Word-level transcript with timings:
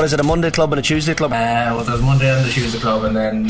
What 0.00 0.06
is 0.06 0.14
it? 0.14 0.20
A 0.20 0.22
Monday 0.22 0.50
club 0.50 0.72
and 0.72 0.80
a 0.80 0.82
Tuesday 0.82 1.14
club? 1.14 1.30
Uh, 1.30 1.34
well, 1.34 1.84
there 1.84 1.92
was 1.92 2.00
Monday 2.00 2.34
and 2.34 2.46
the 2.46 2.50
Tuesday 2.50 2.78
club, 2.78 3.04
and 3.04 3.14
then 3.14 3.44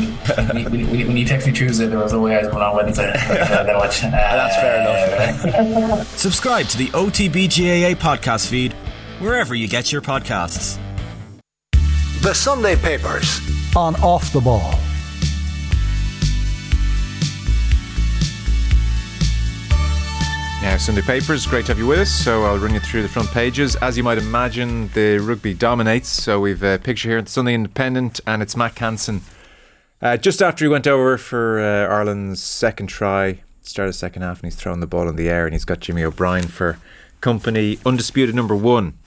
when, 0.49 0.85
when, 0.91 1.07
when 1.07 1.15
you 1.15 1.23
text 1.23 1.47
me 1.47 1.53
Tuesday, 1.53 1.85
there 1.85 1.97
was 1.97 2.11
no 2.11 2.19
way 2.19 2.35
I 2.35 2.39
was 2.39 2.49
going 2.49 2.61
on 2.61 2.75
Wednesday. 2.75 3.09
then 3.29 3.77
watch. 3.77 4.03
Uh, 4.03 4.09
That's 4.11 4.55
fair 4.57 5.61
enough. 5.61 6.07
Subscribe 6.17 6.65
to 6.65 6.77
the 6.77 6.87
OTBGAA 6.87 7.95
podcast 7.95 8.49
feed 8.49 8.73
wherever 9.19 9.55
you 9.55 9.69
get 9.69 9.93
your 9.93 10.01
podcasts. 10.01 10.77
The 12.21 12.33
Sunday 12.33 12.75
Papers 12.75 13.39
on 13.73 13.95
Off 14.03 14.33
the 14.33 14.41
Ball. 14.41 14.77
Now, 20.71 20.77
Sunday 20.77 21.01
Papers, 21.01 21.45
great 21.45 21.65
to 21.65 21.73
have 21.73 21.79
you 21.79 21.85
with 21.85 21.99
us. 21.99 22.09
So 22.09 22.45
I'll 22.45 22.57
run 22.57 22.73
you 22.73 22.79
through 22.79 23.01
the 23.01 23.09
front 23.09 23.29
pages. 23.31 23.75
As 23.75 23.97
you 23.97 24.05
might 24.05 24.17
imagine, 24.17 24.87
the 24.93 25.17
rugby 25.17 25.53
dominates. 25.53 26.07
So 26.07 26.39
we've 26.39 26.63
a 26.63 26.79
picture 26.79 27.09
here 27.09 27.17
in 27.17 27.25
the 27.25 27.29
Sunday 27.29 27.53
Independent, 27.53 28.21
and 28.25 28.41
it's 28.41 28.55
Mack 28.55 28.79
Hansen. 28.79 29.19
Uh, 30.01 30.15
just 30.15 30.41
after 30.41 30.63
he 30.63 30.69
went 30.69 30.87
over 30.87 31.17
for 31.17 31.59
uh, 31.59 31.93
Ireland's 31.93 32.41
second 32.41 32.87
try, 32.87 33.41
started 33.61 33.91
second 33.91 34.21
half, 34.21 34.41
and 34.41 34.45
he's 34.49 34.55
throwing 34.55 34.79
the 34.79 34.87
ball 34.87 35.09
in 35.09 35.17
the 35.17 35.27
air, 35.27 35.45
and 35.45 35.53
he's 35.53 35.65
got 35.65 35.81
Jimmy 35.81 36.05
O'Brien 36.05 36.47
for 36.47 36.79
company. 37.19 37.77
Undisputed 37.85 38.33
number 38.33 38.55
one 38.55 38.97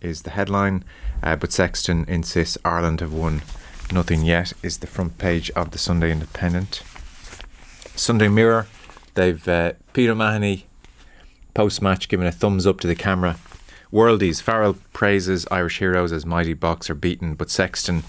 is 0.00 0.22
the 0.22 0.30
headline, 0.30 0.82
uh, 1.22 1.36
but 1.36 1.52
Sexton 1.52 2.04
insists 2.08 2.58
Ireland 2.64 2.98
have 2.98 3.12
won 3.12 3.42
nothing 3.92 4.24
yet. 4.24 4.54
Is 4.60 4.78
the 4.78 4.88
front 4.88 5.18
page 5.18 5.52
of 5.52 5.70
the 5.70 5.78
Sunday 5.78 6.10
Independent. 6.10 6.82
Sunday 7.94 8.26
Mirror, 8.26 8.66
they've 9.14 9.46
uh, 9.46 9.74
Peter 9.92 10.16
Mahoney 10.16 10.65
post 11.56 11.80
match 11.80 12.10
giving 12.10 12.26
a 12.26 12.32
thumbs 12.32 12.66
up 12.66 12.80
to 12.80 12.86
the 12.86 12.94
camera. 12.94 13.34
Worldies, 13.90 14.42
Farrell 14.42 14.76
praises 14.92 15.46
Irish 15.50 15.78
heroes 15.78 16.12
as 16.12 16.26
mighty 16.26 16.52
boxer 16.52 16.94
beaten, 16.94 17.34
but 17.34 17.48
Sexton 17.48 18.02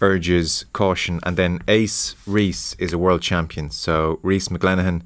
urges 0.00 0.64
caution. 0.72 1.20
And 1.22 1.36
then 1.36 1.62
Ace 1.68 2.16
Rhys 2.26 2.74
is 2.80 2.92
a 2.92 2.98
world 2.98 3.22
champion. 3.22 3.70
So 3.70 4.18
Rhys 4.24 4.48
McClenaghan, 4.48 5.02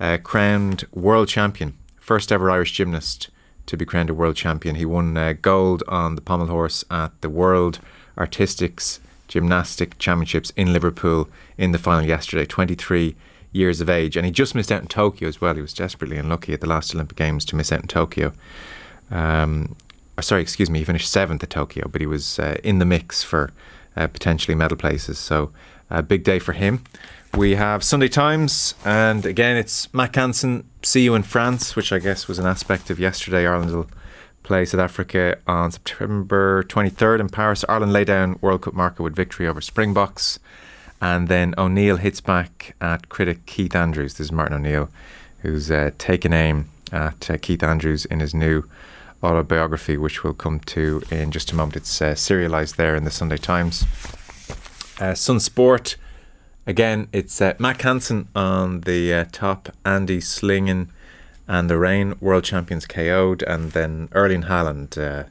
uh, 0.00 0.18
crowned 0.20 0.84
world 0.92 1.28
champion, 1.28 1.78
first 2.00 2.32
ever 2.32 2.50
Irish 2.50 2.72
gymnast 2.72 3.28
to 3.66 3.76
be 3.76 3.84
crowned 3.84 4.10
a 4.10 4.14
world 4.14 4.34
champion. 4.34 4.74
He 4.74 4.84
won 4.84 5.16
uh, 5.16 5.34
gold 5.40 5.84
on 5.86 6.16
the 6.16 6.20
pommel 6.20 6.48
horse 6.48 6.84
at 6.90 7.12
the 7.20 7.30
World 7.30 7.78
Artistics 8.16 8.98
Gymnastic 9.28 9.96
Championships 9.98 10.50
in 10.56 10.72
Liverpool 10.72 11.28
in 11.56 11.70
the 11.70 11.78
final 11.78 12.04
yesterday. 12.04 12.46
23 12.46 13.14
years 13.52 13.80
of 13.80 13.88
age, 13.88 14.16
and 14.16 14.26
he 14.26 14.32
just 14.32 14.54
missed 14.54 14.70
out 14.70 14.82
in 14.82 14.88
Tokyo 14.88 15.28
as 15.28 15.40
well. 15.40 15.54
He 15.54 15.62
was 15.62 15.72
desperately 15.72 16.16
unlucky 16.16 16.52
at 16.52 16.60
the 16.60 16.68
last 16.68 16.94
Olympic 16.94 17.16
Games 17.16 17.44
to 17.46 17.56
miss 17.56 17.72
out 17.72 17.80
in 17.82 17.88
Tokyo. 17.88 18.32
Um, 19.10 19.76
sorry, 20.20 20.42
excuse 20.42 20.70
me, 20.70 20.80
he 20.80 20.84
finished 20.84 21.10
seventh 21.10 21.42
at 21.42 21.50
Tokyo, 21.50 21.88
but 21.90 22.00
he 22.00 22.06
was 22.06 22.38
uh, 22.38 22.56
in 22.62 22.78
the 22.78 22.84
mix 22.84 23.22
for 23.22 23.50
uh, 23.96 24.06
potentially 24.06 24.54
medal 24.54 24.76
places. 24.76 25.18
So 25.18 25.50
a 25.90 26.02
big 26.02 26.24
day 26.24 26.38
for 26.38 26.52
him. 26.52 26.84
We 27.36 27.56
have 27.56 27.84
Sunday 27.84 28.08
Times, 28.08 28.74
and 28.84 29.26
again, 29.26 29.56
it's 29.56 29.92
Mack 29.92 30.16
Hansen. 30.16 30.68
See 30.82 31.04
you 31.04 31.14
in 31.14 31.22
France, 31.22 31.76
which 31.76 31.92
I 31.92 31.98
guess 31.98 32.26
was 32.26 32.38
an 32.38 32.46
aspect 32.46 32.88
of 32.90 32.98
yesterday. 32.98 33.46
Ireland 33.46 33.74
will 33.74 33.86
play 34.42 34.64
South 34.64 34.80
Africa 34.80 35.36
on 35.46 35.70
September 35.70 36.62
23rd 36.64 37.20
in 37.20 37.28
Paris. 37.28 37.66
Ireland 37.68 37.92
lay 37.92 38.04
down 38.04 38.38
World 38.40 38.62
Cup 38.62 38.72
marker 38.72 39.02
with 39.02 39.14
victory 39.14 39.46
over 39.46 39.60
Springboks. 39.60 40.38
And 41.00 41.28
then 41.28 41.54
O'Neill 41.56 41.96
hits 41.96 42.20
back 42.20 42.74
at 42.80 43.08
critic 43.08 43.46
Keith 43.46 43.74
Andrews. 43.76 44.14
This 44.14 44.26
is 44.26 44.32
Martin 44.32 44.56
O'Neill, 44.56 44.88
who's 45.40 45.70
uh, 45.70 45.92
taken 45.98 46.32
aim 46.32 46.68
at 46.92 47.30
uh, 47.30 47.36
Keith 47.40 47.62
Andrews 47.62 48.04
in 48.06 48.20
his 48.20 48.34
new 48.34 48.64
autobiography, 49.22 49.96
which 49.96 50.24
we'll 50.24 50.34
come 50.34 50.60
to 50.60 51.02
in 51.10 51.30
just 51.30 51.52
a 51.52 51.54
moment. 51.54 51.76
It's 51.76 52.02
uh, 52.02 52.14
serialised 52.14 52.76
there 52.76 52.96
in 52.96 53.04
the 53.04 53.10
Sunday 53.10 53.36
Times. 53.36 53.84
Uh, 55.00 55.14
Sun 55.14 55.40
Sport, 55.40 55.96
again, 56.66 57.08
it's 57.12 57.40
uh, 57.40 57.54
Mack 57.58 57.82
Hansen 57.82 58.28
on 58.34 58.80
the 58.80 59.14
uh, 59.14 59.24
top, 59.30 59.68
Andy 59.84 60.18
Slingen 60.18 60.88
and 61.46 61.70
the 61.70 61.78
Rain, 61.78 62.14
world 62.20 62.44
champions 62.44 62.86
KO'd, 62.86 63.42
and 63.42 63.72
then 63.72 64.08
Erling 64.12 64.42
Haaland 64.42 65.28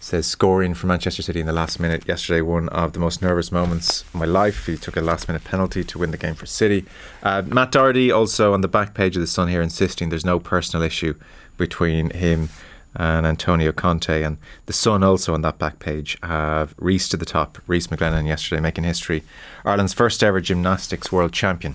says 0.00 0.26
scoring 0.26 0.74
for 0.74 0.86
Manchester 0.86 1.22
City 1.22 1.40
in 1.40 1.46
the 1.46 1.52
last 1.52 1.80
minute 1.80 2.06
yesterday. 2.06 2.40
One 2.40 2.68
of 2.68 2.92
the 2.92 2.98
most 2.98 3.22
nervous 3.22 3.50
moments 3.50 4.02
of 4.02 4.14
my 4.14 4.24
life. 4.24 4.66
He 4.66 4.76
took 4.76 4.96
a 4.96 5.00
last 5.00 5.28
minute 5.28 5.44
penalty 5.44 5.82
to 5.84 5.98
win 5.98 6.10
the 6.10 6.16
game 6.16 6.34
for 6.34 6.46
City. 6.46 6.84
Uh, 7.22 7.42
Matt 7.46 7.72
Doherty 7.72 8.10
also 8.10 8.52
on 8.52 8.60
the 8.60 8.68
back 8.68 8.94
page 8.94 9.16
of 9.16 9.20
the 9.20 9.26
Sun 9.26 9.48
here 9.48 9.62
insisting 9.62 10.08
there's 10.08 10.24
no 10.24 10.38
personal 10.38 10.84
issue 10.84 11.14
between 11.56 12.10
him 12.10 12.50
and 12.94 13.26
Antonio 13.26 13.72
Conte. 13.72 14.22
And 14.22 14.38
the 14.66 14.72
Sun 14.72 15.02
also 15.02 15.34
on 15.34 15.42
that 15.42 15.58
back 15.58 15.78
page 15.78 16.18
have 16.22 16.74
Rhys 16.78 17.08
to 17.08 17.16
the 17.16 17.26
top. 17.26 17.58
Rhys 17.66 17.88
McClenaghan 17.88 18.26
yesterday 18.26 18.60
making 18.60 18.84
history. 18.84 19.22
Ireland's 19.64 19.94
first 19.94 20.22
ever 20.22 20.40
gymnastics 20.40 21.10
world 21.10 21.32
champion. 21.32 21.74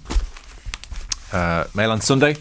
Uh, 1.31 1.65
Mail 1.73 1.91
on 1.91 2.01
Sunday 2.01 2.35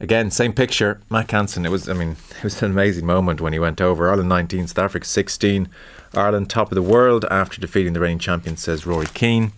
again, 0.00 0.30
same 0.30 0.52
picture. 0.52 1.00
Mack 1.10 1.30
Hansen. 1.30 1.66
It 1.66 1.70
was, 1.70 1.88
I 1.88 1.92
mean, 1.92 2.16
it 2.38 2.44
was 2.44 2.62
an 2.62 2.70
amazing 2.70 3.06
moment 3.06 3.40
when 3.40 3.52
he 3.52 3.58
went 3.58 3.80
over. 3.80 4.08
Ireland 4.08 4.28
19, 4.28 4.68
South 4.68 4.78
Africa 4.78 5.06
16. 5.06 5.68
Ireland 6.14 6.48
top 6.48 6.70
of 6.70 6.74
the 6.74 6.82
world 6.82 7.24
after 7.30 7.60
defeating 7.60 7.92
the 7.92 8.00
reigning 8.00 8.18
champions, 8.18 8.62
says 8.62 8.86
Rory 8.86 9.06
Keane. 9.06 9.52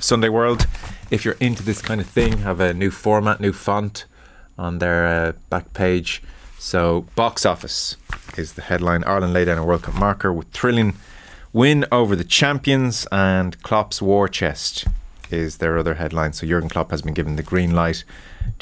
Sunday 0.00 0.28
World. 0.28 0.66
If 1.10 1.24
you're 1.24 1.36
into 1.40 1.62
this 1.62 1.80
kind 1.80 2.00
of 2.00 2.06
thing, 2.06 2.38
have 2.38 2.60
a 2.60 2.74
new 2.74 2.90
format, 2.90 3.40
new 3.40 3.52
font 3.52 4.04
on 4.58 4.78
their 4.78 5.06
uh, 5.06 5.32
back 5.48 5.72
page. 5.74 6.22
So, 6.58 7.06
box 7.14 7.46
office 7.46 7.96
is 8.36 8.54
the 8.54 8.62
headline. 8.62 9.04
Ireland 9.04 9.32
laid 9.32 9.46
down 9.46 9.58
a 9.58 9.64
World 9.64 9.84
Cup 9.84 9.94
marker 9.94 10.32
with 10.32 10.48
thrilling 10.50 10.94
win 11.52 11.84
over 11.92 12.16
the 12.16 12.24
champions, 12.24 13.06
and 13.12 13.60
Klopp's 13.62 14.00
war 14.00 14.28
chest 14.28 14.86
is 15.30 15.58
their 15.58 15.78
other 15.78 15.94
headline. 15.94 16.32
So, 16.32 16.46
Jurgen 16.46 16.68
Klopp 16.68 16.90
has 16.90 17.02
been 17.02 17.14
given 17.14 17.36
the 17.36 17.42
green 17.42 17.74
light 17.74 18.04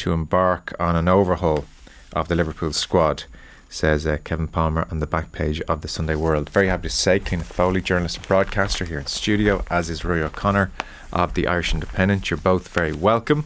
to 0.01 0.13
embark 0.13 0.75
on 0.81 0.97
an 0.97 1.09
overhaul 1.09 1.65
of 2.13 2.29
the 2.29 2.35
Liverpool 2.35 2.73
squad, 2.73 3.25
says 3.69 4.07
uh, 4.07 4.17
Kevin 4.25 4.49
Palmer 4.49 4.87
on 4.91 4.99
the 4.99 5.07
back 5.07 5.31
page 5.31 5.61
of 5.63 5.83
the 5.83 5.89
Sunday 5.89 6.15
World. 6.15 6.49
Very 6.51 6.69
happy 6.69 6.89
to 6.89 6.95
say, 6.95 7.21
Cliona 7.21 7.45
Foley, 7.45 7.81
journalist 7.81 8.17
and 8.17 8.27
broadcaster 8.27 8.85
here 8.85 8.99
in 8.99 9.07
studio, 9.07 9.63
as 9.71 9.91
is 9.91 10.01
Ruaidhri 10.01 10.23
O'Connor 10.23 10.71
of 11.13 11.35
the 11.35 11.47
Irish 11.47 11.75
Independent. 11.75 12.31
You're 12.31 12.39
both 12.39 12.69
very 12.69 12.93
welcome. 12.93 13.45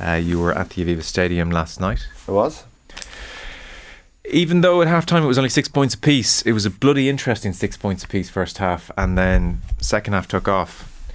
Uh, 0.00 0.12
you 0.12 0.40
were 0.40 0.52
at 0.52 0.70
the 0.70 0.84
Aviva 0.84 1.02
Stadium 1.02 1.50
last 1.50 1.80
night. 1.80 2.06
I 2.28 2.32
was. 2.32 2.64
Even 4.30 4.60
though 4.60 4.82
at 4.82 4.88
half 4.88 5.04
time 5.04 5.24
it 5.24 5.26
was 5.26 5.38
only 5.38 5.50
six 5.50 5.68
points 5.68 5.94
apiece, 5.94 6.42
it 6.42 6.52
was 6.52 6.64
a 6.64 6.70
bloody 6.70 7.08
interesting 7.08 7.52
six 7.52 7.76
points 7.76 8.04
apiece 8.04 8.30
first 8.30 8.58
half, 8.58 8.90
and 8.96 9.18
then 9.18 9.62
second 9.80 10.12
half 10.12 10.28
took 10.28 10.46
off. 10.46 11.10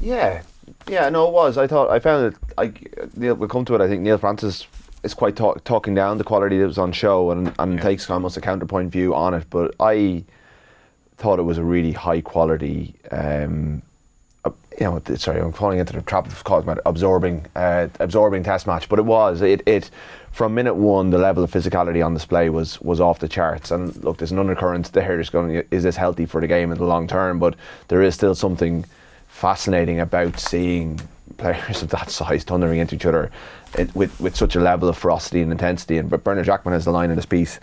Yeah, 0.00 0.42
yeah, 0.88 1.08
no, 1.08 1.26
it 1.28 1.32
was. 1.32 1.58
I 1.58 1.66
thought 1.66 1.90
I 1.90 1.98
found 1.98 2.32
it. 2.32 2.40
I 2.58 2.72
Neil, 3.16 3.34
we'll 3.34 3.48
come 3.48 3.64
to 3.66 3.74
it. 3.74 3.80
I 3.80 3.88
think 3.88 4.02
Neil 4.02 4.18
Francis 4.18 4.66
is 5.02 5.14
quite 5.14 5.36
talk, 5.36 5.62
talking 5.64 5.94
down 5.94 6.18
the 6.18 6.24
quality 6.24 6.58
that 6.58 6.66
was 6.66 6.78
on 6.78 6.92
show 6.92 7.30
and 7.30 7.52
and 7.58 7.74
yeah. 7.74 7.80
takes 7.80 8.08
almost 8.10 8.36
a 8.36 8.40
counterpoint 8.40 8.92
view 8.92 9.14
on 9.14 9.34
it. 9.34 9.46
But 9.50 9.74
I 9.80 10.24
thought 11.16 11.38
it 11.38 11.42
was 11.42 11.58
a 11.58 11.64
really 11.64 11.92
high 11.92 12.20
quality. 12.20 12.94
Um, 13.10 13.82
uh, 14.44 14.50
you 14.78 14.84
know, 14.84 15.02
sorry, 15.16 15.40
I'm 15.40 15.52
falling 15.52 15.78
into 15.78 15.92
the 15.92 16.02
trap 16.02 16.26
of 16.26 16.44
calling 16.44 16.68
it 16.68 16.78
absorbing, 16.86 17.46
uh, 17.56 17.88
absorbing 17.98 18.44
test 18.44 18.66
match. 18.66 18.88
But 18.88 18.98
it 18.98 19.04
was 19.06 19.42
it 19.42 19.62
it 19.66 19.90
from 20.30 20.54
minute 20.54 20.74
one, 20.74 21.10
the 21.10 21.18
level 21.18 21.42
of 21.42 21.50
physicality 21.50 22.04
on 22.04 22.14
display 22.14 22.50
was 22.50 22.80
was 22.80 23.00
off 23.00 23.18
the 23.18 23.28
charts. 23.28 23.70
And 23.70 23.96
look, 24.04 24.18
there's 24.18 24.32
an 24.32 24.38
undercurrent 24.38 24.92
there. 24.92 25.08
There's 25.08 25.30
going, 25.30 25.64
is 25.70 25.82
this 25.82 25.96
healthy 25.96 26.26
for 26.26 26.40
the 26.40 26.46
game 26.46 26.70
in 26.70 26.78
the 26.78 26.84
long 26.84 27.08
term? 27.08 27.38
But 27.38 27.56
there 27.88 28.02
is 28.02 28.14
still 28.14 28.34
something 28.34 28.84
fascinating 29.36 30.00
about 30.00 30.40
seeing 30.40 30.98
players 31.36 31.82
of 31.82 31.90
that 31.90 32.10
size 32.10 32.42
thundering 32.44 32.80
into 32.80 32.94
each 32.94 33.04
other 33.04 33.30
it, 33.76 33.94
with 33.94 34.18
with 34.20 34.34
such 34.34 34.56
a 34.56 34.60
level 34.60 34.88
of 34.88 34.96
ferocity 34.96 35.42
and 35.42 35.52
intensity. 35.52 35.98
And 35.98 36.08
but 36.08 36.24
Bernard 36.24 36.46
Jackman 36.46 36.72
has 36.72 36.86
the 36.86 36.90
line 36.90 37.10
in 37.10 37.16
his 37.16 37.26
piece. 37.26 37.60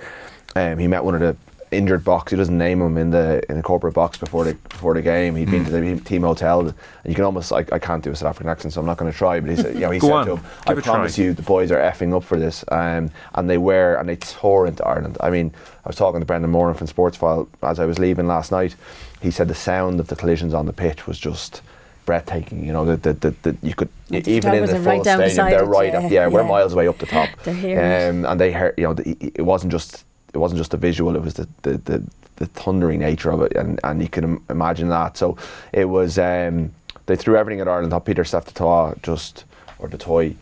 Um, 0.55 0.77
he 0.77 0.87
met 0.87 1.03
one 1.03 1.15
of 1.15 1.21
the 1.21 1.35
injured 1.71 2.03
Boks. 2.03 2.29
He 2.29 2.35
doesn't 2.35 2.57
name 2.57 2.79
him 2.79 2.97
in 2.97 3.09
the 3.09 3.41
in 3.49 3.57
the 3.57 3.63
corporate 3.63 3.95
box 3.95 4.17
before 4.17 4.45
the 4.45 4.53
before 4.69 4.93
the 4.93 5.01
game. 5.01 5.35
He'd 5.35 5.49
been 5.49 5.65
to 5.65 5.71
the 5.71 5.99
team 6.01 6.21
hotel, 6.21 6.59
and 6.59 6.75
you 7.05 7.15
can 7.15 7.23
almost 7.23 7.51
I, 7.51 7.65
I 7.71 7.79
can't 7.79 8.03
do 8.03 8.11
a 8.11 8.15
South 8.15 8.29
African 8.29 8.51
accent, 8.51 8.73
so 8.73 8.79
I'm 8.79 8.85
not 8.85 8.97
going 8.97 9.11
to 9.11 9.17
try. 9.17 9.39
But 9.39 9.49
he 9.49 9.55
said, 9.55 9.73
you 9.73 9.81
know, 9.81 9.89
he 9.89 9.99
said 9.99 10.11
on. 10.11 10.25
to 10.27 10.35
him, 10.35 10.45
"I 10.67 10.75
promise 10.75 11.15
try. 11.15 11.25
you, 11.25 11.33
the 11.33 11.41
boys 11.41 11.71
are 11.71 11.79
effing 11.79 12.15
up 12.15 12.23
for 12.23 12.37
this." 12.37 12.63
Um, 12.71 13.09
and 13.33 13.49
they 13.49 13.57
were, 13.57 13.95
and 13.95 14.07
they 14.07 14.17
tore 14.17 14.67
into 14.67 14.85
Ireland. 14.85 15.17
I 15.21 15.31
mean, 15.31 15.51
I 15.83 15.89
was 15.89 15.95
talking 15.95 16.19
to 16.19 16.25
Brendan 16.25 16.51
Moran 16.51 16.75
from 16.75 16.87
Sportsfile 16.87 17.47
as 17.63 17.79
I 17.79 17.85
was 17.85 17.97
leaving 17.97 18.27
last 18.27 18.51
night. 18.51 18.75
He 19.23 19.31
said 19.31 19.47
the 19.47 19.55
sound 19.55 19.99
of 19.99 20.07
the 20.07 20.15
collisions 20.15 20.53
on 20.53 20.65
the 20.65 20.73
pitch 20.73 21.07
was 21.07 21.17
just 21.17 21.61
breathtaking. 22.05 22.65
You 22.65 22.73
know, 22.73 22.85
that 22.85 23.03
the, 23.03 23.13
the, 23.13 23.35
the, 23.41 23.57
you 23.63 23.73
could 23.73 23.89
the 24.09 24.29
even 24.29 24.53
in 24.53 24.65
the 24.65 24.75
full 24.75 24.83
right 24.83 25.01
stadium, 25.01 25.49
they're 25.49 25.65
right 25.65 25.93
yeah, 25.93 25.97
up. 25.97 26.03
Yeah, 26.03 26.09
yeah, 26.21 26.27
we're 26.27 26.43
miles 26.43 26.73
away 26.73 26.87
up 26.87 26.97
the 26.97 27.05
top. 27.05 27.29
um, 27.47 28.25
and 28.25 28.39
they 28.39 28.51
heard. 28.51 28.75
You 28.77 28.83
know, 28.83 28.93
the, 28.93 29.17
it 29.33 29.43
wasn't 29.43 29.71
just 29.71 30.03
it 30.33 30.37
wasn't 30.37 30.59
just 30.59 30.71
the 30.71 30.77
visual. 30.77 31.15
It 31.15 31.21
was 31.21 31.35
the 31.35 31.47
the, 31.61 31.77
the, 31.77 32.03
the 32.35 32.45
thundering 32.47 32.99
nature 32.99 33.31
of 33.31 33.41
it, 33.41 33.53
and, 33.55 33.79
and 33.83 34.01
you 34.01 34.09
can 34.09 34.43
imagine 34.49 34.89
that. 34.89 35.17
So 35.17 35.37
it 35.71 35.85
was. 35.85 36.19
Um, 36.19 36.73
they 37.05 37.15
threw 37.15 37.35
everything 37.35 37.59
at 37.59 37.67
Ireland. 37.67 37.91
Thought 37.91 38.05
Pieter-Steph 38.05 38.53
just 39.01 39.45
or 39.79 39.89
the 39.89 39.97
toy 39.97 40.35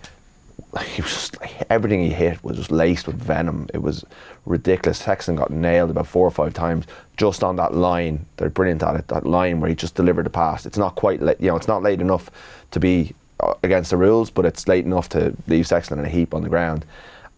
he 0.85 1.01
was 1.01 1.11
just 1.11 1.37
everything 1.69 2.01
he 2.01 2.09
hit 2.09 2.41
was 2.43 2.57
just 2.57 2.71
laced 2.71 3.07
with 3.07 3.17
venom. 3.17 3.67
It 3.73 3.81
was 3.81 4.05
ridiculous. 4.45 4.99
Sexton 4.99 5.35
got 5.35 5.51
nailed 5.51 5.89
about 5.89 6.07
four 6.07 6.25
or 6.25 6.31
five 6.31 6.53
times 6.53 6.85
just 7.17 7.43
on 7.43 7.57
that 7.57 7.73
line. 7.73 8.25
They're 8.37 8.49
brilliant 8.49 8.83
at 8.83 8.95
it. 8.95 9.07
That 9.09 9.25
line 9.25 9.59
where 9.59 9.69
he 9.69 9.75
just 9.75 9.95
delivered 9.95 10.25
the 10.25 10.29
pass. 10.29 10.65
It's 10.65 10.77
not 10.77 10.95
quite, 10.95 11.21
la- 11.21 11.33
you 11.39 11.49
know, 11.49 11.57
it's 11.57 11.67
not 11.67 11.83
late 11.83 11.99
enough 11.99 12.31
to 12.71 12.79
be 12.79 13.13
uh, 13.41 13.53
against 13.63 13.89
the 13.89 13.97
rules, 13.97 14.29
but 14.29 14.45
it's 14.45 14.67
late 14.67 14.85
enough 14.85 15.09
to 15.09 15.35
leave 15.47 15.67
Sexton 15.67 15.99
in 15.99 16.05
a 16.05 16.09
heap 16.09 16.33
on 16.33 16.41
the 16.41 16.49
ground. 16.49 16.85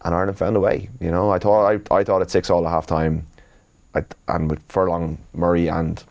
And 0.04 0.14
Ireland 0.14 0.38
found 0.38 0.56
a 0.56 0.60
way. 0.60 0.88
You 1.00 1.10
know, 1.10 1.30
I 1.30 1.38
thought 1.38 1.66
I, 1.66 1.94
I 1.94 2.04
thought 2.04 2.22
at 2.22 2.30
six 2.30 2.50
all 2.50 2.66
at 2.66 2.70
half 2.70 2.86
time, 2.86 3.26
and 4.28 4.50
with 4.50 4.62
Furlong, 4.68 5.18
Murray, 5.32 5.68
and 5.68 6.02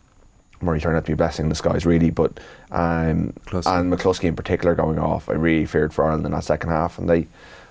Murray 0.61 0.79
turned 0.79 0.97
out 0.97 1.05
to 1.05 1.09
be 1.09 1.13
a 1.13 1.17
blessing 1.17 1.45
in 1.45 1.49
disguise, 1.49 1.85
really. 1.85 2.09
But 2.09 2.39
um, 2.73 3.33
McCloskey. 3.45 3.79
and 3.79 3.93
McCloskey 3.93 4.23
in 4.25 4.35
particular 4.35 4.75
going 4.75 4.99
off, 4.99 5.29
I 5.29 5.33
really 5.33 5.65
feared 5.65 5.93
for 5.93 6.05
Ireland 6.05 6.25
in 6.25 6.31
that 6.31 6.43
second 6.43 6.69
half, 6.69 6.97
and 6.97 7.09
they 7.09 7.27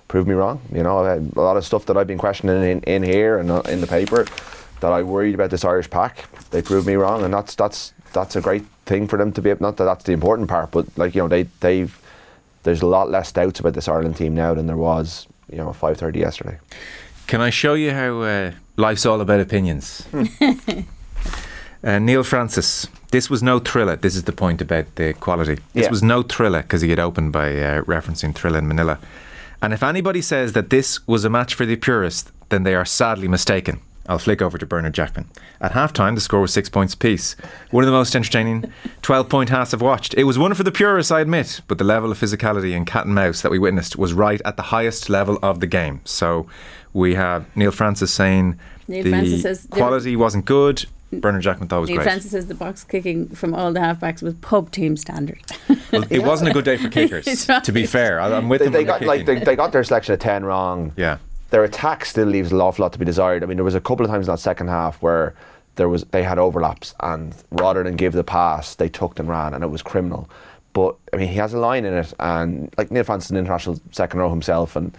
proved 0.09 0.29
me 0.29 0.35
wrong. 0.35 0.61
You 0.73 0.83
know, 0.83 1.05
a 1.05 1.41
lot 1.41 1.57
of 1.57 1.65
stuff 1.65 1.87
that 1.87 1.97
I've 1.97 2.07
been 2.07 2.19
questioning 2.19 2.63
in, 2.63 2.81
in 2.83 3.03
here 3.03 3.39
and 3.39 3.51
in 3.67 3.81
the 3.81 3.87
paper 3.87 4.27
that 4.81 4.93
I 4.93 5.03
worried 5.03 5.35
about 5.35 5.51
this 5.51 5.65
Irish 5.65 5.89
pack. 5.89 6.27
They 6.51 6.63
proved 6.63 6.87
me 6.87 6.95
wrong, 6.95 7.25
and 7.25 7.33
that's 7.33 7.55
that's 7.55 7.93
that's 8.13 8.37
a 8.37 8.41
great 8.41 8.65
thing 8.87 9.09
for 9.09 9.19
them 9.19 9.33
to 9.33 9.43
be. 9.43 9.55
Not 9.59 9.77
that 9.79 9.85
that's 9.85 10.05
the 10.05 10.13
important 10.13 10.49
part, 10.49 10.71
but 10.71 10.87
like 10.97 11.15
you 11.15 11.23
know, 11.23 11.29
they 11.29 11.45
they've 11.61 11.99
there's 12.63 12.83
a 12.83 12.87
lot 12.87 13.11
less 13.11 13.33
doubts 13.33 13.59
about 13.61 13.75
this 13.75 13.89
Ireland 13.89 14.17
team 14.17 14.35
now 14.35 14.55
than 14.55 14.67
there 14.67 14.77
was 14.77 15.27
you 15.51 15.59
know 15.59 15.71
5:30 15.71 16.17
yesterday. 16.17 16.59
Can 17.27 17.41
I 17.41 17.51
show 17.51 17.75
you 17.75 17.93
how 17.93 18.21
uh, 18.21 18.53
life's 18.77 19.07
all 19.07 19.21
about 19.21 19.41
opinions? 19.41 20.07
uh, 21.85 21.99
Neil 21.99 22.23
Francis. 22.23 22.87
This 23.13 23.31
was 23.31 23.43
no 23.43 23.59
thriller. 23.61 23.95
This 23.97 24.17
is 24.17 24.25
the 24.25 24.33
point 24.33 24.61
about 24.61 24.87
the 24.97 25.13
quality. 25.13 25.57
This 25.75 25.85
Yeah. 25.85 25.91
was 25.91 26.03
no 26.03 26.23
thriller 26.23 26.63
because 26.63 26.81
he 26.81 26.91
had 26.91 26.99
opened 26.99 27.31
by 27.33 27.51
uh, 27.51 27.83
referencing 27.83 28.35
Thriller 28.35 28.59
in 28.59 28.67
Manila. 28.67 28.99
And 29.63 29.73
if 29.73 29.83
anybody 29.83 30.21
says 30.23 30.55
that 30.55 30.71
this 30.71 31.07
was 31.07 31.25
a 31.25 31.31
match 31.31 31.55
for 31.55 31.65
the 31.65 31.77
purist, 31.77 32.33
then 32.49 32.65
they 32.65 32.75
are 32.75 32.85
sadly 32.85 33.29
mistaken. 33.29 33.79
I'll 34.09 34.19
flick 34.19 34.43
over 34.43 34.59
to 34.59 34.67
Bernard 34.67 34.95
Jackman. 34.95 35.27
At 35.61 35.73
halftime, 35.73 36.17
the 36.17 36.21
score 36.21 36.41
was 36.41 36.53
six 36.53 36.69
points 36.69 36.95
apiece. 36.95 37.37
One 37.71 37.85
of 37.85 37.87
the 37.87 37.93
most 37.97 38.17
entertaining 38.17 38.73
12 39.03 39.29
point 39.29 39.51
halves 39.51 39.73
I've 39.73 39.81
watched. 39.83 40.15
It 40.15 40.25
was 40.25 40.39
one 40.39 40.55
for 40.55 40.65
the 40.65 40.73
purists, 40.73 41.13
I 41.13 41.21
admit, 41.21 41.61
but 41.69 41.79
the 41.79 41.85
level 41.85 42.11
of 42.11 42.19
physicality 42.19 42.75
and 42.77 42.85
cat 42.87 43.05
and 43.07 43.15
mouse 43.15 43.43
that 43.43 43.53
we 43.53 43.61
witnessed 43.61 43.97
was 43.97 44.13
right 44.13 44.41
at 44.45 44.57
the 44.57 44.65
highest 44.65 45.09
level 45.09 45.39
of 45.43 45.61
the 45.61 45.69
game. 45.69 46.01
So 46.05 46.49
we 46.93 47.15
have 47.15 47.45
Neil 47.55 47.71
Francis 47.71 48.13
saying 48.13 48.59
Neil 48.89 49.05
the 49.05 49.11
Francis 49.11 49.43
says 49.43 49.69
quality 49.71 50.17
wasn't 50.17 50.47
good. 50.47 50.87
Bernard 51.21 51.43
Jackman 51.43 51.69
thought 51.69 51.79
it 51.79 51.81
was 51.83 51.89
Neil 51.91 51.97
great. 51.99 52.05
Francis 52.05 52.31
says 52.31 52.47
the 52.47 52.55
box 52.55 52.85
kicking 52.85 53.29
from 53.29 53.55
all 53.55 53.73
the 53.73 53.81
halfbacks 53.81 54.23
was 54.23 54.35
pub 54.35 54.71
team 54.71 54.97
standard. 54.97 55.41
Well, 55.93 56.05
it 56.11 56.23
wasn't 56.25 56.51
a 56.51 56.53
good 56.53 56.65
day 56.65 56.77
for 56.77 56.89
kickers, 56.89 57.49
right. 57.49 57.63
to 57.65 57.73
be 57.73 57.87
fair. 57.87 58.21
I- 58.21 58.33
I'm 58.33 58.49
with 58.49 58.61
They, 58.61 58.65
them. 58.67 58.73
they 58.73 58.79
on 58.81 58.85
the 58.87 58.93
got 58.93 59.03
like 59.03 59.27
they, 59.27 59.39
they 59.39 59.57
got 59.57 59.73
their 59.73 59.85
selection 59.85 60.15
of 60.15 60.21
10 60.21 60.45
wrong. 60.45 60.93
yeah. 60.97 61.19
their 61.51 61.65
attack 61.65 62.05
still 62.07 62.27
leaves 62.29 62.51
an 62.53 62.61
awful 62.61 62.83
lot 62.85 62.93
to 62.95 62.99
be 62.99 63.05
desired. 63.05 63.43
I 63.43 63.47
mean, 63.47 63.57
there 63.59 63.65
was 63.65 63.75
a 63.75 63.81
couple 63.81 64.05
of 64.07 64.11
times 64.11 64.27
in 64.27 64.33
that 64.33 64.39
second 64.39 64.69
half 64.69 65.01
where 65.03 65.35
there 65.77 65.89
was 65.89 66.05
they 66.05 66.23
had 66.23 66.39
overlaps, 66.39 66.95
and 67.01 67.35
rather 67.51 67.83
than 67.83 67.97
give 67.97 68.13
the 68.15 68.25
pass, 68.25 68.75
they 68.75 68.89
tucked 68.89 69.19
and 69.21 69.29
ran, 69.29 69.55
and 69.55 69.63
it 69.65 69.69
was 69.69 69.83
criminal. 69.83 70.29
But 70.75 70.97
I 71.13 71.17
mean, 71.19 71.29
he 71.29 71.35
has 71.37 71.53
a 71.55 71.59
line 71.59 71.85
in 71.85 71.93
it, 71.95 72.13
and 72.21 72.73
like 72.79 72.91
Neil 72.91 73.05
Francis, 73.05 73.31
an 73.31 73.37
international 73.37 73.79
second 73.91 74.21
row 74.21 74.31
himself, 74.31 74.77
and 74.77 74.97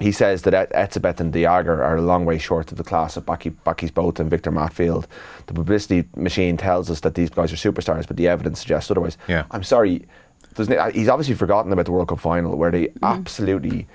he 0.00 0.12
says 0.12 0.42
that 0.42 0.54
Et- 0.54 0.72
Etzebeth 0.72 1.20
and 1.20 1.32
De 1.32 1.42
Jager 1.42 1.82
are 1.84 1.96
a 1.96 2.02
long 2.02 2.24
way 2.24 2.38
short 2.38 2.72
of 2.72 2.78
the 2.78 2.84
class 2.84 3.16
of 3.16 3.26
Bakkies, 3.26 3.54
Bakkies 3.64 3.92
Botha 3.92 4.22
and 4.22 4.30
Victor 4.30 4.50
Matfield. 4.50 5.06
The 5.46 5.54
publicity 5.54 6.08
machine 6.16 6.56
tells 6.56 6.90
us 6.90 7.00
that 7.00 7.14
these 7.14 7.30
guys 7.30 7.52
are 7.52 7.56
superstars, 7.56 8.06
but 8.06 8.16
the 8.16 8.26
evidence 8.26 8.60
suggests 8.60 8.90
otherwise. 8.90 9.18
Yeah. 9.28 9.44
I'm 9.50 9.62
sorry, 9.62 10.06
doesn't 10.54 10.72
it, 10.72 10.78
uh, 10.78 10.90
he's 10.90 11.08
obviously 11.08 11.34
forgotten 11.34 11.72
about 11.72 11.84
the 11.84 11.92
World 11.92 12.08
Cup 12.08 12.18
final 12.20 12.56
where 12.56 12.70
they 12.70 12.86
mm-hmm. 12.86 13.04
absolutely 13.04 13.86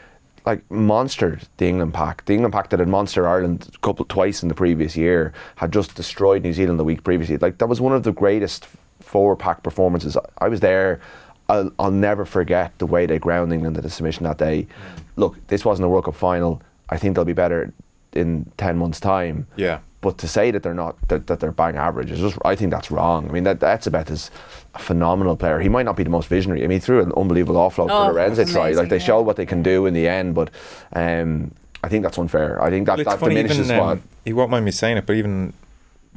like 0.46 0.68
monstered 0.70 1.44
the 1.58 1.68
England 1.68 1.94
pack. 1.94 2.24
The 2.26 2.34
England 2.34 2.54
pack 2.54 2.70
that 2.70 2.80
had 2.80 2.88
monstered 2.88 3.28
Ireland 3.28 3.68
a 3.74 3.78
couple 3.80 4.06
twice 4.06 4.44
in 4.44 4.50
the 4.50 4.56
previous 4.56 4.96
year 4.96 5.34
had 5.56 5.74
just 5.74 5.96
destroyed 5.96 6.44
New 6.44 6.54
Zealand 6.54 6.80
the 6.80 6.84
week 6.84 7.04
previously. 7.04 7.38
Like 7.38 7.58
that 7.58 7.68
was 7.68 7.82
one 7.82 7.94
of 7.94 8.04
the 8.04 8.12
greatest 8.12 8.68
forward 9.00 9.38
pack 9.38 9.64
performances. 9.64 10.18
I 10.38 10.48
was 10.48 10.60
there. 10.60 11.02
I'll, 11.48 11.72
I'll 11.78 11.92
never 11.92 12.26
forget 12.26 12.78
the 12.80 12.86
way 12.86 13.06
they 13.06 13.20
ground 13.20 13.54
England 13.54 13.76
the 13.76 13.90
submission 13.90 14.24
that 14.24 14.38
day. 14.38 14.68
Look, 15.16 15.36
this 15.48 15.64
wasn't 15.64 15.86
a 15.86 15.90
World 15.90 16.06
Cup 16.06 16.16
final. 16.16 16.62
I 16.90 16.98
think 16.98 17.16
they'll 17.16 17.26
be 17.26 17.34
better 17.34 17.72
in 18.14 18.52
ten 18.58 18.78
months' 18.78 19.00
time. 19.00 19.48
Yeah. 19.56 19.80
But 20.02 20.20
to 20.20 20.28
say 20.28 20.52
that 20.52 20.62
they're 20.62 20.76
not 20.76 20.96
that, 21.08 21.26
that 21.28 21.40
they're 21.40 21.52
bang 21.52 21.78
average 21.78 22.12
is 22.12 22.20
just 22.20 22.38
I 22.46 22.56
think 22.56 22.70
that's 22.72 22.92
wrong. 22.92 23.28
I 23.28 23.32
mean 23.32 23.44
that 23.46 23.60
Etzebeth 23.60 24.12
is 24.12 24.30
a 24.76 24.80
phenomenal 24.80 25.36
player. 25.36 25.60
He 25.60 25.70
might 25.70 25.86
not 25.86 25.96
be 25.96 26.04
the 26.04 26.12
most 26.12 26.28
visionary. 26.28 26.64
I 26.64 26.68
mean 26.68 26.76
he 26.76 26.80
threw 26.80 27.02
an 27.02 27.12
unbelievable 27.18 27.60
offload 27.60 27.88
Oh, 27.90 28.08
for 28.08 28.14
Lorenzo 28.14 28.46
try. 28.46 28.72
Like 28.72 28.90
they 28.90 28.98
yeah. 28.98 29.04
showed 29.04 29.22
what 29.24 29.36
they 29.36 29.48
can 29.48 29.64
do 29.64 29.88
in 29.88 29.96
the 29.96 30.08
end, 30.08 30.36
but 30.36 30.52
um, 30.94 31.52
I 31.84 31.90
think 31.90 32.04
that's 32.04 32.20
unfair. 32.20 32.62
I 32.62 32.70
think 32.70 32.86
that, 32.86 32.98
Well, 32.98 33.06
that 33.18 33.20
diminishes 33.20 33.70
even, 33.72 33.80
um, 33.80 33.88
what 33.88 34.00
he 34.26 34.34
won't 34.34 34.52
mind 34.52 34.64
me 34.66 34.72
saying 34.72 34.98
it, 34.98 35.08
but 35.08 35.16
even 35.16 35.54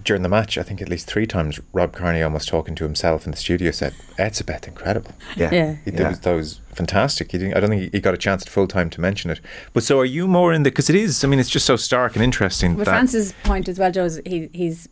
during 0.04 0.22
the 0.22 0.28
match, 0.28 0.56
I 0.56 0.62
think 0.62 0.80
at 0.80 0.88
least 0.88 1.06
three 1.06 1.26
times, 1.26 1.60
Rob 1.72 1.92
Kearney 1.92 2.22
almost 2.22 2.48
talking 2.48 2.74
to 2.76 2.84
himself 2.84 3.24
in 3.26 3.30
the 3.32 3.36
studio 3.36 3.70
said, 3.72 3.94
"Etzebeth, 4.18 4.66
incredible." 4.68 5.12
yeah. 5.36 5.50
Yeah. 5.52 5.76
He 5.84 5.90
Yeah. 5.90 6.12
thought 6.12 6.22
that 6.22 6.34
was 6.34 6.60
fantastic. 6.72 7.32
He 7.32 7.38
didn't, 7.38 7.56
I 7.56 7.60
don't 7.60 7.70
think 7.70 7.82
he- 7.82 7.90
he 7.92 8.00
got 8.00 8.14
a 8.14 8.18
chance 8.18 8.42
at 8.42 8.48
full 8.48 8.68
time 8.68 8.88
to 8.90 9.00
mention 9.00 9.30
it. 9.30 9.40
But 9.72 9.82
so 9.82 9.98
are 9.98 10.04
you 10.04 10.28
more 10.28 10.52
in 10.52 10.62
the 10.62 10.70
because 10.70 10.88
it 10.88 10.96
is? 10.96 11.24
I 11.24 11.26
mean, 11.28 11.40
it's 11.40 11.50
just 11.50 11.66
so 11.66 11.76
stark 11.76 12.14
and 12.14 12.22
interesting. 12.24 12.74
But 12.76 12.84
that, 12.86 12.92
Francis' 12.92 13.34
point 13.42 13.68
as 13.68 13.78
well, 13.78 13.90
Joe, 13.90 14.04
is 14.04 14.20
he, 14.24 14.48
he's 14.52 14.88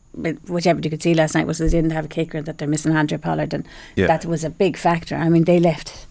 whichever 0.49 0.81
you 0.82 0.88
could 0.91 1.03
see 1.03 1.12
last 1.14 1.35
night 1.35 1.47
was 1.47 1.59
they 1.59 1.69
didn't 1.69 1.91
have 1.93 2.06
a 2.06 2.09
kicker 2.09 2.41
that 2.43 2.56
they're 2.59 2.67
missing 2.67 2.93
Handré 2.93 3.20
Pollard, 3.20 3.52
and 3.52 3.67
Yeah. 3.97 4.06
that 4.06 4.25
was 4.25 4.44
a 4.44 4.50
big 4.50 4.76
factor. 4.76 5.14
I 5.14 5.29
mean, 5.29 5.44
they 5.44 5.61
left 5.61 6.06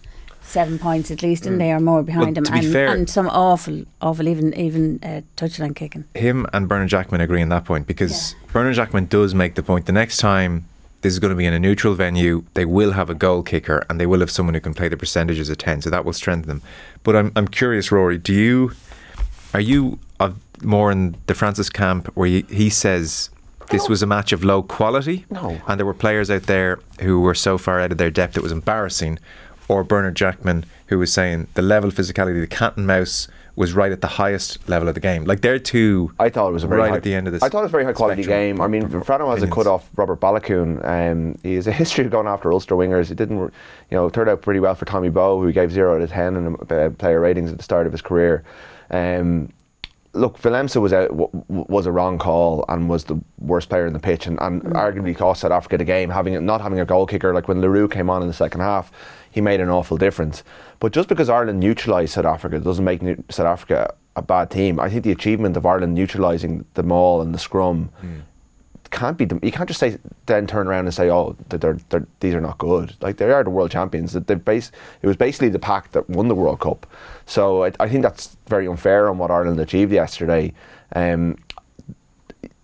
seven 0.58 0.78
points 0.78 1.10
at 1.10 1.20
least, 1.22 1.44
and 1.46 1.60
they 1.60 1.70
are 1.70 1.80
more 1.80 2.02
behind 2.02 2.26
Well, 2.26 2.34
them, 2.34 2.44
to 2.44 2.52
be 2.52 2.58
and, 2.64 2.72
fair- 2.72 2.88
and 2.94 3.10
some 3.10 3.28
awful, 3.28 3.76
awful 4.00 4.26
even 4.28 4.54
even 4.54 4.84
uh, 5.02 5.20
touchline 5.36 5.74
kicking. 5.74 6.04
him 6.14 6.46
and 6.54 6.66
Bernard 6.68 6.88
Jackman 6.88 7.20
agree 7.20 7.42
on 7.42 7.50
that 7.50 7.64
point 7.64 7.86
because 7.86 8.34
Bernard 8.52 8.74
Jackman 8.74 9.04
does 9.06 9.34
make 9.34 9.54
the 9.54 9.62
point 9.62 9.84
the 9.86 9.92
next 10.02 10.16
time 10.18 10.64
this 11.02 11.12
is 11.12 11.18
going 11.18 11.30
to 11.30 11.36
be 11.36 11.44
in 11.44 11.52
a 11.52 11.60
neutral 11.60 11.94
venue, 11.94 12.42
they 12.54 12.64
will 12.64 12.92
have 12.92 13.08
a 13.10 13.14
goal 13.14 13.42
kicker 13.42 13.78
and 13.88 14.00
they 14.00 14.06
will 14.06 14.20
have 14.20 14.30
someone 14.30 14.54
who 14.54 14.60
can 14.60 14.72
play 14.74 14.88
the 14.88 14.96
percentages 14.96 15.50
of 15.50 15.58
10, 15.58 15.82
so 15.82 15.90
that 15.90 16.04
will 16.06 16.14
strengthen 16.14 16.48
them. 16.48 16.62
But 17.04 17.14
I'm, 17.16 17.30
I'm 17.36 17.46
curious, 17.48 17.92
Rory, 17.92 18.18
do 18.18 18.32
you 18.32 18.72
are 19.54 19.60
you 19.60 19.98
of 20.18 20.30
more 20.62 20.90
in 20.90 21.14
the 21.26 21.34
Francis 21.34 21.68
camp 21.68 22.08
where 22.16 22.28
he, 22.28 22.40
he 22.48 22.70
says 22.70 23.30
this 23.70 23.88
was 23.88 24.02
a 24.02 24.06
match 24.06 24.32
of 24.32 24.42
low 24.42 24.62
quality 24.62 25.26
No. 25.30 25.60
and 25.68 25.78
there 25.78 25.86
were 25.86 25.94
players 26.06 26.30
out 26.30 26.44
there 26.44 26.78
who 27.00 27.20
were 27.20 27.34
so 27.34 27.58
far 27.58 27.78
out 27.80 27.92
of 27.92 27.98
their 27.98 28.10
depth 28.10 28.36
it 28.36 28.42
was 28.42 28.52
embarrassing, 28.52 29.18
or 29.68 29.84
Bernard 29.84 30.16
Jackman 30.16 30.64
who 30.86 30.98
was 30.98 31.12
saying 31.12 31.48
the 31.54 31.62
level 31.62 31.88
of 31.88 31.94
physicality, 31.94 32.40
the 32.40 32.46
cat 32.46 32.76
and 32.76 32.86
mouse 32.86 33.28
was 33.56 33.72
right 33.72 33.90
at 33.90 34.02
the 34.02 34.06
highest 34.06 34.68
level 34.68 34.86
of 34.86 34.94
the 34.94 35.00
game. 35.00 35.24
Like 35.24 35.40
they're 35.40 35.58
two. 35.58 36.12
I 36.18 36.28
thought 36.28 36.50
it 36.50 36.52
was 36.52 36.62
a 36.62 36.66
very 36.66 36.82
right 36.82 36.90
high, 36.90 36.96
at 36.96 37.02
the 37.02 37.14
end 37.14 37.26
of 37.26 37.32
this. 37.32 37.42
I 37.42 37.48
thought 37.48 37.60
it 37.60 37.62
was 37.62 37.70
a 37.70 37.72
very 37.72 37.84
high 37.84 37.94
quality 37.94 38.22
game. 38.22 38.60
I 38.60 38.68
mean, 38.68 38.82
Frano 38.82 39.32
has 39.32 39.42
a 39.42 39.48
cut 39.48 39.66
off 39.66 39.88
Robert 39.96 40.20
Baloucoune. 40.20 40.84
Um, 40.84 41.38
he 41.42 41.54
has 41.54 41.66
a 41.66 41.72
history 41.82 42.04
of 42.04 42.10
going 42.10 42.26
after 42.26 42.52
Ulster 42.52 42.74
wingers. 42.74 43.10
It 43.10 43.16
didn't, 43.16 43.38
you 43.38 43.50
know, 43.92 44.10
turned 44.10 44.28
out 44.28 44.42
pretty 44.42 44.60
well 44.60 44.74
for 44.74 44.84
Tommy 44.84 45.08
Bowe, 45.08 45.40
who 45.40 45.52
gave 45.52 45.72
zero 45.72 45.96
out 45.96 46.02
of 46.02 46.10
ten 46.10 46.36
in 46.36 46.54
uh, 46.70 46.90
player 46.90 47.20
ratings 47.20 47.50
at 47.50 47.56
the 47.56 47.64
start 47.64 47.86
of 47.86 47.92
his 47.92 48.02
career. 48.02 48.44
Um, 48.90 49.50
look, 50.12 50.38
Willemse 50.40 50.80
was 50.80 50.92
out, 50.92 51.08
w- 51.08 51.30
w- 51.32 51.66
was 51.68 51.86
a 51.86 51.92
wrong 51.92 52.18
call 52.18 52.64
and 52.68 52.88
was 52.88 53.04
the 53.04 53.18
worst 53.38 53.68
player 53.68 53.86
in 53.86 53.92
the 53.94 53.98
pitch, 53.98 54.26
and, 54.26 54.38
and 54.40 54.62
arguably 54.62 55.16
cost 55.16 55.40
South 55.40 55.52
Africa 55.52 55.78
the 55.78 55.84
game. 55.84 56.10
Having 56.10 56.44
not 56.44 56.60
having 56.60 56.80
a 56.80 56.84
goal 56.84 57.06
kicker, 57.06 57.32
like 57.32 57.48
when 57.48 57.62
Leroux 57.62 57.88
came 57.88 58.10
on 58.10 58.20
in 58.20 58.28
the 58.28 58.34
second 58.34 58.60
half, 58.60 58.92
he 59.36 59.42
made 59.42 59.60
an 59.60 59.68
awful 59.68 59.98
difference. 59.98 60.42
But 60.80 60.92
just 60.92 61.10
because 61.10 61.28
Ireland 61.28 61.60
neutralised 61.60 62.14
South 62.14 62.24
Africa 62.24 62.58
doesn't 62.58 62.86
make 62.86 63.02
South 63.28 63.46
Africa 63.46 63.94
a 64.16 64.22
bad 64.22 64.50
team. 64.50 64.80
I 64.80 64.88
think 64.88 65.04
the 65.04 65.12
achievement 65.12 65.58
of 65.58 65.66
Ireland 65.66 65.92
neutralising 65.92 66.64
the 66.72 66.82
maul 66.82 67.20
and 67.20 67.34
the 67.34 67.38
scrum 67.38 67.90
can't 68.90 69.18
be. 69.18 69.28
You 69.42 69.52
can't 69.52 69.68
just 69.68 69.78
say 69.78 69.98
then 70.24 70.46
turn 70.46 70.68
around 70.68 70.86
and 70.86 70.94
say, 70.94 71.10
"Oh, 71.10 71.36
they're, 71.50 71.78
they're 71.90 72.06
these 72.20 72.34
are 72.34 72.40
not 72.40 72.56
good." 72.56 72.94
Like 73.02 73.18
they 73.18 73.30
are 73.30 73.44
the 73.44 73.50
world 73.50 73.70
champions. 73.70 74.14
That 74.14 74.26
they 74.26 74.36
base. 74.36 74.72
It 75.02 75.06
was 75.06 75.18
basically 75.18 75.50
the 75.50 75.58
pack 75.58 75.92
that 75.92 76.08
won 76.08 76.28
the 76.28 76.34
World 76.34 76.60
Cup. 76.60 76.86
So 77.26 77.64
I, 77.64 77.72
I 77.78 77.90
think 77.90 78.02
that's 78.02 78.38
very 78.48 78.66
unfair 78.66 79.10
on 79.10 79.18
what 79.18 79.30
Ireland 79.30 79.60
achieved 79.60 79.92
yesterday. 79.92 80.54
Um, 80.94 81.36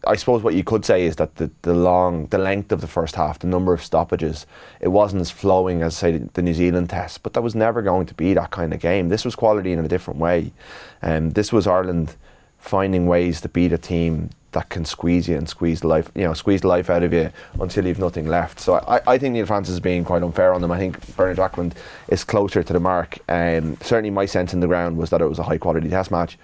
I 0.07 0.17
suppose 0.17 0.43
what 0.43 0.55
you 0.55 0.65
could 0.65 0.85
say 0.85 1.05
is 1.05 1.17
that 1.17 1.37
the, 1.37 1.51
the 1.63 1.75
long, 1.75 2.27
the 2.27 2.39
length 2.39 2.73
of 2.73 2.81
the 2.81 2.87
first 2.87 3.15
half, 3.15 3.39
the 3.39 3.47
number 3.47 3.73
of 3.73 3.83
stoppages, 3.83 4.47
it 4.81 4.89
wasn't 4.89 5.21
as 5.21 5.31
flowing 5.31 5.83
as 5.83 5.97
say 5.97 6.19
the 6.19 6.43
New 6.43 6.55
Zealand 6.55 6.91
test. 6.91 7.23
But 7.23 7.35
that 7.35 7.43
was 7.43 7.55
never 7.55 7.83
going 7.83 8.07
to 8.07 8.15
be 8.15 8.35
that 8.35 8.51
kind 8.51 8.73
of 8.73 8.81
game. 8.81 9.09
This 9.09 9.25
was 9.25 9.35
quality 9.35 9.73
in 9.73 9.79
a 9.79 9.89
different 9.89 10.19
way, 10.19 10.53
and 11.01 11.29
um, 11.29 11.31
this 11.31 11.53
was 11.53 11.67
Ireland 11.67 12.17
finding 12.59 13.07
ways 13.07 13.41
to 13.41 13.49
beat 13.49 13.73
a 13.73 13.79
team 13.79 14.31
that 14.53 14.69
can 14.69 14.85
squeeze 14.85 15.29
you 15.29 15.37
and 15.37 15.49
squeeze 15.49 15.83
life, 15.83 16.11
you 16.15 16.23
know, 16.23 16.35
squeeze 16.35 16.63
life 16.63 16.91
out 16.91 17.03
of 17.03 17.13
you 17.13 17.31
until 17.59 17.87
you've 17.87 17.99
nothing 17.99 18.27
left. 18.27 18.61
So 18.61 18.75
I, 18.75 19.01
I 19.07 19.19
think 19.19 19.33
Neil 19.33 19.47
Francis 19.47 19.75
is 19.75 19.81
being 19.81 20.05
quite 20.05 20.23
unfair 20.23 20.53
on 20.53 20.61
them. 20.61 20.71
I 20.71 20.79
think 20.79 21.17
Bernard 21.17 21.37
Jackman 21.37 21.73
is 22.09 22.23
closer 22.23 22.63
to 22.63 22.73
the 22.73 22.81
mark. 22.81 23.19
Um, 23.29 23.77
certainly, 23.81 24.11
my 24.11 24.27
sense 24.27 24.53
in 24.53 24.61
the 24.61 24.67
ground 24.67 24.97
was 24.97 25.11
that 25.11 25.21
it 25.21 25.27
was 25.27 25.39
a 25.39 25.43
high 25.43 25.59
quality 25.59 25.89
test 25.89 26.11
match. 26.11 26.39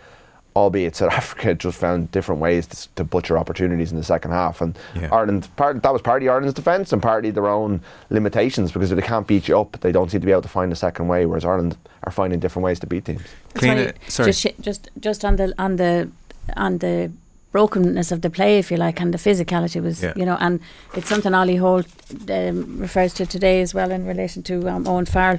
Albeit 0.58 0.96
South 0.96 1.12
Africa 1.22 1.54
just 1.54 1.78
found 1.78 2.10
different 2.10 2.40
ways 2.40 2.66
to, 2.66 2.88
to 2.96 3.04
butcher 3.04 3.38
opportunities 3.38 3.90
in 3.92 3.96
the 3.98 4.04
second 4.04 4.32
half. 4.32 4.60
And 4.60 4.76
Yeah. 4.94 5.08
Ireland, 5.12 5.48
part, 5.56 5.82
that 5.82 5.92
was 5.92 6.02
partly 6.02 6.28
Ireland's 6.28 6.54
defence 6.54 6.92
and 6.92 7.00
partly 7.02 7.30
their 7.30 7.48
own 7.48 7.80
limitations 8.10 8.72
because 8.72 8.90
if 8.92 8.96
they 8.96 9.06
can't 9.06 9.26
beat 9.26 9.48
you 9.48 9.58
up, 9.60 9.78
they 9.80 9.92
don't 9.92 10.10
seem 10.10 10.20
to 10.20 10.26
be 10.26 10.32
able 10.32 10.42
to 10.42 10.48
find 10.48 10.72
a 10.72 10.76
second 10.76 11.08
way. 11.08 11.26
Whereas 11.26 11.44
Ireland 11.44 11.76
are 12.04 12.12
finding 12.12 12.40
different 12.40 12.64
ways 12.64 12.80
to 12.80 12.86
beat 12.86 13.04
teams. 13.04 13.22
That's 13.54 13.60
Clean 13.60 13.76
why 13.76 13.82
it- 13.82 13.96
sorry. 14.08 14.32
Just, 14.32 14.46
just 14.60 14.88
just 15.00 15.24
on 15.24 15.36
the 15.36 15.54
on 15.58 15.76
the 15.76 16.08
on 16.56 16.78
the 16.78 17.10
brokenness 17.52 18.12
of 18.12 18.20
the 18.20 18.30
play, 18.30 18.58
if 18.58 18.70
you 18.70 18.76
like, 18.76 19.00
and 19.00 19.12
the 19.14 19.18
physicality 19.18 19.80
was, 19.82 20.02
Yeah. 20.02 20.12
you 20.16 20.24
know, 20.26 20.36
and 20.40 20.60
it's 20.94 21.08
something 21.08 21.34
Ollie 21.34 21.56
Holt 21.56 21.86
um, 22.30 22.78
refers 22.78 23.14
to 23.14 23.24
today 23.26 23.62
as 23.62 23.72
well 23.74 23.90
in 23.90 24.06
relation 24.06 24.42
to 24.44 24.68
um, 24.68 24.86
Owen 24.86 25.06
Farrell. 25.06 25.38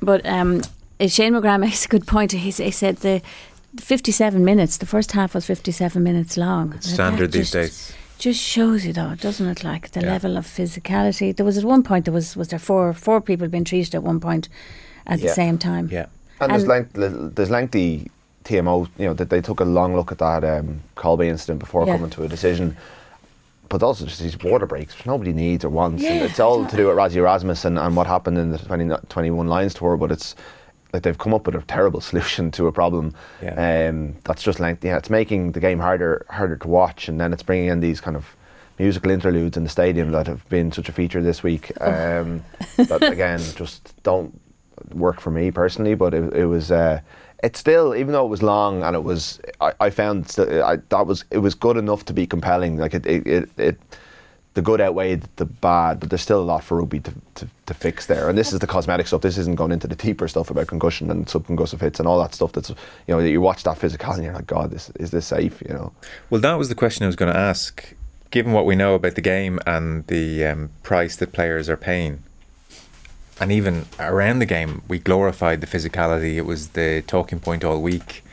But 0.00 0.20
um, 0.26 0.60
Shane 1.06 1.32
McGrath 1.32 1.60
makes 1.66 1.84
a 1.86 1.88
good 1.88 2.06
point. 2.06 2.32
He, 2.32 2.50
he 2.50 2.70
said 2.70 2.96
the 2.98 3.22
57 3.80 4.44
minutes, 4.44 4.76
the 4.78 4.86
first 4.86 5.12
half 5.12 5.34
was 5.34 5.46
57 5.46 6.02
minutes 6.02 6.36
long. 6.36 6.74
It's 6.74 6.86
That 6.88 6.94
standard 6.94 7.32
these 7.32 7.50
just- 7.50 7.52
days. 7.52 7.92
just 8.18 8.40
shows 8.40 8.84
you 8.84 8.92
though, 8.92 9.14
doesn't 9.14 9.46
it? 9.46 9.64
Like 9.64 9.90
the 9.92 10.00
Yeah. 10.00 10.10
level 10.12 10.36
of 10.36 10.46
physicality. 10.46 11.34
There 11.34 11.46
was 11.46 11.56
at 11.58 11.64
one 11.64 11.82
point 11.82 12.04
there 12.04 12.14
was 12.14 12.36
was 12.36 12.48
there 12.48 12.58
four 12.58 12.92
four 12.92 13.20
people 13.20 13.48
being 13.48 13.64
treated 13.64 13.94
at 13.94 14.02
one 14.02 14.20
point 14.20 14.48
at 15.06 15.18
Yeah. 15.20 15.28
the 15.28 15.34
same 15.34 15.58
time. 15.58 15.88
Yeah. 15.92 16.06
And, 16.40 16.50
there's, 16.52 16.62
And- 16.62 16.68
length, 16.68 17.34
there's 17.36 17.50
lengthy 17.50 18.10
TMO, 18.44 18.86
you 18.98 19.06
know, 19.06 19.14
that 19.14 19.30
they 19.30 19.40
took 19.40 19.60
a 19.60 19.64
long 19.64 19.94
look 19.96 20.12
at 20.12 20.18
that 20.18 20.44
um, 20.44 20.80
Kolbe 20.96 21.26
incident 21.26 21.58
before 21.60 21.86
Yeah. 21.86 21.94
coming 21.96 22.10
to 22.10 22.22
a 22.24 22.28
decision. 22.28 22.76
But 23.68 23.82
also 23.82 24.06
just 24.06 24.20
these 24.22 24.38
water 24.42 24.64
breaks, 24.64 24.96
which 24.96 25.04
nobody 25.06 25.32
needs 25.34 25.62
or 25.64 25.68
wants. 25.68 26.02
And 26.02 26.16
Yeah, 26.20 26.24
it's 26.24 26.40
all 26.40 26.64
to 26.64 26.76
do 26.76 26.86
with 26.86 26.96
Rassie 26.96 27.16
Erasmus 27.16 27.64
and, 27.66 27.78
and 27.78 27.94
what 27.96 28.06
happened 28.06 28.38
in 28.38 28.50
the 28.52 28.58
20, 28.58 28.88
21 29.10 29.46
Lions 29.48 29.74
tour, 29.74 29.96
but 29.98 30.10
it's 30.10 30.34
like 30.92 31.02
they've 31.02 31.18
come 31.18 31.34
up 31.34 31.46
with 31.46 31.54
a 31.54 31.62
terrible 31.62 32.00
solution 32.10 32.50
to 32.52 32.66
a 32.66 32.72
problem. 32.72 33.14
Yeah. 33.42 33.88
Um, 33.88 34.16
that's 34.24 34.42
just 34.42 34.60
lengthy. 34.60 34.88
Yeah, 34.88 34.98
it's 34.98 35.10
making 35.10 35.52
the 35.52 35.60
game 35.60 35.78
harder 35.78 36.26
harder 36.30 36.56
to 36.56 36.68
watch, 36.68 37.08
and 37.08 37.20
then 37.20 37.32
it's 37.32 37.42
bringing 37.42 37.68
in 37.68 37.80
these 37.80 38.00
kind 38.00 38.16
of 38.16 38.36
musical 38.78 39.10
interludes 39.10 39.56
in 39.56 39.64
the 39.64 39.68
stadium 39.68 40.12
that 40.12 40.26
have 40.26 40.48
been 40.48 40.70
such 40.70 40.88
a 40.88 40.92
feature 40.92 41.22
this 41.22 41.42
week. 41.42 41.72
Um, 41.80 42.44
that 42.76 43.02
again 43.12 43.40
just 43.56 43.94
don't 44.02 44.40
work 44.94 45.20
for 45.20 45.30
me 45.30 45.50
personally, 45.50 45.94
but 45.94 46.14
it, 46.14 46.34
it 46.34 46.46
was. 46.46 46.70
Uh, 46.70 47.00
it's 47.40 47.60
still, 47.60 47.94
even 47.94 48.12
though 48.12 48.24
it 48.24 48.28
was 48.28 48.42
long 48.42 48.82
and 48.82 48.96
it 48.96 49.04
was, 49.04 49.40
I, 49.60 49.72
I 49.78 49.90
found 49.90 50.28
st- 50.28 50.48
I, 50.60 50.76
that 50.88 51.06
was 51.06 51.24
it 51.30 51.38
was 51.38 51.54
good 51.54 51.76
enough 51.76 52.04
to 52.06 52.12
be 52.12 52.26
compelling. 52.26 52.78
Like 52.78 52.94
it, 52.94 53.06
it, 53.06 53.26
it, 53.26 53.50
it 53.56 53.80
the 54.58 54.62
good 54.62 54.80
outweighed 54.80 55.22
the 55.36 55.44
bad, 55.44 56.00
but 56.00 56.10
there's 56.10 56.20
still 56.20 56.40
a 56.40 56.42
lot 56.42 56.64
for 56.64 56.78
rugby 56.78 56.98
to, 56.98 57.14
to, 57.36 57.46
to 57.66 57.74
fix 57.74 58.06
there. 58.06 58.28
And 58.28 58.36
this 58.36 58.52
is 58.52 58.58
the 58.58 58.66
cosmetic 58.66 59.06
stuff. 59.06 59.20
This 59.20 59.38
isn't 59.38 59.54
going 59.54 59.70
into 59.70 59.86
the 59.86 59.94
deeper 59.94 60.26
stuff 60.26 60.50
about 60.50 60.66
concussion 60.66 61.12
and 61.12 61.26
subconcussive 61.26 61.80
hits 61.80 62.00
and 62.00 62.08
all 62.08 62.20
that 62.20 62.34
stuff. 62.34 62.50
That's 62.50 62.70
you 62.70 62.76
know 63.06 63.20
you 63.20 63.40
watch 63.40 63.62
that 63.62 63.78
physical 63.78 64.14
and 64.14 64.24
you're 64.24 64.34
like, 64.34 64.48
God, 64.48 64.72
this 64.72 64.90
is 64.96 65.12
this 65.12 65.28
safe? 65.28 65.62
You 65.62 65.74
know. 65.74 65.92
Well, 66.28 66.40
that 66.40 66.54
was 66.54 66.68
the 66.68 66.74
question 66.74 67.04
I 67.04 67.06
was 67.06 67.14
going 67.14 67.32
to 67.32 67.38
ask. 67.38 67.94
Given 68.32 68.52
what 68.52 68.66
we 68.66 68.74
know 68.74 68.96
about 68.96 69.14
the 69.14 69.20
game 69.20 69.60
and 69.64 70.04
the 70.08 70.44
um, 70.44 70.70
price 70.82 71.14
that 71.16 71.32
players 71.32 71.68
are 71.68 71.76
paying, 71.76 72.24
and 73.40 73.52
even 73.52 73.86
around 74.00 74.40
the 74.40 74.46
game, 74.46 74.82
we 74.88 74.98
glorified 74.98 75.60
the 75.60 75.68
physicality. 75.68 76.34
It 76.34 76.46
was 76.46 76.70
the 76.70 77.04
talking 77.06 77.38
point 77.38 77.62
all 77.62 77.80
week. 77.80 78.24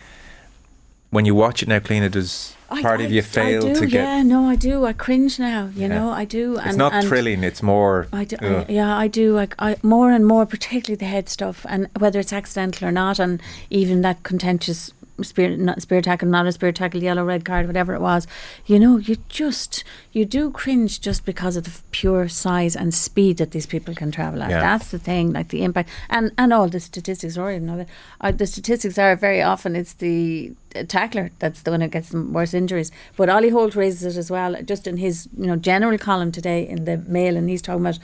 When 1.11 1.25
you 1.25 1.35
watch 1.35 1.61
it 1.63 1.69
now, 1.69 1.79
Cliona, 1.79 2.11
does 2.11 2.53
I- 2.69 2.81
part 2.81 2.99
I- 2.99 3.03
of 3.03 3.11
you 3.11 3.21
fail 3.21 3.63
I 3.65 3.73
do, 3.73 3.79
to 3.79 3.85
get? 3.85 4.03
Yeah, 4.03 4.23
no, 4.23 4.49
I 4.49 4.55
do. 4.55 4.85
I 4.85 4.91
cringe 4.93 5.39
now. 5.39 5.69
You 5.75 5.83
Yeah. 5.83 5.87
know, 5.87 6.09
I 6.11 6.25
do. 6.25 6.59
it's 6.65 6.75
not 6.75 7.03
thrilling. 7.03 7.43
It's 7.43 7.61
more. 7.63 8.07
I 8.11 8.25
do, 8.25 8.35
uh, 8.41 8.65
I, 8.67 8.71
yeah, 8.71 8.97
I 8.97 9.07
do. 9.07 9.33
Like 9.33 9.55
I, 9.59 9.77
more 9.83 10.11
and 10.11 10.25
more, 10.25 10.45
particularly 10.45 10.97
the 10.97 11.05
head 11.05 11.29
stuff, 11.29 11.65
and 11.69 11.87
whether 11.99 12.19
it's 12.19 12.33
accidental 12.33 12.87
or 12.87 12.91
not, 12.91 13.19
and 13.19 13.41
even 13.69 14.01
that 14.01 14.23
contentious 14.23 14.91
spear, 15.21 15.55
not 15.55 15.81
spear 15.81 16.01
tackle, 16.01 16.27
not 16.27 16.45
a 16.45 16.51
spear 16.51 16.71
tackle, 16.71 17.01
yellow, 17.01 17.23
red 17.23 17.45
card, 17.45 17.67
whatever 17.67 17.93
it 17.93 18.01
was. 18.01 18.27
You 18.65 18.79
know, 18.79 18.97
you 18.97 19.17
just 19.29 19.83
you 20.11 20.25
do 20.25 20.51
cringe 20.51 20.99
just 20.99 21.25
because 21.25 21.55
of 21.55 21.63
the 21.63 21.71
pure 21.91 22.27
size 22.27 22.75
and 22.75 22.93
speed 22.93 23.37
that 23.37 23.51
these 23.51 23.65
people 23.65 23.93
can 23.93 24.11
travel 24.11 24.41
at. 24.43 24.49
Yeah. 24.49 24.59
That's 24.59 24.91
the 24.91 24.99
thing, 24.99 25.33
like 25.33 25.49
the 25.49 25.63
impact, 25.63 25.89
and 26.09 26.31
and 26.37 26.53
all 26.53 26.67
the 26.67 26.79
statistics. 26.79 27.37
Or 27.37 27.51
you 27.51 27.59
know, 27.59 27.77
that 27.77 27.89
uh, 28.21 28.31
the 28.31 28.47
statistics 28.47 28.97
are 28.97 29.15
very 29.15 29.41
often 29.41 29.75
it's 29.75 29.93
the 29.93 30.53
uh, 30.75 30.83
tackler 30.83 31.31
that's 31.39 31.61
the 31.61 31.71
one 31.71 31.81
who 31.81 31.87
gets 31.87 32.09
the 32.09 32.21
worst 32.21 32.53
injuries. 32.53 32.91
But 33.15 33.29
Ollie 33.29 33.49
Holt 33.49 33.75
raises 33.75 34.15
it 34.15 34.19
as 34.19 34.29
well, 34.29 34.61
just 34.63 34.87
in 34.87 34.97
his 34.97 35.29
you 35.37 35.47
know 35.47 35.55
general 35.55 35.97
column 35.97 36.31
today 36.31 36.67
in 36.67 36.85
the 36.85 36.97
Mail, 36.97 37.37
and 37.37 37.49
he's 37.49 37.61
talking 37.61 37.81
about. 37.81 37.99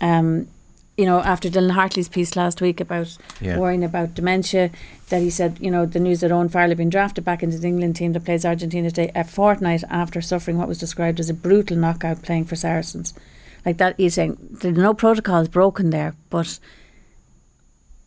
Um, 0.00 0.48
you 0.96 1.04
know, 1.06 1.20
after 1.20 1.48
Dylan 1.50 1.72
Hartley's 1.72 2.08
piece 2.08 2.36
last 2.36 2.60
week 2.60 2.80
about 2.80 3.18
Yeah. 3.40 3.58
worrying 3.58 3.82
about 3.82 4.14
dementia, 4.14 4.70
that 5.08 5.20
he 5.22 5.30
said, 5.30 5.58
you 5.60 5.70
know, 5.70 5.86
the 5.86 5.98
news 5.98 6.20
that 6.20 6.30
Owen 6.30 6.48
Farrell 6.48 6.68
had 6.68 6.78
been 6.78 6.88
drafted 6.90 7.24
back 7.24 7.42
into 7.42 7.58
the 7.58 7.66
England 7.66 7.96
team 7.96 8.12
that 8.12 8.24
plays 8.24 8.44
Argentina 8.44 8.90
today, 8.90 9.10
a 9.14 9.24
fortnight 9.24 9.82
after 9.90 10.20
suffering 10.20 10.56
what 10.56 10.68
was 10.68 10.78
described 10.78 11.18
as 11.18 11.28
a 11.28 11.34
brutal 11.34 11.76
knockout 11.76 12.22
playing 12.22 12.44
for 12.44 12.54
Saracens. 12.56 13.12
Like 13.66 13.78
that, 13.78 13.94
he's 13.96 14.14
saying 14.14 14.36
there's 14.60 14.76
no 14.76 14.94
protocols 14.94 15.48
broken 15.48 15.90
there, 15.90 16.14
but, 16.30 16.58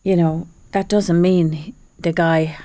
you 0.04 0.16
know, 0.16 0.48
that 0.72 0.88
doesn't 0.88 1.20
mean 1.20 1.74
the 2.00 2.14
guy, 2.14 2.58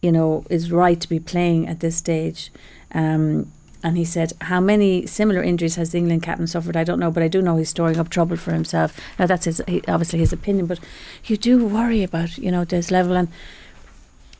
you 0.00 0.12
know, 0.12 0.44
is 0.48 0.70
right 0.72 1.00
to 1.00 1.08
be 1.08 1.20
playing 1.20 1.66
at 1.66 1.80
this 1.80 1.96
stage. 1.96 2.50
Um, 2.92 3.52
and 3.86 3.96
he 3.96 4.04
said, 4.04 4.32
How 4.40 4.60
many 4.60 5.06
similar 5.06 5.40
injuries 5.44 5.76
has 5.76 5.92
the 5.92 5.98
England 5.98 6.24
captain 6.24 6.48
suffered? 6.48 6.76
I 6.76 6.82
don't 6.82 6.98
know, 6.98 7.12
but 7.12 7.22
I 7.22 7.28
do 7.28 7.40
know 7.40 7.56
he's 7.56 7.68
storing 7.68 8.00
up 8.00 8.08
trouble 8.08 8.36
for 8.36 8.50
himself. 8.50 8.98
Now, 9.16 9.26
that's 9.26 9.44
his, 9.44 9.62
he, 9.68 9.80
obviously 9.86 10.18
his 10.18 10.32
opinion, 10.32 10.66
but 10.66 10.80
you 11.26 11.36
do 11.36 11.64
worry 11.64 12.02
about, 12.02 12.36
you 12.36 12.50
know, 12.50 12.64
this 12.64 12.90
level. 12.90 13.14
And 13.14 13.28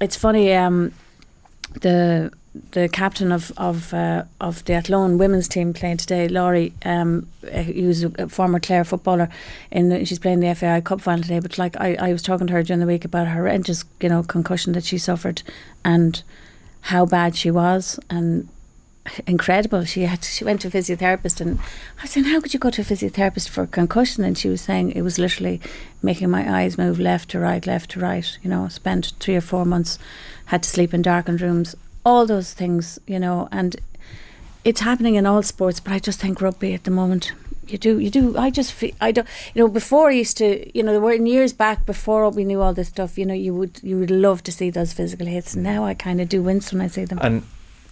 it's 0.01 0.17
funny, 0.17 0.53
um, 0.53 0.93
the 1.81 2.33
the 2.73 2.89
captain 2.89 3.31
of 3.31 3.53
of 3.57 3.95
uh, 3.95 4.25
of 4.41 4.65
the 4.65 4.73
Athlone 4.73 5.17
women's 5.17 5.47
team 5.47 5.73
playing 5.73 5.99
today, 5.99 6.27
Laurie, 6.27 6.73
um, 6.85 7.29
uh, 7.45 7.63
who's 7.63 8.03
a 8.03 8.29
former 8.29 8.59
Clare 8.59 8.83
footballer, 8.83 9.29
and 9.71 10.09
she's 10.09 10.19
playing 10.19 10.41
the 10.41 10.53
FAI 10.57 10.81
Cup 10.81 11.01
final 11.01 11.23
today. 11.23 11.39
But 11.39 11.57
like 11.57 11.77
I, 11.81 11.95
I 12.01 12.11
was 12.11 12.23
talking 12.23 12.49
to 12.49 12.53
her 12.53 12.65
during 12.65 12.81
the 12.81 12.87
week 12.87 13.05
about 13.05 13.29
her 13.29 13.35
horrendous, 13.35 13.85
you 14.01 14.09
know, 14.09 14.25
concussion 14.25 14.73
that 14.73 14.83
she 14.83 14.99
suffered, 14.99 15.45
and 15.85 16.21
how 16.81 17.07
bad 17.07 17.37
she 17.37 17.53
was, 17.53 18.01
and 18.11 18.49
incredible. 19.27 19.85
She 19.85 20.03
had 20.03 20.25
she 20.25 20.45
went 20.45 20.61
to 20.63 20.69
a 20.69 20.71
physiotherapist, 20.71 21.41
and 21.41 21.59
I 22.03 22.07
saying, 22.07 22.27
how 22.27 22.41
could 22.41 22.55
you 22.55 22.61
go 22.61 22.71
to 22.71 22.83
a 22.83 22.85
physiotherapist 22.85 23.49
for 23.49 23.67
concussion? 23.67 24.25
And 24.25 24.37
she 24.37 24.49
was 24.49 24.61
saying 24.61 24.93
it 24.93 25.03
was 25.03 25.19
literally 25.19 25.61
making 26.03 26.31
my 26.31 26.61
eyes 26.61 26.79
move 26.79 26.99
left 26.99 27.31
to 27.31 27.39
right, 27.39 27.67
left 27.67 27.91
to 27.93 28.01
right. 28.01 28.39
You 28.43 28.51
know, 28.51 28.69
spent 28.69 29.13
three 29.21 29.37
or 29.37 29.41
four 29.41 29.65
months, 29.65 29.99
had 30.47 30.63
to 30.63 30.69
sleep 30.69 30.95
in 30.95 31.03
darkened 31.03 31.41
rooms, 31.41 31.75
all 32.05 32.27
those 32.27 32.53
things. 32.53 32.99
You 33.07 33.19
know, 33.19 33.49
and 33.53 33.77
it's 34.65 34.81
happening 34.81 35.15
in 35.15 35.27
all 35.27 35.43
sports, 35.43 35.81
but 35.81 35.93
I 35.93 35.99
just 35.99 36.21
think 36.21 36.41
rugby 36.41 36.75
at 36.75 36.85
the 36.85 36.91
moment. 36.91 37.33
You 37.69 37.79
do, 37.79 37.99
you 37.99 38.11
do. 38.11 38.39
I 38.39 38.51
just 38.51 38.73
feel, 38.73 38.93
I 39.01 39.11
don't, 39.11 39.27
you 39.53 39.61
know, 39.61 39.69
before 39.69 40.09
I 40.11 40.13
used 40.13 40.37
to, 40.37 40.71
you 40.77 40.85
know, 40.85 40.93
there 40.93 41.01
were 41.01 41.15
years 41.15 41.53
back 41.53 41.85
before 41.85 42.31
we 42.31 42.45
knew 42.45 42.63
all 42.63 42.73
this 42.73 42.87
stuff, 42.87 43.19
you 43.19 43.27
know, 43.27 43.35
you 43.35 43.53
would, 43.55 43.81
you 43.83 43.99
would 43.99 44.11
love 44.11 44.45
to 44.45 44.53
see 44.53 44.71
those 44.71 44.93
physical 44.93 45.27
hits. 45.27 45.57
Now 45.57 45.85
I 45.85 45.95
kind 45.95 46.21
of 46.21 46.29
do 46.29 46.43
wince 46.43 46.73
when 46.73 46.81
I 46.81 46.87
see 46.87 47.05
them. 47.05 47.19
And 47.21 47.43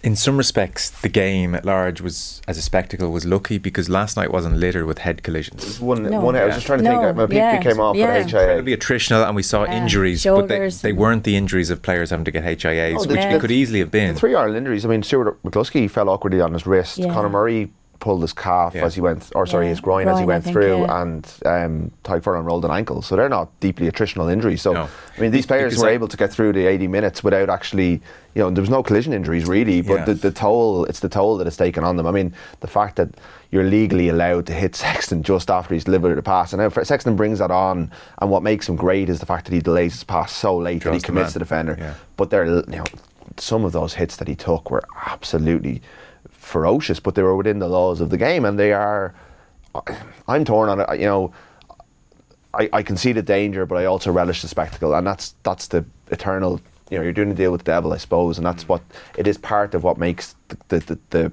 in 0.05 0.15
some 0.15 0.37
respects, 0.37 0.91
the 1.01 1.09
game 1.09 1.55
at 1.55 1.65
large 1.65 1.99
was, 1.99 2.41
as 2.47 2.57
a 2.57 2.61
spectacle, 2.61 3.11
was 3.11 3.25
lucky 3.25 3.57
because 3.57 3.89
last 3.89 4.15
night 4.15 4.31
wasn't 4.31 4.55
littered 4.55 4.85
with 4.85 4.99
head 4.99 5.23
collisions. 5.23 5.79
One, 5.79 6.03
No. 6.03 6.21
one. 6.21 6.35
I 6.35 6.45
was 6.45 6.55
just 6.55 6.67
trying 6.67 6.79
to 6.79 6.83
No, 6.85 7.01
think. 7.01 7.17
My 7.31 7.35
yeah, 7.35 7.57
PP 7.57 7.63
came 7.63 7.79
off 7.79 7.95
yeah. 7.95 8.05
at 8.13 8.29
HIA. 8.29 8.39
Incredibly 8.41 8.77
attritional, 8.77 9.25
and 9.25 9.35
we 9.35 9.41
saw 9.43 9.63
Yeah, 9.65 9.77
injuries, 9.81 10.23
but 10.23 10.47
they, 10.47 10.69
they 10.69 10.93
weren't 10.93 11.23
the 11.23 11.35
injuries 11.35 11.71
of 11.71 11.81
players 11.81 12.11
having 12.11 12.23
to 12.25 12.31
get 12.31 12.43
HIAs, 12.43 12.97
Oh, 12.99 13.03
the- 13.03 13.13
which 13.15 13.21
the- 13.23 13.29
they 13.29 13.39
could 13.39 13.51
easily 13.51 13.79
have 13.79 13.89
been. 13.91 14.13
The 14.13 14.19
three 14.19 14.35
Ireland 14.35 14.57
injuries. 14.57 14.85
I 14.85 14.89
mean, 14.89 15.01
Stuart 15.01 15.41
McCloskey 15.43 15.89
fell 15.89 16.07
awkwardly 16.09 16.39
on 16.39 16.53
his 16.53 16.67
wrist. 16.67 16.99
Yeah. 16.99 17.11
Conor 17.11 17.29
Murray 17.29 17.71
pulled 17.99 18.21
his 18.21 18.33
calf 18.33 18.75
Yeah. 18.75 18.85
as 18.85 18.93
he 18.95 19.01
went, 19.01 19.31
or 19.35 19.45
sorry, 19.47 19.65
Yeah, 19.65 19.69
his 19.71 19.79
groin, 19.79 20.07
as 20.07 20.19
he 20.19 20.25
went 20.25 20.43
think, 20.43 20.53
through, 20.53 20.81
yeah. 20.81 21.01
and 21.01 21.25
um, 21.45 21.91
Tadhg 22.03 22.23
Furlong 22.23 22.43
rolled 22.45 22.65
an 22.65 22.71
ankle. 22.71 23.01
So 23.01 23.15
they're 23.15 23.29
not 23.29 23.57
deeply 23.61 23.89
attritional 23.89 24.31
injuries. 24.31 24.61
So 24.61 24.73
No. 24.73 24.89
I 25.17 25.21
mean, 25.21 25.31
these 25.31 25.45
players 25.45 25.71
Because 25.73 25.83
were 25.83 25.89
I- 25.89 25.93
able 25.93 26.07
to 26.09 26.17
get 26.17 26.31
through 26.31 26.53
the 26.53 26.67
80 26.67 26.87
minutes 26.87 27.23
without 27.23 27.49
actually, 27.49 28.01
you 28.33 28.41
know, 28.43 28.49
there 28.49 28.61
was 28.61 28.69
no 28.69 28.83
collision 28.83 29.13
injuries 29.13 29.47
really, 29.47 29.81
but 29.81 29.99
Yeah. 29.99 30.05
the, 30.05 30.13
the 30.15 30.31
toll, 30.31 30.85
it's 30.85 30.99
the 30.99 31.09
toll 31.09 31.37
that 31.37 31.47
it's 31.47 31.55
taken 31.57 31.83
on 31.83 31.95
them. 31.95 32.05
I 32.05 32.11
mean, 32.11 32.33
the 32.59 32.67
fact 32.67 32.97
that 32.97 33.09
you're 33.49 33.63
legally 33.63 34.09
allowed 34.09 34.45
to 34.47 34.53
hit 34.53 34.75
Sexton 34.85 35.23
just 35.23 35.49
after 35.49 35.73
he's 35.73 35.85
delivered 35.85 36.17
a 36.17 36.21
pass, 36.21 36.51
and 36.53 36.61
now 36.61 36.69
Sexton 36.83 37.15
brings 37.15 37.39
that 37.39 37.49
on, 37.51 37.91
and 38.19 38.29
what 38.29 38.43
makes 38.43 38.67
him 38.67 38.75
great 38.75 39.09
is 39.09 39.19
the 39.21 39.25
fact 39.25 39.45
that 39.45 39.53
he 39.53 39.61
delays 39.61 39.93
his 39.93 40.03
pass 40.03 40.33
so 40.33 40.57
late 40.57 40.83
that 40.83 40.89
he 40.93 40.99
Draws 40.99 41.01
the 41.01 41.05
commits 41.05 41.33
the 41.33 41.39
defender. 41.39 41.75
Yeah. 41.79 41.93
But 42.17 42.29
they're, 42.29 42.45
you 42.45 42.63
know, 42.67 42.83
some 43.37 43.63
of 43.65 43.71
those 43.71 43.93
hits 43.95 44.17
that 44.17 44.27
he 44.27 44.35
took 44.35 44.69
were 44.69 44.83
absolutely 45.07 45.81
ferocious, 46.45 46.99
but 46.99 47.15
they 47.15 47.23
were 47.23 47.35
within 47.35 47.59
the 47.59 47.67
laws 47.67 47.99
of 47.99 48.09
the 48.09 48.17
game, 48.17 48.45
and 48.45 48.57
they 48.57 48.71
are. 48.71 49.13
I'm 50.27 50.45
torn 50.45 50.69
on 50.69 50.79
it. 50.79 50.99
You 50.99 51.05
know, 51.05 51.33
I, 52.53 52.69
I 52.71 52.83
can 52.83 52.95
see 52.95 53.11
the 53.11 53.21
danger, 53.21 53.65
but 53.65 53.77
I 53.77 53.85
also 53.85 54.11
relish 54.11 54.41
the 54.41 54.47
spectacle, 54.47 54.93
and 54.93 55.05
that's 55.05 55.35
that's 55.43 55.67
the 55.67 55.83
eternal. 56.11 56.61
You 56.89 56.97
know, 56.97 57.03
you're 57.03 57.13
doing 57.13 57.31
a 57.31 57.33
deal 57.33 57.51
with 57.51 57.61
the 57.61 57.71
devil, 57.71 57.91
I 57.91 57.97
suppose, 57.97 58.37
and 58.37 58.45
that's 58.45 58.63
mm. 58.63 58.69
what 58.69 58.81
it 59.17 59.27
is. 59.27 59.37
Part 59.37 59.73
of 59.73 59.83
what 59.83 59.97
makes 59.97 60.35
the 60.47 60.57
the, 60.69 60.79
the, 60.79 60.99
the 61.09 61.31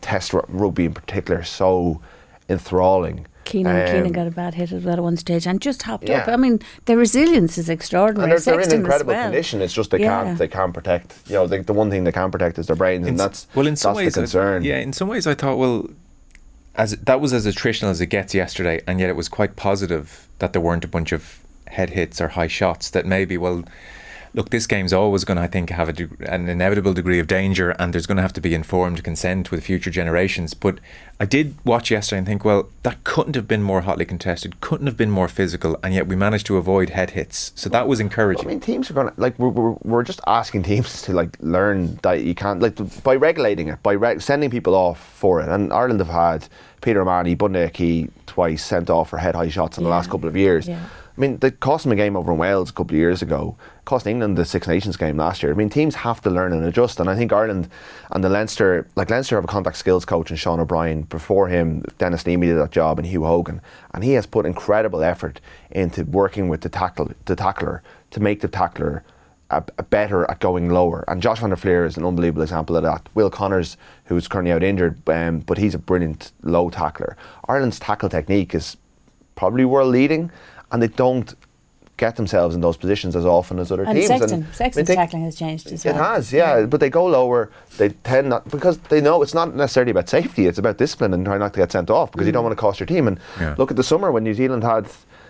Test 0.00 0.34
rugby 0.34 0.84
in 0.84 0.94
particular 0.94 1.42
so 1.42 2.00
enthralling 2.48 3.26
Keenan, 3.44 3.76
Um, 3.82 3.86
Keenan 3.94 4.12
got 4.12 4.26
a 4.26 4.30
bad 4.30 4.54
hit 4.54 4.72
as 4.72 4.82
well 4.84 4.94
at 4.94 5.02
one 5.02 5.16
stage 5.16 5.46
and 5.46 5.60
just 5.60 5.82
hopped 5.82 6.08
Yeah. 6.08 6.20
up. 6.22 6.28
I 6.28 6.36
mean, 6.36 6.60
their 6.86 6.96
resilience 6.96 7.58
is 7.58 7.68
and 7.68 7.78
extraordinary. 7.78 8.30
they're, 8.30 8.38
they're 8.40 8.54
in 8.54 8.60
Sexton 8.64 8.80
incredible 8.80 9.12
well. 9.14 9.24
condition. 9.24 9.60
It's 9.62 9.72
just 9.74 9.90
they 9.90 9.98
Yeah. 10.00 10.24
can't 10.24 10.38
they 10.38 10.48
can't 10.48 10.72
protect. 10.74 11.14
You 11.26 11.34
know, 11.34 11.46
the, 11.46 11.62
the 11.62 11.72
one 11.72 11.90
thing 11.90 12.04
they 12.04 12.12
can't 12.12 12.32
protect 12.32 12.58
is 12.58 12.66
their 12.66 12.76
brains, 12.76 13.06
and 13.06 13.18
that's 13.18 13.46
well 13.54 13.66
in 13.66 13.76
some 13.76 13.94
ways 13.96 14.14
the 14.14 14.40
I- 14.40 14.58
yeah 14.64 14.78
in 14.78 14.92
some 14.92 15.08
ways 15.08 15.26
i 15.26 15.34
thought 15.34 15.58
well 15.58 15.88
as 16.74 16.92
that 16.96 17.20
was 17.20 17.32
as 17.32 17.46
attritional 17.46 17.90
as 17.90 18.00
it 18.00 18.06
gets 18.06 18.34
yesterday 18.34 18.80
and 18.86 18.98
yet 19.00 19.08
it 19.08 19.16
was 19.16 19.28
quite 19.28 19.54
positive 19.56 20.26
that 20.40 20.52
there 20.52 20.60
weren't 20.62 20.84
a 20.84 20.88
bunch 20.88 21.12
of 21.12 21.38
head 21.68 21.90
hits 21.90 22.20
or 22.20 22.28
high 22.28 22.46
shots 22.48 22.90
that 22.90 23.06
maybe 23.06 23.36
well 23.38 23.62
look 24.34 24.50
this 24.50 24.66
game's 24.66 24.92
always 24.92 25.24
going 25.24 25.36
to 25.36 25.42
i 25.42 25.46
think 25.46 25.70
have 25.70 25.88
a 25.88 25.92
deg- 25.92 26.20
an 26.28 26.48
inevitable 26.48 26.92
degree 26.92 27.18
of 27.18 27.26
danger 27.26 27.70
and 27.78 27.92
there's 27.92 28.06
going 28.06 28.16
to 28.16 28.22
have 28.22 28.32
to 28.32 28.40
be 28.40 28.54
informed 28.54 29.02
consent 29.04 29.50
with 29.50 29.64
future 29.64 29.90
generations 29.90 30.52
but 30.54 30.78
i 31.20 31.24
did 31.24 31.54
watch 31.64 31.90
yesterday 31.90 32.18
and 32.18 32.26
think 32.26 32.44
well 32.44 32.68
that 32.82 33.02
couldn't 33.04 33.36
have 33.36 33.46
been 33.48 33.62
more 33.62 33.82
hotly 33.82 34.04
contested 34.04 34.60
couldn't 34.60 34.86
have 34.86 34.96
been 34.96 35.10
more 35.10 35.28
physical 35.28 35.78
and 35.82 35.94
yet 35.94 36.06
we 36.06 36.16
managed 36.16 36.46
to 36.46 36.56
avoid 36.56 36.90
head 36.90 37.10
hits 37.10 37.52
so 37.54 37.68
that 37.68 37.86
was 37.88 38.00
encouraging 38.00 38.44
I 38.46 38.48
mean, 38.48 38.60
teams 38.60 38.90
are 38.90 38.94
going 38.94 39.08
to 39.08 39.14
like 39.16 39.38
we're, 39.38 39.48
we're, 39.48 39.76
we're 39.82 40.02
just 40.02 40.20
asking 40.26 40.64
teams 40.64 41.02
to 41.02 41.12
like 41.12 41.36
learn 41.40 41.96
that 42.02 42.22
you 42.24 42.34
can't 42.34 42.60
like 42.60 42.74
by 43.04 43.14
regulating 43.14 43.68
it, 43.68 43.82
by 43.82 43.94
reg- 43.94 44.20
sending 44.20 44.50
people 44.50 44.74
off 44.74 44.98
for 45.00 45.40
it. 45.40 45.48
And 45.48 45.72
Ireland 45.72 46.00
have 46.00 46.08
had 46.08 46.48
Peter 46.82 47.00
O'Mahony, 47.00 47.34
Bundee 47.34 47.64
Aki 47.64 48.10
twice 48.26 48.64
sent 48.64 48.90
off 48.90 49.10
for 49.10 49.18
head 49.18 49.34
high 49.34 49.48
shots 49.48 49.78
in 49.78 49.84
the 49.84 49.90
last 49.90 50.10
couple 50.10 50.28
of 50.28 50.36
years. 50.36 50.68
Yeah. 50.68 50.84
I 51.16 51.20
mean, 51.20 51.36
they 51.38 51.52
cost 51.52 51.84
them 51.84 51.92
a 51.92 51.96
game 51.96 52.16
over 52.16 52.32
in 52.32 52.38
Wales 52.38 52.70
a 52.70 52.72
couple 52.72 52.96
of 52.96 52.98
years 52.98 53.22
ago. 53.22 53.56
Cost 53.84 54.06
England 54.06 54.36
the 54.36 54.44
Six 54.44 54.66
Nations 54.66 54.96
game 54.96 55.16
last 55.16 55.44
year. 55.44 55.52
I 55.52 55.54
mean, 55.54 55.70
teams 55.70 55.94
have 55.94 56.20
to 56.22 56.30
learn 56.30 56.52
and 56.52 56.64
adjust. 56.64 56.98
And 56.98 57.08
I 57.08 57.14
think 57.14 57.32
Ireland 57.32 57.68
and 58.10 58.24
the 58.24 58.28
Leinster, 58.28 58.88
like 58.96 59.10
Leinster 59.10 59.36
have 59.36 59.44
a 59.44 59.48
contact 59.48 59.76
skills 59.76 60.04
coach 60.04 60.32
in 60.32 60.36
Sean 60.36 60.58
O'Brien. 60.58 61.02
Before 61.02 61.46
him, 61.46 61.84
Denis 61.98 62.26
Leamy 62.26 62.48
did 62.48 62.58
that 62.58 62.72
job 62.72 62.98
and 62.98 63.06
Hugh 63.06 63.24
Hogan. 63.24 63.60
And 63.92 64.02
he 64.02 64.14
has 64.14 64.26
put 64.26 64.44
incredible 64.44 65.04
effort 65.04 65.40
into 65.70 66.04
working 66.04 66.48
with 66.48 66.62
the 66.62 66.68
tackle, 66.68 67.12
the 67.26 67.36
tackler 67.36 67.84
to 68.10 68.18
make 68.18 68.40
the 68.40 68.48
tackler 68.48 69.04
a, 69.50 69.62
a 69.78 69.84
better 69.84 70.28
at 70.28 70.40
going 70.40 70.68
lower. 70.68 71.04
And 71.06 71.22
Josh 71.22 71.38
van 71.38 71.50
der 71.50 71.56
Flier 71.56 71.84
is 71.84 71.96
an 71.96 72.04
unbelievable 72.04 72.42
example 72.42 72.76
of 72.76 72.82
that. 72.82 73.08
Will 73.14 73.30
Connors, 73.30 73.76
who's 74.06 74.26
currently 74.26 74.50
out 74.50 74.64
injured, 74.64 75.08
um, 75.08 75.40
but 75.40 75.58
he's 75.58 75.74
a 75.76 75.78
brilliant 75.78 76.32
low 76.42 76.70
tackler. 76.70 77.16
Ireland's 77.46 77.78
tackle 77.78 78.08
technique 78.08 78.52
is 78.52 78.76
probably 79.36 79.64
world 79.64 79.92
leading, 79.92 80.30
and 80.72 80.82
they 80.82 80.88
don't 80.88 81.34
get 81.96 82.16
themselves 82.16 82.56
in 82.56 82.60
those 82.60 82.76
positions 82.76 83.14
as 83.14 83.24
often 83.24 83.58
as 83.60 83.70
other 83.70 83.84
And 83.84 83.94
teams. 83.94 84.08
Sexton, 84.08 84.32
I 84.42 84.42
mean, 84.44 84.52
Sexton's 84.52 84.88
they- 84.88 84.96
tackling 84.96 85.24
has 85.24 85.36
changed 85.36 85.70
as 85.70 85.84
well. 85.84 85.94
It 85.94 85.98
has, 85.98 86.32
yeah, 86.32 86.62
but 86.66 86.80
they 86.80 86.90
go 86.90 87.04
lower. 87.06 87.50
They 87.78 87.90
tend 87.90 88.30
not 88.30 88.48
because 88.50 88.78
they 88.78 89.00
know 89.00 89.22
it's 89.22 89.34
not 89.34 89.54
necessarily 89.54 89.92
about 89.92 90.08
safety. 90.08 90.46
It's 90.46 90.58
about 90.58 90.76
discipline 90.78 91.14
and 91.14 91.24
trying 91.24 91.38
not 91.38 91.52
to 91.54 91.60
get 91.60 91.70
sent 91.70 91.90
off 91.90 92.10
because 92.10 92.26
you 92.26 92.32
Mm. 92.32 92.34
don't 92.34 92.44
want 92.44 92.56
to 92.56 92.60
cost 92.60 92.80
your 92.80 92.86
team. 92.88 93.06
And 93.06 93.20
Yeah. 93.40 93.54
look 93.58 93.70
at 93.70 93.76
the 93.76 93.84
summer 93.84 94.10
when 94.10 94.24
New 94.24 94.34
Zealand 94.34 94.64
had 94.64 94.86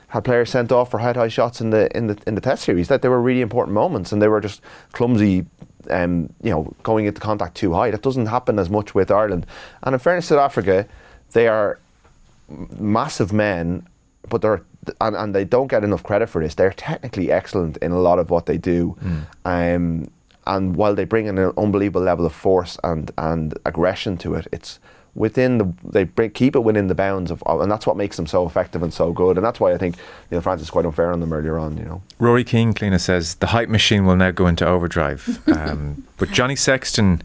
had 0.08 0.22
players 0.24 0.48
sent 0.48 0.70
off 0.70 0.90
for 0.92 0.98
head 0.98 1.16
high 1.16 1.28
shots 1.28 1.60
in 1.60 1.68
the 1.70 1.94
in 1.96 2.06
the 2.06 2.16
in 2.26 2.34
the 2.34 2.40
Test 2.40 2.62
series. 2.62 2.88
That 2.88 3.02
they 3.02 3.08
were 3.10 3.20
really 3.20 3.40
important 3.42 3.74
moments 3.74 4.10
and 4.12 4.22
they 4.22 4.28
were 4.28 4.40
just 4.40 4.60
clumsy. 4.92 5.44
Um, 5.90 6.30
you 6.42 6.50
know, 6.50 6.72
going 6.82 7.04
into 7.04 7.20
contact 7.20 7.56
too 7.56 7.74
high. 7.74 7.90
That 7.90 8.00
doesn't 8.00 8.24
happen 8.24 8.58
as 8.58 8.70
much 8.70 8.94
with 8.94 9.10
Ireland. 9.10 9.44
And 9.82 9.92
in 9.92 9.98
fairness, 9.98 10.24
South 10.26 10.38
Africa, 10.38 10.86
they 11.32 11.46
are 11.46 11.78
massive 12.78 13.32
men, 13.34 13.86
but 14.30 14.40
they're 14.42 14.62
and, 15.00 15.16
and 15.16 15.34
they 15.34 15.44
don't 15.44 15.68
get 15.68 15.84
enough 15.84 16.02
credit 16.02 16.28
for 16.28 16.42
this. 16.42 16.54
They're 16.54 16.72
technically 16.72 17.30
excellent 17.30 17.76
in 17.78 17.92
a 17.92 17.98
lot 17.98 18.18
of 18.18 18.30
what 18.30 18.46
they 18.46 18.58
do, 18.58 18.96
um, 19.44 20.10
and 20.46 20.76
while 20.76 20.94
they 20.94 21.04
bring 21.04 21.26
in 21.26 21.38
an 21.38 21.52
unbelievable 21.56 22.02
level 22.02 22.26
of 22.26 22.34
force 22.34 22.78
and 22.84 23.10
and 23.16 23.54
aggression 23.64 24.16
to 24.18 24.34
it, 24.34 24.46
it's 24.52 24.78
within 25.14 25.58
the 25.58 25.72
they 25.84 26.04
bring, 26.04 26.30
keep 26.30 26.56
it 26.56 26.60
within 26.60 26.88
the 26.88 26.94
bounds 26.94 27.30
of, 27.30 27.42
and 27.46 27.70
that's 27.70 27.86
what 27.86 27.96
makes 27.96 28.16
them 28.16 28.26
so 28.26 28.46
effective 28.46 28.82
and 28.82 28.92
so 28.92 29.12
good. 29.12 29.36
And 29.36 29.44
that's 29.44 29.60
why 29.60 29.72
I 29.72 29.78
think 29.78 29.96
Neil 30.30 30.40
Francis 30.40 30.66
is 30.66 30.70
quite 30.70 30.84
unfair 30.84 31.12
on 31.12 31.20
them 31.20 31.32
earlier 31.32 31.58
on. 31.58 31.76
You 31.76 31.84
know, 31.84 32.02
Rory 32.18 32.44
Keane, 32.44 32.74
Cliona 32.74 33.00
says 33.00 33.36
the 33.36 33.48
hype 33.48 33.68
machine 33.68 34.04
will 34.04 34.16
now 34.16 34.30
go 34.30 34.46
into 34.46 34.66
overdrive. 34.66 35.40
Um, 35.54 36.04
but 36.16 36.30
Johnny 36.30 36.56
Sexton, 36.56 37.22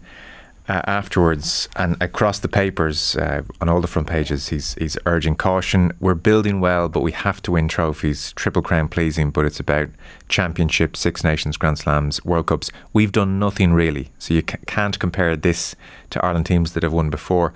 uh, 0.69 0.83
afterwards 0.85 1.67
and 1.75 1.97
across 1.99 2.38
the 2.39 2.47
papers 2.47 3.15
uh, 3.15 3.41
on 3.59 3.67
all 3.67 3.81
the 3.81 3.88
front 3.88 4.07
pages, 4.07 4.49
he's 4.49 4.75
he's 4.75 4.97
urging 5.07 5.35
caution. 5.35 5.91
We're 5.99 6.13
building 6.13 6.61
well, 6.61 6.88
but 6.88 7.01
we 7.01 7.11
have 7.11 7.41
to 7.43 7.51
win 7.51 7.67
trophies. 7.67 8.33
Triple 8.33 8.61
Crown 8.61 8.88
pleasing, 8.88 9.31
but 9.31 9.45
it's 9.45 9.59
about 9.59 9.89
championships, 10.27 10.99
Six 10.99 11.23
Nations, 11.23 11.57
Grand 11.57 11.79
Slams, 11.79 12.23
World 12.23 12.45
Cups. 12.45 12.69
We've 12.93 13.11
done 13.11 13.39
nothing 13.39 13.73
really, 13.73 14.11
so 14.19 14.35
you 14.35 14.43
ca- 14.43 14.57
can't 14.67 14.99
compare 14.99 15.35
this 15.35 15.75
to 16.11 16.23
Ireland 16.23 16.45
teams 16.45 16.73
that 16.73 16.83
have 16.83 16.93
won 16.93 17.09
before. 17.09 17.51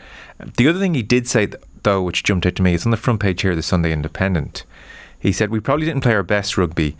The 0.57 0.67
other 0.67 0.79
thing 0.79 0.95
he 0.95 1.03
did 1.03 1.27
say, 1.27 1.49
though, 1.83 2.01
which 2.01 2.23
jumped 2.23 2.47
out 2.47 2.55
to 2.55 2.63
me, 2.63 2.73
is 2.73 2.83
on 2.83 2.91
the 2.91 2.97
front 2.97 3.19
page 3.19 3.43
here, 3.43 3.55
the 3.55 3.61
Sunday 3.61 3.93
Independent. 3.93 4.63
He 5.19 5.31
said 5.31 5.51
we 5.51 5.59
probably 5.59 5.85
didn't 5.85 6.01
play 6.01 6.15
our 6.15 6.23
best 6.23 6.57
rugby, 6.57 6.97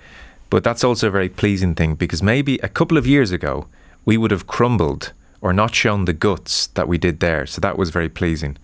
but 0.52 0.64
that's 0.64 0.84
also 0.84 1.08
a 1.08 1.12
very 1.12 1.28
pleasing 1.28 1.74
thing 1.74 1.96
because 1.96 2.22
maybe 2.22 2.60
a 2.60 2.70
couple 2.70 3.00
of 3.00 3.08
years 3.08 3.32
ago 3.32 3.66
we 4.06 4.16
would 4.16 4.30
have 4.30 4.46
crumbled 4.46 5.12
or 5.44 5.52
not 5.54 5.76
shown 5.76 6.06
the 6.06 6.14
guts 6.14 6.68
that 6.68 6.88
we 6.88 6.98
did 6.98 7.20
there. 7.20 7.46
So 7.46 7.60
that 7.62 7.78
was 7.78 7.90
very 7.90 8.10
pleasing. 8.10 8.58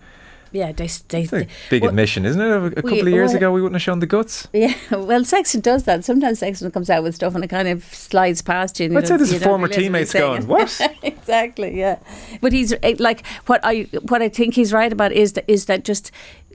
Yeah, 0.52 0.72
they, 0.72 0.88
they, 1.08 1.22
It's 1.22 1.32
a 1.32 1.46
big 1.68 1.82
well, 1.82 1.90
admission, 1.90 2.26
isn't 2.26 2.40
it? 2.40 2.48
A, 2.50 2.64
a 2.64 2.70
couple 2.72 2.90
we- 2.90 3.00
of 3.02 3.08
years 3.08 3.28
well- 3.28 3.36
ago 3.36 3.52
we 3.52 3.60
wouldn't 3.62 3.76
have 3.76 3.82
shown 3.82 4.00
the 4.00 4.06
guts. 4.06 4.48
Yeah, 4.52 4.74
well, 4.90 5.24
Sexton 5.24 5.60
does 5.60 5.84
that. 5.84 6.04
Sometimes 6.04 6.40
Sexton 6.40 6.70
comes 6.72 6.90
out 6.90 7.04
with 7.04 7.14
stuff 7.14 7.36
and 7.36 7.44
it 7.44 7.48
kind 7.48 7.68
of 7.68 7.84
slides 7.84 8.42
past 8.42 8.80
you. 8.80 8.86
and 8.86 8.94
you 8.94 8.98
I'd 8.98 9.06
say 9.06 9.16
there's 9.16 9.32
you 9.32 9.38
former 9.38 9.68
realise 9.68 9.76
what 9.76 10.00
he's 10.00 10.10
teammates 10.10 10.12
going, 10.12 10.46
"What?" 10.48 10.98
exactly, 11.04 11.78
yeah. 11.78 11.98
But 12.40 12.52
he's 12.52 12.72
eh, 12.82 12.96
like 12.98 13.24
what 13.46 13.60
I 13.62 13.82
what 14.08 14.22
I 14.22 14.28
think 14.28 14.54
he's 14.54 14.72
right 14.72 14.92
about 14.92 15.12
is 15.12 15.34
that 15.34 15.44
is 15.46 15.66
that 15.66 15.84
just 15.84 16.10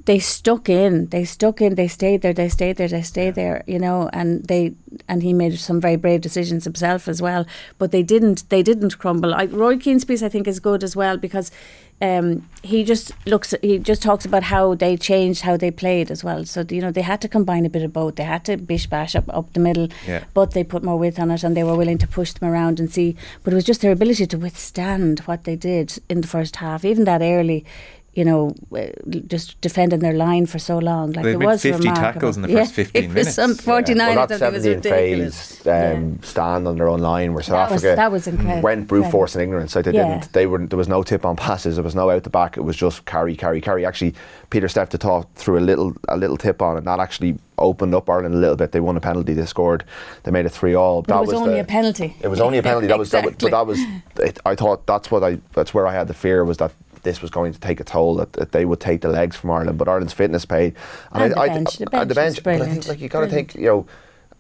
they 0.06 0.20
stuck 0.20 0.70
in, 0.70 1.08
they 1.08 1.26
stuck 1.26 1.62
in, 1.62 1.76
they 1.76 1.88
stayed 1.88 2.22
there, 2.22 2.34
they 2.34 2.50
stayed 2.50 2.78
there, 2.78 2.88
they 2.88 3.02
stayed 3.02 3.36
there, 3.36 3.64
you 3.68 3.80
know, 3.80 4.10
and 4.14 4.44
they 4.46 4.74
and 5.08 5.24
he 5.24 5.34
made 5.34 5.58
some 5.60 5.82
very 5.82 5.96
brave 5.96 6.22
decisions 6.22 6.64
himself 6.64 7.08
as 7.08 7.22
well. 7.22 7.46
But 7.80 7.92
they 7.92 8.04
didn't 8.04 8.48
they 8.50 8.62
didn't 8.64 8.98
crumble. 9.00 9.34
I, 9.34 9.46
Roy 9.46 9.78
Keane's 9.78 10.06
piece 10.06 10.22
I 10.24 10.30
think 10.30 10.48
is 10.48 10.60
good 10.60 10.84
as 10.84 10.96
well 10.96 11.18
because 11.18 11.52
um, 12.02 12.48
he 12.62 12.84
just 12.84 13.14
looks 13.26 13.56
he 13.62 13.80
just 13.80 14.02
talks 14.04 14.26
about 14.26 14.44
how 14.44 14.76
they 14.76 14.96
changed 14.96 15.42
how 15.42 15.58
they 15.58 15.72
played 15.72 16.12
as 16.12 16.24
well. 16.24 16.46
So 16.46 16.64
you 16.70 16.82
know 16.82 16.92
they 16.92 17.02
had 17.02 17.22
to 17.22 17.28
combine 17.28 17.66
a 17.66 17.70
bit 17.70 17.82
of 17.84 17.92
both. 17.94 18.16
They 18.16 18.24
had 18.26 18.46
to 18.46 18.58
bish 18.58 18.86
bash 18.88 19.16
up 19.16 19.26
up 19.30 19.54
the 19.54 19.60
middle, 19.60 19.88
Yeah. 20.06 20.24
but 20.36 20.52
they 20.52 20.64
put 20.64 20.84
more 20.84 21.00
width 21.00 21.20
on 21.20 21.32
it 21.32 21.44
and 21.44 21.58
they 21.58 21.64
were 21.64 21.76
willing 21.76 21.98
to 22.00 22.08
push 22.08 22.34
them 22.34 22.48
around 22.50 22.80
and 22.80 22.92
see. 22.92 23.16
But 23.44 23.54
it 23.54 23.56
was 23.56 23.64
just 23.64 23.82
their 23.82 23.92
ability 23.92 24.28
to 24.28 24.38
withstand 24.38 25.20
what 25.22 25.46
they 25.46 25.56
did 25.56 25.98
in 26.10 26.22
the 26.22 26.28
first 26.28 26.58
half, 26.58 26.86
even 26.86 27.06
that 27.06 27.22
early. 27.22 27.66
You 28.16 28.24
know, 28.24 28.56
uh, 28.74 28.86
just 29.28 29.60
defending 29.60 30.00
their 30.00 30.14
line 30.14 30.46
for 30.46 30.58
so 30.58 30.78
long, 30.78 31.12
like 31.12 31.26
They 31.26 31.34
it 31.34 31.40
was 31.40 31.62
50 31.62 31.80
remarkable. 31.80 32.12
tackles 32.14 32.36
in 32.38 32.44
the 32.44 32.50
Yeah, 32.54 32.60
first 32.60 32.74
15 32.74 33.04
it 33.04 33.08
was 33.08 33.14
minutes. 33.14 33.36
Some 33.36 33.56
forty 33.56 33.94
nine. 33.94 34.16
well, 34.16 34.26
that 34.28 34.40
thought 34.40 34.54
it 34.54 34.54
was 34.54 34.64
17 34.64 34.92
ridiculous. 34.94 35.56
phase 35.58 35.68
um, 35.98 36.20
stand 36.24 36.66
on 36.66 36.78
their 36.78 36.88
own 36.88 37.02
line 37.02 37.34
where 37.34 37.44
South 37.44 37.68
That 37.70 37.72
was- 37.74 37.84
Africa 37.84 37.96
that 37.98 38.12
was 38.14 38.28
incredible. 38.28 38.62
went 38.62 38.88
brute 38.88 39.12
force 39.12 39.36
and 39.36 39.42
ignorance. 39.44 39.76
Like 39.76 39.84
they 39.84 39.92
Yeah. 39.92 40.20
didn't, 40.20 40.32
they 40.32 40.46
were 40.48 40.66
there 40.66 40.78
was 40.78 40.88
no 40.88 41.04
tip 41.04 41.26
on 41.26 41.36
passes. 41.36 41.76
There 41.76 41.84
was 41.84 41.94
no 41.94 42.10
out 42.10 42.24
the 42.24 42.30
back. 42.30 42.56
It 42.56 42.62
was 42.62 42.78
just 42.78 43.04
carry, 43.04 43.36
carry, 43.36 43.60
carry. 43.60 43.86
Actually, 43.86 44.16
Pieter-Steph 44.50 44.92
thought 44.92 45.28
threw 45.36 45.58
a 45.58 45.60
little 45.60 45.94
a 46.08 46.16
little 46.16 46.38
tip 46.38 46.62
on, 46.62 46.78
and 46.78 46.88
that 46.88 47.02
actually 47.02 47.38
opened 47.58 47.94
up 47.96 48.10
Ireland 48.10 48.34
a 48.36 48.38
little 48.38 48.56
bit. 48.56 48.72
They 48.72 48.80
won 48.80 48.96
a 48.96 49.02
penalty. 49.02 49.34
They 49.34 49.46
scored. 49.46 49.84
They 50.24 50.32
made 50.32 50.46
it 50.46 50.50
three 50.54 50.74
all. 50.74 51.02
But 51.02 51.18
it 51.24 51.28
was 51.28 51.34
only 51.34 51.56
the- 51.56 51.60
a 51.62 51.64
penalty. 51.66 52.16
It 52.22 52.30
was 52.30 52.40
only 52.40 52.60
a 52.60 52.64
penalty. 52.64 52.88
That 52.88 52.98
was, 53.00 53.12
that 53.12 53.26
was 53.26 53.36
but 53.36 53.52
that 53.58 53.68
was. 53.68 53.80
It, 54.20 54.40
I 54.46 54.56
thought 54.56 54.88
that's 54.88 55.12
what 55.12 55.22
I. 55.24 55.40
That's 55.54 55.74
where 55.74 55.86
I 55.86 55.92
had 55.94 56.08
the 56.08 56.14
fear 56.14 56.46
was 56.46 56.58
that. 56.60 56.72
This 57.06 57.22
was 57.22 57.32
going 57.32 57.54
to 57.54 57.60
take 57.60 57.80
a 57.80 57.86
toll 57.86 58.16
that, 58.16 58.34
that 58.34 58.52
they 58.52 58.66
would 58.66 58.82
take 58.82 59.00
the 59.00 59.08
legs 59.08 59.38
from 59.38 59.52
Ireland, 59.52 59.78
but 59.78 59.88
Ireland's 59.88 60.12
fitness 60.14 60.44
paid. 60.46 60.76
And 61.14 61.32
the 61.32 61.40
I, 61.40 61.48
bench. 61.48 61.78
The 61.78 61.88
and 61.94 62.12
the 62.12 62.16
bench 62.16 62.36
was 62.36 62.40
bench. 62.40 62.44
But 62.44 62.52
I 62.52 62.58
brilliant. 62.58 62.84
think 62.84 62.88
like 62.90 63.00
you 63.00 63.08
got 63.08 63.22
to 63.22 63.28
Brilliant. 63.28 63.52
think 63.54 63.62
you 63.62 63.68
know, 63.70 63.86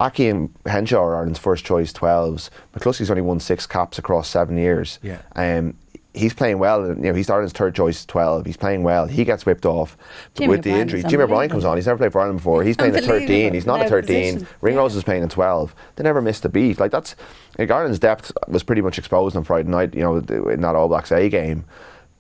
Aki 0.01 0.28
and 0.28 0.54
Henshaw 0.65 1.01
are 1.01 1.15
Ireland's 1.15 1.39
first 1.39 1.63
choice 1.63 1.93
12s. 1.93 2.49
McCloskey's 2.75 3.10
only 3.10 3.21
won 3.21 3.39
six 3.39 3.65
caps 3.65 3.97
across 3.97 4.28
seven 4.28 4.58
years. 4.58 4.99
Yeah. 5.01 5.21
Um, 5.38 5.75
he's 6.13 6.34
playing 6.34 6.60
well. 6.60 6.84
and, 6.84 6.97
You 7.04 7.12
know, 7.12 7.13
he's 7.15 7.30
Ireland's 7.30 7.54
third 7.54 7.75
choice 7.75 8.06
12. 8.06 8.45
He's 8.45 8.58
playing 8.58 8.84
well. 8.84 9.06
He 9.08 9.23
gets 9.23 9.45
whipped 9.45 9.65
off 9.65 9.97
Jimmy 10.34 10.49
with 10.49 10.63
the 10.63 10.71
O'Brien 10.71 10.82
injury. 10.82 11.04
was 11.04 11.12
Jimmy 11.12 11.23
O'Brien 11.23 11.43
unbelievable. 11.43 11.54
comes 11.62 11.65
on. 11.65 11.78
He's 11.78 11.86
never 11.88 11.97
played 11.97 12.12
for 12.12 12.19
Ireland 12.19 12.39
before. 12.39 12.63
He's 12.63 12.75
playing 12.75 12.95
at 12.95 13.04
13. 13.06 13.21
Unbelievable. 13.21 13.54
He's 13.54 13.65
not 13.65 13.73
Out 13.75 13.80
at 13.82 13.86
of 13.86 13.89
13. 14.06 14.34
position. 14.34 14.47
Ringrose 14.62 14.93
Yeah. 14.93 14.97
is 14.97 15.04
playing 15.06 15.23
at 15.23 15.30
12. 15.30 15.75
They 15.95 16.04
never 16.04 16.21
missed 16.21 16.43
a 16.45 16.49
beat. 16.49 16.80
Like 16.80 16.91
that's 16.91 17.15
like 17.58 17.71
Ireland's 17.71 17.99
depth 17.99 18.32
was 18.49 18.63
pretty 18.63 18.82
much 18.82 18.97
exposed 18.97 19.38
on 19.38 19.43
Friday 19.45 19.69
night. 19.69 19.93
You 19.93 20.01
know, 20.01 20.15
in 20.49 20.60
that 20.62 20.75
All 20.75 20.88
Blacks 20.89 21.12
A 21.13 21.30
game. 21.30 21.63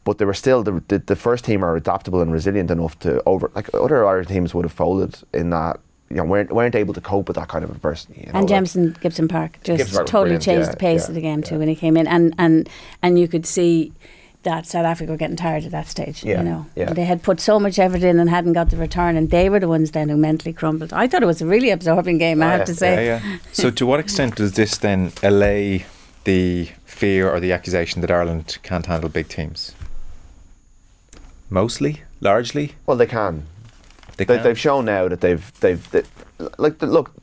But 0.05 0.17
they 0.19 0.25
were 0.25 0.33
still 0.35 0.63
the, 0.63 0.81
the 0.87 0.99
the 0.99 1.15
first 1.17 1.43
team 1.43 1.63
are 1.65 1.75
adaptable 1.75 2.21
and 2.21 2.31
resilient 2.31 2.71
enough 2.71 2.97
to 2.99 3.21
over 3.25 3.51
like 3.55 3.69
other 3.73 4.05
Irish 4.07 4.27
teams 4.27 4.53
would 4.53 4.63
have 4.63 4.71
folded 4.71 5.17
in 5.33 5.49
that 5.49 5.79
you 6.09 6.17
know 6.17 6.23
weren't 6.23 6.51
weren't 6.53 6.75
able 6.75 6.93
to 6.93 7.01
cope 7.01 7.27
with 7.27 7.35
that 7.37 7.47
kind 7.49 7.63
of 7.65 7.71
adversity. 7.71 8.21
You 8.21 8.25
know, 8.27 8.31
and 8.39 8.41
like- 8.43 8.49
Jamison 8.49 8.95
Gibson 9.01 9.27
Park 9.27 9.57
just 9.63 9.77
Gibson 9.79 9.95
Park 9.97 10.07
totally 10.07 10.37
changed 10.37 10.67
yeah, 10.67 10.71
the 10.71 10.77
pace 10.77 11.01
yeah, 11.03 11.09
of 11.09 11.15
the 11.15 11.21
game 11.21 11.41
too 11.43 11.55
yeah. 11.55 11.59
when 11.59 11.67
he 11.67 11.75
came 11.75 11.97
in, 11.97 12.07
and 12.07 12.33
and 12.37 12.69
and 13.01 13.17
you 13.19 13.27
could 13.27 13.45
see 13.47 13.91
that 14.43 14.67
South 14.67 14.85
Africa 14.85 15.11
were 15.11 15.17
getting 15.17 15.35
tired 15.35 15.63
at 15.63 15.71
that 15.71 15.87
stage. 15.87 16.23
Yeah, 16.23 16.37
You 16.37 16.43
know, 16.49 16.65
yeah. 16.75 16.93
they 16.93 17.05
had 17.05 17.23
put 17.23 17.39
so 17.39 17.59
much 17.59 17.79
effort 17.79 18.03
in 18.03 18.19
and 18.19 18.29
hadn't 18.29 18.53
got 18.53 18.69
the 18.69 18.77
return, 18.77 19.17
and 19.17 19.31
they 19.31 19.49
were 19.49 19.59
the 19.59 19.67
ones 19.67 19.89
then 19.89 20.07
who 20.09 20.17
mentally 20.17 20.53
crumbled. 20.53 20.93
I 20.93 21.07
thought 21.07 21.23
it 21.23 21.25
was 21.25 21.41
a 21.41 21.47
really 21.47 21.71
absorbing 21.71 22.19
game. 22.19 22.43
I 22.43 22.45
Oh, 22.53 22.57
have 22.57 22.65
to 22.67 22.75
say. 22.75 23.07
Yeah, 23.07 23.21
yeah. 23.25 23.37
so 23.51 23.71
to 23.71 23.87
what 23.87 23.99
extent 23.99 24.35
does 24.35 24.51
this 24.53 24.77
then 24.77 25.11
allay 25.23 25.87
the 26.25 26.69
fear 26.85 27.27
or 27.27 27.39
the 27.39 27.51
accusation 27.53 28.01
that 28.01 28.11
Ireland 28.11 28.59
can't 28.61 28.85
handle 28.85 29.09
big 29.09 29.29
teams? 29.29 29.73
Mostly, 31.55 32.01
largely. 32.19 32.73
Well, 32.85 32.97
they 32.97 33.05
can. 33.05 33.45
They 34.17 34.25
They, 34.25 34.37
they've 34.39 34.59
shown 34.59 34.83
now 34.83 35.07
that 35.07 35.21
they've 35.21 35.59
they've 35.61 35.89
they, 35.89 36.03
like 36.57 36.79
the, 36.79 36.85
look, 36.85 37.13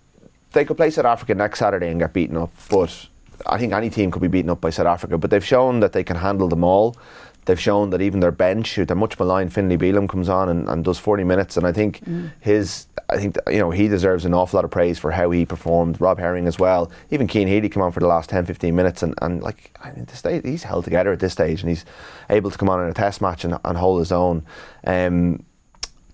they 0.53 0.64
could 0.64 0.79
play 0.79 0.88
South 0.88 1.05
Africa 1.05 1.35
next 1.35 1.59
Saturday 1.59 1.90
and 1.90 2.01
get 2.01 2.14
beaten 2.14 2.38
up, 2.38 2.51
but 2.71 3.09
I 3.45 3.59
think 3.59 3.75
any 3.75 3.90
team 3.90 4.11
could 4.11 4.23
be 4.23 4.29
beaten 4.29 4.49
up 4.49 4.62
by 4.62 4.71
South 4.71 4.87
Africa. 4.87 5.18
But 5.18 5.29
they've 5.29 5.45
shown 5.45 5.81
that 5.81 5.92
they 5.92 6.03
can 6.03 6.16
handle 6.16 6.49
them 6.49 6.64
all. 6.64 6.97
They've 7.44 7.59
shown 7.59 7.90
that 7.90 8.00
even 8.00 8.20
their 8.20 8.31
bench, 8.31 8.76
who 8.76 8.85
they're 8.85 8.96
much 8.96 9.18
maligned, 9.18 9.52
Finlay 9.52 9.76
Bealham 9.76 10.09
comes 10.09 10.28
on 10.28 10.48
and, 10.48 10.68
and 10.68 10.85
does 10.85 10.98
40 10.98 11.24
minutes, 11.24 11.57
and 11.57 11.66
I 11.66 11.72
think 11.72 12.00
his, 12.38 12.87
I 13.11 13.16
think 13.16 13.35
that, 13.35 13.52
you 13.52 13.59
know 13.59 13.70
he 13.70 13.88
deserves 13.88 14.24
an 14.24 14.33
awful 14.33 14.59
lot 14.59 14.64
of 14.64 14.70
praise 14.70 14.98
for 14.98 15.11
how 15.11 15.31
he 15.31 15.44
performed. 15.44 16.00
Rob 16.00 16.18
Herring 16.18 16.46
as 16.46 16.59
well. 16.59 16.90
Even 17.11 17.26
Cian 17.26 17.48
Healy 17.48 17.68
come 17.68 17.83
on 17.83 17.90
for 17.90 18.00
the 18.00 18.07
last 18.07 18.31
10, 18.31 18.46
15 18.46 18.76
minutes, 18.76 19.02
and, 19.02 19.14
and 19.22 19.42
like 19.42 19.76
I 19.83 19.90
mean, 19.92 20.05
this 20.05 20.20
stage, 20.20 20.42
he's 20.44 20.62
held 20.62 20.85
together 20.85 21.12
at 21.12 21.18
this 21.18 21.33
stage, 21.33 21.62
and 21.62 21.68
he's 21.68 21.85
able 22.31 22.50
to 22.50 22.59
come 22.59 22.68
on 22.68 22.81
in 22.83 22.88
a 22.88 22.94
test 22.94 23.20
match 23.20 23.44
and, 23.44 23.59
and 23.64 23.76
hold 23.76 23.98
his 23.98 24.12
own. 24.12 24.44
Um, 24.87 25.44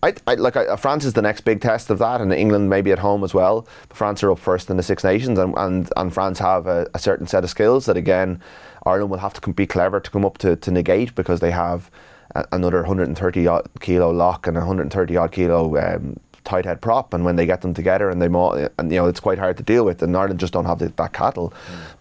I, 0.02 0.14
I 0.26 0.34
like 0.34 0.56
I, 0.56 0.76
France 0.76 1.04
is 1.04 1.14
the 1.14 1.22
next 1.22 1.40
big 1.42 1.60
test 1.60 1.90
of 1.90 1.98
that, 1.98 2.20
and 2.20 2.32
England 2.32 2.70
maybe 2.70 2.92
at 2.92 3.00
home 3.00 3.24
as 3.24 3.34
well. 3.34 3.66
But 3.88 3.96
France 3.96 4.22
are 4.22 4.30
up 4.30 4.38
first 4.38 4.70
in 4.70 4.76
the 4.76 4.82
Six 4.82 5.02
Nations, 5.02 5.38
and 5.38 5.54
and, 5.56 5.92
and 5.96 6.14
France 6.14 6.38
have 6.38 6.66
a, 6.66 6.88
a 6.94 6.98
certain 6.98 7.26
set 7.26 7.44
of 7.44 7.50
skills 7.50 7.86
that 7.86 7.96
again 7.96 8.40
Ireland 8.88 9.10
will 9.10 9.18
have 9.18 9.34
to 9.34 9.52
be 9.52 9.66
clever 9.66 10.00
to 10.00 10.10
come 10.10 10.24
up 10.24 10.38
to, 10.38 10.56
to 10.56 10.70
negate 10.70 11.14
because 11.14 11.40
they 11.40 11.50
have 11.50 11.90
a, 12.34 12.46
another 12.52 12.78
130 12.78 13.46
odd 13.46 13.68
kilo 13.80 14.10
lock 14.10 14.46
and 14.46 14.56
130 14.56 15.16
odd 15.16 15.32
kilo 15.32 15.76
um, 15.76 16.18
tight 16.44 16.64
head 16.64 16.80
prop, 16.80 17.12
and 17.12 17.24
when 17.24 17.36
they 17.36 17.44
get 17.44 17.60
them 17.60 17.74
together 17.74 18.08
and 18.08 18.22
they 18.22 18.28
mo- 18.28 18.68
and 18.78 18.90
you 18.90 18.98
know 18.98 19.06
it's 19.06 19.20
quite 19.20 19.38
hard 19.38 19.56
to 19.58 19.62
deal 19.62 19.84
with, 19.84 20.02
and 20.02 20.16
Ireland 20.16 20.40
just 20.40 20.52
don't 20.52 20.64
have 20.64 20.78
the, 20.78 20.88
that 20.88 21.12
cattle, 21.12 21.52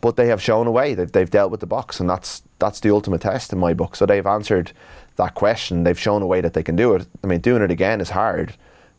but 0.01 0.15
they 0.15 0.27
have 0.27 0.41
shown 0.41 0.67
a 0.67 0.71
way. 0.71 0.93
They've, 0.93 1.11
they've 1.11 1.29
dealt 1.29 1.51
with 1.51 1.59
the 1.59 1.67
Boks, 1.67 1.99
and 1.99 2.09
that's 2.09 2.43
that's 2.59 2.79
the 2.79 2.91
ultimate 2.91 3.21
test 3.21 3.51
in 3.53 3.59
my 3.59 3.73
book. 3.73 3.95
So 3.95 4.05
they've 4.05 4.25
answered 4.25 4.71
that 5.17 5.35
question. 5.35 5.83
They've 5.83 5.99
shown 5.99 6.21
a 6.21 6.27
way 6.27 6.41
that 6.41 6.53
they 6.53 6.63
can 6.63 6.75
do 6.75 6.95
it. 6.95 7.05
I 7.23 7.27
mean, 7.27 7.41
doing 7.41 7.61
it 7.61 7.71
again 7.71 8.01
is 8.01 8.09
hard, 8.09 8.55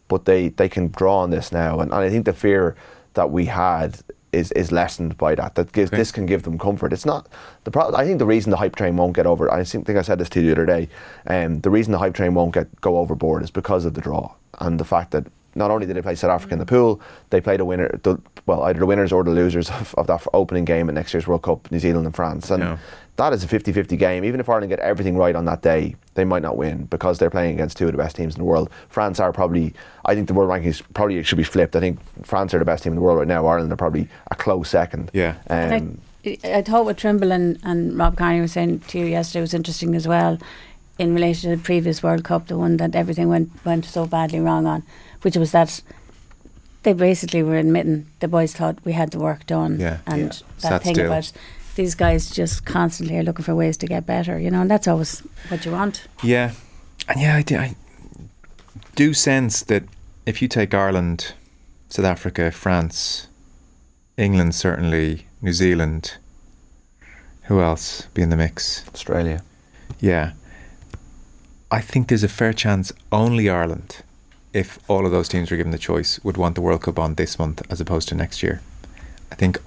but 0.09 0.27
they, 0.27 0.49
they 0.51 0.69
can 0.69 0.89
draw 0.89 1.19
on 1.19 1.31
this 1.31 1.51
now. 1.51 1.81
And, 1.81 1.93
and 1.93 2.01
I 2.01 2.11
think 2.11 2.27
the 2.27 2.33
fear 2.33 2.77
that 3.15 3.31
we 3.31 3.47
had 3.47 3.99
is, 4.33 4.53
is 4.53 4.71
lessened 4.73 5.17
by 5.17 5.35
that. 5.35 5.55
That 5.55 5.73
gives 5.73 5.91
this 5.91 6.13
can 6.13 6.27
give 6.27 6.43
them 6.43 6.59
comfort. 6.59 6.93
It's 6.93 7.07
not 7.07 7.29
the 7.65 7.71
problem. 7.71 8.01
I 8.01 8.05
think 8.05 8.19
the 8.19 8.27
reason 8.27 8.51
the 8.51 8.57
hype 8.57 8.77
train 8.77 8.97
won't 8.97 9.15
get 9.15 9.27
over. 9.27 9.53
I 9.53 9.65
think, 9.65 9.87
think 9.87 9.99
I 9.99 10.03
said 10.03 10.19
this 10.19 10.29
to 10.31 10.41
you 10.41 10.47
the 10.47 10.53
other 10.63 10.67
day. 10.67 10.89
Um, 11.27 11.61
the 11.61 11.71
reason 11.71 11.93
the 11.93 11.99
hype 11.99 12.15
train 12.15 12.35
won't 12.35 12.55
get 12.55 12.81
go 12.81 12.99
overboard 12.99 13.43
is 13.43 13.51
because 13.51 13.85
of 13.85 13.95
the 13.95 14.01
draw 14.01 14.35
and 14.61 14.79
the 14.79 14.85
fact 14.85 15.13
that 15.13 15.27
not 15.55 15.71
only 15.71 15.87
did 15.87 15.97
they 15.97 16.03
play 16.03 16.15
South 16.15 16.31
Africa 16.31 16.55
in 16.55 16.59
the 16.59 16.67
pool, 16.67 17.01
they 17.31 17.41
played 17.41 17.61
a 17.61 17.65
winner. 17.65 17.89
The, 18.03 18.21
well, 18.47 18.63
either 18.65 18.79
the 18.79 18.87
winners 18.87 19.13
or 19.13 19.25
the 19.25 19.31
losers 19.31 19.71
of, 19.71 19.95
of 19.97 20.07
that 20.07 20.25
opening 20.33 20.65
game 20.65 20.89
at 20.89 20.95
next 20.95 21.13
year's 21.15 21.27
World 21.27 21.43
Cup, 21.43 21.71
New 21.71 21.79
Zealand 21.79 22.07
and 22.07 22.15
France. 22.15 22.51
And 22.51 22.63
Yeah. 22.63 22.79
That 23.19 23.33
is 23.33 23.45
a 23.45 23.47
50-50 23.49 23.99
game. 23.99 24.25
Even 24.25 24.41
if 24.41 24.49
Ireland 24.49 24.71
get 24.71 24.79
everything 24.79 25.17
right 25.17 25.37
on 25.37 25.45
that 25.45 25.61
day, 25.61 25.95
they 26.15 26.25
might 26.25 26.41
not 26.43 26.57
win 26.57 26.85
because 26.87 27.19
they're 27.19 27.31
playing 27.31 27.55
against 27.55 27.77
two 27.77 27.87
of 27.87 27.93
the 27.93 27.99
best 27.99 28.17
teams 28.17 28.35
in 28.35 28.39
the 28.39 28.45
world. 28.45 28.71
France 28.89 29.21
are 29.21 29.33
probably, 29.33 29.75
I 30.05 30.15
think 30.15 30.29
the 30.29 30.35
world 30.35 30.51
rankings 30.51 30.83
probably 30.95 31.23
should 31.25 31.37
be 31.39 31.45
flipped. 31.45 31.77
I 31.77 31.81
think 31.81 31.99
France 32.25 32.55
are 32.55 32.59
the 32.59 32.65
best 32.65 32.85
team 32.85 32.93
in 32.93 32.97
the 32.97 33.03
world 33.03 33.19
right 33.19 33.29
now. 33.29 33.47
Ireland 33.47 33.73
are 33.73 33.77
probably 33.77 34.09
a 34.31 34.35
close 34.37 34.69
second. 34.71 35.11
Yeah. 35.13 35.35
Um, 35.51 36.01
I, 36.25 36.39
I 36.45 36.63
thought 36.63 36.85
what 36.85 36.97
Trimble 36.97 37.33
and, 37.33 37.59
and 37.65 37.99
Rob 37.99 38.17
Carney 38.17 38.41
was 38.41 38.53
saying 38.53 38.81
to 38.89 38.99
you 38.99 39.05
yesterday 39.07 39.41
was 39.43 39.53
interesting 39.55 39.95
as 39.95 40.07
well 40.09 40.39
in 40.99 41.15
relation 41.15 41.51
to 41.51 41.57
the 41.57 41.63
previous 41.63 42.03
World 42.03 42.25
Cup, 42.25 42.47
the 42.49 42.57
one 42.59 42.77
that 42.79 42.95
everything 42.97 43.29
went, 43.29 43.51
went 43.65 43.85
so 43.85 44.07
badly 44.07 44.41
wrong 44.41 44.67
on, 44.67 44.83
which 45.23 45.37
was 45.37 45.53
that 45.53 45.81
they 46.85 46.93
basically 46.93 47.43
were 47.43 47.57
admitting 47.57 48.07
the 48.21 48.29
boys 48.29 48.53
thought 48.53 48.79
we 48.85 48.93
had 48.93 49.11
the 49.11 49.19
work 49.19 49.47
done. 49.47 49.79
Yeah. 49.81 49.99
And 50.07 50.21
Yeah. 50.23 50.29
that 50.29 50.61
Sat 50.61 50.83
thing 50.83 50.95
still. 50.95 51.07
about 51.07 51.33
these 51.79 51.95
guys 51.95 52.29
just 52.29 52.67
constantly 52.67 53.17
are 53.17 53.23
looking 53.23 53.45
for 53.45 53.55
ways 53.55 53.77
to 53.79 53.87
get 53.87 54.05
better, 54.05 54.39
you 54.39 54.51
know, 54.51 54.61
and 54.61 54.71
that's 54.71 54.89
always 54.89 55.21
what 55.49 55.65
you 55.65 55.73
want. 55.73 56.07
Yeah, 56.23 56.53
and 57.09 57.21
yeah, 57.21 57.37
I 57.37 57.43
do, 57.43 57.57
I 57.57 57.77
do 58.97 59.15
sense 59.15 59.63
that 59.63 59.85
if 60.27 60.43
you 60.43 60.49
take 60.49 60.75
Ireland, 60.75 61.33
South 61.89 62.05
Africa, 62.05 62.51
France, 62.51 63.29
England, 64.17 64.57
certainly 64.57 65.27
New 65.41 65.53
Zealand, 65.53 66.17
who 67.45 67.61
else 67.61 68.03
be 68.13 68.23
in 68.23 68.31
the 68.31 68.37
mix? 68.37 68.85
Australia. 68.93 69.43
Yeah, 70.01 70.33
I 71.71 71.81
think 71.81 72.09
there's 72.09 72.25
a 72.25 72.29
fair 72.29 72.53
chance 72.53 72.93
only 73.13 73.49
Ireland, 73.49 74.03
if 74.53 74.81
all 74.89 75.07
of 75.07 75.13
those 75.13 75.29
teams 75.29 75.51
were 75.51 75.57
given 75.57 75.71
the 75.71 75.79
choice, 75.79 76.19
would 76.25 76.37
want 76.37 76.57
the 76.57 76.61
World 76.61 76.83
Cup 76.83 76.99
on 76.99 77.15
this 77.15 77.39
month 77.39 77.63
as 77.71 77.81
opposed 77.81 78.09
to 78.09 78.17
next 78.17 78.43
year. 78.43 78.61
I 79.31 79.37
think 79.37 79.61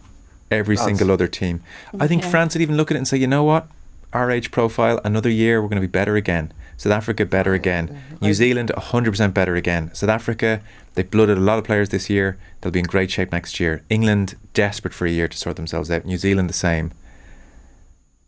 every 0.51 0.75
France. 0.75 0.87
single 0.87 1.11
other 1.11 1.27
team. 1.27 1.63
I 1.99 2.07
think 2.07 2.23
France 2.23 2.53
would 2.53 2.61
even 2.61 2.77
look 2.77 2.91
at 2.91 2.95
it 2.95 2.99
and 2.99 3.07
say, 3.07 3.17
you 3.17 3.27
know 3.27 3.43
what? 3.43 3.67
Our 4.13 4.29
age 4.29 4.51
profile, 4.51 4.99
another 5.05 5.29
year, 5.29 5.61
we're 5.61 5.69
going 5.69 5.81
to 5.81 5.87
be 5.87 5.91
better 5.91 6.15
again. 6.17 6.51
South 6.77 6.91
Africa, 6.91 7.25
better 7.25 7.53
again. 7.53 8.01
New 8.21 8.33
Zealand, 8.33 8.71
100% 8.75 9.33
better 9.33 9.55
again. 9.55 9.93
South 9.93 10.09
Africa, 10.09 10.61
they've 10.95 11.09
blooded 11.09 11.37
a 11.37 11.41
lot 11.41 11.59
of 11.59 11.63
players 11.63 11.89
this 11.89 12.09
year. 12.09 12.37
They'll 12.59 12.71
be 12.71 12.79
in 12.79 12.85
great 12.85 13.11
shape 13.11 13.31
next 13.31 13.59
year. 13.59 13.83
England, 13.89 14.35
desperate 14.53 14.93
for 14.93 15.05
a 15.05 15.11
year 15.11 15.27
to 15.27 15.37
sort 15.37 15.55
themselves 15.55 15.89
out. 15.89 16.05
New 16.05 16.17
Zealand, 16.17 16.49
the 16.49 16.53
same. 16.53 16.91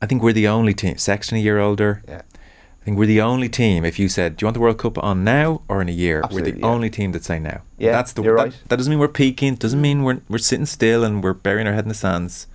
I 0.01 0.05
think 0.05 0.21
we're 0.21 0.33
the 0.33 0.47
only 0.47 0.73
team. 0.73 0.97
Sexton, 0.97 1.37
a 1.37 1.41
year 1.41 1.59
older. 1.59 2.03
Yeah. 2.07 2.21
I 2.83 2.85
think 2.85 2.97
we're 2.97 3.05
the 3.05 3.21
only 3.21 3.47
team. 3.47 3.85
If 3.85 3.97
you 3.97 4.09
said, 4.09 4.35
"Do 4.35 4.43
you 4.43 4.47
want 4.47 4.55
the 4.55 4.59
World 4.59 4.77
Cup 4.77 5.01
on 5.01 5.23
now 5.23 5.61
or 5.69 5.81
in 5.81 5.87
a 5.87 5.93
year?" 5.93 6.21
we're 6.29 6.41
the 6.41 6.59
yeah. 6.59 6.65
only 6.65 6.89
team 6.89 7.13
that 7.13 7.23
say 7.23 7.39
now. 7.39 7.61
Yeah, 7.77 7.93
that's 7.93 8.11
the. 8.11 8.21
you're 8.21 8.35
that, 8.35 8.43
right. 8.43 8.59
that 8.67 8.75
doesn't 8.75 8.91
mean 8.91 8.99
we're 8.99 9.07
peaking. 9.07 9.55
Doesn't 9.55 9.79
mean 9.79 10.03
we're 10.03 10.19
we're 10.27 10.37
sitting 10.37 10.65
still 10.65 11.05
and 11.05 11.23
we're 11.23 11.31
burying 11.33 11.65
our 11.65 11.71
head 11.73 11.85
in 11.85 11.87
the 11.87 11.95
sands. 11.95 12.45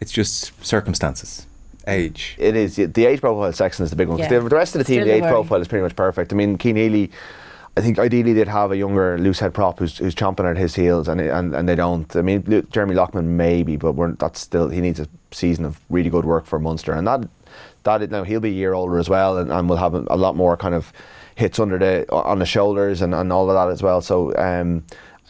It's 0.00 0.12
just 0.12 0.64
circumstances, 0.64 1.48
age. 1.88 2.36
It 2.38 2.54
is. 2.54 2.78
yeah, 2.78 2.86
The 2.86 3.04
age 3.06 3.20
profile 3.20 3.48
of 3.48 3.56
Sexton 3.56 3.82
is 3.82 3.90
the 3.90 3.96
big 3.96 4.06
one. 4.06 4.18
Yeah. 4.18 4.28
The, 4.28 4.48
the 4.48 4.54
rest 4.54 4.76
of 4.76 4.78
the 4.78 4.84
team, 4.84 4.98
Still 4.98 5.06
the 5.06 5.14
age 5.14 5.22
worry. 5.22 5.32
profile 5.32 5.60
is 5.60 5.66
pretty 5.66 5.82
much 5.82 5.96
perfect. 5.96 6.32
I 6.32 6.36
mean, 6.36 6.56
Cian 6.56 6.76
Healy, 6.76 7.10
I 7.76 7.80
think 7.80 7.98
ideally 7.98 8.32
they'd 8.32 8.46
have 8.46 8.70
a 8.70 8.76
younger 8.76 9.18
loose 9.18 9.40
head 9.40 9.54
prop 9.54 9.80
who's, 9.80 9.98
who's 9.98 10.14
chomping 10.14 10.48
at 10.48 10.56
his 10.56 10.76
heels, 10.76 11.08
and, 11.08 11.20
and 11.20 11.52
and 11.52 11.68
they 11.68 11.74
don't. 11.74 12.14
I 12.14 12.22
mean, 12.22 12.64
Jeremy 12.70 12.94
Loughman 12.94 13.36
maybe, 13.36 13.76
but 13.76 13.94
we're, 13.94 14.12
that's 14.12 14.38
still 14.38 14.68
he 14.68 14.80
needs 14.80 15.00
a 15.00 15.08
season 15.32 15.64
of 15.64 15.80
really 15.90 16.10
good 16.10 16.24
work 16.24 16.46
for 16.46 16.60
Munster, 16.60 16.92
and 16.92 17.08
that 17.08 17.28
that 17.84 18.10
now 18.10 18.24
he'll 18.24 18.40
be 18.40 18.48
a 18.50 18.52
year 18.52 18.74
older 18.74 18.98
as 18.98 19.08
well, 19.08 19.38
and, 19.38 19.50
and 19.52 19.68
will 19.68 19.76
have 19.76 19.94
a, 19.94 20.04
a 20.08 20.16
lot 20.16 20.36
more 20.36 20.56
kind 20.56 20.74
of 20.74 20.92
hits 21.34 21.58
under 21.58 21.78
the 21.78 22.10
on 22.12 22.38
the 22.38 22.46
shoulders 22.46 23.02
and, 23.02 23.14
and 23.14 23.32
all 23.32 23.48
of 23.50 23.54
that 23.54 23.72
as 23.72 23.82
well. 23.82 24.00
So. 24.00 24.34
Um, 24.36 24.84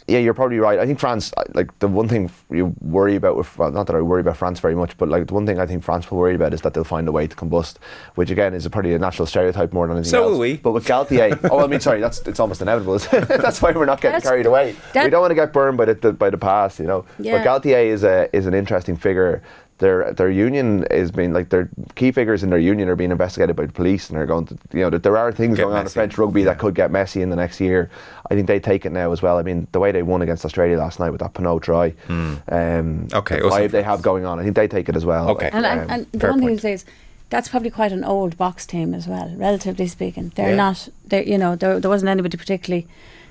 yeah, 0.07 0.19
you're 0.19 0.35
probably 0.35 0.59
right. 0.59 0.79
I 0.79 0.85
think 0.85 1.01
France, 1.01 1.33
like 1.55 1.79
the 1.79 1.89
one 1.89 2.09
thing 2.09 2.31
you 2.51 2.75
worry 2.83 3.17
about 3.17 3.39
with, 3.39 3.57
well, 3.57 3.71
not 3.71 3.87
that 3.87 3.97
I 3.97 4.03
worry 4.03 4.21
about 4.21 4.37
France 4.37 4.61
very 4.61 4.75
much, 4.75 4.95
but 4.99 5.09
like 5.09 5.29
the 5.29 5.33
one 5.33 5.47
thing 5.47 5.59
I 5.59 5.65
think 5.65 5.83
France 5.83 6.11
will 6.11 6.19
worry 6.19 6.35
about 6.35 6.53
is 6.53 6.61
that 6.61 6.75
they'll 6.75 6.85
find 6.85 7.09
a 7.09 7.13
way 7.13 7.27
to 7.27 7.35
combust, 7.35 7.77
which 8.15 8.29
again 8.31 8.53
is 8.53 8.67
a 8.67 8.71
probably 8.71 8.93
a 8.93 8.99
natural 8.99 9.25
stereotype 9.25 9.73
more 9.73 9.87
than 9.87 9.97
anything 9.97 10.11
So 10.11 10.25
else. 10.25 10.33
will 10.33 10.41
we. 10.41 10.59
But 10.59 10.73
with 10.73 10.87
Galthié, 10.87 11.39
oh, 11.51 11.61
I 11.61 11.69
mean, 11.69 11.81
sorry, 11.81 12.03
that's 12.03 12.21
it's 12.27 12.39
almost 12.39 12.61
inevitable. 12.61 12.99
that's 13.11 13.63
why 13.63 13.73
we're 13.73 13.87
not 13.87 14.03
getting 14.03 14.17
That's- 14.17 14.29
carried 14.31 14.45
away. 14.45 14.77
that- 14.93 15.05
we 15.05 15.11
don't 15.11 15.23
want 15.23 15.31
to 15.31 15.37
get 15.37 15.55
burned 15.55 15.79
by 15.79 15.87
the, 15.87 15.95
the 15.95 16.13
by 16.13 16.29
the 16.29 16.37
past, 16.39 16.79
you 16.81 16.87
know. 16.87 17.07
Yeah. 17.19 17.43
But 17.43 17.63
Galthié 17.63 17.87
is 17.87 18.05
a 18.05 18.29
is 18.37 18.45
an 18.45 18.53
interesting 18.53 18.97
figure. 18.97 19.43
Their 19.79 20.13
their 20.13 20.31
union 20.31 20.85
is 20.91 21.11
being 21.11 21.33
like 21.33 21.49
their 21.49 21.69
key 21.97 22.13
figures 22.13 22.45
in 22.45 22.51
their 22.51 22.61
union 22.61 22.89
are 22.89 22.95
being 22.95 23.11
investigated 23.11 23.57
by 23.57 23.67
the 23.67 23.73
police, 23.73 24.09
and 24.09 24.17
they're 24.17 24.25
going 24.27 24.47
to 24.47 24.57
you 24.73 24.81
know 24.83 24.91
that 24.91 25.03
there 25.03 25.17
are 25.17 25.33
things 25.33 25.57
Get 25.57 25.65
going 25.65 25.77
on 25.77 25.83
in. 25.83 25.89
French 25.89 26.17
rugby 26.17 26.45
that 26.45 26.59
could 26.59 26.77
get 26.77 26.93
messy 26.93 27.23
in 27.23 27.31
the 27.31 27.37
next 27.37 27.61
year. 27.61 27.91
I 28.31 28.35
think 28.35 28.47
they 28.47 28.61
take 28.61 28.87
it 28.87 28.93
now 28.93 29.11
as 29.11 29.21
well. 29.21 29.37
I 29.37 29.43
mean, 29.43 29.67
the 29.73 29.81
way 29.81 29.91
they 29.91 30.03
won 30.05 30.23
against 30.23 30.45
Australia 30.45 30.79
last 30.79 31.01
night 31.01 31.11
with 31.11 31.21
that 31.21 31.35
Penaud 31.35 31.61
try, 31.63 31.93
um, 32.09 32.37
Hmm. 32.49 33.07
Okay, 33.17 33.39
the 33.39 33.45
also 33.45 33.59
vibe 33.59 33.71
they 33.73 33.83
have 33.83 34.01
going 34.01 34.25
on, 34.25 34.39
I 34.39 34.45
think 34.45 34.55
they 34.55 34.69
take 34.69 34.89
it 34.89 34.95
as 34.97 35.05
well. 35.05 35.29
Okay. 35.31 35.51
And, 35.53 35.67
Um, 35.67 35.79
and, 35.81 35.91
and 35.91 36.07
the 36.13 36.29
one 36.29 36.39
thing 36.39 36.49
point. 36.51 36.61
to 36.61 36.69
is 36.71 36.85
that's 37.31 37.49
probably 37.49 37.71
quite 37.71 37.91
an 37.91 38.05
old 38.05 38.37
Boks 38.39 38.65
team 38.67 38.95
as 38.95 39.09
well, 39.09 39.33
relatively 39.37 39.89
speaking. 39.89 40.31
They're 40.37 40.51
Yeah. 40.51 40.57
not, 40.57 40.89
they're, 41.09 41.25
you 41.25 41.37
know, 41.37 41.57
there, 41.57 41.81
there 41.81 41.91
wasn't 41.91 42.11
anybody 42.11 42.37
particularly, 42.37 42.87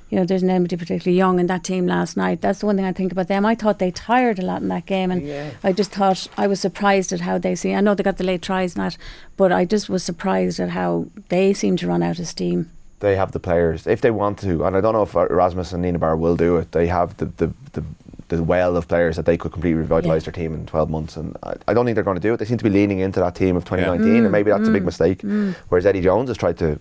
you 0.10 0.18
know, 0.20 0.26
there's 0.26 0.44
anybody 0.44 0.76
particularly 0.78 1.18
young 1.18 1.40
in 1.40 1.48
that 1.48 1.64
team 1.64 1.88
last 1.88 2.16
night. 2.18 2.42
That's 2.42 2.60
the 2.60 2.66
one 2.68 2.76
thing 2.76 2.86
I 2.86 2.92
think 2.94 3.12
about 3.12 3.28
them. 3.28 3.46
I 3.46 3.56
thought 3.56 3.80
they 3.80 3.92
tired 3.92 4.38
a 4.40 4.44
lot 4.46 4.62
in 4.62 4.68
that 4.68 4.86
game, 4.86 5.10
and 5.12 5.22
Yeah. 5.26 5.50
I 5.64 5.72
just 5.74 5.92
thought 5.92 6.28
I 6.38 6.46
was 6.48 6.60
surprised 6.60 7.12
at 7.14 7.22
how 7.22 7.38
they 7.40 7.56
see. 7.56 7.74
I 7.74 7.82
know 7.82 7.96
they 7.96 8.04
got 8.04 8.18
the 8.18 8.24
late 8.24 8.42
tries 8.42 8.76
not, 8.78 8.98
but 9.38 9.52
I 9.52 9.66
just 9.66 9.90
was 9.90 10.04
surprised 10.04 10.60
at 10.60 10.70
how 10.70 11.06
they 11.30 11.54
seem 11.54 11.78
to 11.78 11.88
run 11.88 12.04
out 12.04 12.20
of 12.20 12.28
steam. 12.28 12.70
they 13.00 13.16
have 13.18 13.32
the 13.34 13.40
players 13.40 13.86
if 13.86 14.00
they 14.00 14.12
want 14.12 14.40
to, 14.40 14.64
and 14.66 14.78
I 14.78 14.82
don't 14.82 14.94
know 14.94 15.04
if 15.04 15.14
uh, 15.16 15.28
Erasmus 15.30 15.74
and 15.74 15.84
Nienaber 15.84 16.18
will 16.18 16.38
do 16.38 16.56
it. 16.58 16.72
They 16.72 16.88
have 16.88 17.18
the 17.18 17.26
the, 17.26 17.48
the, 17.74 17.84
the 18.30 18.42
well 18.42 18.78
of 18.78 18.88
players 18.88 19.16
that 19.18 19.26
they 19.26 19.36
could 19.38 19.52
completely 19.52 19.84
revitalise 19.84 20.22
Yeah. 20.22 20.32
their 20.32 20.32
team 20.42 20.54
in 20.54 20.66
12 20.66 20.90
months, 20.90 21.18
and 21.18 21.36
I, 21.44 21.54
I 21.68 21.74
don't 21.74 21.84
think 21.86 21.96
they're 21.96 22.04
going 22.06 22.16
to 22.22 22.28
do 22.28 22.34
it. 22.34 22.38
They 22.38 22.46
seem 22.46 22.58
to 22.60 22.64
be 22.64 22.70
leaning 22.70 23.00
into 23.00 23.20
that 23.20 23.36
team 23.36 23.58
of 23.58 23.66
2019, 23.66 24.08
Mm. 24.22 24.24
and 24.24 24.32
maybe 24.32 24.52
that's 24.52 24.70
a 24.70 24.72
big 24.72 24.84
mm. 24.84 24.86
mistake. 24.86 25.20
Mm. 25.22 25.54
Whereas 25.68 25.86
Eddie 25.86 26.00
Jones 26.02 26.30
has 26.30 26.38
tried 26.38 26.58
to, 26.60 26.80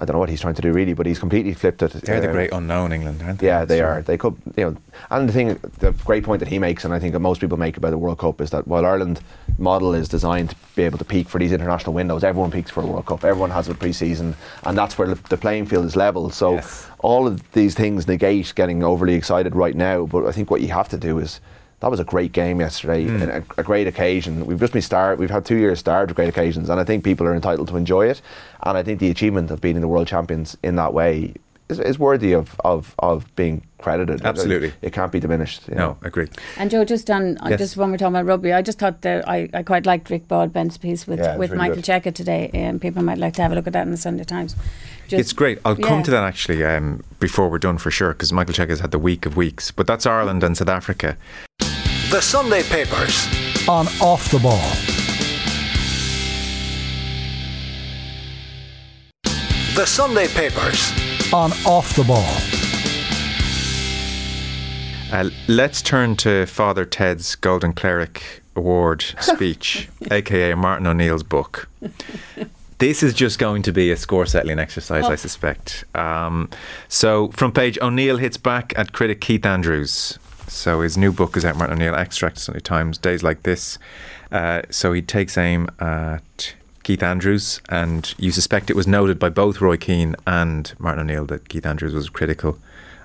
I 0.00 0.06
don't 0.06 0.14
know 0.14 0.18
what 0.20 0.30
he's 0.30 0.40
trying 0.40 0.54
to 0.54 0.62
do 0.62 0.72
really, 0.72 0.94
but 0.94 1.04
he's 1.04 1.18
completely 1.18 1.52
flipped 1.52 1.82
it. 1.82 1.92
They're 1.92 2.20
the 2.22 2.28
Um, 2.28 2.32
great 2.32 2.52
unknown 2.52 2.92
England, 2.92 3.22
aren't 3.22 3.38
they? 3.40 3.46
Yeah, 3.48 3.66
they 3.66 3.78
So- 3.78 3.84
are. 3.84 4.02
They 4.02 4.16
could, 4.16 4.34
you 4.56 4.64
know, 4.64 4.76
and 5.10 5.28
the 5.28 5.32
thing, 5.32 5.58
the 5.78 5.92
great 6.06 6.24
point 6.24 6.40
that 6.40 6.48
he 6.48 6.58
makes, 6.58 6.84
and 6.86 6.94
I 6.94 6.98
think 6.98 7.12
that 7.12 7.20
most 7.20 7.40
people 7.40 7.58
make 7.58 7.76
about 7.76 7.90
the 7.90 7.98
World 7.98 8.16
Cup 8.18 8.40
is 8.40 8.48
that 8.50 8.66
while 8.66 8.86
Ireland 8.86 9.20
model 9.58 9.92
is 9.94 10.08
designed 10.08 10.50
to 10.50 10.56
be 10.74 10.84
able 10.84 10.96
to 10.98 11.04
peak 11.04 11.28
for 11.28 11.38
these 11.38 11.52
international 11.52 11.92
windows, 11.92 12.24
everyone 12.24 12.50
peaks 12.50 12.70
for 12.70 12.82
a 12.82 12.86
World 12.86 13.04
Cup. 13.06 13.24
Everyone 13.24 13.50
has 13.50 13.68
a 13.68 13.74
pre-season, 13.74 14.34
and 14.64 14.76
that's 14.78 14.96
where 14.96 15.08
the 15.08 15.18
the 15.28 15.36
playing 15.36 15.66
field 15.66 15.84
is 15.84 15.96
level. 15.96 16.30
So 16.30 16.54
Yes. 16.54 16.86
all 17.00 17.26
of 17.26 17.42
these 17.52 17.74
things 17.74 18.08
negate 18.08 18.54
getting 18.56 18.82
overly 18.82 19.14
excited 19.14 19.54
right 19.54 19.76
now. 19.76 20.06
But 20.06 20.26
I 20.26 20.32
think 20.32 20.50
what 20.50 20.62
you 20.62 20.68
have 20.68 20.88
to 20.88 20.96
do 20.96 21.18
is. 21.18 21.40
That 21.80 21.90
was 21.90 21.98
a 22.00 22.04
great 22.04 22.32
game 22.32 22.60
yesterday, 22.60 23.04
Hmm. 23.06 23.22
and 23.22 23.30
a, 23.30 23.44
a 23.58 23.62
great 23.62 23.86
occasion. 23.86 24.44
We've 24.46 24.60
just 24.60 24.72
been 24.74 24.82
starred. 24.82 25.18
We've 25.18 25.30
had 25.30 25.44
two 25.46 25.56
years 25.56 25.78
starred 25.78 26.10
with 26.10 26.16
great 26.16 26.28
occasions, 26.28 26.68
and 26.68 26.78
I 26.78 26.84
think 26.84 27.04
people 27.04 27.26
are 27.26 27.34
entitled 27.34 27.68
to 27.68 27.76
enjoy 27.76 28.06
it. 28.08 28.20
And 28.62 28.76
I 28.76 28.82
think 28.82 29.00
the 29.00 29.10
achievement 29.10 29.50
of 29.50 29.60
beating 29.60 29.80
the 29.80 29.88
world 29.88 30.06
champions 30.06 30.56
in 30.62 30.76
that 30.76 30.92
way 30.92 31.34
is, 31.70 31.78
is 31.80 31.98
worthy 31.98 32.32
of, 32.34 32.60
of, 32.64 32.94
of 32.98 33.34
being 33.36 33.62
credited. 33.78 34.20
Absolutely. 34.26 34.68
It, 34.68 34.74
it 34.82 34.92
can't 34.92 35.10
be 35.10 35.20
diminished. 35.20 35.68
you 35.68 35.74
No, 35.76 35.86
know. 35.86 35.96
agree. 36.02 36.28
And 36.58 36.70
Joe, 36.70 36.84
just 36.84 37.08
on 37.10 37.38
uh, 37.38 37.48
Yes. 37.50 37.58
just 37.60 37.76
when 37.78 37.90
we're 37.90 37.96
talking 37.96 38.14
about 38.16 38.26
rugby, 38.26 38.52
I 38.52 38.60
just 38.60 38.78
thought 38.78 39.00
that 39.02 39.26
I, 39.26 39.48
I 39.54 39.62
quite 39.62 39.86
liked 39.86 40.10
Rick 40.10 40.28
Broadbent's 40.28 40.76
piece 40.76 41.06
with, 41.06 41.18
Yeah, 41.20 41.36
with 41.38 41.50
really 41.52 41.58
Michael 41.58 41.76
good. 41.76 41.84
Cheika 41.84 42.12
today, 42.14 42.50
and 42.52 42.78
people 42.78 43.02
might 43.02 43.16
like 43.18 43.32
to 43.34 43.42
have 43.42 43.52
a 43.52 43.54
look 43.54 43.66
at 43.66 43.72
that 43.72 43.86
in 43.86 43.90
the 43.90 43.96
Sunday 43.96 44.24
Times. 44.24 44.54
Just- 45.08 45.20
it's 45.20 45.32
great. 45.32 45.58
I'll 45.64 45.76
come 45.76 46.02
to 46.02 46.10
that 46.10 46.24
actually 46.24 46.62
um, 46.64 47.02
before 47.20 47.48
we're 47.48 47.58
done 47.58 47.78
for 47.78 47.90
sure, 47.90 48.10
because 48.12 48.32
Michael 48.34 48.52
Cheika 48.54 48.68
has 48.70 48.80
had 48.80 48.90
the 48.90 48.98
week 48.98 49.24
of 49.24 49.36
weeks. 49.36 49.70
But 49.70 49.86
that's 49.86 50.04
Ireland 50.06 50.42
and 50.44 50.56
South 50.58 50.68
Africa. 50.68 51.16
The 52.10 52.20
Sunday 52.20 52.64
Papers. 52.64 53.28
on 53.68 53.86
Off 54.00 54.32
the 54.32 54.40
Ball. 54.40 54.58
The 59.76 59.86
Sunday 59.86 60.26
Papers. 60.26 60.90
On 61.32 61.52
Off 61.64 61.94
the 61.94 62.02
Ball. 62.02 62.26
Uh, 65.12 65.30
let's 65.46 65.80
turn 65.82 66.16
to 66.16 66.46
Father 66.46 66.84
Ted's 66.84 67.36
Golden 67.36 67.72
Cleric 67.72 68.42
Award 68.56 69.02
speech, 69.20 69.88
aka 70.10 70.54
Martin 70.54 70.88
O'Neill's 70.88 71.22
book. 71.22 71.68
This 72.78 73.04
is 73.04 73.14
just 73.14 73.38
going 73.38 73.62
to 73.62 73.72
be 73.72 73.92
a 73.92 73.96
score 73.96 74.26
settling 74.26 74.58
exercise, 74.58 75.04
I 75.04 75.14
suspect. 75.14 75.84
Um, 75.94 76.50
so, 76.88 77.28
from 77.28 77.52
page 77.52 77.78
O'Neill 77.80 78.16
hits 78.16 78.36
back 78.36 78.72
at 78.76 78.92
critic 78.92 79.20
Keith 79.20 79.46
Andrews. 79.46 80.18
So, 80.50 80.80
his 80.80 80.98
new 80.98 81.12
book 81.12 81.36
is 81.36 81.44
out, 81.44 81.56
Martin 81.56 81.76
O'Neill, 81.76 81.94
Extract, 81.94 82.36
Sunday 82.36 82.60
Times, 82.60 82.98
Days 82.98 83.22
Like 83.22 83.44
This. 83.44 83.78
Uh, 84.32 84.62
so, 84.68 84.92
he 84.92 85.00
takes 85.00 85.38
aim 85.38 85.68
at 85.78 86.54
Keith 86.82 87.04
Andrews, 87.04 87.60
and 87.68 88.12
you 88.18 88.32
suspect 88.32 88.68
it 88.68 88.76
was 88.76 88.86
noted 88.86 89.18
by 89.18 89.28
both 89.28 89.60
Roy 89.60 89.76
Keane 89.76 90.16
and 90.26 90.74
Martin 90.78 91.02
O'Neill 91.02 91.24
that 91.26 91.48
Keith 91.48 91.64
Andrews 91.64 91.94
was 91.94 92.10
critical 92.10 92.58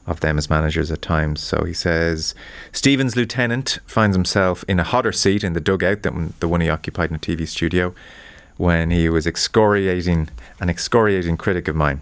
of 0.08 0.22
them 0.22 0.38
as 0.38 0.50
managers 0.50 0.92
at 0.92 1.02
times. 1.02 1.42
So 1.42 1.64
he 1.64 1.74
says 1.74 2.36
Stephen's 2.72 3.16
lieutenant 3.16 3.80
finds 3.86 4.16
himself 4.16 4.64
in 4.68 4.80
a 4.80 4.84
hotter 4.84 5.12
seat 5.12 5.44
in 5.44 5.54
the 5.54 5.62
dugout 5.62 6.04
than 6.04 6.34
the 6.40 6.48
one 6.48 6.62
he 6.62 6.70
occupied 6.70 7.10
in 7.10 7.16
a 7.16 7.20
TV 7.20 7.48
studio 7.48 7.94
when 8.58 8.92
he 8.92 9.10
was 9.10 9.28
excoriating 9.28 10.30
an 10.60 10.70
excoriating 10.70 11.38
critic 11.38 11.68
of 11.68 11.76
mine. 11.76 12.02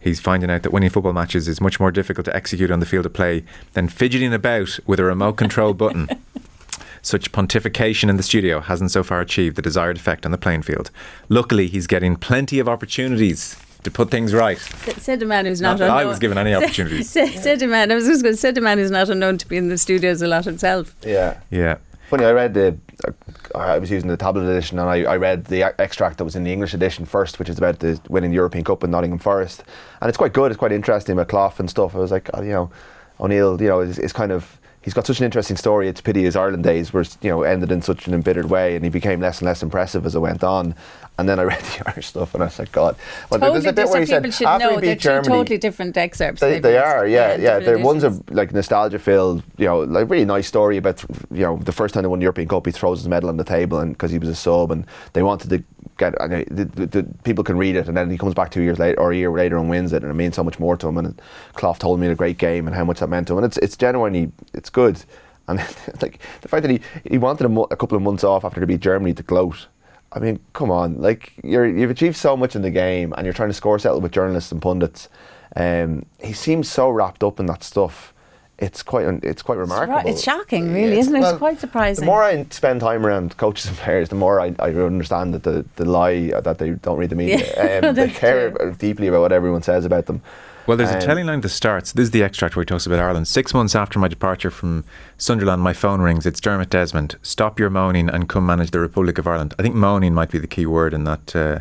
He's 0.00 0.18
finding 0.20 0.50
out 0.50 0.62
that 0.62 0.72
winning 0.72 0.90
football 0.90 1.12
matches 1.12 1.46
is 1.46 1.60
much 1.60 1.78
more 1.78 1.90
difficult 1.92 2.24
to 2.24 2.34
execute 2.34 2.70
on 2.70 2.80
the 2.80 2.86
field 2.86 3.06
of 3.06 3.12
play 3.12 3.44
than 3.74 3.88
fidgeting 3.88 4.32
about 4.32 4.78
with 4.86 4.98
a 4.98 5.04
remote 5.04 5.34
control 5.36 5.74
button. 5.74 6.08
Such 7.02 7.32
pontification 7.32 8.10
in 8.10 8.16
the 8.16 8.22
studio 8.22 8.60
hasn't 8.60 8.90
so 8.90 9.02
far 9.02 9.20
achieved 9.20 9.56
the 9.56 9.62
desired 9.62 9.96
effect 9.96 10.24
on 10.26 10.32
the 10.32 10.38
playing 10.38 10.62
field. 10.62 10.90
Luckily, 11.30 11.66
he's 11.66 11.86
getting 11.86 12.14
plenty 12.16 12.58
of 12.58 12.68
opportunities 12.68 13.56
to 13.84 13.90
put 13.90 14.10
things 14.10 14.34
right. 14.34 14.58
S- 14.58 15.02
Said 15.02 15.22
a 15.22 15.26
man 15.26 15.46
who's 15.46 15.62
Not 15.62 15.72
not, 15.72 15.78
that 15.78 15.90
I 15.90 16.04
was 16.04 16.18
given 16.18 16.36
any 16.36 16.54
opportunities. 16.62 17.08
Said, 17.08 17.30
said 17.38 17.62
a 17.62 17.66
man. 17.66 17.90
I 17.90 17.94
was 17.94 18.06
just 18.06 18.22
going 18.22 18.34
to 18.34 18.40
say 18.40 18.50
a 18.50 18.60
man 18.60 18.76
who's 18.76 18.90
not 18.90 19.08
unknown 19.08 19.38
to 19.38 19.48
be 19.48 19.56
in 19.56 19.68
the 19.68 19.78
studios 19.78 20.20
a 20.20 20.26
lot 20.28 20.44
himself. 20.44 20.94
Yeah. 21.02 21.40
Yeah. 21.50 21.78
Funny, 22.10 22.24
I 22.24 22.32
read 22.32 22.54
the. 22.54 22.76
Uh, 23.06 23.12
I 23.56 23.78
was 23.78 23.88
using 23.88 24.08
the 24.08 24.16
tablet 24.16 24.42
edition, 24.42 24.80
and 24.80 24.90
I, 24.90 25.04
I 25.04 25.16
read 25.16 25.44
the 25.44 25.62
extract 25.80 26.18
that 26.18 26.24
was 26.24 26.34
in 26.34 26.42
the 26.42 26.52
English 26.52 26.74
edition 26.74 27.04
first, 27.04 27.38
which 27.38 27.48
is 27.48 27.56
about 27.56 27.78
the 27.78 28.00
winning 28.08 28.30
the 28.30 28.34
European 28.34 28.64
Cup 28.64 28.82
in 28.82 28.90
Nottingham 28.90 29.20
Forest, 29.20 29.62
and 30.00 30.08
it's 30.08 30.18
quite 30.18 30.32
good. 30.32 30.50
It's 30.50 30.58
quite 30.58 30.72
interesting 30.72 31.12
about 31.12 31.28
Clough 31.28 31.54
and 31.58 31.70
stuff. 31.70 31.94
I 31.94 31.98
was 31.98 32.10
like, 32.10 32.28
oh, 32.34 32.42
you 32.42 32.50
know, 32.50 32.72
O'Neill, 33.20 33.62
you 33.62 33.68
know, 33.68 33.78
is, 33.78 33.96
is 34.00 34.12
kind 34.12 34.32
of. 34.32 34.58
He's 34.82 34.92
got 34.92 35.06
such 35.06 35.20
an 35.20 35.24
interesting 35.24 35.56
story. 35.56 35.86
It's 35.86 36.00
a 36.00 36.02
pity 36.02 36.24
his 36.24 36.34
Ireland 36.34 36.64
days 36.64 36.92
were, 36.92 37.04
you 37.22 37.30
know, 37.30 37.42
ended 37.42 37.70
in 37.70 37.80
such 37.80 38.08
an 38.08 38.14
embittered 38.14 38.50
way, 38.50 38.74
and 38.74 38.84
he 38.84 38.90
became 38.90 39.20
less 39.20 39.38
and 39.38 39.46
less 39.46 39.62
impressive 39.62 40.04
as 40.04 40.16
it 40.16 40.18
went 40.18 40.42
on. 40.42 40.74
And 41.20 41.28
then 41.28 41.38
I 41.38 41.42
read 41.42 41.60
the 41.60 41.82
Irish 41.90 42.06
stuff, 42.06 42.34
and 42.34 42.42
I 42.42 42.48
said, 42.48 42.72
God. 42.72 42.96
Well, 43.28 43.38
totally 43.40 43.60
there's 43.60 43.66
a 43.66 43.72
bit 43.74 43.88
where 43.90 44.00
he 44.00 44.06
said 44.06 44.24
after 44.46 44.70
he 44.70 44.76
beat 44.76 44.86
they're 44.86 44.94
two 44.96 45.00
Germany, 45.00 45.28
totally 45.28 45.58
different 45.58 45.96
excerpts. 45.96 46.40
they, 46.40 46.58
they 46.58 46.78
are, 46.78 47.06
yeah, 47.06 47.36
yeah. 47.36 47.58
They're 47.58 47.78
one's 47.78 48.04
a 48.04 48.06
editions. 48.06 48.30
like 48.30 48.52
nostalgia 48.52 48.98
filled, 48.98 49.42
you 49.58 49.66
know, 49.66 49.80
like 49.80 50.08
really 50.08 50.24
nice 50.24 50.46
story 50.48 50.78
about 50.78 51.04
you 51.30 51.42
know 51.42 51.58
the 51.58 51.72
first 51.72 51.92
time 51.92 52.02
they 52.04 52.08
won 52.08 52.20
the 52.20 52.24
European 52.24 52.48
Cup, 52.48 52.64
he 52.64 52.72
throws 52.72 53.00
his 53.00 53.08
medal 53.08 53.28
on 53.28 53.36
the 53.36 53.44
table 53.44 53.78
and 53.80 53.92
because 53.92 54.10
he 54.10 54.18
was 54.18 54.28
a 54.30 54.34
sub, 54.34 54.70
and 54.72 54.86
they 55.12 55.22
wanted 55.22 55.50
to 55.50 55.62
get, 55.98 56.14
and 56.22 56.32
they- 56.32 56.44
the, 56.44 56.64
the, 56.64 56.86
the, 56.86 57.02
people 57.24 57.44
can 57.44 57.58
read 57.58 57.76
it, 57.76 57.86
and 57.86 57.96
then 57.96 58.10
he 58.10 58.16
comes 58.16 58.32
back 58.34 58.50
two 58.50 58.62
years 58.62 58.78
later 58.78 58.98
or 58.98 59.12
a 59.12 59.16
year 59.16 59.30
later 59.30 59.58
and 59.58 59.68
wins 59.68 59.92
it, 59.92 60.02
and 60.02 60.10
it 60.10 60.14
means 60.14 60.34
so 60.36 60.42
much 60.42 60.58
more 60.58 60.76
to 60.78 60.88
him. 60.88 60.96
And 60.96 61.20
Clough 61.52 61.74
told 61.74 62.00
me 62.00 62.06
a 62.06 62.14
great 62.14 62.38
game 62.38 62.66
and 62.66 62.74
how 62.74 62.84
much 62.84 63.00
that 63.00 63.08
meant 63.08 63.26
to 63.28 63.34
him, 63.34 63.38
and 63.38 63.46
it's 63.46 63.58
it's 63.58 63.76
genuinely 63.76 64.32
it's 64.54 64.70
good, 64.70 65.04
and 65.48 65.58
like 66.02 66.18
the 66.40 66.48
fact 66.48 66.62
that 66.62 66.70
he 66.70 66.80
he 67.04 67.18
wanted 67.18 67.44
a, 67.44 67.48
mo- 67.50 67.68
a 67.70 67.76
couple 67.76 67.96
of 67.96 68.02
months 68.02 68.24
off 68.24 68.44
after 68.44 68.60
they 68.60 68.66
beat 68.66 68.80
Germany 68.80 69.12
to 69.12 69.22
gloat. 69.22 69.66
I 70.12 70.18
mean, 70.18 70.40
come 70.52 70.70
on! 70.70 71.00
Like 71.00 71.32
you're, 71.44 71.66
you've 71.66 71.90
achieved 71.90 72.16
so 72.16 72.36
much 72.36 72.56
in 72.56 72.62
the 72.62 72.70
game, 72.70 73.14
and 73.16 73.24
you're 73.24 73.34
trying 73.34 73.50
to 73.50 73.54
score 73.54 73.78
settle 73.78 74.00
with 74.00 74.12
journalists 74.12 74.50
and 74.52 74.60
pundits. 74.60 75.08
Um, 75.56 76.06
he 76.20 76.32
seems 76.32 76.68
so 76.68 76.90
wrapped 76.90 77.22
up 77.22 77.40
in 77.40 77.46
that 77.46 77.62
stuff. 77.62 78.12
It's 78.60 78.82
quite, 78.82 79.06
un- 79.06 79.20
it's 79.22 79.42
quite 79.42 79.58
remarkable. 79.58 80.02
it's 80.10 80.22
shocking, 80.22 80.72
really, 80.72 80.92
It's- 80.92 81.06
isn't 81.06 81.16
it? 81.16 81.20
It's 81.26 81.38
quite 81.38 81.58
surprising. 81.60 82.02
The 82.02 82.06
more 82.06 82.22
I 82.22 82.44
spend 82.50 82.80
time 82.80 83.06
around 83.06 83.36
coaches 83.38 83.66
and 83.66 83.76
players, 83.78 84.10
the 84.10 84.14
more 84.16 84.40
I, 84.40 84.54
I 84.58 84.70
understand 84.74 85.32
that 85.34 85.42
the, 85.44 85.64
the 85.76 85.84
lie 85.86 86.30
that 86.40 86.58
they 86.58 86.70
don't 86.70 86.98
read 86.98 87.10
the 87.10 87.16
media. 87.16 87.38
Yeah, 87.56 87.80
um, 87.88 87.94
they 87.94 88.10
care 88.10 88.50
true. 88.50 88.74
deeply 88.78 89.06
about 89.06 89.22
what 89.22 89.32
everyone 89.32 89.62
says 89.62 89.84
about 89.84 90.06
them. 90.06 90.20
Well, 90.66 90.76
there's 90.76 90.90
a 90.90 90.96
Um, 90.96 91.00
telling 91.00 91.26
line 91.26 91.40
that 91.40 91.48
starts. 91.48 91.92
This 91.92 92.04
is 92.04 92.10
the 92.10 92.22
extract 92.22 92.54
where 92.54 92.62
he 92.62 92.66
talks 92.66 92.86
about 92.86 92.98
Ireland. 93.00 93.26
Six 93.26 93.54
months 93.54 93.74
after 93.74 93.98
my 93.98 94.08
departure 94.08 94.50
from 94.50 94.84
Sunderland, 95.16 95.62
my 95.62 95.72
phone 95.72 96.00
rings. 96.02 96.26
It's 96.26 96.38
Dermot 96.38 96.68
Desmond. 96.70 97.16
Stop 97.22 97.58
your 97.58 97.70
moaning 97.70 98.08
and 98.10 98.28
come 98.28 98.44
manage 98.46 98.70
the 98.70 98.78
Republic 98.78 99.16
of 99.18 99.26
Ireland. 99.26 99.54
I 99.58 99.62
think 99.62 99.74
moaning 99.74 100.12
might 100.14 100.30
be 100.30 100.38
the 100.38 100.46
key 100.46 100.66
word 100.66 100.92
in 100.94 101.04
that 101.04 101.34
uh, 101.34 101.58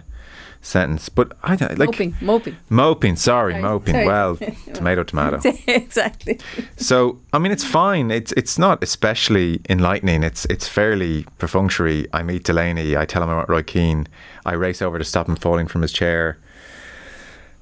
sentence. 0.62 1.10
But 1.10 1.38
I 1.44 1.56
don't 1.56 1.78
like 1.78 1.90
moping, 1.90 2.16
moping. 2.22 2.58
Moping, 2.70 3.16
sorry, 3.16 3.54
Sorry, 3.54 3.62
moping. 3.64 3.94
sorry. 3.94 4.06
Well, 4.08 4.38
tomato, 4.74 5.04
tomato. 5.04 5.42
exactly. 5.68 6.40
So 6.78 7.20
I 7.34 7.40
mean, 7.40 7.52
it's 7.52 7.64
fine. 7.64 8.12
It's 8.12 8.32
it's 8.34 8.58
not 8.60 8.84
especially 8.84 9.62
enlightening. 9.70 10.24
It's 10.24 10.46
it's 10.46 10.68
fairly 10.68 11.26
perfunctory. 11.38 12.08
I 12.14 12.24
meet 12.24 12.44
Delaney. 12.44 12.98
I 12.98 13.06
tell 13.06 13.24
him 13.24 13.30
about 13.30 13.50
Roy 13.50 13.64
Keane. 13.64 14.08
I 14.46 14.54
race 14.54 14.82
over 14.82 14.98
to 14.98 15.06
stop 15.06 15.28
him 15.28 15.36
falling 15.36 15.68
from 15.68 15.82
his 15.82 15.92
chair. 15.92 16.38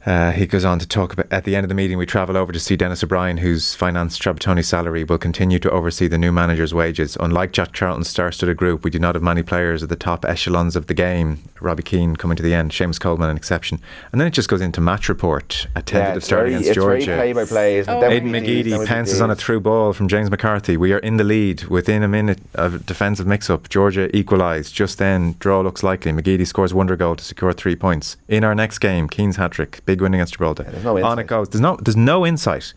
Uh, 0.07 0.31
he 0.31 0.45
goes 0.45 0.63
on 0.63 0.79
to 0.79 0.87
talk 0.87 1.11
about 1.11 1.27
at 1.31 1.43
the 1.43 1.53
end 1.53 1.65
of 1.65 1.69
the 1.69 1.75
meeting, 1.75 1.97
we 1.97 2.05
travel 2.05 2.37
over 2.37 2.53
to 2.53 2.59
see 2.61 2.77
Denis 2.77 3.03
O'Brien, 3.03 3.35
whose 3.35 3.75
financed 3.75 4.21
Trapattoni's 4.21 4.65
salary 4.65 5.03
will 5.03 5.17
continue 5.17 5.59
to 5.59 5.69
oversee 5.69 6.07
the 6.07 6.17
new 6.17 6.31
manager's 6.31 6.73
wages. 6.73 7.17
Unlike 7.19 7.51
Jack 7.51 7.73
Charlton's 7.73 8.07
star 8.07 8.31
studded 8.31 8.55
group, 8.55 8.85
we 8.85 8.89
do 8.89 8.99
not 8.99 9.15
have 9.15 9.21
many 9.21 9.43
players 9.43 9.83
at 9.83 9.89
the 9.89 9.97
top 9.97 10.23
echelons 10.23 10.77
of 10.77 10.87
the 10.87 10.93
game. 10.93 11.39
Robbie 11.59 11.83
Keane 11.83 12.15
coming 12.15 12.37
to 12.37 12.43
the 12.43 12.53
end, 12.53 12.71
Seamus 12.71 13.01
Coleman 13.01 13.29
an 13.29 13.35
exception. 13.35 13.81
And 14.13 14.21
then 14.21 14.29
it 14.29 14.33
just 14.33 14.47
goes 14.47 14.61
into 14.61 14.79
match 14.79 15.09
report, 15.09 15.67
a 15.75 15.81
tentative 15.81 16.17
it's 16.17 16.25
start 16.27 16.43
very, 16.43 16.51
against 16.51 16.69
it's 16.69 16.75
Georgia. 16.75 17.05
very 17.05 17.33
play 17.33 17.43
by 17.43 17.45
play. 17.45 17.81
Oh. 17.81 18.01
Aiden 18.01 18.29
McGeady 18.29 18.87
pounces 18.87 19.19
on 19.19 19.29
a 19.29 19.35
through 19.35 19.59
ball 19.59 19.91
from 19.91 20.07
James 20.07 20.31
McCarthy. 20.31 20.77
We 20.77 20.93
are 20.93 20.99
in 20.99 21.17
the 21.17 21.25
lead 21.25 21.65
within 21.65 22.01
a 22.01 22.07
minute 22.07 22.39
of 22.55 22.85
defensive 22.85 23.27
mix 23.27 23.49
up. 23.49 23.67
Georgia 23.67 24.15
equalised. 24.15 24.73
Just 24.73 24.99
then, 24.99 25.35
draw 25.39 25.59
looks 25.59 25.83
likely. 25.83 26.13
McGeady 26.13 26.47
scores 26.47 26.73
wonder 26.73 26.95
goal 26.95 27.17
to 27.17 27.23
secure 27.25 27.51
three 27.51 27.75
points. 27.75 28.15
In 28.29 28.45
our 28.45 28.55
next 28.55 28.79
game, 28.79 29.09
Keane's 29.09 29.35
hat 29.35 29.51
trick. 29.51 29.83
Big 29.85 29.96
win 30.01 30.13
against 30.13 30.33
Gibraltar. 30.33 30.63
there's 30.63 30.83
no 30.83 30.91
on 30.97 31.19
it 31.19 31.23
insight. 31.23 31.27
goes. 31.27 31.49
There's 31.49 31.61
no, 31.61 31.77
there's 31.77 31.95
no 31.97 32.25
insight. 32.25 32.73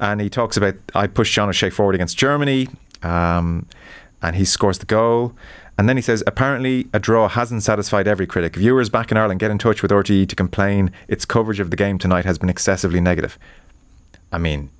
And 0.00 0.20
he 0.20 0.28
talks 0.28 0.56
about, 0.56 0.74
I 0.94 1.06
pushed 1.06 1.32
John 1.32 1.48
O'Shea 1.48 1.70
forward 1.70 1.94
against 1.94 2.16
Germany, 2.18 2.68
um, 3.02 3.66
and 4.22 4.36
he 4.36 4.44
scores 4.44 4.78
the 4.78 4.86
goal. 4.86 5.34
And 5.78 5.88
then 5.88 5.96
he 5.96 6.02
says, 6.02 6.22
apparently 6.26 6.88
a 6.94 6.98
draw 6.98 7.28
hasn't 7.28 7.62
satisfied 7.62 8.08
every 8.08 8.26
critic. 8.26 8.56
Viewers 8.56 8.88
back 8.88 9.10
in 9.10 9.18
Ireland 9.18 9.40
get 9.40 9.50
in 9.50 9.58
touch 9.58 9.82
with 9.82 9.90
RTE 9.90 10.26
to 10.28 10.34
complain 10.36 10.90
its 11.06 11.24
coverage 11.26 11.60
of 11.60 11.70
the 11.70 11.76
game 11.76 11.98
tonight 11.98 12.24
has 12.24 12.38
been 12.38 12.48
excessively 12.48 13.00
negative. 13.00 13.38
I 14.32 14.38
mean, 14.38 14.70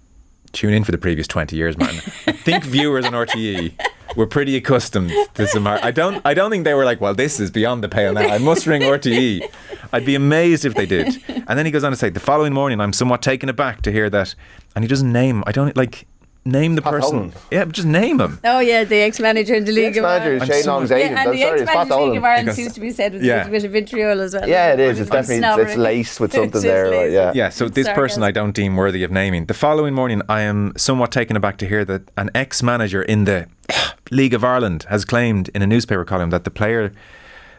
tune 0.52 0.72
in 0.72 0.84
for 0.84 0.92
the 0.92 0.98
previous 0.98 1.26
20 1.26 1.54
years, 1.54 1.76
man. 1.76 1.90
I 2.26 2.32
think 2.32 2.64
viewers 2.64 3.04
on 3.04 3.12
RTE 3.12 3.74
were 4.14 4.26
pretty 4.26 4.56
accustomed 4.56 5.12
to 5.34 5.46
some. 5.46 5.66
I 5.66 5.90
don't. 5.90 6.20
I 6.24 6.34
don't 6.34 6.50
think 6.50 6.64
they 6.64 6.74
were 6.74 6.84
like, 6.84 7.00
"Well, 7.00 7.14
this 7.14 7.40
is 7.40 7.50
beyond 7.50 7.82
the 7.82 7.88
pale 7.88 8.12
now. 8.12 8.28
I 8.28 8.38
must 8.38 8.66
ring 8.66 8.82
RTE." 8.82 9.48
I'd 9.92 10.04
be 10.04 10.14
amazed 10.14 10.64
if 10.64 10.74
they 10.74 10.86
did. 10.86 11.22
And 11.28 11.58
then 11.58 11.64
he 11.66 11.72
goes 11.72 11.84
on 11.84 11.92
to 11.92 11.96
say, 11.96 12.10
"The 12.10 12.20
following 12.20 12.52
morning, 12.52 12.80
I'm 12.80 12.92
somewhat 12.92 13.22
taken 13.22 13.48
aback 13.48 13.82
to 13.82 13.92
hear 13.92 14.10
that." 14.10 14.34
And 14.74 14.84
he 14.84 14.88
doesn't 14.88 15.10
name. 15.10 15.42
I 15.46 15.52
don't 15.52 15.76
like 15.76 16.06
name 16.46 16.74
the 16.76 16.82
Pat 16.82 16.92
person. 16.92 17.12
Dolan. 17.16 17.32
Yeah, 17.50 17.64
just 17.66 17.86
name 17.86 18.20
him. 18.20 18.38
Oh 18.44 18.60
yeah, 18.60 18.84
the 18.84 18.96
ex-manager 18.96 19.54
in 19.54 19.64
the 19.64 19.72
League 19.72 19.96
of 19.96 20.04
ex-manager 20.04 20.30
Ireland. 20.30 20.42
is 20.42 20.48
Shane 20.56 20.62
so- 20.64 20.72
Long's 20.72 20.90
Yeah, 20.90 20.96
agent. 20.96 21.10
and 21.10 21.18
I'm 21.18 21.34
the 21.36 21.42
sorry, 21.42 21.60
it's 21.60 21.70
Pat 21.70 21.76
ex-manager 21.82 21.94
in 21.94 22.00
the 22.00 22.06
League 22.12 22.18
of 22.18 22.24
Ireland 22.24 22.44
Because- 22.46 22.56
seems 22.56 22.72
to 22.74 22.80
be 22.80 22.90
said 22.92 23.12
with 23.14 23.22
Yeah. 23.22 23.46
a 23.46 23.50
bit 23.50 23.64
of 23.64 23.70
vitriol 23.72 24.20
as 24.20 24.34
well. 24.34 24.48
Yeah, 24.48 24.72
it 24.72 24.80
is. 24.80 25.00
It's 25.00 25.10
definitely 25.10 25.62
it's, 25.62 25.70
it's 25.72 25.78
laced 25.78 26.20
with 26.20 26.32
something 26.38 26.62
there. 26.62 26.84
just 26.86 26.96
Right? 26.96 27.10
Yeah. 27.10 27.32
Yeah, 27.34 27.48
so 27.50 27.68
this 27.68 27.86
person 27.88 27.96
Sarcasm. 28.20 28.22
I 28.22 28.30
don't 28.30 28.52
deem 28.54 28.76
worthy 28.76 29.02
of 29.02 29.10
naming. 29.10 29.46
The 29.46 29.54
following 29.54 29.94
morning, 29.94 30.22
I 30.28 30.42
am 30.42 30.72
somewhat 30.76 31.12
taken 31.12 31.36
aback 31.36 31.58
to 31.58 31.66
hear 31.66 31.84
that 31.84 32.02
an 32.16 32.30
ex 32.34 32.62
manager 32.62 33.02
in 33.02 33.24
the 33.24 33.46
League 34.10 34.34
of 34.34 34.44
Ireland 34.44 34.86
has 34.88 35.04
claimed 35.04 35.50
in 35.54 35.62
a 35.62 35.66
newspaper 35.66 36.04
column 36.04 36.30
that 36.30 36.44
the 36.44 36.50
player. 36.50 36.92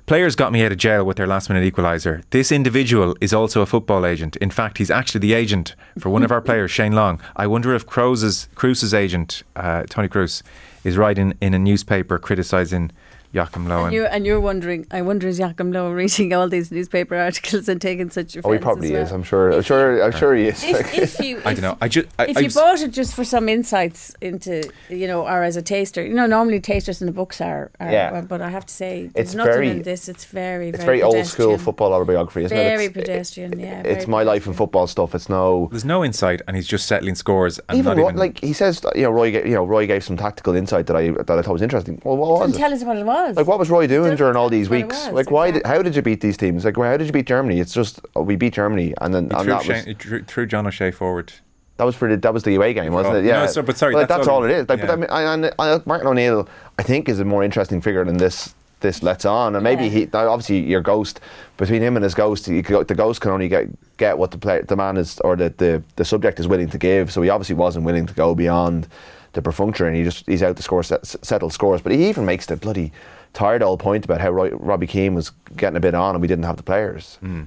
Players 0.07 0.37
got 0.37 0.53
me 0.53 0.63
out 0.63 0.71
of 0.71 0.77
jail 0.77 1.03
with 1.03 1.17
their 1.17 1.27
last 1.27 1.49
minute 1.49 1.69
equaliser. 1.69 2.23
This 2.29 2.49
individual 2.49 3.13
is 3.19 3.33
also 3.33 3.61
a 3.61 3.65
football 3.65 4.05
agent. 4.05 4.37
In 4.37 4.49
fact, 4.49 4.77
he's 4.77 4.89
actually 4.89 5.19
the 5.19 5.33
agent 5.33 5.75
for 5.99 6.09
one 6.09 6.23
of 6.23 6.31
our 6.31 6.39
players, 6.49 6.71
Shane 6.71 6.93
Long. 6.93 7.19
I 7.35 7.45
wonder 7.45 7.75
if 7.75 7.85
Kroos's, 7.85 8.47
Cruz's 8.55 8.93
agent, 8.93 9.43
uh, 9.57 9.83
Toni 9.89 10.07
Kroos, 10.07 10.43
is 10.85 10.95
writing 10.95 11.33
in 11.41 11.53
a 11.53 11.59
newspaper 11.59 12.17
criticising 12.19 12.91
Joachim 13.33 13.67
Löw. 13.67 13.85
And 13.85 13.93
you're, 13.93 14.05
and 14.07 14.25
you're 14.25 14.39
wondering, 14.39 14.87
I 14.91 15.01
wonder 15.01 15.27
is 15.27 15.37
Joachim 15.39 15.71
Löw 15.71 15.93
reading 15.93 16.33
all 16.33 16.47
these 16.47 16.71
newspaper 16.71 17.15
articles 17.27 17.67
and 17.67 17.81
taking 17.81 18.09
such 18.09 18.35
offence 18.35 18.45
Oh, 18.45 18.51
he 18.51 18.57
as 18.57 18.61
probably 18.63 18.91
well? 18.93 19.01
is. 19.03 19.11
I'm 19.11 19.23
sure. 19.23 19.51
I'm 19.51 19.61
sure. 19.61 20.01
I'm 20.03 20.11
sure 20.11 20.33
he 20.35 20.47
is. 20.47 20.63
If, 20.63 20.93
if 20.97 21.19
you, 21.19 21.41
I 21.45 21.53
don't 21.53 21.61
know. 21.61 21.77
I 21.81 21.87
just. 21.87 22.07
I, 22.17 22.27
if 22.27 22.37
I 22.37 22.39
you 22.41 22.45
was- 22.45 22.55
bought 22.55 22.81
it 22.81 22.91
just 22.91 23.13
for 23.13 23.23
some 23.23 23.49
insights 23.49 24.15
into, 24.21 24.69
you 24.89 25.07
know, 25.07 25.27
or 25.27 25.43
as 25.43 25.55
a 25.55 25.61
taster, 25.61 26.05
you 26.05 26.13
know, 26.13 26.25
normally 26.25 26.59
tasters 26.59 27.01
in 27.01 27.07
the 27.07 27.13
books 27.13 27.41
are, 27.41 27.69
are 27.79 27.91
Yeah. 27.91 28.11
well, 28.11 28.21
but 28.23 28.41
I 28.41 28.49
have 28.49 28.65
to 28.65 28.73
say, 28.73 29.07
there's 29.13 29.27
It's 29.29 29.35
nothing 29.35 29.51
very- 29.53 29.69
in 29.69 29.81
this. 29.83 30.07
It's 30.09 30.25
very, 30.25 30.69
it's 30.69 30.77
very, 30.83 30.99
very 30.99 31.03
old 31.03 31.25
school 31.25 31.57
football 31.57 31.93
autobiography, 31.93 32.45
isn't 32.45 32.55
Very 32.57 32.85
it? 32.85 32.87
It's, 32.87 32.93
pedestrian, 32.97 33.59
yeah. 33.59 33.81
It's 33.81 34.05
very 34.05 34.07
my 34.07 34.23
life 34.23 34.47
in 34.47 34.53
football 34.53 34.87
stuff. 34.87 35.13
It's 35.13 35.27
no. 35.29 35.67
there's 35.71 35.85
no 35.85 36.03
insight, 36.05 36.41
and 36.47 36.55
he's 36.55 36.67
just 36.67 36.87
settling 36.87 37.15
scores. 37.15 37.59
And 37.69 37.77
Even, 37.79 37.97
not 37.97 38.01
Roy, 38.03 38.09
even 38.09 38.19
like 38.19 38.39
he 38.39 38.53
says, 38.53 38.81
you 38.95 39.03
know, 39.03 39.11
Roy. 39.11 39.25
You 39.27 39.53
know, 39.55 39.65
Roy 39.65 39.85
gave 39.85 40.03
some 40.03 40.15
tactical 40.17 40.55
insight 40.55 40.87
that 40.87 40.95
I 40.95 41.09
that 41.09 41.31
I 41.31 41.41
thought 41.41 41.53
was 41.53 41.61
interesting. 41.61 42.01
Well, 42.03 42.17
what 42.17 42.39
was 42.39 42.55
it? 42.55 42.57
tell 42.57 42.73
us 42.73 42.83
what 42.83 42.97
it 42.97 43.05
was. 43.05 43.16
Like 43.35 43.47
what 43.47 43.59
was 43.59 43.69
Roy 43.69 43.87
doing 43.87 44.11
Just 44.11 44.17
during 44.19 44.35
all 44.35 44.49
these 44.49 44.69
weeks? 44.69 44.95
was, 45.05 45.13
like 45.13 45.31
why? 45.31 45.51
Did, 45.51 45.65
how 45.65 45.81
did 45.81 45.95
you 45.95 46.01
beat 46.01 46.21
these 46.21 46.37
teams? 46.37 46.65
Like 46.65 46.77
how 46.77 46.97
did 46.97 47.05
you 47.07 47.13
beat 47.13 47.25
Germany? 47.27 47.59
It's 47.59 47.73
just 47.73 47.99
oh, 48.15 48.21
we 48.21 48.35
beat 48.35 48.53
Germany, 48.53 48.93
and 49.01 49.13
then 49.13 49.29
he 49.29 49.35
and 49.35 49.43
threw, 49.43 49.53
that 49.53 49.63
Shane, 49.63 49.85
he 49.85 49.93
threw, 49.93 50.23
threw 50.23 50.45
John 50.45 50.67
O'Shea 50.67 50.91
forward. 50.91 51.33
that 51.77 51.83
was 51.83 51.95
for 51.95 52.09
the 52.09 52.17
that 52.17 52.33
was 52.33 52.43
the 52.43 52.55
away 52.55 52.73
game, 52.73 52.93
wasn't 52.93 53.15
Oh, 53.15 53.19
it? 53.19 53.25
Yeah. 53.25 53.41
no, 53.41 53.47
so- 53.47 53.61
but 53.61 53.77
sorry, 53.77 53.93
Like, 53.95 54.07
that's 54.07 54.19
that's, 54.19 54.27
all 54.27 54.37
all 54.37 54.43
it- 54.45 54.51
it 54.51 54.57
is. 54.59 54.69
Like, 54.69 54.79
yeah. 54.79 54.85
but 54.85 54.91
I 54.93 54.95
mean, 54.95 55.09
I, 55.09 55.33
and 55.33 55.51
I, 55.59 55.81
Martin 55.85 56.07
O'Neill, 56.07 56.47
I 56.79 56.83
think, 56.83 57.09
is 57.09 57.19
a 57.19 57.25
more 57.25 57.43
interesting 57.43 57.81
figure 57.81 58.03
than 58.05 58.17
this. 58.17 58.53
This 58.79 59.01
lets 59.01 59.25
on, 59.25 59.55
and 59.55 59.63
maybe 59.63 59.85
Yeah. 59.85 59.89
he 59.89 60.09
obviously 60.13 60.59
your 60.59 60.81
ghost 60.81 61.19
between 61.57 61.81
him 61.81 61.97
and 61.97 62.03
his 62.03 62.13
ghost, 62.13 62.45
he 62.45 62.61
go- 62.61 62.83
the 62.83 62.93
ghost 62.93 63.21
can 63.21 63.31
only 63.31 63.47
get 63.47 63.65
get 63.97 64.19
what 64.19 64.29
the 64.29 64.37
player, 64.37 64.61
the 64.61 64.75
man 64.75 64.97
is, 64.97 65.19
or 65.21 65.35
the, 65.35 65.51
the 65.57 65.81
the 65.95 66.05
subject 66.05 66.39
is 66.39 66.47
willing 66.47 66.69
to 66.69 66.77
give. 66.77 67.11
So 67.11 67.23
he 67.23 67.29
obviously 67.31 67.55
wasn't 67.55 67.85
willing 67.85 68.05
to 68.05 68.13
go 68.13 68.35
beyond 68.35 68.87
the 69.33 69.41
perfunctory, 69.41 69.87
and 69.89 69.97
he 69.97 70.03
just 70.03 70.25
he's 70.25 70.43
out 70.43 70.55
to 70.57 70.63
score 70.63 70.83
set, 70.83 71.05
settle 71.05 71.49
scores. 71.49 71.81
But 71.81 71.91
he 71.93 72.07
even 72.09 72.25
makes 72.25 72.45
the 72.45 72.55
bloody 72.55 72.91
tired 73.33 73.61
old 73.63 73.79
point 73.79 74.05
about 74.05 74.21
how 74.21 74.29
Roy, 74.31 74.49
Robbie 74.51 74.87
Keane 74.87 75.13
was 75.15 75.31
getting 75.55 75.77
a 75.77 75.79
bit 75.81 75.93
on, 75.93 76.15
and 76.15 76.21
we 76.21 76.27
didn't 76.27 76.45
have 76.45 76.57
the 76.57 76.63
players. 76.63 77.17
Hmm. 77.19 77.43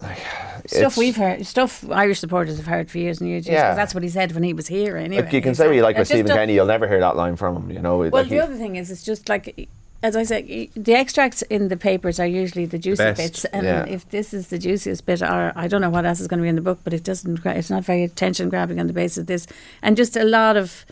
Like, 0.00 0.18
Stuff 0.66 0.96
we've 0.96 1.16
heard, 1.16 1.44
stuff 1.44 1.84
Irish 1.90 2.20
supporters 2.20 2.56
have 2.56 2.66
heard 2.66 2.88
for 2.88 2.98
years 2.98 3.20
and 3.20 3.28
years. 3.28 3.46
Yeah. 3.48 3.54
Yeah. 3.54 3.74
that's 3.74 3.94
what 3.94 4.04
he 4.04 4.08
said 4.08 4.30
when 4.32 4.44
he 4.44 4.52
was 4.52 4.68
here. 4.68 4.96
Anyway, 4.96 5.22
Like 5.24 5.32
you 5.32 5.42
can 5.42 5.56
say 5.56 5.66
what 5.66 5.74
you 5.74 5.82
like 5.82 5.96
I 5.96 6.00
with 6.00 6.08
just 6.08 6.18
Stephen 6.20 6.36
Kenny, 6.36 6.54
you'll 6.54 6.66
never 6.66 6.86
hear 6.86 7.00
that 7.00 7.16
line 7.16 7.34
from 7.34 7.56
him. 7.56 7.70
You 7.72 7.80
know, 7.80 7.98
Well, 7.98 8.10
like 8.10 8.28
the 8.28 8.36
he- 8.36 8.40
other 8.40 8.54
thing 8.56 8.76
is, 8.76 8.92
it's 8.92 9.02
just 9.02 9.28
like, 9.28 9.68
as 10.04 10.14
I 10.14 10.22
said, 10.22 10.46
the 10.76 10.94
extracts 10.94 11.42
in 11.42 11.66
the 11.66 11.76
papers 11.76 12.20
are 12.20 12.26
usually 12.28 12.64
the 12.64 12.78
juicy 12.78 13.02
best. 13.02 13.16
bits, 13.20 13.44
and 13.46 13.66
Yeah. 13.66 13.86
if 13.86 14.08
this 14.10 14.32
is 14.32 14.48
the 14.48 14.58
juiciest 14.58 15.04
bit, 15.04 15.20
or 15.20 15.52
I 15.56 15.66
don't 15.66 15.80
know 15.80 15.90
what 15.90 16.06
else 16.06 16.20
is 16.20 16.28
going 16.28 16.38
to 16.38 16.42
be 16.44 16.48
in 16.48 16.54
the 16.54 16.60
book, 16.62 16.78
but 16.84 16.92
it 16.94 17.02
doesn't. 17.02 17.44
It's 17.44 17.70
not 17.70 17.82
very 17.82 18.04
attention 18.04 18.50
grabbing 18.50 18.78
on 18.78 18.86
the 18.86 18.92
basis 18.92 19.18
of 19.18 19.26
this, 19.26 19.48
and 19.82 19.96
just 19.96 20.16
a 20.16 20.22
lot 20.24 20.56
of. 20.56 20.86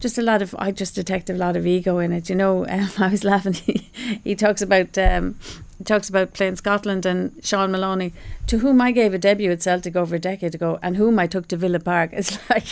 Just 0.00 0.18
a 0.18 0.22
lot 0.22 0.42
of, 0.42 0.54
I 0.58 0.70
just 0.70 0.94
detect 0.94 1.28
a 1.28 1.34
lot 1.34 1.56
of 1.56 1.66
ego 1.66 1.98
in 1.98 2.12
it. 2.12 2.28
You 2.28 2.36
know, 2.36 2.66
um, 2.68 2.90
I 2.98 3.08
was 3.08 3.24
laughing. 3.24 3.54
He, 4.24 4.34
talks 4.34 4.62
about, 4.62 4.96
um, 4.98 5.36
he 5.78 5.84
talks 5.84 6.08
about 6.08 6.32
playing 6.34 6.56
Scotland 6.56 7.06
and 7.06 7.32
Shaun 7.42 7.70
Maloney, 7.70 8.12
to 8.48 8.58
whom 8.58 8.80
I 8.80 8.90
gave 8.90 9.14
a 9.14 9.18
debut 9.18 9.50
at 9.52 9.62
Celtic 9.62 9.94
over 9.96 10.16
a 10.16 10.18
decade 10.18 10.54
ago, 10.54 10.78
and 10.82 10.96
whom 10.96 11.18
I 11.18 11.26
took 11.28 11.46
to 11.48 11.56
Villa 11.56 11.78
Park. 11.78 12.10
It's 12.12 12.38
like 12.50 12.66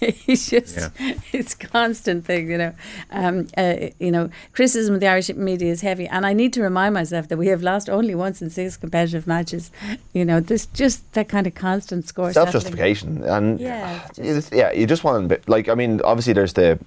he's 0.00 0.48
just, 0.48 0.76
Yeah. 0.76 1.14
it's 1.32 1.54
constant 1.54 2.24
thing, 2.24 2.50
you 2.50 2.58
know. 2.58 2.72
Um, 3.10 3.48
uh, 3.56 3.88
you 3.98 4.10
know, 4.12 4.30
criticism 4.52 4.94
of 4.94 5.00
the 5.00 5.08
Irish 5.08 5.28
media 5.34 5.72
is 5.72 5.80
heavy, 5.80 6.06
and 6.06 6.24
I 6.24 6.32
need 6.32 6.52
to 6.52 6.62
remind 6.62 6.94
myself 6.94 7.28
that 7.28 7.36
we 7.36 7.48
have 7.48 7.62
lost 7.62 7.90
only 7.90 8.14
once 8.14 8.40
in 8.40 8.50
six 8.50 8.76
competitive 8.76 9.26
matches. 9.26 9.70
You 10.12 10.24
know, 10.24 10.38
there's 10.40 10.66
just 10.66 11.12
that 11.14 11.28
kind 11.28 11.46
of 11.46 11.54
constant 11.54 12.06
score. 12.06 12.32
Self 12.32 12.52
justification, 12.52 13.24
and 13.24 13.58
Yeah, 13.60 14.08
yeah, 14.52 14.70
you 14.72 14.86
just 14.86 15.02
want 15.04 15.28
to 15.28 15.40
like 15.48 15.68
I 15.68 15.74
mean, 15.74 16.00
obviously 16.02 16.32
there's 16.32 16.52
the 16.52 16.78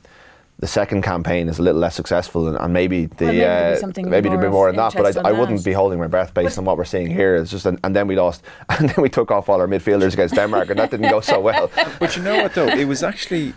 the 0.59 0.67
second 0.67 1.01
campaign 1.01 1.49
is 1.49 1.59
a 1.59 1.61
little 1.61 1.81
less 1.81 1.95
successful 1.95 2.47
and, 2.47 2.57
and 2.57 2.73
maybe 2.73 3.07
the 3.07 3.25
Well, 3.25 3.33
maybe 3.33 3.39
there'll 3.39 3.71
be 3.71 3.75
uh, 3.75 3.79
something 3.79 4.09
maybe 4.09 4.29
there'll 4.29 4.41
be 4.41 4.47
more 4.47 4.51
more 4.51 4.69
of 4.69 4.75
in 4.75 4.77
that, 4.77 4.93
but 4.93 5.17
I, 5.17 5.29
I 5.29 5.31
wouldn't 5.33 5.59
that. 5.59 5.65
be 5.65 5.73
holding 5.73 5.99
my 5.99 6.07
breath 6.07 6.33
based 6.33 6.57
on 6.57 6.65
what 6.65 6.77
we're 6.77 6.85
seeing 6.85 7.07
here. 7.07 7.35
It's 7.35 7.51
just 7.51 7.65
and, 7.65 7.79
and 7.83 7.95
then 7.95 8.07
we 8.07 8.15
lost 8.15 8.43
and 8.69 8.89
then 8.89 9.01
we 9.01 9.09
took 9.09 9.31
off 9.31 9.49
all 9.49 9.59
our 9.59 9.67
midfielders 9.67 10.13
against 10.13 10.35
Denmark 10.35 10.69
and 10.69 10.79
that 10.79 10.91
didn't 10.91 11.09
go 11.09 11.21
so 11.21 11.39
well. 11.39 11.69
But 11.99 12.15
you 12.15 12.23
know 12.23 12.41
what 12.41 12.53
though? 12.53 12.67
It 12.67 12.87
was 12.87 13.03
actually 13.03 13.53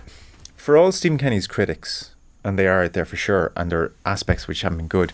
for 0.56 0.76
all 0.76 0.92
Stephen 0.92 1.18
Kenny's 1.18 1.46
critics, 1.46 2.14
and 2.44 2.58
they 2.58 2.66
are 2.66 2.84
out 2.84 2.92
there 2.92 3.06
for 3.06 3.16
sure, 3.16 3.52
and 3.56 3.70
there 3.70 3.80
are 3.80 3.92
aspects 4.04 4.46
which 4.46 4.60
haven't 4.62 4.78
been 4.78 4.88
good. 4.88 5.12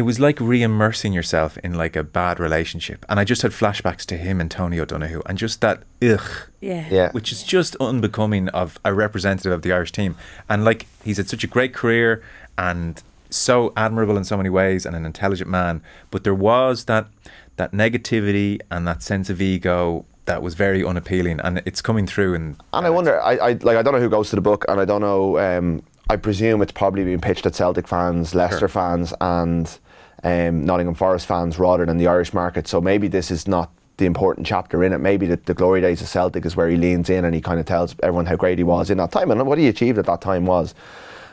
It 0.00 0.04
was 0.04 0.18
like 0.18 0.40
re-immersing 0.40 1.12
yourself 1.12 1.58
in 1.58 1.74
like 1.74 1.94
a 1.94 2.02
bad 2.02 2.40
relationship, 2.40 3.04
and 3.10 3.20
I 3.20 3.24
just 3.24 3.42
had 3.42 3.50
flashbacks 3.50 4.06
to 4.06 4.16
him 4.16 4.40
and 4.40 4.50
Tony 4.50 4.80
O'Donoghue, 4.80 5.20
and 5.26 5.36
just 5.36 5.60
that 5.60 5.82
ugh, 6.02 6.28
Yeah. 6.60 6.86
Yeah. 6.90 7.12
which 7.12 7.30
is 7.32 7.42
just 7.42 7.76
unbecoming 7.76 8.48
of 8.48 8.78
a 8.82 8.94
representative 8.94 9.52
of 9.52 9.60
the 9.60 9.72
Irish 9.74 9.92
team. 9.92 10.16
And 10.48 10.64
like 10.64 10.86
he's 11.04 11.18
had 11.18 11.28
such 11.28 11.44
a 11.44 11.46
great 11.46 11.74
career 11.74 12.22
and 12.56 13.02
so 13.28 13.74
admirable 13.76 14.16
in 14.16 14.24
so 14.24 14.38
many 14.38 14.48
ways, 14.48 14.86
and 14.86 14.96
an 14.96 15.04
intelligent 15.04 15.50
man, 15.50 15.82
but 16.10 16.24
there 16.24 16.34
was 16.34 16.86
that 16.86 17.06
that 17.56 17.72
negativity 17.72 18.58
and 18.70 18.88
that 18.88 19.02
sense 19.02 19.28
of 19.28 19.42
ego 19.42 20.06
that 20.24 20.40
was 20.40 20.54
very 20.54 20.82
unappealing, 20.82 21.40
and 21.40 21.60
it's 21.66 21.82
coming 21.82 22.06
through. 22.06 22.32
And 22.34 22.56
And 22.72 22.86
I 22.86 22.90
wonder, 22.90 23.20
I, 23.20 23.32
I 23.48 23.50
like, 23.68 23.76
I 23.76 23.82
don't 23.82 23.92
know 23.92 24.00
who 24.00 24.08
goes 24.08 24.30
to 24.30 24.36
the 24.36 24.40
book, 24.50 24.64
and 24.66 24.80
I 24.80 24.86
don't 24.86 25.02
know. 25.02 25.38
Um, 25.38 25.82
I 26.08 26.16
presume 26.16 26.62
it's 26.62 26.72
probably 26.72 27.04
being 27.04 27.20
pitched 27.20 27.44
at 27.44 27.54
Celtic 27.54 27.86
fans, 27.86 28.34
Leicester 28.34 28.60
Sure. 28.60 28.68
fans, 28.68 29.12
and 29.20 29.78
um, 30.22 30.64
Nottingham 30.64 30.94
Forest 30.94 31.26
fans 31.26 31.58
rather 31.58 31.86
than 31.86 31.96
the 31.96 32.06
Irish 32.06 32.32
market. 32.32 32.68
So 32.68 32.80
maybe 32.80 33.08
this 33.08 33.30
is 33.30 33.46
not 33.46 33.70
the 33.96 34.06
important 34.06 34.46
chapter 34.46 34.82
in 34.82 34.92
it. 34.92 34.98
Maybe 34.98 35.26
the, 35.26 35.36
the 35.36 35.54
glory 35.54 35.80
days 35.80 36.00
of 36.00 36.08
Celtic 36.08 36.44
is 36.46 36.56
where 36.56 36.68
he 36.68 36.76
leans 36.76 37.10
in 37.10 37.24
and 37.24 37.34
he 37.34 37.40
kind 37.40 37.60
of 37.60 37.66
tells 37.66 37.94
everyone 38.02 38.26
how 38.26 38.36
great 38.36 38.58
he 38.58 38.64
was 38.64 38.90
in 38.90 38.98
that 38.98 39.12
time 39.12 39.30
and 39.30 39.46
what 39.46 39.58
he 39.58 39.68
achieved 39.68 39.98
at 39.98 40.06
that 40.06 40.20
time 40.20 40.46
was. 40.46 40.74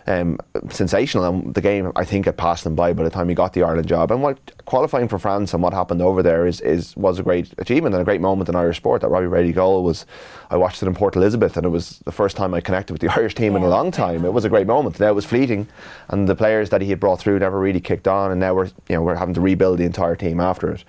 Um, 0.09 0.39
sensational, 0.69 1.25
and 1.25 1.53
the 1.53 1.59
game 1.59 1.91
I 1.97 2.05
think 2.05 2.25
had 2.25 2.37
passed 2.37 2.65
him 2.65 2.75
by 2.75 2.93
by 2.93 3.03
the 3.03 3.09
time 3.09 3.27
he 3.27 3.35
got 3.35 3.51
the 3.51 3.63
Ireland 3.63 3.89
job. 3.89 4.09
And 4.09 4.21
what 4.21 4.37
qualifying 4.63 5.09
for 5.09 5.19
France 5.19 5.53
and 5.53 5.61
what 5.61 5.73
happened 5.73 6.01
over 6.01 6.23
there 6.23 6.47
is, 6.47 6.61
is 6.61 6.95
was 6.95 7.19
a 7.19 7.23
great 7.23 7.53
achievement 7.57 7.93
and 7.93 8.01
a 8.01 8.05
great 8.05 8.21
moment 8.21 8.47
in 8.47 8.55
Irish 8.55 8.77
sport. 8.77 9.01
That 9.01 9.09
Robbie 9.09 9.27
Brady 9.27 9.51
goal 9.51 9.83
was, 9.83 10.05
I 10.49 10.55
watched 10.55 10.81
it 10.81 10.87
in 10.87 10.95
Port 10.95 11.17
Elizabeth, 11.17 11.57
and 11.57 11.65
it 11.65 11.69
was 11.69 11.99
the 12.05 12.13
first 12.13 12.37
time 12.37 12.53
I 12.53 12.61
connected 12.61 12.93
with 12.93 13.01
the 13.01 13.09
Irish 13.19 13.35
team 13.35 13.57
in 13.57 13.63
a 13.63 13.67
long 13.67 13.91
time. 13.91 14.23
It 14.23 14.31
was 14.31 14.45
a 14.45 14.49
great 14.49 14.65
moment. 14.65 14.97
Now 14.97 15.09
it 15.09 15.15
was 15.15 15.25
fleeting, 15.25 15.67
and 16.07 16.29
the 16.29 16.35
players 16.35 16.69
that 16.69 16.81
he 16.81 16.89
had 16.89 17.01
brought 17.01 17.19
through 17.19 17.39
never 17.39 17.59
really 17.59 17.81
kicked 17.81 18.07
on, 18.07 18.31
and 18.31 18.39
now 18.39 18.53
we're 18.53 18.67
you 18.87 18.95
know 18.95 19.01
we're 19.01 19.15
having 19.15 19.33
to 19.33 19.41
rebuild 19.41 19.77
the 19.79 19.85
entire 19.85 20.15
team 20.15 20.39
after 20.39 20.71
it. 20.71 20.85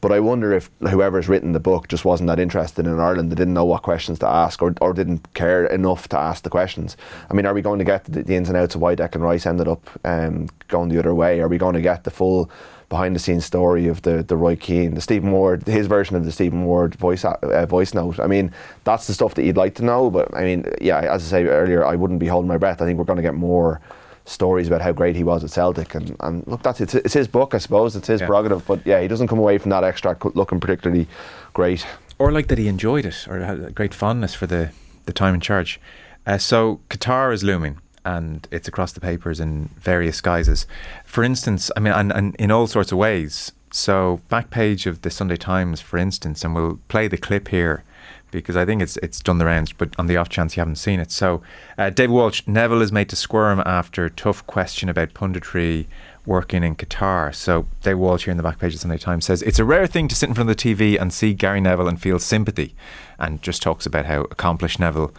But 0.00 0.12
I 0.12 0.20
wonder 0.20 0.52
if 0.52 0.70
whoever's 0.80 1.28
written 1.28 1.52
the 1.52 1.60
book 1.60 1.88
just 1.88 2.04
wasn't 2.04 2.28
that 2.28 2.38
interested 2.38 2.86
in 2.86 3.00
Ireland. 3.00 3.32
They 3.32 3.36
didn't 3.36 3.54
know 3.54 3.64
what 3.64 3.82
questions 3.82 4.20
to 4.20 4.28
ask 4.28 4.62
or, 4.62 4.72
or 4.80 4.92
didn't 4.92 5.34
care 5.34 5.66
enough 5.66 6.08
to 6.10 6.18
ask 6.18 6.44
the 6.44 6.50
questions. 6.50 6.96
I 7.28 7.34
mean, 7.34 7.46
are 7.46 7.54
we 7.54 7.62
going 7.62 7.80
to 7.80 7.84
get 7.84 8.04
the, 8.04 8.22
the 8.22 8.36
ins 8.36 8.48
and 8.48 8.56
outs 8.56 8.76
of 8.76 8.80
why 8.80 8.94
Declan 8.94 9.22
Rice 9.22 9.44
ended 9.44 9.66
up 9.66 9.90
um, 10.04 10.48
going 10.68 10.88
the 10.88 11.00
other 11.00 11.14
way? 11.14 11.40
Are 11.40 11.48
we 11.48 11.58
going 11.58 11.74
to 11.74 11.80
get 11.80 12.04
the 12.04 12.12
full 12.12 12.48
behind 12.88 13.14
the 13.14 13.20
scenes 13.20 13.44
story 13.44 13.86
of 13.88 14.02
the, 14.02 14.22
the 14.22 14.36
Roy 14.36 14.56
Keane, 14.56 14.94
the 14.94 15.00
Stephen 15.00 15.32
Ward, 15.32 15.66
his 15.66 15.86
version 15.88 16.16
of 16.16 16.24
the 16.24 16.32
Stephen 16.32 16.64
Ward 16.64 16.94
voice 16.94 17.24
uh, 17.24 17.66
voice 17.66 17.92
note? 17.92 18.20
I 18.20 18.28
mean, 18.28 18.52
that's 18.84 19.08
the 19.08 19.14
stuff 19.14 19.34
that 19.34 19.44
you'd 19.44 19.56
like 19.56 19.74
to 19.76 19.84
know. 19.84 20.10
But 20.10 20.32
I 20.34 20.44
mean, 20.44 20.64
yeah, 20.80 21.00
as 21.00 21.26
I 21.26 21.38
say 21.38 21.44
earlier, 21.46 21.84
I 21.84 21.96
wouldn't 21.96 22.20
be 22.20 22.28
holding 22.28 22.48
my 22.48 22.56
breath. 22.56 22.80
I 22.80 22.84
think 22.84 22.98
we're 22.98 23.04
going 23.04 23.18
to 23.18 23.22
get 23.22 23.34
more 23.34 23.80
stories 24.28 24.66
about 24.68 24.80
how 24.82 24.92
great 24.92 25.16
he 25.16 25.24
was 25.24 25.42
at 25.42 25.50
Celtic. 25.50 25.94
And, 25.94 26.14
and 26.20 26.46
look, 26.46 26.62
that's 26.62 26.80
it's, 26.80 26.94
it's 26.94 27.14
his 27.14 27.26
book, 27.28 27.54
I 27.54 27.58
suppose. 27.58 27.96
It's 27.96 28.08
his 28.08 28.20
Yeah. 28.20 28.26
prerogative. 28.26 28.66
But 28.66 28.86
yeah, 28.86 29.00
he 29.00 29.08
doesn't 29.08 29.28
come 29.28 29.38
away 29.38 29.58
from 29.58 29.70
that 29.70 29.84
extract 29.84 30.24
looking 30.36 30.60
particularly 30.60 31.06
great. 31.54 31.86
or 32.18 32.30
like 32.32 32.48
that 32.48 32.58
he 32.58 32.68
enjoyed 32.68 33.06
it 33.06 33.26
or 33.28 33.38
had 33.40 33.60
a 33.60 33.70
great 33.70 33.94
fondness 33.94 34.34
for 34.34 34.46
the, 34.46 34.70
the 35.06 35.12
time 35.12 35.34
in 35.34 35.40
charge. 35.40 35.80
Uh, 36.26 36.36
so 36.38 36.80
Qatar 36.90 37.32
is 37.32 37.42
looming 37.42 37.78
and 38.04 38.46
it's 38.50 38.68
across 38.68 38.92
the 38.92 39.00
papers 39.00 39.40
in 39.40 39.70
various 39.80 40.20
guises. 40.20 40.66
For 41.04 41.24
instance, 41.24 41.70
I 41.76 41.80
mean, 41.80 41.92
and, 41.92 42.12
and 42.12 42.34
in 42.36 42.50
all 42.50 42.66
sorts 42.66 42.92
of 42.92 42.98
ways. 42.98 43.52
So 43.70 44.20
back 44.28 44.50
page 44.50 44.86
of 44.86 45.02
the 45.02 45.10
Sunday 45.10 45.36
Times, 45.36 45.80
for 45.80 45.98
instance, 45.98 46.44
and 46.44 46.54
we'll 46.54 46.78
play 46.88 47.06
the 47.08 47.18
clip 47.18 47.48
here 47.48 47.84
because 48.30 48.56
I 48.56 48.64
think 48.64 48.82
it's 48.82 48.96
it's 48.98 49.20
done 49.20 49.38
the 49.38 49.44
rounds, 49.44 49.72
but 49.72 49.90
on 49.98 50.06
the 50.06 50.16
off 50.16 50.28
chance 50.28 50.56
you 50.56 50.60
haven't 50.60 50.76
seen 50.76 51.00
it. 51.00 51.10
So 51.10 51.42
uh, 51.76 51.90
Dave 51.90 52.10
Walsh, 52.10 52.42
Neville 52.46 52.82
is 52.82 52.92
made 52.92 53.08
to 53.10 53.16
squirm 53.16 53.62
after 53.64 54.08
tough 54.08 54.46
question 54.46 54.88
about 54.88 55.14
punditry 55.14 55.86
working 56.26 56.62
in 56.62 56.76
Qatar. 56.76 57.34
So 57.34 57.66
Dave 57.82 57.98
Walsh 57.98 58.24
here 58.24 58.32
in 58.32 58.36
the 58.36 58.42
back 58.42 58.58
page 58.58 58.74
of 58.74 58.80
Sunday 58.80 58.98
Times 58.98 59.24
says 59.24 59.42
it's 59.42 59.58
a 59.58 59.64
rare 59.64 59.86
thing 59.86 60.08
to 60.08 60.14
sit 60.14 60.28
in 60.28 60.34
front 60.34 60.50
of 60.50 60.56
the 60.56 60.74
TV 60.74 61.00
and 61.00 61.12
see 61.12 61.32
Gary 61.34 61.60
Neville 61.60 61.88
and 61.88 62.00
feel 62.00 62.18
sympathy, 62.18 62.74
and 63.18 63.42
just 63.42 63.62
talks 63.62 63.86
about 63.86 64.06
how 64.06 64.22
accomplished 64.22 64.78
Neville 64.78 65.12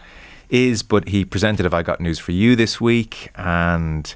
is. 0.48 0.82
But 0.82 1.08
he 1.08 1.24
presented 1.24 1.64
"Have 1.64 1.74
I 1.74 1.82
Got 1.82 2.00
News 2.00 2.18
for 2.18 2.32
You" 2.32 2.56
this 2.56 2.80
week, 2.80 3.30
and 3.34 4.14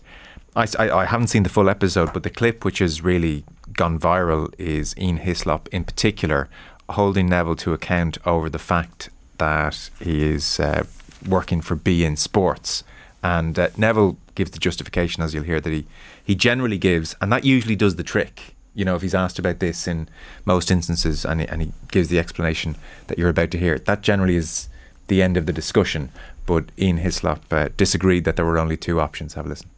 I, 0.56 0.66
I, 0.78 0.90
I 0.90 1.04
haven't 1.06 1.28
seen 1.28 1.42
the 1.42 1.48
full 1.48 1.68
episode, 1.68 2.12
but 2.12 2.22
the 2.22 2.30
clip 2.30 2.64
which 2.64 2.78
has 2.78 3.02
really 3.02 3.44
gone 3.72 3.98
viral 3.98 4.52
is 4.56 4.94
Ian 4.96 5.16
Hislop 5.18 5.68
in 5.72 5.84
particular 5.84 6.48
holding 6.90 7.28
Neville 7.28 7.56
to 7.56 7.72
account 7.72 8.18
over 8.26 8.48
the 8.50 8.58
fact 8.58 9.10
that 9.38 9.90
he 10.00 10.22
is 10.22 10.60
uh, 10.60 10.84
working 11.28 11.60
for 11.60 11.76
beIN 11.76 12.18
Sports. 12.18 12.84
And 13.22 13.58
uh, 13.58 13.68
Neville 13.76 14.16
gives 14.34 14.50
the 14.50 14.58
justification, 14.58 15.22
as 15.22 15.32
you'll 15.32 15.44
hear, 15.44 15.60
that 15.60 15.72
he, 15.72 15.86
he 16.22 16.34
generally 16.34 16.78
gives, 16.78 17.16
and 17.20 17.32
that 17.32 17.44
usually 17.44 17.76
does 17.76 17.96
the 17.96 18.02
trick. 18.02 18.54
You 18.74 18.84
know, 18.84 18.96
if 18.96 19.02
he's 19.02 19.14
asked 19.14 19.38
about 19.38 19.60
this 19.60 19.86
in 19.86 20.08
most 20.44 20.70
instances 20.70 21.24
and 21.24 21.40
he, 21.40 21.48
and 21.48 21.62
he 21.62 21.72
gives 21.90 22.08
the 22.08 22.18
explanation 22.18 22.76
that 23.06 23.18
you're 23.18 23.28
about 23.28 23.50
to 23.52 23.58
hear, 23.58 23.78
that 23.78 24.02
generally 24.02 24.36
is 24.36 24.68
the 25.06 25.22
end 25.22 25.36
of 25.36 25.46
the 25.46 25.52
discussion. 25.52 26.10
But 26.44 26.64
Ian 26.78 26.98
Hislop 26.98 27.40
uh, 27.52 27.68
disagreed 27.76 28.24
that 28.24 28.36
there 28.36 28.44
were 28.44 28.58
only 28.58 28.76
two 28.76 29.00
options. 29.00 29.34
Have 29.34 29.46
a 29.46 29.48
listen. 29.48 29.70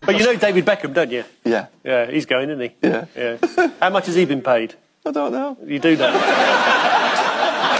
But 0.00 0.18
you 0.18 0.24
know 0.24 0.36
David 0.36 0.66
Beckham, 0.66 0.92
don't 0.94 1.10
you? 1.10 1.24
Yeah. 1.44 1.66
Yeah, 1.84 2.10
he's 2.10 2.26
going, 2.26 2.50
isn't 2.50 2.60
he? 2.60 2.74
Yeah. 2.82 3.06
Yeah. 3.16 3.70
How 3.80 3.90
much 3.90 4.06
has 4.06 4.16
he 4.16 4.24
been 4.24 4.42
paid? 4.42 4.74
I 5.04 5.10
don't 5.10 5.32
know. 5.32 5.58
You 5.66 5.80
do 5.80 5.96
that? 5.96 6.12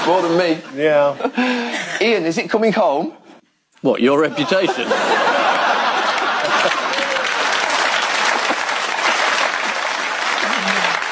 More 0.07 0.23
than 0.23 0.37
me. 0.37 0.61
Yeah. 0.75 1.99
Ian, 2.03 2.25
is 2.25 2.37
it 2.37 2.51
coming 2.51 2.73
home? 2.73 3.13
What, 3.83 4.01
your 4.01 4.21
reputation? 4.21 4.85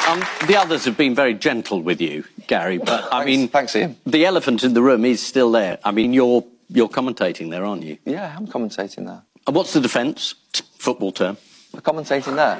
um, 0.08 0.20
the 0.48 0.56
others 0.56 0.84
have 0.84 0.96
been 0.96 1.14
very 1.14 1.34
gentle 1.34 1.80
with 1.82 2.00
you, 2.00 2.24
Gary, 2.48 2.78
but 2.78 3.08
I 3.12 3.24
mean, 3.24 3.46
thanks, 3.48 3.76
Ian. 3.76 3.96
the 4.04 4.26
elephant 4.26 4.64
in 4.64 4.74
the 4.74 4.82
room 4.82 5.04
is 5.04 5.24
still 5.24 5.52
there. 5.52 5.78
I 5.84 5.92
mean, 5.92 6.12
you're 6.12 6.44
you're 6.68 6.88
commentating 6.88 7.50
there, 7.50 7.64
aren't 7.64 7.82
you? 7.84 7.98
Yeah, 8.04 8.34
I'm 8.36 8.46
commentating 8.48 9.06
there. 9.06 9.22
And 9.46 9.56
what's 9.56 9.72
the 9.72 9.80
defence? 9.80 10.34
Football 10.78 11.12
term. 11.12 11.36
I'm 11.74 11.80
commentating 11.80 12.36
there. 12.36 12.58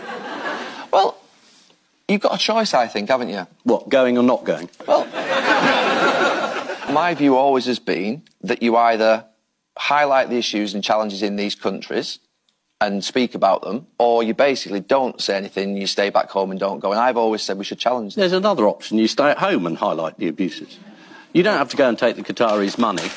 Well, 0.93 1.20
you've 2.11 2.21
got 2.21 2.35
a 2.35 2.39
choice, 2.39 2.75
I 2.75 2.89
think, 2.89 3.09
haven't 3.09 3.29
you? 3.29 3.47
What, 3.63 3.89
going 3.89 4.19
or 4.19 4.23
not 4.23 4.45
going? 4.45 4.69
Well, 4.87 5.07
my 6.93 7.15
view 7.15 7.37
always 7.37 7.67
has 7.67 7.79
been 7.79 8.23
that 8.43 8.63
you 8.63 8.77
either 8.77 9.25
highlight 9.79 10.29
the 10.29 10.37
issues 10.37 10.75
and 10.75 10.83
challenges 10.83 11.23
in 11.23 11.37
these 11.37 11.55
countries 11.55 12.19
and 12.81 13.05
speak 13.05 13.35
about 13.35 13.63
them, 13.63 13.87
or 13.99 14.23
you 14.23 14.33
basically 14.33 14.81
don't 14.81 15.21
say 15.21 15.37
anything, 15.37 15.77
you 15.77 15.87
stay 15.87 16.09
back 16.09 16.31
home 16.31 16.51
and 16.51 16.59
don't 16.59 16.81
go. 16.81 16.93
And 16.93 17.01
I've 17.01 17.19
always 17.19 17.43
said 17.43 17.59
we 17.59 17.65
should 17.65 17.79
challenge 17.79 18.15
them. 18.15 18.23
There's 18.23 18.33
another 18.33 18.67
option. 18.67 18.99
You 18.99 19.07
stay 19.07 19.31
at 19.31 19.39
home 19.39 19.67
and 19.67 19.77
highlight 19.77 20.19
the 20.19 20.29
abuses. 20.29 20.79
You 21.35 21.43
don't 21.43 21.59
have 21.59 21.69
to 21.71 21.77
go 21.77 21.89
and 21.89 21.99
take 21.99 22.17
the 22.17 22.23
Qataris' 22.23 22.79
money. 22.79 23.03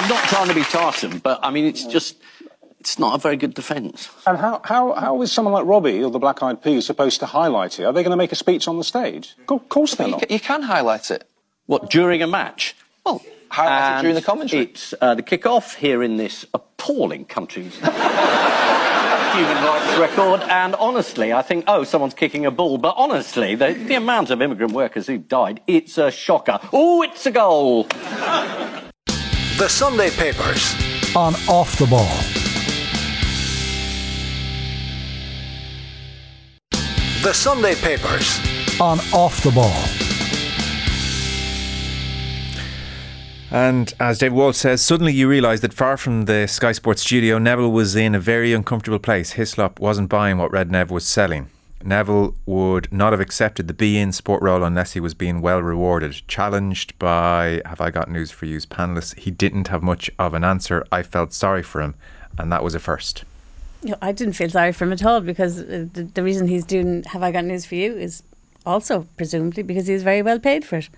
I'm 0.00 0.08
not 0.08 0.26
trying 0.28 0.48
to 0.48 0.54
be 0.54 0.62
tiresome, 0.62 1.18
but 1.18 1.40
I 1.42 1.50
mean, 1.50 1.66
it's 1.66 1.84
just, 1.84 2.16
it's 2.80 2.98
not 2.98 3.14
a 3.14 3.18
very 3.18 3.36
good 3.36 3.54
defence. 3.54 4.08
And 4.26 4.38
how, 4.38 4.60
how, 4.64 4.92
how 4.94 5.20
is 5.22 5.30
someone 5.30 5.52
like 5.54 5.66
Robbie 5.66 6.02
or 6.02 6.10
the 6.10 6.18
Black 6.18 6.42
Eyed 6.42 6.62
Peas 6.62 6.86
supposed 6.86 7.20
to 7.20 7.26
highlight 7.26 7.78
it? 7.78 7.84
Are 7.84 7.92
they 7.92 8.02
going 8.02 8.10
to 8.12 8.16
make 8.16 8.32
a 8.32 8.36
speech 8.36 8.66
on 8.66 8.78
the 8.78 8.84
stage? 8.84 9.34
Of 9.48 9.68
course 9.68 9.94
they're 9.94 10.06
You, 10.06 10.12
not. 10.12 10.20
ca- 10.28 10.32
you 10.34 10.40
can 10.40 10.62
highlight 10.62 11.10
it. 11.10 11.28
What, 11.66 11.90
during 11.90 12.22
a 12.22 12.26
match? 12.26 12.74
Well, 13.04 13.22
highlight 13.50 13.98
it 13.98 14.02
during 14.02 14.14
the 14.14 14.22
commentary. 14.22 14.62
It's 14.64 14.94
uh, 15.00 15.14
the 15.14 15.22
kick-off 15.22 15.74
here 15.74 16.02
in 16.02 16.16
this 16.16 16.46
appalling 16.54 17.26
country's 17.26 17.74
human 17.78 17.92
rights 19.62 19.98
record. 19.98 20.40
And 20.48 20.74
honestly, 20.76 21.32
I 21.32 21.42
think, 21.42 21.64
oh, 21.68 21.84
someone's 21.84 22.14
kicking 22.14 22.46
a 22.46 22.50
ball. 22.50 22.78
But 22.78 22.94
honestly, 22.96 23.54
the, 23.54 23.72
the 23.74 23.94
amount 23.94 24.30
of 24.30 24.40
immigrant 24.42 24.72
workers 24.72 25.06
who've 25.06 25.28
died, 25.28 25.60
it's 25.66 25.98
a 25.98 26.10
shocker. 26.10 26.58
Oh, 26.72 27.02
it's 27.02 27.26
a 27.26 27.30
goal. 27.30 27.84
The 29.58 29.68
Sunday 29.68 30.10
Papers. 30.10 30.74
On 31.14 31.34
Off 31.48 31.76
the 31.78 31.86
Ball. 31.86 32.08
The 37.22 37.34
Sunday 37.34 37.74
Papers. 37.74 38.40
On 38.80 38.98
Off 39.12 39.42
the 39.42 39.50
Ball. 39.50 39.76
And 43.50 43.92
as 44.00 44.16
David 44.16 44.36
Walsh 44.36 44.56
says, 44.56 44.80
suddenly 44.80 45.12
you 45.12 45.28
realise 45.28 45.60
that 45.60 45.74
far 45.74 45.98
from 45.98 46.24
the 46.24 46.46
Sky 46.46 46.72
Sports 46.72 47.02
studio, 47.02 47.36
Neville 47.36 47.72
was 47.72 47.94
in 47.94 48.14
a 48.14 48.18
very 48.18 48.54
uncomfortable 48.54 48.98
place. 48.98 49.32
Hislop 49.32 49.78
wasn't 49.80 50.08
buying 50.08 50.38
what 50.38 50.50
Red 50.50 50.70
Nev 50.70 50.90
was 50.90 51.04
selling. 51.04 51.50
Neville 51.84 52.36
would 52.46 52.90
not 52.90 53.12
have 53.12 53.20
accepted 53.20 53.68
the 53.68 53.74
beIN 53.74 54.14
Sport 54.14 54.42
role 54.42 54.64
unless 54.64 54.94
he 54.94 55.00
was 55.00 55.12
being 55.12 55.42
well 55.42 55.60
rewarded. 55.60 56.22
Challenged 56.26 56.98
by 56.98 57.60
Have 57.66 57.82
I 57.82 57.90
Got 57.90 58.10
News 58.10 58.30
for 58.30 58.46
You's 58.46 58.64
panellists, 58.64 59.18
he 59.18 59.30
didn't 59.30 59.68
have 59.68 59.82
much 59.82 60.10
of 60.18 60.32
an 60.32 60.42
answer. 60.42 60.86
I 60.90 61.02
felt 61.02 61.34
sorry 61.34 61.62
for 61.62 61.82
him, 61.82 61.96
and 62.38 62.50
that 62.50 62.64
was 62.64 62.74
a 62.74 62.78
first. 62.78 63.24
You 63.82 63.90
know, 63.90 63.96
I 64.02 64.12
didn't 64.12 64.34
feel 64.34 64.50
sorry 64.50 64.72
for 64.72 64.84
him 64.84 64.92
at 64.92 65.04
all 65.04 65.20
because 65.20 65.60
uh, 65.60 65.86
the, 65.92 66.02
the 66.02 66.22
reason 66.22 66.48
he's 66.48 66.64
doing 66.64 67.02
Have 67.04 67.22
I 67.22 67.32
Got 67.32 67.44
News 67.46 67.64
for 67.64 67.76
You 67.76 67.96
is 67.96 68.22
also 68.66 69.06
presumably 69.16 69.62
because 69.62 69.86
he's 69.86 70.02
very 70.02 70.22
well 70.22 70.38
paid 70.38 70.64
for 70.64 70.76
it. 70.76 70.88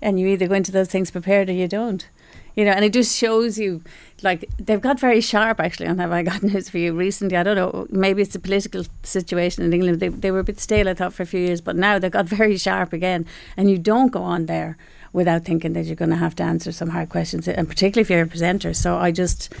And 0.00 0.18
you 0.18 0.26
either 0.28 0.48
go 0.48 0.54
into 0.54 0.72
those 0.72 0.88
things 0.88 1.10
prepared 1.10 1.50
or 1.50 1.52
you 1.52 1.68
don't. 1.68 2.08
You 2.56 2.64
know, 2.64 2.72
and 2.72 2.84
it 2.84 2.92
just 2.92 3.16
shows 3.16 3.58
you, 3.58 3.82
like, 4.22 4.48
they've 4.58 4.80
got 4.80 4.98
very 4.98 5.20
sharp 5.20 5.60
actually 5.60 5.86
on 5.86 5.98
Have 5.98 6.10
I 6.12 6.22
Got 6.22 6.42
News 6.42 6.68
for 6.68 6.78
You 6.78 6.92
recently. 6.94 7.36
I 7.36 7.42
don't 7.42 7.56
know, 7.56 7.86
maybe 7.90 8.22
it's 8.22 8.32
the 8.32 8.38
political 8.40 8.84
situation 9.02 9.64
in 9.64 9.72
England. 9.72 10.00
They, 10.00 10.08
they 10.08 10.30
were 10.30 10.40
a 10.40 10.44
bit 10.44 10.58
stale, 10.58 10.88
I 10.88 10.94
thought, 10.94 11.14
for 11.14 11.22
a 11.22 11.26
few 11.26 11.40
years, 11.40 11.60
but 11.60 11.76
now 11.76 11.98
they've 11.98 12.10
got 12.10 12.26
very 12.40 12.56
sharp 12.56 12.92
again. 12.92 13.26
And 13.56 13.70
you 13.70 13.78
don't 13.78 14.10
go 14.10 14.22
on 14.22 14.46
there 14.46 14.76
without 15.12 15.44
thinking 15.44 15.74
that 15.74 15.86
you're 15.86 15.96
going 15.96 16.10
to 16.10 16.16
have 16.16 16.34
to 16.36 16.42
answer 16.42 16.72
some 16.72 16.90
hard 16.90 17.08
questions, 17.08 17.46
and 17.46 17.68
particularly 17.68 18.02
if 18.02 18.10
you're 18.10 18.22
a 18.22 18.26
presenter. 18.26 18.74
So 18.74 18.96
I 18.96 19.10
just, 19.10 19.52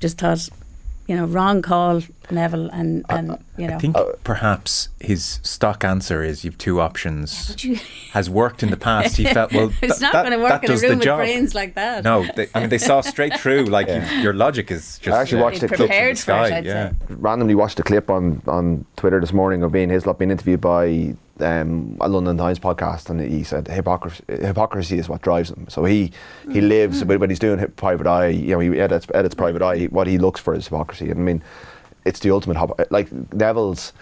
just 0.00 0.18
thought, 0.18 0.48
you 1.08 1.16
know, 1.16 1.24
wrong 1.26 1.62
call, 1.62 2.00
Neville, 2.30 2.68
and, 2.70 3.04
and 3.08 3.36
you 3.58 3.66
know. 3.66 3.74
I 3.74 3.78
think 3.78 3.96
perhaps 4.24 4.88
his 5.00 5.40
stock 5.42 5.84
answer 5.84 6.22
is 6.22 6.44
you've 6.44 6.56
two 6.58 6.80
options. 6.80 7.48
but 7.48 7.64
you- 7.64 7.78
Has 8.12 8.28
worked 8.30 8.62
in 8.62 8.70
the 8.70 8.76
past. 8.76 9.16
He 9.16 9.24
felt 9.24 9.52
well. 9.52 9.72
it's 9.82 9.98
th- 9.98 10.00
not 10.00 10.12
going 10.12 10.30
to 10.30 10.38
work 10.38 10.60
that 10.60 10.64
in 10.64 10.70
a 10.70 10.74
does 10.74 10.80
the 10.82 10.88
room 10.88 10.98
with 10.98 11.04
job. 11.04 11.18
brains 11.18 11.54
like 11.54 11.74
that. 11.74 12.04
No, 12.04 12.24
they, 12.36 12.46
I 12.54 12.60
mean 12.60 12.68
they 12.68 12.78
saw 12.78 13.00
straight 13.00 13.38
through. 13.40 13.64
Like 13.64 13.88
you, 13.88 14.20
your 14.20 14.32
logic 14.34 14.70
is 14.70 14.98
just. 14.98 15.08
I 15.16 15.20
actually 15.22 15.40
uh, 15.40 15.44
watched 15.44 15.60
the 15.60 15.68
He'd 15.68 15.76
clip. 15.76 15.88
prepared 15.88 16.16
the 16.16 16.20
for 16.22 16.32
it, 16.32 16.48
sky, 16.48 16.58
yeah. 16.60 16.90
say. 16.90 16.96
randomly 17.08 17.54
watched 17.54 17.80
a 17.80 17.82
clip 17.82 18.10
on, 18.10 18.42
on 18.46 18.84
Twitter 18.96 19.18
this 19.20 19.32
morning 19.32 19.62
of 19.62 19.74
Ian 19.74 19.90
Hislop 19.90 20.18
being 20.18 20.30
interviewed 20.30 20.60
by 20.60 21.14
um, 21.42 21.96
a 22.00 22.08
London 22.08 22.36
Times 22.36 22.58
podcast, 22.58 23.10
and 23.10 23.20
he 23.20 23.42
said 23.44 23.68
hypocrisy, 23.68 24.22
hypocrisy 24.28 24.98
is 24.98 25.08
what 25.08 25.22
drives 25.22 25.50
him. 25.50 25.66
So 25.68 25.84
he 25.84 26.12
he 26.50 26.60
Mm. 26.60 26.68
lives 26.68 27.04
when 27.04 27.18
when 27.20 27.30
he's 27.30 27.38
doing 27.38 27.58
private 27.76 28.06
eye. 28.06 28.28
You 28.28 28.52
know, 28.54 28.60
he 28.60 28.80
edits 28.80 29.06
edits 29.14 29.34
private 29.34 29.62
eye. 29.62 29.84
What 29.90 30.06
he 30.06 30.18
looks 30.18 30.40
for 30.40 30.54
is 30.54 30.64
hypocrisy. 30.68 31.10
And 31.10 31.20
I 31.20 31.22
mean, 31.22 31.42
it's 32.04 32.20
the 32.20 32.30
ultimate. 32.30 32.56
Hop- 32.56 32.80
like 32.90 33.10
Neville's 33.32 33.92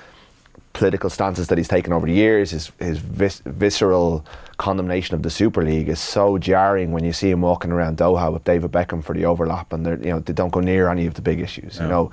political 0.73 1.11
stances 1.11 1.49
that 1.49 1.59
he's 1.59 1.69
taken 1.69 1.93
over 1.93 2.07
the 2.07 2.13
years, 2.13 2.51
his 2.53 2.71
his 2.79 2.99
vis- 2.99 3.43
visceral 3.45 4.25
condemnation 4.57 5.15
of 5.17 5.23
the 5.23 5.31
Super 5.31 5.65
League 5.65 5.89
is 5.89 5.99
so 5.99 6.39
jarring 6.39 6.93
when 6.93 7.03
you 7.05 7.13
see 7.13 7.31
him 7.31 7.41
walking 7.41 7.73
around 7.73 7.97
Doha 7.99 8.33
with 8.33 8.45
David 8.45 8.71
Beckham 8.71 9.03
for 9.03 9.15
the 9.15 9.25
overlap, 9.25 9.73
and 9.73 9.85
they're 9.85 9.99
you 9.99 10.11
know 10.11 10.21
they 10.21 10.33
don't 10.33 10.53
go 10.53 10.61
near 10.61 10.89
any 10.89 11.07
of 11.07 11.15
the 11.15 11.23
big 11.23 11.41
issues. 11.41 11.79
You 11.81 11.89
know, 11.89 12.11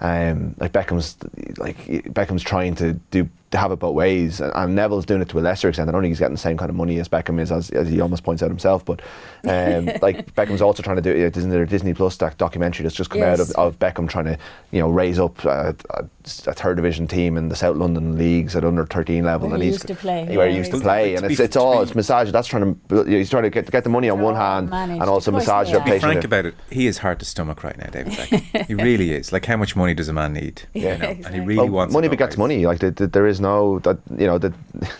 um, 0.00 0.54
like 0.58 0.72
Beckham's 0.72 1.16
like 1.58 1.76
Beckham's 2.14 2.42
trying 2.42 2.74
to 2.76 2.94
do 3.10 3.28
to 3.50 3.58
have 3.58 3.72
it 3.72 3.76
both 3.78 3.94
ways, 3.94 4.40
and, 4.40 4.52
and 4.54 4.74
Neville's 4.74 5.06
doing 5.06 5.22
it 5.22 5.28
to 5.30 5.38
a 5.38 5.40
lesser 5.40 5.68
extent. 5.68 5.88
I 5.88 5.92
don't 5.92 6.02
think 6.02 6.10
he's 6.10 6.18
getting 6.18 6.34
the 6.34 6.38
same 6.40 6.56
kind 6.58 6.68
of 6.68 6.76
money 6.76 6.98
as 6.98 7.08
Beckham 7.08 7.40
is, 7.40 7.50
as, 7.50 7.70
as 7.70 7.88
he 7.88 8.00
almost 8.00 8.22
points 8.22 8.42
out 8.42 8.50
himself. 8.50 8.84
But 8.84 9.00
um, 9.44 9.86
like 10.02 10.34
Beckham's 10.34 10.60
also 10.62 10.82
trying 10.82 10.96
to 10.96 11.02
do 11.02 11.10
it. 11.10 11.36
Isn't 11.36 11.50
there 11.50 11.62
a 11.62 11.66
Disney 11.66 11.94
Plus 11.94 12.16
doc- 12.16 12.36
documentary 12.36 12.82
that's 12.82 12.94
just 12.94 13.10
come 13.10 13.22
out 13.22 13.40
of, 13.40 13.50
of 13.52 13.78
Beckham 13.78 14.08
trying 14.08 14.26
to 14.26 14.38
you 14.70 14.80
know 14.80 14.88
raise 14.90 15.18
up 15.18 15.42
a, 15.44 15.74
a, 15.90 16.04
a 16.46 16.52
third 16.52 16.76
division 16.76 17.06
team 17.08 17.36
in 17.36 17.48
the 17.48 17.56
South 17.56 17.76
London 17.76 18.18
leagues 18.18 18.54
at 18.54 18.64
under 18.64 18.84
13 18.84 19.24
level, 19.24 19.48
Where 19.48 19.54
and 19.54 19.62
he 19.62 19.68
he's 19.70 19.76
used 19.76 19.88
to 19.88 19.94
play, 19.94 20.36
where 20.36 20.46
he 20.48 20.52
yeah, 20.54 20.58
used 20.58 20.72
to 20.72 20.80
play, 20.80 21.14
and 21.14 21.24
it's, 21.24 21.40
it's 21.40 21.56
all 21.56 21.80
it's 21.82 21.94
massage. 21.94 22.30
That's 22.30 22.48
trying 22.48 22.78
to 22.90 23.04
he's 23.04 23.30
trying 23.30 23.44
to 23.44 23.50
get 23.50 23.70
get 23.70 23.84
the 23.84 23.90
money 23.90 24.10
on 24.10 24.20
one 24.20 24.34
hand 24.34 24.70
managed. 24.70 25.00
and 25.00 25.10
also 25.10 25.30
massage 25.30 25.68
they 25.68 25.72
the. 25.78 25.78
Be 25.80 25.90
patient. 25.92 26.02
frank 26.02 26.24
about 26.24 26.44
it. 26.46 26.54
He 26.70 26.86
is 26.86 26.98
hard 26.98 27.18
to 27.20 27.24
stomach 27.24 27.64
right 27.64 27.78
now, 27.78 27.86
David 27.86 28.12
Beckham. 28.12 28.66
he 28.66 28.74
really 28.74 29.12
is. 29.12 29.32
Like, 29.32 29.46
how 29.46 29.56
much 29.56 29.74
money 29.74 29.94
does 29.94 30.08
a 30.08 30.12
man 30.12 30.32
need? 30.34 30.62
You 30.74 30.82
Yeah, 30.82 30.96
know? 30.96 31.08
And 31.08 31.34
he 31.34 31.40
really 31.40 31.56
Well, 31.60 31.68
wants 31.70 31.94
money 31.94 32.08
it 32.08 32.10
begets 32.10 32.32
ways. 32.32 32.38
money. 32.38 32.66
Like 32.66 32.80
the, 32.80 32.90
the, 32.90 33.06
there 33.06 33.26
is 33.26 33.37
no 33.40 33.78
that 33.80 33.98
you 34.16 34.26
know 34.26 34.38
that. 34.38 34.52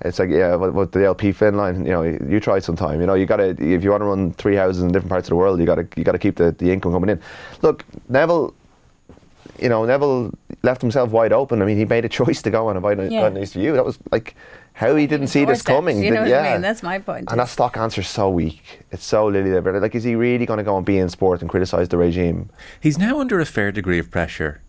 It's 0.00 0.18
like 0.18 0.28
yeah, 0.28 0.54
what, 0.56 0.74
what 0.74 0.92
the 0.92 1.04
LP 1.04 1.32
Finn 1.32 1.56
line. 1.56 1.86
You 1.86 1.92
know, 1.92 2.02
you 2.02 2.38
try 2.38 2.58
sometime. 2.58 3.00
You 3.00 3.06
know, 3.06 3.14
you 3.14 3.24
gotta 3.24 3.50
if 3.58 3.82
you 3.82 3.90
want 3.90 4.02
to 4.02 4.06
run 4.06 4.32
three 4.34 4.56
houses 4.56 4.82
in 4.82 4.88
different 4.88 5.08
parts 5.08 5.26
of 5.28 5.30
the 5.30 5.36
world, 5.36 5.58
you 5.58 5.66
gotta 5.66 5.88
you 5.96 6.04
gotta 6.04 6.18
keep 6.18 6.36
the, 6.36 6.52
the 6.52 6.70
income 6.70 6.92
coming 6.92 7.10
in. 7.10 7.20
Look, 7.62 7.84
Neville. 8.08 8.54
You 9.60 9.68
know, 9.68 9.84
Neville 9.84 10.32
left 10.62 10.80
himself 10.80 11.10
wide 11.10 11.32
open. 11.32 11.62
I 11.62 11.64
mean, 11.64 11.78
he 11.78 11.84
made 11.84 12.04
a 12.04 12.08
choice 12.20 12.42
to 12.42 12.50
go 12.50 12.68
on 12.68 12.76
and 12.76 12.82
buy 12.82 12.92
Yeah. 13.04 13.28
news 13.28 13.52
to 13.52 13.60
you. 13.60 13.72
That 13.72 13.84
was 13.84 13.98
like 14.10 14.34
how 14.74 14.96
he 14.96 15.06
didn't 15.06 15.28
see 15.28 15.44
this 15.44 15.62
Doorstep, 15.62 15.76
coming. 15.76 16.02
You 16.02 16.10
know 16.10 16.22
what 16.22 16.28
yeah. 16.28 16.40
I 16.40 16.52
mean? 16.54 16.60
That's 16.60 16.82
my 16.82 16.98
point. 16.98 17.30
And 17.30 17.38
that 17.38 17.48
stock 17.48 17.76
answer's 17.76 18.08
so 18.08 18.28
weak. 18.28 18.84
It's 18.90 19.04
so 19.04 19.26
lily 19.26 19.52
livered. 19.52 19.80
Like, 19.80 19.94
is 19.94 20.02
he 20.02 20.16
really 20.16 20.44
going 20.44 20.58
to 20.58 20.64
go 20.64 20.76
and 20.76 20.84
beIN 20.84 21.08
Sport 21.10 21.40
and 21.40 21.48
criticise 21.48 21.88
the 21.88 21.96
regime? 21.96 22.50
He's 22.80 22.98
now 22.98 23.20
under 23.20 23.38
a 23.38 23.46
fair 23.46 23.70
degree 23.70 24.00
of 24.00 24.10
pressure 24.10 24.60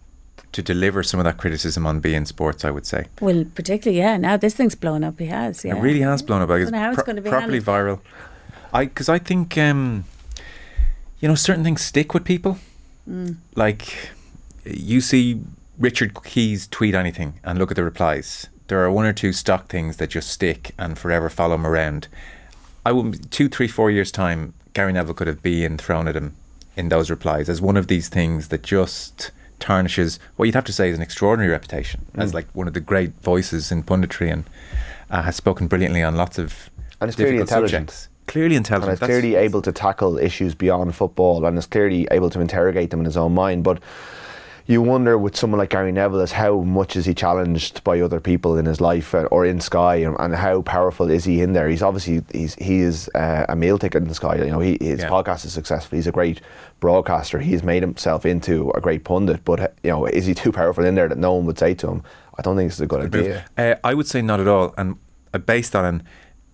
to 0.51 0.61
deliver 0.61 1.03
some 1.03 1.19
of 1.19 1.23
that 1.25 1.37
criticism 1.37 1.85
on 1.85 2.01
beIN 2.01 2.25
Sports. 2.27 2.63
I 2.65 2.71
would 2.71 2.85
say 2.85 3.05
well, 3.21 3.45
particularly, 3.55 3.99
yeah. 3.99 4.17
Now 4.17 4.37
this 4.37 4.53
thing's 4.55 4.75
blown 4.75 5.03
up. 5.03 5.19
He 5.19 5.27
has. 5.27 5.63
Yeah. 5.65 5.75
it 5.75 5.81
really 5.81 6.01
has 6.01 6.21
blown 6.21 6.41
up. 6.41 6.49
Don't 6.49 6.71
know 6.71 6.79
how 6.79 6.91
it's 6.91 6.95
pro- 6.95 7.05
gonna 7.05 7.21
be 7.21 7.29
properly 7.29 7.61
viral. 7.61 7.99
I 8.73 8.85
because 8.85 9.09
I 9.09 9.19
think 9.19 9.57
um, 9.57 10.05
you 11.19 11.27
know 11.27 11.35
certain 11.35 11.63
things 11.63 11.81
stick 11.81 12.13
with 12.13 12.23
people. 12.23 12.57
Mm. 13.09 13.35
Like 13.55 14.09
you 14.65 15.01
see 15.01 15.41
Richard 15.77 16.23
Keys 16.23 16.67
tweet 16.67 16.95
anything 16.95 17.39
and 17.43 17.59
look 17.59 17.71
at 17.71 17.75
the 17.75 17.83
replies. 17.83 18.47
There 18.67 18.83
are 18.83 18.91
one 18.91 19.05
or 19.05 19.13
two 19.13 19.31
stock 19.31 19.67
things 19.67 19.97
that 19.97 20.09
just 20.09 20.29
stick 20.29 20.71
and 20.77 20.97
forever 20.97 21.29
follow 21.29 21.55
him 21.55 21.67
around. 21.67 22.07
I 22.85 22.91
would 22.91 23.31
two, 23.31 23.49
three, 23.49 23.67
four 23.67 23.91
years 23.91 24.11
time, 24.11 24.53
Gary 24.73 24.93
Neville 24.93 25.13
could 25.13 25.27
have 25.27 25.43
been 25.43 25.77
thrown 25.77 26.07
at 26.07 26.15
him 26.15 26.35
in 26.75 26.89
those 26.89 27.09
replies 27.09 27.47
as 27.49 27.61
one 27.61 27.77
of 27.77 27.87
these 27.87 28.09
things 28.09 28.49
that 28.49 28.63
just 28.63 29.31
tarnishes 29.59 30.19
what 30.35 30.45
you'd 30.45 30.55
have 30.55 30.65
to 30.65 30.73
say 30.73 30.89
is 30.89 30.95
an 30.95 31.01
extraordinary 31.01 31.51
reputation 31.51 32.01
as 32.15 32.31
Mm. 32.31 32.35
like 32.35 32.47
one 32.53 32.67
of 32.67 32.73
the 32.73 32.79
great 32.79 33.11
voices 33.21 33.71
in 33.71 33.83
punditry 33.83 34.31
and 34.31 34.43
uh, 35.09 35.21
has 35.23 35.35
spoken 35.35 35.67
brilliantly 35.67 36.03
on 36.03 36.15
lots 36.15 36.37
of 36.37 36.69
And 37.01 37.09
it's 37.09 37.15
clearly 37.15 37.37
intelligent. 37.39 37.89
subjects. 37.91 38.09
clearly 38.27 38.55
and 38.55 38.65
intelligent. 38.65 38.93
is 38.93 38.99
That's- 38.99 39.19
clearly 39.19 39.35
able 39.35 39.61
to 39.61 39.71
tackle 39.71 40.17
issues 40.17 40.55
beyond 40.55 40.95
football 40.95 41.45
and 41.45 41.57
is 41.57 41.65
clearly 41.67 42.07
able 42.11 42.29
to 42.31 42.39
interrogate 42.41 42.89
them 42.89 42.99
in 42.99 43.05
his 43.05 43.17
own 43.17 43.33
mind. 43.33 43.63
But 43.63 43.79
you 44.67 44.81
wonder 44.81 45.15
with 45.15 45.35
someone 45.37 45.59
like 45.59 45.69
Gary 45.69 45.91
Neville 45.91 46.21
is 46.21 46.31
how 46.31 46.61
much 46.61 46.95
is 46.95 47.05
he 47.05 47.13
challenged 47.13 47.83
by 47.83 48.01
other 48.01 48.19
people 48.19 48.57
in 48.57 48.65
his 48.65 48.81
life 48.81 49.13
uh, 49.13 49.25
or 49.29 49.45
in 49.45 49.61
Sky 49.61 49.97
and, 49.97 50.15
and 50.19 50.33
how 50.33 50.63
powerful 50.63 51.11
is 51.11 51.23
he 51.23 51.39
in 51.43 51.53
there 51.53 51.69
he's 51.69 51.83
obviously 51.83 52.23
he's 52.33 52.55
he 52.55 52.79
is 52.79 53.07
uh, 53.13 53.45
a 53.47 53.55
meal 53.55 53.77
ticket 53.77 54.01
in 54.01 54.11
Sky 54.15 54.37
you 54.37 54.47
know 54.49 54.59
he, 54.59 54.75
his 54.81 55.01
Yeah. 55.01 55.09
podcast 55.09 55.45
is 55.45 55.53
successful 55.53 55.95
he's 55.95 56.07
a 56.07 56.11
great 56.11 56.41
broadcaster 56.79 57.39
he's 57.39 57.63
made 57.63 57.81
himself 57.81 58.25
into 58.25 58.69
a 58.71 58.81
great 58.81 59.03
pundit 59.03 59.43
but 59.45 59.75
you 59.83 59.89
know 59.89 60.05
is 60.05 60.25
he 60.25 60.33
too 60.33 60.51
powerful 60.51 60.85
in 60.85 60.93
there 60.95 61.07
that 61.07 61.17
no 61.17 61.33
one 61.33 61.45
would 61.45 61.57
say 61.57 61.73
to 61.73 61.87
him 61.87 62.03
I 62.37 62.41
don't 62.41 62.55
think 62.57 62.69
it's 62.69 62.79
a 62.79 62.85
good 62.85 63.09
bit 63.11 63.21
idea 63.21 63.45
Uh, 63.57 63.75
I 63.83 63.93
would 63.93 64.07
say 64.07 64.21
not 64.21 64.39
at 64.39 64.47
all. 64.47 64.73
And 64.77 64.97
based 65.45 65.75
on, 65.75 66.03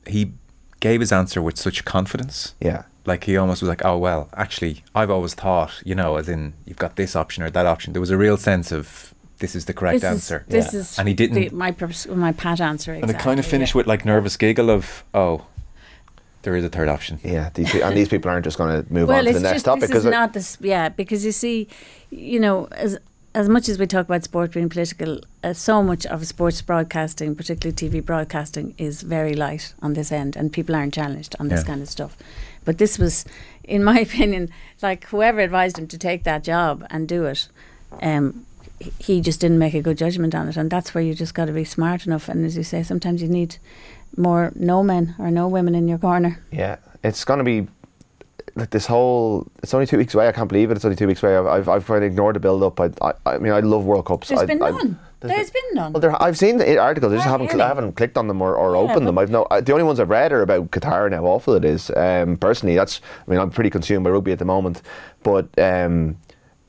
he 0.08 0.34
gave 0.80 1.00
his 1.00 1.12
answer 1.12 1.42
with 1.42 1.58
such 1.58 1.86
confidence. 1.86 2.56
Yeah. 2.60 2.84
Like 3.06 3.24
he 3.24 3.36
almost 3.38 3.62
was 3.62 3.70
like, 3.70 3.84
oh, 3.84 3.98
well, 3.98 4.30
actually, 4.36 4.84
I've 4.94 5.10
always 5.10 5.34
thought, 5.34 5.82
you 5.84 5.96
know, 5.96 6.18
as 6.18 6.30
in 6.30 6.54
you've 6.66 6.78
got 6.78 6.96
this 6.96 7.16
option 7.16 7.44
or 7.44 7.50
that 7.50 7.66
option. 7.66 7.94
There 7.94 8.00
was 8.00 8.12
a 8.12 8.18
real 8.18 8.38
sense 8.38 8.72
of 8.72 9.14
this 9.40 9.56
is 9.56 9.66
the 9.66 9.74
correct 9.74 10.02
this 10.02 10.12
answer. 10.12 10.46
Is, 10.48 10.54
this 10.54 10.74
is 10.76 11.00
and 11.00 11.08
he 11.08 11.16
didn't. 11.16 11.36
the, 11.36 11.50
my 11.50 11.76
my 12.10 12.32
pat 12.32 12.62
answer. 12.62 12.94
and 12.94 13.06
it 13.06 13.14
kind 13.14 13.40
of 13.40 13.40
exactly, 13.40 13.44
finished 13.44 13.74
yeah. 13.74 13.78
with 13.78 13.88
like 13.88 14.06
nervous 14.06 14.38
giggle 14.38 14.70
of, 14.70 15.04
oh, 15.16 15.48
there 16.44 16.56
is 16.56 16.64
a 16.66 16.70
third 16.70 16.90
option. 16.90 17.20
yeah 17.24 17.50
these, 17.54 17.74
and 17.76 17.96
these 17.96 18.10
people 18.10 18.30
aren't 18.32 18.44
just 18.46 18.58
going 18.58 18.84
to 18.84 18.94
move 18.94 19.08
well, 19.08 19.20
on 19.20 19.26
to 19.26 19.34
the 19.34 19.40
next 19.40 19.54
just 19.56 19.66
topic 19.66 19.82
this 19.82 19.90
because 19.90 20.06
is 20.06 20.12
not 20.12 20.34
this. 20.34 20.58
Yeah, 20.62 20.90
because 20.90 21.24
you 21.26 21.32
see, 21.32 21.68
you 22.10 22.40
know, 22.40 22.68
as 22.72 22.98
as 23.34 23.48
much 23.48 23.70
as 23.70 23.80
we 23.80 23.88
talk 23.88 24.06
about 24.08 24.24
sport 24.26 24.52
being 24.52 24.68
political, 24.68 25.22
uh, 25.44 25.54
so 25.54 25.82
much 25.82 26.06
of 26.08 26.28
sports 26.28 26.62
broadcasting, 26.62 27.34
particularly 27.34 27.74
TV 27.74 28.06
broadcasting, 28.06 28.74
is 28.78 29.04
very 29.04 29.34
light 29.36 29.74
on 29.82 29.94
this 29.94 30.12
end, 30.12 30.36
and 30.36 30.52
people 30.52 30.76
aren't 30.76 30.94
challenged 30.94 31.34
on 31.40 31.48
this 31.48 31.62
Yeah. 31.62 31.68
kind 31.68 31.82
of 31.82 31.88
stuff. 31.90 32.18
But 32.66 32.78
this 32.78 33.00
was, 33.00 33.24
in 33.64 33.84
my 33.86 34.00
opinion, 34.08 34.50
like 34.82 35.06
whoever 35.06 35.40
advised 35.40 35.78
him 35.80 35.88
to 35.88 35.98
take 35.98 36.24
that 36.26 36.44
job 36.44 36.86
and 36.90 37.08
do 37.08 37.24
it, 37.26 37.48
um, 38.02 38.46
he- 38.80 38.92
he 39.00 39.22
just 39.22 39.40
didn't 39.40 39.60
make 39.60 39.76
a 39.76 39.82
good 39.82 39.98
judgment 39.98 40.36
on 40.36 40.50
it, 40.50 40.58
and 40.58 40.70
that's 40.70 40.94
where 40.94 41.04
you 41.04 41.14
just 41.14 41.34
got 41.34 41.46
to 41.46 41.54
be 41.54 41.64
smart 41.64 42.06
enough. 42.06 42.28
And 42.28 42.44
as 42.46 42.58
you 42.58 42.64
say, 42.64 42.84
sometimes 42.84 43.22
you 43.22 43.30
need 43.30 43.56
more 44.18 44.52
no 44.56 44.84
men 44.84 45.16
or 45.20 45.32
no 45.32 45.48
women 45.48 45.76
in 45.76 45.88
your 45.88 45.98
corner. 45.98 46.40
Yeah, 46.52 46.78
it's 47.04 47.24
going 47.26 47.40
to 47.40 47.44
be 47.44 47.68
like 48.56 48.70
this 48.72 48.86
whole. 48.86 49.48
It's 49.64 49.74
only 49.74 49.86
two 49.88 49.98
weeks 49.98 50.14
away. 50.14 50.28
I 50.28 50.32
can't 50.32 50.50
believe 50.50 50.72
it. 50.72 50.76
It's 50.76 50.86
only 50.86 50.98
two 50.98 51.08
weeks 51.08 51.24
away. 51.24 51.38
I've 51.38 51.48
I've, 51.48 51.70
I've 51.70 51.86
kind 51.86 52.04
of 52.04 52.12
ignored 52.12 52.36
the 52.36 52.40
build 52.40 52.64
up. 52.64 52.80
I, 52.80 52.90
I 53.02 53.14
I 53.26 53.38
mean 53.38 53.54
I 53.54 53.60
love 53.62 53.86
World 53.86 54.06
Cups. 54.06 54.28
There's 54.28 54.42
I, 54.42 54.46
been 54.46 54.62
I- 54.62 54.72
none. 54.72 55.00
there's 55.22 55.34
There's 55.36 55.52
been 55.52 55.62
none. 55.74 55.94
Well, 55.94 56.02
there, 56.02 56.22
I've 56.22 56.38
seen 56.38 56.58
the 56.58 56.78
articles. 56.80 57.14
I 57.14 57.16
just 57.18 57.28
Oh, 57.28 57.32
haven't. 57.32 57.48
really? 57.48 57.62
I 57.62 57.68
haven't 57.68 57.94
clicked 57.96 58.18
on 58.18 58.28
them 58.28 58.42
or, 58.42 58.56
or 58.56 58.72
Yeah, 58.74 58.92
opened 58.92 59.08
them. 59.08 59.18
I've 59.18 59.30
no. 59.30 59.46
I, 59.52 59.62
the 59.62 59.72
only 59.72 59.84
ones 59.86 60.00
I've 60.00 60.10
read 60.10 60.32
are 60.34 60.42
about 60.42 60.72
Qatar 60.72 61.06
and 61.06 61.14
how 61.16 61.26
awful 61.26 61.54
it 61.54 61.64
is. 61.64 61.92
Um, 61.96 62.36
personally, 62.38 62.76
that's. 62.76 63.00
I 63.26 63.32
mean, 63.32 63.40
I'm 63.40 63.52
pretty 63.52 63.70
consumed 63.70 64.04
by 64.04 64.10
rugby 64.10 64.32
at 64.34 64.40
the 64.40 64.46
moment, 64.46 64.82
but 65.24 65.48
um, 65.60 66.18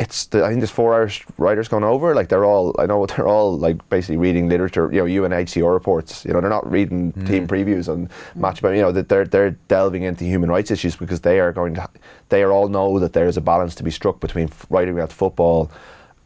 it's. 0.03 0.27
The, 0.27 0.45
I 0.45 0.49
think 0.49 0.61
there's 0.61 0.71
four 0.71 0.95
Irish 0.95 1.25
writers 1.39 1.69
going 1.69 1.85
over. 1.85 2.15
Like 2.15 2.29
they're 2.29 2.45
all. 2.45 2.75
I 2.79 2.87
know 2.87 3.07
they're 3.07 3.29
all 3.29 3.57
like 3.57 3.89
basically 3.89 4.17
reading 4.17 4.49
literature. 4.49 4.91
You 4.93 5.05
know, 5.07 5.29
UNHCR 5.29 5.73
reports. 5.73 6.25
You 6.25 6.33
know, 6.33 6.41
they're 6.41 6.51
not 6.51 6.71
reading 6.71 7.13
mm. 7.13 7.27
team 7.27 7.47
previews 7.47 7.89
and 7.89 8.11
match. 8.35 8.61
But 8.61 8.75
you 8.75 8.83
know 8.83 8.93
that 8.93 9.09
they're 9.09 9.25
they're 9.25 9.53
delving 9.69 10.03
into 10.03 10.25
human 10.25 10.51
rights 10.51 10.71
issues 10.71 10.97
because 10.97 11.21
they 11.21 11.41
are 11.41 11.53
going 11.53 11.75
to. 11.75 11.89
They 12.29 12.43
are 12.43 12.53
all 12.53 12.69
know 12.69 12.99
that 12.99 13.13
there 13.13 13.27
is 13.27 13.37
a 13.37 13.41
balance 13.41 13.75
to 13.77 13.83
be 13.83 13.91
struck 13.91 14.21
between 14.21 14.51
writing 14.69 14.95
about 14.95 15.13
football 15.13 15.71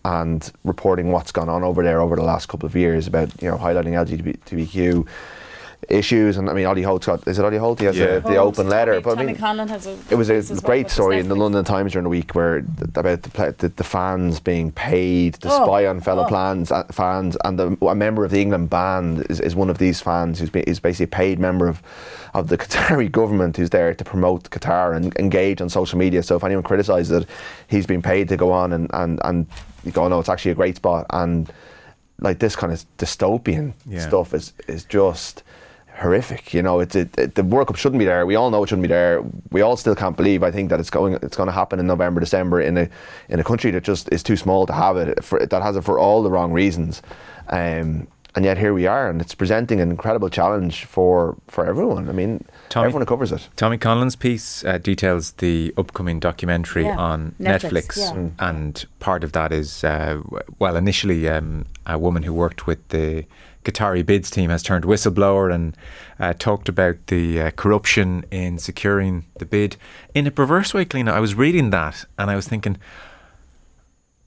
and 0.05 0.53
reporting 0.65 1.11
what's 1.11 1.33
gone 1.33 1.49
on 1.49 1.65
over 1.65 1.83
there 1.83 2.01
over 2.01 2.15
the 2.17 2.23
last 2.23 2.47
couple 2.47 2.67
of 2.67 2.77
years 2.77 3.07
about 3.07 3.31
you 3.43 3.51
know 3.51 3.59
highlighting 3.59 3.95
LGBTQ 4.07 5.07
issues 5.89 6.37
and 6.37 6.51
I 6.51 6.53
mean 6.53 6.67
Ollie 6.67 6.83
Holt's 6.83 7.07
got 7.07 7.27
is 7.29 7.39
it 7.39 7.45
Ollie 7.45 7.59
Holt 7.59 7.79
he 7.81 7.87
has 7.87 7.97
Yeah. 7.97 8.19
the, 8.19 8.31
the 8.31 8.37
open 8.37 8.69
letter 8.69 9.01
but 9.01 9.19
I 9.19 9.25
mean 9.25 9.37
has 9.37 9.87
a. 9.87 9.97
it 10.11 10.17
was 10.17 10.31
a 10.31 10.61
great 10.63 10.87
what- 10.87 10.91
story 10.91 11.19
in 11.19 11.29
the 11.29 11.37
London 11.37 11.65
Times 11.65 11.93
during 11.93 12.05
the 12.05 12.09
week 12.11 12.35
where 12.35 12.63
th- 12.63 12.91
about 12.97 13.23
the, 13.23 13.55
the 13.59 13.69
the 13.69 13.85
fans 13.85 14.41
being 14.41 14.73
paid 14.73 15.35
to 15.35 15.49
Oh, 15.51 15.65
spy 15.65 15.87
on 15.87 16.01
fellow 16.01 16.25
oh. 16.25 16.29
plans, 16.29 16.73
uh, 16.73 16.85
fans 16.91 17.37
and 17.45 17.59
the, 17.59 17.77
a 17.87 17.95
member 17.95 18.25
of 18.25 18.31
the 18.33 18.41
England 18.41 18.69
band 18.71 19.27
is, 19.31 19.39
is 19.41 19.55
one 19.55 19.71
of 19.71 19.79
these 19.79 20.01
fans 20.01 20.41
who's 20.41 20.51
be, 20.51 20.61
is 20.63 20.81
basically 20.81 21.05
a 21.05 21.09
paid 21.09 21.39
member 21.39 21.69
of 21.69 21.83
of 22.35 22.49
the 22.49 22.59
Qatari 22.63 23.11
government 23.11 23.57
who's 23.57 23.71
there 23.71 23.95
to 23.95 24.05
promote 24.05 24.51
Qatar 24.51 24.95
and 24.97 25.17
engage 25.19 25.61
on 25.61 25.69
social 25.69 25.99
media 25.99 26.23
so 26.23 26.37
if 26.37 26.43
anyone 26.45 26.65
criticises 26.65 27.11
it 27.13 27.29
he's 27.69 27.87
been 27.87 28.03
paid 28.03 28.29
to 28.31 28.37
go 28.37 28.51
on 28.53 28.73
and 28.73 28.91
and, 28.93 29.21
and 29.25 29.47
you 29.85 29.93
go 29.93 30.09
no 30.09 30.19
it's 30.19 30.29
actually 30.29 30.51
a 30.51 30.55
great 30.57 30.77
spot 30.77 31.07
and 31.11 31.51
like 32.21 32.39
this 32.39 32.57
kind 32.57 32.73
of 32.73 32.85
dystopian 32.99 33.73
Yeah. 33.89 34.01
stuff 34.09 34.35
is 34.35 34.53
is 34.69 34.85
just 34.85 35.43
horrific. 35.97 36.55
You 36.55 36.63
know, 36.63 36.81
it's 36.81 36.95
it, 36.95 37.17
it, 37.19 37.35
the 37.35 37.45
World 37.45 37.69
Cup 37.69 37.77
shouldn't 37.77 37.99
be 37.99 38.05
there. 38.05 38.27
We 38.27 38.37
all 38.37 38.51
know 38.51 38.63
it 38.63 38.69
shouldn't 38.69 38.83
be 38.83 38.89
there. 38.89 39.23
We 39.51 39.61
all 39.63 39.77
still 39.77 39.95
can't 39.95 40.17
believe. 40.17 40.43
I 40.43 40.51
think 40.51 40.71
that 40.71 40.81
it's 40.81 40.91
going 40.91 41.15
it's 41.23 41.37
going 41.37 41.49
to 41.49 41.53
happen 41.53 41.79
in 41.81 41.87
November, 41.87 42.21
December 42.21 42.61
in 42.61 42.77
a 42.77 42.89
in 43.29 43.41
a 43.41 43.45
country 43.45 43.71
that 43.73 43.83
just 43.83 44.09
is 44.13 44.23
too 44.23 44.37
small 44.37 44.67
to 44.67 44.73
have 44.73 44.97
it. 44.97 45.25
For, 45.25 45.45
that 45.45 45.63
has 45.63 45.77
it 45.77 45.85
for 45.85 45.99
all 45.99 46.23
the 46.23 46.31
wrong 46.31 46.53
reasons. 46.53 47.03
Um, 47.49 48.09
and 48.35 48.45
yet 48.45 48.59
here 48.59 48.75
we 48.75 48.87
are, 48.87 49.09
and 49.09 49.23
it's 49.23 49.35
presenting 49.35 49.81
an 49.81 49.91
incredible 49.91 50.29
challenge 50.29 50.85
for 50.85 51.37
for 51.49 51.65
everyone. 51.65 52.07
I 52.11 52.13
mean, 52.13 52.45
Tommy- 52.69 52.89
everyone 52.89 53.07
covers 53.07 53.33
it. 53.33 53.49
Tommy 53.57 53.79
Conlon's 53.79 54.15
piece 54.15 54.63
uh, 54.65 54.77
details 54.77 55.33
the 55.39 55.73
upcoming 55.79 56.21
documentary 56.21 56.85
Yeah, 56.85 56.99
on 56.99 57.35
Netflix, 57.41 57.71
Netflix, 57.71 57.97
yeah. 57.97 58.13
Mm. 58.13 58.33
and 58.39 58.85
part 59.01 59.25
of 59.25 59.33
that 59.33 59.53
is 59.53 59.83
uh, 59.83 60.21
well, 60.59 60.77
initially 60.77 61.27
um, 61.31 61.65
a 61.87 61.99
woman 61.99 62.25
who 62.25 62.35
worked 62.35 62.67
with 62.67 62.87
the 62.89 63.25
Qatari 63.67 64.07
bids 64.07 64.31
team 64.31 64.51
has 64.51 64.63
turned 64.63 64.85
whistleblower 64.85 65.53
and 65.53 65.77
uh, 66.21 66.33
talked 66.39 66.69
about 66.69 66.97
the 67.09 67.41
uh, 67.41 67.51
corruption 67.51 68.25
in 68.31 68.59
securing 68.59 69.25
the 69.39 69.45
bid 69.45 69.77
in 70.15 70.27
a 70.27 70.31
perverse 70.31 70.73
way. 70.73 70.85
Clean, 70.85 71.09
I 71.09 71.21
was 71.21 71.35
reading 71.35 71.71
that 71.71 72.05
and 72.19 72.31
I 72.31 72.37
was 72.37 72.47
thinking. 72.49 72.79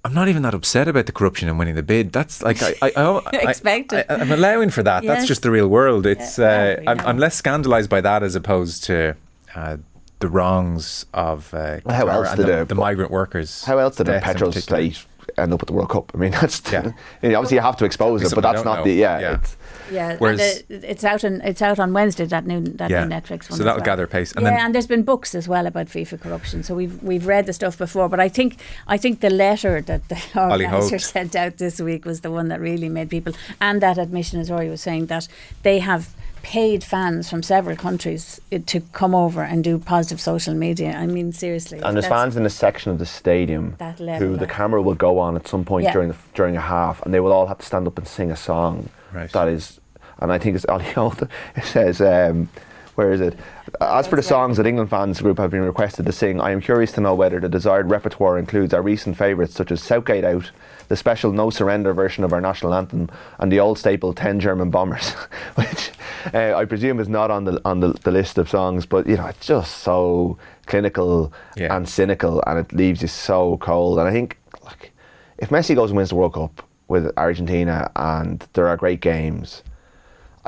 I'm 0.05 0.13
not 0.13 0.29
even 0.29 0.43
that 0.43 0.53
upset 0.53 0.87
about 0.87 1.07
the 1.07 1.11
corruption 1.11 1.49
and 1.49 1.59
winning 1.59 1.75
the 1.75 1.83
bid. 1.83 2.13
That's 2.13 2.41
like 2.41 2.63
I, 2.63 2.73
I, 2.81 2.91
I, 2.95 3.21
I 3.25 3.29
Expected. 3.49 4.05
I, 4.09 4.15
am 4.21 4.31
allowing 4.31 4.69
for 4.69 4.81
that. 4.81 5.03
That's 5.03 5.27
just 5.27 5.41
the 5.41 5.51
real 5.51 5.67
world. 5.67 6.05
It's 6.05 6.39
Yeah, 6.39 6.77
uh, 6.87 6.91
I'm. 6.91 6.99
I'm 7.01 7.17
less 7.17 7.35
scandalised 7.35 7.89
by 7.89 7.99
that 8.01 8.23
as 8.23 8.33
opposed 8.33 8.85
to 8.85 9.17
uh, 9.55 9.75
the 10.19 10.29
wrongs 10.29 11.05
of 11.13 11.53
uh, 11.53 11.79
Well, 11.83 11.95
how 11.95 12.07
else 12.07 12.33
did 12.35 12.45
the, 12.45 12.61
a- 12.61 12.65
the 12.65 12.75
migrant 12.75 13.11
workers. 13.11 13.63
How 13.65 13.77
else 13.77 13.97
did 13.97 14.07
a 14.07 14.13
deaths 14.13 14.25
in 14.27 14.33
petrol 14.33 14.51
particular. 14.51 14.91
state 14.91 15.05
end 15.41 15.53
up 15.53 15.61
at 15.61 15.67
the 15.67 15.73
World 15.73 15.89
Cup? 15.89 16.11
I 16.13 16.17
mean, 16.17 16.31
that's 16.41 16.61
Yeah. 16.71 16.91
you 17.21 17.29
know, 17.29 17.37
obviously 17.39 17.55
you 17.55 17.61
have 17.61 17.77
to 17.77 17.85
expose 17.85 18.21
it, 18.21 18.33
but 18.35 18.41
that's 18.41 18.63
don't 18.63 18.77
know. 18.77 18.83
the 18.83 18.93
yeah. 18.93 19.19
Yeah. 19.19 19.33
It's, 19.35 19.55
Yeah, 19.91 20.09
and 20.11 20.19
Whereas- 20.19 20.63
it's 20.69 21.03
out 21.03 21.23
on 21.23 21.41
it's 21.41 21.61
out 21.61 21.79
on 21.79 21.93
Wednesday 21.93 22.25
that 22.25 22.45
new 22.45 22.61
that 22.61 22.89
Yeah. 22.91 23.05
new 23.05 23.09
Netflix 23.15 23.49
one. 23.49 23.57
So 23.57 23.63
that'll 23.63 23.77
well. 23.79 23.85
gather 23.85 24.07
pace. 24.07 24.31
And 24.33 24.43
yeah, 24.45 24.51
then- 24.51 24.65
and 24.65 24.75
there's 24.75 24.87
been 24.87 25.03
books 25.03 25.33
as 25.33 25.47
well 25.47 25.65
about 25.65 25.87
FIFA 25.87 26.21
corruption. 26.21 26.63
So 26.63 26.75
we've 26.75 27.01
we've 27.01 27.25
read 27.25 27.45
the 27.47 27.53
stuff 27.53 27.77
before, 27.77 28.07
but 28.09 28.19
I 28.19 28.29
think 28.29 28.57
I 28.87 28.97
think 28.97 29.21
the 29.21 29.29
letter 29.31 29.81
that 29.81 30.07
the 30.09 30.17
Ollie 30.39 30.65
organizer 30.65 30.99
sent 30.99 31.35
out 31.35 31.57
this 31.57 31.79
week 31.81 32.05
was 32.05 32.21
the 32.21 32.29
one 32.31 32.49
that 32.49 32.59
really 32.59 32.89
made 32.89 33.09
people. 33.09 33.33
And 33.59 33.81
that 33.81 33.97
admission, 33.97 34.39
as 34.39 34.49
Rory 34.51 34.69
was 34.69 34.81
saying, 34.81 35.07
that 35.07 35.27
they 35.63 35.79
have 35.79 36.09
paid 36.43 36.83
fans 36.83 37.29
from 37.29 37.43
several 37.43 37.75
countries 37.75 38.39
uh, 38.51 38.59
to 38.65 38.81
come 38.93 39.13
over 39.15 39.41
and 39.43 39.63
do 39.63 39.77
positive 39.77 40.19
social 40.21 40.53
media. 40.53 40.93
I 40.93 41.05
mean, 41.05 41.31
seriously. 41.31 41.79
And 41.83 41.95
there's 41.95 42.07
fans 42.07 42.35
in 42.35 42.45
a 42.45 42.49
section 42.49 42.91
of 42.91 42.99
the 42.99 43.05
stadium 43.05 43.75
That 43.79 43.99
level, 43.99 44.27
who 44.29 44.37
the 44.37 44.47
camera 44.47 44.81
will 44.81 44.95
go 44.95 45.19
on 45.19 45.35
at 45.35 45.47
some 45.47 45.65
point 45.65 45.85
Yeah. 45.85 45.93
during 45.93 46.09
the, 46.09 46.17
during 46.33 46.55
a 46.57 46.61
half, 46.61 47.01
and 47.03 47.13
they 47.13 47.19
will 47.19 47.31
all 47.31 47.47
have 47.47 47.59
to 47.59 47.65
stand 47.65 47.87
up 47.87 47.97
and 47.97 48.07
sing 48.07 48.31
a 48.31 48.35
song. 48.35 48.89
Right. 49.13 49.31
That 49.31 49.47
is, 49.47 49.79
and 50.19 50.31
I 50.31 50.37
think 50.37 50.55
it's 50.55 50.65
Ollie 50.65 50.85
Holt. 50.85 51.23
It 51.55 51.63
says, 51.65 52.01
um, 52.01 52.49
where 52.95 53.13
is 53.13 53.21
it? 53.21 53.37
As 53.79 54.07
for 54.07 54.17
the 54.17 54.23
songs 54.23 54.57
that 54.57 54.65
England 54.65 54.89
fans 54.89 55.21
group 55.21 55.37
have 55.37 55.51
been 55.51 55.61
requested 55.61 56.05
to 56.05 56.11
sing, 56.11 56.41
I 56.41 56.51
am 56.51 56.59
curious 56.59 56.91
to 56.93 57.01
know 57.01 57.15
whether 57.15 57.39
the 57.39 57.47
desired 57.47 57.89
repertoire 57.89 58.37
includes 58.37 58.73
our 58.73 58.81
recent 58.81 59.15
favourites 59.15 59.53
such 59.53 59.71
as 59.71 59.81
Southgate 59.81 60.25
Out, 60.25 60.51
the 60.89 60.97
special 60.97 61.31
No 61.31 61.49
Surrender 61.49 61.93
version 61.93 62.25
of 62.25 62.33
our 62.33 62.41
national 62.41 62.73
anthem, 62.73 63.09
and 63.37 63.51
the 63.51 63.59
old 63.61 63.77
staple 63.77 64.13
Ten 64.13 64.39
German 64.41 64.69
Bombers, 64.69 65.11
which 65.55 65.91
uh, 66.33 66.53
I 66.55 66.65
presume 66.65 66.99
is 66.99 67.09
not 67.09 67.31
on 67.31 67.45
the 67.45 67.61
on 67.65 67.79
the, 67.79 67.89
the 68.03 68.11
list 68.11 68.37
of 68.37 68.49
songs. 68.49 68.85
But 68.85 69.07
you 69.07 69.17
know, 69.17 69.25
it's 69.27 69.45
just 69.45 69.77
so 69.77 70.37
clinical 70.65 71.31
Yeah. 71.55 71.75
and 71.75 71.87
cynical, 71.87 72.43
and 72.47 72.59
it 72.59 72.73
leaves 72.73 73.01
you 73.01 73.07
so 73.07 73.57
cold. 73.57 73.99
And 73.99 74.07
I 74.07 74.11
think, 74.11 74.37
like, 74.63 74.91
if 75.37 75.49
Messi 75.49 75.75
goes 75.75 75.89
and 75.91 75.97
wins 75.97 76.09
the 76.09 76.15
World 76.15 76.33
Cup 76.33 76.63
with 76.87 77.11
Argentina, 77.17 77.91
and 77.95 78.45
there 78.53 78.67
are 78.67 78.77
great 78.77 79.01
games, 79.01 79.63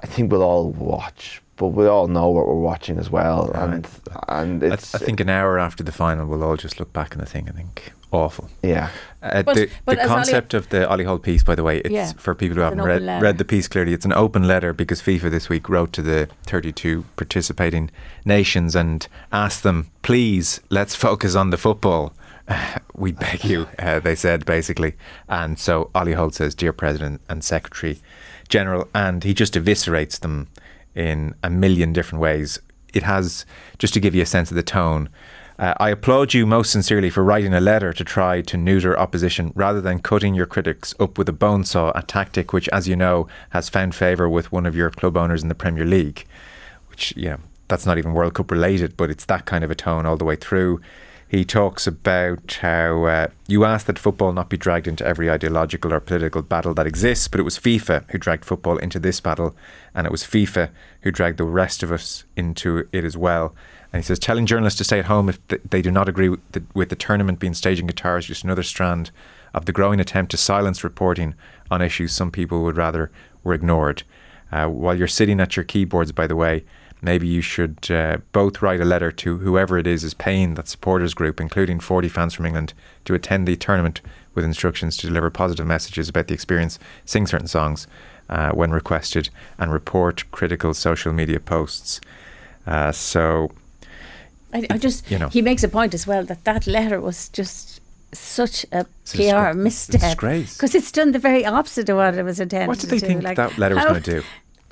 I 0.04 0.08
think 0.08 0.32
we'll 0.32 0.44
all 0.44 0.72
watch. 0.72 1.42
But 1.58 1.68
we 1.68 1.86
all 1.86 2.08
know 2.08 2.30
what 2.30 2.48
we're 2.48 2.56
watching 2.56 2.98
as 2.98 3.12
well, 3.12 3.52
Yeah, 3.54 3.64
and 3.74 3.88
and 4.30 4.64
I, 4.64 4.68
it's 4.74 4.96
I 4.96 4.98
think 4.98 5.20
an 5.20 5.30
hour 5.30 5.60
after 5.60 5.84
the 5.84 5.92
final, 5.92 6.26
we'll 6.26 6.44
all 6.44 6.58
just 6.58 6.80
look 6.80 6.92
back 6.92 7.12
on 7.16 7.20
the 7.20 7.26
thing 7.28 7.48
and 7.48 7.56
think 7.56 7.94
awful. 8.12 8.50
yeah. 8.64 8.90
Uh, 9.24 9.44
But- 9.44 9.56
the 9.56 9.70
but 9.86 10.00
the 10.02 10.08
concept 10.08 10.54
of 10.54 10.70
the 10.70 10.90
Ollie 10.90 11.04
Holt 11.04 11.22
piece, 11.22 11.44
by 11.44 11.54
the 11.56 11.64
way, 11.64 11.78
it's 11.80 11.92
Yeah, 11.94 12.12
for 12.18 12.34
people 12.34 12.56
who 12.56 12.62
haven't 12.62 12.82
read, 12.82 13.22
read 13.22 13.38
the 13.38 13.46
piece 13.46 13.68
clearly. 13.68 13.94
It's 13.94 14.06
an 14.06 14.14
open 14.14 14.48
letter 14.48 14.74
because 14.74 15.02
FIFA 15.02 15.30
this 15.30 15.48
week 15.50 15.70
wrote 15.70 15.94
to 15.94 16.02
the 16.02 16.28
32 16.48 17.06
participating 17.18 17.92
nations 18.26 18.76
and 18.76 19.08
asked 19.32 19.62
them, 19.64 19.90
please, 20.02 20.60
let's 20.70 20.96
focus 20.96 21.36
on 21.36 21.52
the 21.52 21.58
football. 21.58 22.14
we 22.96 23.12
beg 23.12 23.44
you, 23.46 23.68
uh, 23.80 24.00
they 24.00 24.16
said 24.16 24.46
basically. 24.46 24.94
And 25.30 25.60
so 25.60 25.92
Ollie 25.94 26.14
Holt 26.14 26.34
says, 26.36 26.56
Dear 26.56 26.74
President 26.74 27.22
and 27.30 27.44
Secretary 27.44 28.00
General, 28.50 28.88
and 28.96 29.24
he 29.24 29.34
just 29.34 29.54
eviscerates 29.54 30.20
them 30.20 30.48
in 30.96 31.36
a 31.44 31.50
million 31.50 31.94
different 31.94 32.22
ways. 32.22 32.60
it 32.94 33.04
has 33.04 33.46
just 33.80 33.94
to 33.94 34.00
give 34.02 34.14
you 34.14 34.22
a 34.22 34.26
sense 34.26 34.52
of 34.52 34.56
the 34.58 34.64
tone. 34.64 35.08
Uh, 35.60 35.74
I 35.80 35.90
applaud 35.90 36.34
you 36.34 36.46
most 36.46 36.72
sincerely 36.72 37.10
for 37.10 37.24
writing 37.24 37.54
a 37.54 37.60
letter 37.60 37.94
to 37.94 38.04
try 38.04 38.42
to 38.42 38.58
neuter 38.58 38.98
opposition 38.98 39.52
rather 39.56 39.82
than 39.82 40.00
cutting 40.00 40.34
your 40.34 40.46
critics 40.46 40.96
up 41.00 41.18
with 41.18 41.30
a 41.30 41.34
bone 41.34 41.64
saw, 41.64 41.92
a 41.94 42.02
tactic 42.02 42.52
which, 42.52 42.68
as 42.70 42.88
you 42.88 42.96
know, 42.96 43.28
has 43.52 43.70
found 43.70 43.94
favour 43.94 44.28
with 44.28 44.52
one 44.52 44.66
of 44.66 44.76
your 44.76 44.90
club 44.90 45.16
owners 45.16 45.44
in 45.44 45.50
the 45.50 45.56
Premier 45.56 45.86
League. 45.86 46.26
Which, 46.88 47.16
yeah, 47.16 47.38
that's 47.68 47.86
not 47.86 47.98
even 47.98 48.14
World 48.14 48.34
Cup 48.34 48.52
related, 48.52 48.98
but 48.98 49.10
it's 49.10 49.26
that 49.26 49.46
kind 49.46 49.64
of 49.64 49.72
a 49.72 49.76
tone 49.76 50.06
all 50.06 50.18
the 50.18 50.26
way 50.26 50.36
through. 50.36 50.82
He 51.32 51.46
talks 51.46 51.88
about 51.88 52.60
how 52.62 53.06
uh, 53.06 53.28
you 53.48 53.64
asked 53.64 53.88
that 53.88 53.98
football 53.98 54.34
not 54.34 54.50
be 54.50 54.58
dragged 54.58 54.86
into 54.86 55.06
every 55.06 55.32
ideological 55.32 55.94
or 55.94 56.02
political 56.02 56.42
battle 56.42 56.74
that 56.74 56.86
exists, 56.86 57.30
but 57.30 57.40
it 57.40 57.44
was 57.44 57.58
FIFA 57.58 58.12
who 58.12 58.18
dragged 58.18 58.44
football 58.44 58.78
into 58.78 59.00
this 59.00 59.22
battle, 59.22 59.56
and 59.96 60.06
it 60.06 60.12
was 60.12 60.24
FIFA 60.24 60.72
who 61.04 61.12
dragged 61.12 61.38
the 61.38 61.46
rest 61.46 61.84
of 61.84 61.92
us 61.94 62.26
into 62.36 62.86
it 62.92 63.06
as 63.06 63.16
well. 63.16 63.56
And 63.94 64.02
he 64.02 64.06
says, 64.06 64.20
telling 64.20 64.46
journalists 64.46 64.78
to 64.78 64.84
stay 64.84 65.00
at 65.00 65.06
home 65.06 65.28
if 65.28 65.46
th- 65.48 65.62
they 65.70 65.82
do 65.82 65.92
not 65.92 66.08
agree 66.08 66.30
with 66.30 66.52
the, 66.52 66.64
with 66.74 66.90
the 66.90 66.96
tournament 66.96 67.40
being 67.40 67.54
staged 67.54 67.82
in 67.82 67.88
Qatar 67.88 68.20
is 68.20 68.26
just 68.26 68.44
another 68.44 68.64
strand 68.64 69.12
of 69.54 69.66
the 69.66 69.74
growing 69.74 70.00
attempt 70.00 70.32
to 70.32 70.38
silence 70.38 70.84
reporting 70.84 71.36
on 71.70 71.82
issues 71.82 72.14
some 72.14 72.32
people 72.32 72.64
would 72.64 72.78
rather 72.78 73.12
were 73.44 73.54
ignored. 73.54 74.04
Uh, 74.52 74.68
while 74.68 74.96
you're 74.96 75.08
sitting 75.08 75.40
at 75.40 75.56
your 75.56 75.66
keyboards, 75.66 76.12
by 76.12 76.26
the 76.26 76.36
way, 76.36 76.64
maybe 77.02 77.28
you 77.28 77.42
should 77.42 77.90
uh, 77.90 78.18
both 78.32 78.62
write 78.62 78.80
a 78.80 78.86
letter 78.86 79.12
to 79.12 79.38
whoever 79.40 79.78
it 79.78 79.88
is 79.88 80.04
is 80.04 80.14
paying 80.14 80.54
that 80.54 80.68
supporters 80.68 81.14
group, 81.14 81.42
including 81.42 81.80
40 81.80 82.08
fans 82.08 82.34
from 82.34 82.46
England, 82.46 82.74
to 83.06 83.14
attend 83.14 83.48
the 83.48 83.56
tournament 83.56 84.02
with 84.34 84.46
instructions 84.46 84.96
to 84.98 85.08
deliver 85.08 85.30
positive 85.30 85.66
messages 85.66 86.08
about 86.08 86.28
the 86.28 86.34
experience, 86.34 86.80
sing 87.06 87.28
certain 87.28 87.48
songs 87.48 87.88
uh, 88.30 88.52
when 88.52 88.72
requested, 88.72 89.30
and 89.58 89.74
report 89.74 90.30
critical 90.32 90.74
social 90.74 91.12
media 91.12 91.40
posts. 91.40 92.00
Uh, 92.66 92.92
so 92.92 93.52
I, 94.54 94.68
I 94.70 94.78
just 94.78 95.10
you 95.12 95.18
know. 95.20 95.30
he 95.30 95.42
makes 95.42 95.64
a 95.64 95.68
point 95.70 95.94
as 95.94 96.06
well 96.08 96.24
that 96.26 96.44
that 96.44 96.68
letter 96.68 97.00
was 97.02 97.30
just 97.30 97.80
such 98.14 98.66
a 98.72 98.86
It's 99.04 99.14
a 99.14 99.18
PR 99.18 99.22
disgra- 99.24 99.56
misstep 99.56 100.18
because 100.20 100.76
it's 100.76 100.92
done 100.92 101.12
the 101.14 101.20
very 101.20 101.46
opposite 101.46 101.88
of 101.90 101.98
what 101.98 102.16
it 102.18 102.24
was 102.24 102.40
intended. 102.40 102.68
What 102.68 102.80
did 102.80 102.90
they 102.90 103.00
to 103.00 103.06
think. 103.08 103.24
Like, 103.24 103.38
that 103.38 103.58
letter 103.58 103.76
was 103.76 103.86
going 103.86 104.04
to 104.04 104.12
do? 104.20 104.24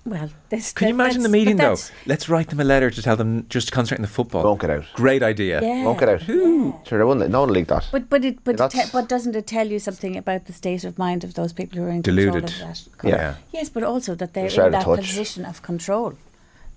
Well, 0.06 0.30
this, 0.50 0.72
Can 0.74 0.88
you 0.88 0.94
imagine 0.94 1.24
the 1.24 1.30
meeting 1.30 1.58
though? 1.58 1.76
Let's 2.06 2.30
write 2.30 2.50
them 2.50 2.60
a 2.60 2.64
letter 2.64 2.90
to 2.90 3.02
tell 3.02 3.16
them 3.16 3.46
just 3.50 3.68
to 3.68 3.74
concentrate 3.74 4.00
on 4.00 4.02
the 4.02 4.08
football. 4.08 4.44
Won't 4.44 4.62
get 4.62 4.70
out. 4.70 4.86
Great 4.94 5.22
idea. 5.22 5.62
Yeah. 5.62 5.84
Won't 5.86 6.00
get 6.00 6.10
out. 6.10 6.22
Sure, 6.24 6.98
they 7.00 7.04
wouldn't. 7.04 7.30
No 7.30 7.42
one 7.42 7.54
leaked 7.54 7.68
that. 7.70 7.88
But 7.92 8.10
but 8.10 8.26
it 8.26 8.44
but, 8.44 8.72
te- 8.72 8.90
but 8.92 9.08
doesn't 9.10 9.36
it 9.36 9.46
tell 9.46 9.68
you 9.68 9.78
something 9.78 10.18
about 10.18 10.46
the 10.46 10.54
state 10.54 10.84
of 10.84 10.98
mind 10.98 11.24
of 11.24 11.34
those 11.36 11.54
people 11.54 11.78
who 11.80 11.86
are 11.86 11.90
in 11.90 12.02
Deluded. 12.02 12.48
control 12.48 12.70
of 12.72 12.78
that? 13.02 13.08
Yeah. 13.10 13.36
Yes, 13.54 13.70
but 13.70 13.84
also 13.84 14.16
that 14.16 14.34
they're 14.34 14.50
They're 14.50 14.66
in 14.68 14.72
that 14.72 14.86
position 14.86 15.46
of 15.46 15.62
control, 15.62 16.14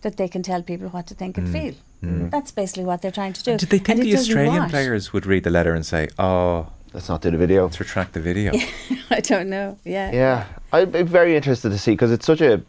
that 0.02 0.16
they 0.16 0.28
can 0.28 0.42
tell 0.42 0.62
people 0.62 0.88
what 0.88 1.06
to 1.06 1.14
think 1.14 1.38
and 1.38 1.48
Mm. 1.48 1.52
feel. 1.52 1.74
Mm. 2.02 2.30
That's 2.30 2.50
basically 2.50 2.84
what 2.84 3.02
they're 3.02 3.10
trying 3.12 3.32
to 3.32 3.42
do. 3.42 3.56
Did 3.56 3.68
they 3.68 3.78
think 3.78 4.00
And 4.00 4.02
the 4.02 4.16
Australian 4.16 4.68
players 4.68 5.12
would 5.12 5.26
read 5.26 5.44
the 5.44 5.50
letter 5.50 5.74
and 5.74 5.86
say, 5.86 6.08
"Oh, 6.18 6.66
let's 6.92 7.08
not 7.08 7.22
do 7.22 7.30
the 7.30 7.38
video. 7.38 7.64
Let's 7.64 7.78
retract 7.78 8.12
the 8.12 8.20
video." 8.20 8.52
I 9.10 9.20
don't 9.20 9.48
know. 9.48 9.78
Yeah. 9.84 10.10
Yeah, 10.12 10.46
I'd 10.72 10.92
be 10.92 11.02
very 11.02 11.36
interested 11.36 11.70
to 11.70 11.78
see 11.78 11.92
because 11.92 12.10
it's 12.10 12.26
such 12.26 12.40
a 12.40 12.62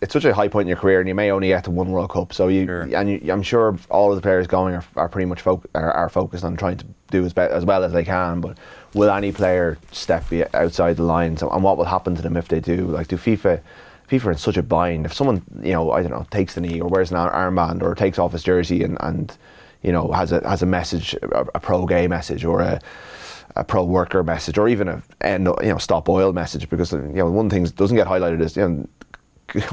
it's 0.00 0.14
such 0.14 0.24
a 0.24 0.32
high 0.32 0.48
point 0.48 0.62
in 0.62 0.68
your 0.68 0.78
career, 0.78 1.00
and 1.00 1.08
you 1.08 1.14
may 1.14 1.30
only 1.30 1.48
get 1.48 1.64
to 1.64 1.70
one 1.70 1.90
World 1.90 2.10
Cup. 2.10 2.32
So 2.32 2.48
you 2.48 2.70
and 2.94 3.10
you, 3.10 3.32
I'm 3.32 3.42
sure 3.42 3.76
all 3.90 4.10
of 4.10 4.16
the 4.16 4.22
players 4.22 4.46
going 4.46 4.74
are, 4.74 4.84
are 4.96 5.08
pretty 5.08 5.26
much 5.26 5.44
foc- 5.44 5.66
are, 5.74 5.92
are 5.92 6.08
focused 6.08 6.42
on 6.42 6.56
trying 6.56 6.78
to 6.78 6.86
do 7.10 7.24
as, 7.24 7.34
be- 7.34 7.42
as 7.42 7.64
well 7.66 7.84
as 7.84 7.92
they 7.92 8.04
can. 8.04 8.40
But 8.40 8.56
will 8.94 9.10
any 9.10 9.30
player 9.32 9.76
step 9.92 10.28
be 10.30 10.42
outside 10.54 10.96
the 10.96 11.02
lines, 11.02 11.42
and 11.42 11.62
what 11.62 11.76
will 11.76 11.84
happen 11.84 12.14
to 12.16 12.22
them 12.22 12.36
if 12.38 12.48
they 12.48 12.60
do? 12.60 12.86
Like, 12.86 13.08
do 13.08 13.16
FIFA? 13.16 13.60
FIFA 14.10 14.26
are 14.26 14.32
in 14.32 14.38
such 14.38 14.56
a 14.56 14.62
bind. 14.62 15.06
If 15.06 15.14
someone, 15.14 15.42
you 15.62 15.72
know, 15.72 15.92
I 15.92 16.02
don't 16.02 16.10
know, 16.10 16.26
takes 16.30 16.54
the 16.54 16.60
knee 16.60 16.80
or 16.80 16.88
wears 16.88 17.12
an 17.12 17.16
armband 17.16 17.82
or 17.82 17.94
takes 17.94 18.18
off 18.18 18.32
his 18.32 18.42
jersey 18.42 18.82
and, 18.82 18.96
and 19.00 19.36
you 19.82 19.92
know 19.92 20.10
has 20.12 20.32
a 20.32 20.46
has 20.48 20.62
a 20.62 20.66
message, 20.66 21.14
a, 21.22 21.46
a 21.54 21.60
pro 21.60 21.86
gay 21.86 22.08
message 22.08 22.44
or 22.44 22.60
a 22.60 22.80
a 23.56 23.64
pro 23.64 23.84
worker 23.84 24.22
message 24.22 24.58
or 24.58 24.68
even 24.68 24.88
a 24.88 25.02
end, 25.20 25.46
you 25.46 25.68
know 25.68 25.78
stop 25.78 26.08
oil 26.08 26.32
message 26.32 26.68
because 26.68 26.92
you 26.92 26.98
know 26.98 27.30
one 27.30 27.50
thing 27.50 27.64
that 27.64 27.76
doesn't 27.76 27.96
get 27.96 28.06
highlighted 28.06 28.40
is 28.40 28.56
you 28.56 28.68
know 28.68 28.88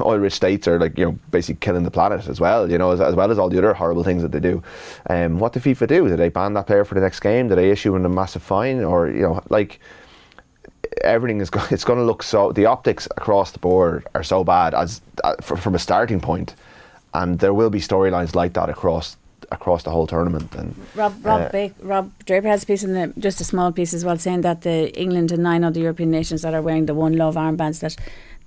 oil 0.00 0.18
rich 0.18 0.32
states 0.32 0.66
are 0.66 0.78
like 0.78 0.96
you 0.98 1.04
know 1.04 1.18
basically 1.30 1.58
killing 1.60 1.84
the 1.84 1.90
planet 1.90 2.26
as 2.28 2.40
well 2.40 2.70
you 2.70 2.78
know 2.78 2.90
as, 2.90 3.00
as 3.00 3.14
well 3.14 3.30
as 3.30 3.38
all 3.38 3.48
the 3.48 3.58
other 3.58 3.74
horrible 3.74 4.04
things 4.04 4.22
that 4.22 4.32
they 4.32 4.40
do. 4.40 4.62
Um, 5.10 5.38
what 5.38 5.52
do 5.52 5.60
FIFA 5.60 5.88
do? 5.88 6.08
Do 6.08 6.16
they 6.16 6.28
ban 6.28 6.54
that 6.54 6.66
player 6.66 6.84
for 6.84 6.94
the 6.94 7.00
next 7.00 7.20
game? 7.20 7.48
Do 7.48 7.54
they 7.54 7.70
issue 7.70 7.94
him 7.94 8.04
a 8.04 8.08
massive 8.08 8.42
fine 8.42 8.84
or 8.84 9.08
you 9.08 9.22
know 9.22 9.42
like 9.48 9.80
everything 11.02 11.40
is 11.40 11.50
go- 11.50 11.64
it's 11.70 11.84
going 11.84 11.98
to 11.98 12.04
look 12.04 12.22
so 12.22 12.52
the 12.52 12.66
optics 12.66 13.06
across 13.16 13.52
the 13.52 13.58
board 13.58 14.06
are 14.14 14.22
so 14.22 14.44
bad 14.44 14.74
as 14.74 15.00
uh, 15.24 15.34
fr- 15.40 15.56
from 15.56 15.74
a 15.74 15.78
starting 15.78 16.20
point 16.20 16.54
and 17.14 17.38
there 17.38 17.54
will 17.54 17.70
be 17.70 17.80
storylines 17.80 18.34
like 18.34 18.52
that 18.54 18.68
across 18.68 19.16
across 19.50 19.82
the 19.82 19.90
whole 19.90 20.06
tournament 20.06 20.54
and 20.54 20.74
Rob 20.94 21.14
Rob, 21.24 21.40
uh, 21.40 21.48
Ba- 21.48 21.74
Rob 21.80 22.12
Draper 22.26 22.48
has 22.48 22.62
a 22.64 22.66
piece 22.66 22.84
in 22.84 22.92
the 22.92 23.12
just 23.18 23.40
a 23.40 23.44
small 23.44 23.72
piece 23.72 23.94
as 23.94 24.04
well, 24.04 24.18
saying 24.18 24.42
that 24.42 24.60
the 24.60 24.92
England 25.00 25.32
and 25.32 25.42
nine 25.42 25.64
other 25.64 25.80
European 25.80 26.10
nations 26.10 26.42
that 26.42 26.52
are 26.52 26.60
wearing 26.60 26.84
the 26.86 26.94
One 26.94 27.14
Love 27.14 27.34
armbands 27.36 27.80
that 27.80 27.96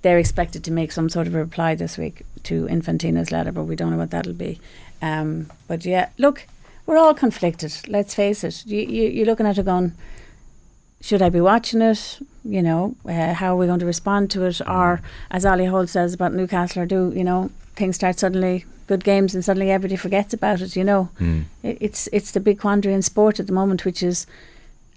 they're 0.02 0.18
expected 0.18 0.62
to 0.64 0.70
make 0.70 0.92
some 0.92 1.08
sort 1.08 1.26
of 1.26 1.34
a 1.34 1.38
reply 1.38 1.74
this 1.74 1.98
week 1.98 2.22
to 2.44 2.66
Infantino's 2.66 3.32
letter, 3.32 3.50
but 3.52 3.64
we 3.64 3.74
don't 3.76 3.90
know 3.90 3.96
what 3.96 4.10
that'll 4.10 4.32
be. 4.32 4.60
Um, 5.00 5.50
but 5.66 5.84
yeah, 5.84 6.10
look, 6.18 6.46
we're 6.86 6.98
all 6.98 7.14
conflicted. 7.14 7.74
Let's 7.88 8.14
face 8.14 8.44
it. 8.44 8.64
You, 8.66 8.80
you 8.82 9.08
you're 9.08 9.26
looking 9.26 9.46
at 9.46 9.58
a 9.58 9.62
going, 9.64 9.94
should 11.02 11.20
I 11.22 11.28
be 11.28 11.40
watching 11.40 11.82
it? 11.82 12.18
You 12.44 12.62
know, 12.62 12.94
uh, 13.06 13.34
how 13.34 13.54
are 13.54 13.58
we 13.58 13.66
going 13.66 13.80
to 13.80 13.86
respond 13.86 14.30
to 14.32 14.44
it? 14.46 14.60
Or 14.66 15.00
as 15.30 15.44
Ollie 15.44 15.66
Holt 15.66 15.88
says 15.90 16.14
about 16.14 16.32
Newcastle, 16.32 16.82
or 16.82 16.86
do 16.86 17.12
you 17.14 17.24
know 17.24 17.50
things 17.76 17.96
start 17.96 18.18
suddenly 18.18 18.64
good 18.86 19.04
games 19.04 19.34
and 19.34 19.44
suddenly 19.44 19.70
everybody 19.70 19.96
forgets 19.96 20.32
about 20.34 20.60
it? 20.60 20.74
You 20.76 20.84
know, 20.84 21.10
Mm. 21.20 21.44
it, 21.62 21.76
it's 21.80 22.08
it's 22.12 22.32
the 22.32 22.40
big 22.40 22.58
quandary 22.58 22.94
in 22.94 23.02
sport 23.02 23.38
at 23.40 23.46
the 23.46 23.52
moment, 23.52 23.84
which 23.84 24.02
is 24.02 24.26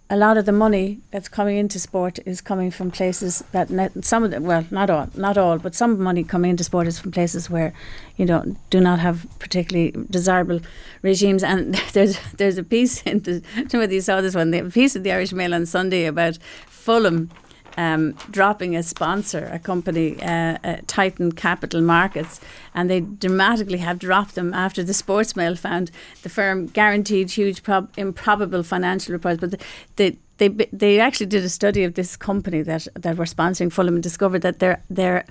a 0.09 0.15
lot 0.15 0.37
of 0.37 0.45
the 0.45 0.51
money 0.51 0.99
that's 1.11 1.27
coming 1.27 1.57
into 1.57 1.79
sport 1.79 2.19
is 2.25 2.39
coming 2.39 2.69
from 2.69 2.91
places 2.91 3.43
that 3.51 3.69
some 4.05 4.23
of 4.23 4.29
them 4.29 4.43
well 4.43 4.63
not 4.69 4.89
all 4.89 5.09
not 5.15 5.35
all 5.37 5.57
but 5.57 5.73
some 5.73 5.99
money 5.99 6.23
coming 6.23 6.51
into 6.51 6.63
sport 6.63 6.85
is 6.87 6.99
from 6.99 7.11
places 7.11 7.49
where 7.49 7.73
you 8.15 8.25
know 8.25 8.55
do 8.69 8.79
not 8.79 8.99
have 8.99 9.25
particularly 9.39 9.91
desirable 10.09 10.59
regimes. 11.05 11.43
And 11.43 11.75
there's 11.93 12.19
there's 12.33 12.57
a 12.57 12.63
piece 12.63 13.01
in 13.03 13.19
the 13.21 13.41
you 13.91 14.01
saw 14.01 14.21
this 14.21 14.35
one 14.35 14.51
the 14.51 14.63
piece 14.69 14.95
of 14.95 15.03
the 15.03 15.11
Irish 15.11 15.31
Mail 15.31 15.53
on 15.53 15.65
Sunday 15.65 16.05
about 16.05 16.37
Fulham 16.67 17.29
um, 17.77 18.13
dropping 18.31 18.75
a 18.75 18.83
sponsor, 18.83 19.49
a 19.51 19.59
company, 19.59 20.21
uh, 20.21 20.57
uh, 20.63 20.77
Titan 20.87 21.31
Capital 21.31 21.81
Markets, 21.81 22.39
and 22.73 22.89
they 22.89 23.01
dramatically 23.01 23.79
have 23.79 23.99
dropped 23.99 24.35
them 24.35 24.53
after 24.53 24.83
the 24.83 24.93
Sports 24.93 25.35
Mail 25.35 25.55
found 25.55 25.91
the 26.23 26.29
firm 26.29 26.67
guaranteed 26.67 27.31
huge, 27.31 27.63
prob- 27.63 27.91
improbable 27.97 28.63
financial 28.63 29.13
reports. 29.13 29.39
But 29.39 29.61
they, 29.95 30.17
they, 30.37 30.49
they 30.49 30.99
actually 30.99 31.27
did 31.27 31.43
a 31.43 31.49
study 31.49 31.83
of 31.83 31.93
this 31.93 32.15
company 32.17 32.61
that, 32.61 32.87
that 32.95 33.17
were 33.17 33.25
sponsoring 33.25 33.71
Fulham 33.71 33.95
and 33.95 34.03
discovered 34.03 34.41
that 34.41 34.59
their 34.59 34.81
their 34.89 35.25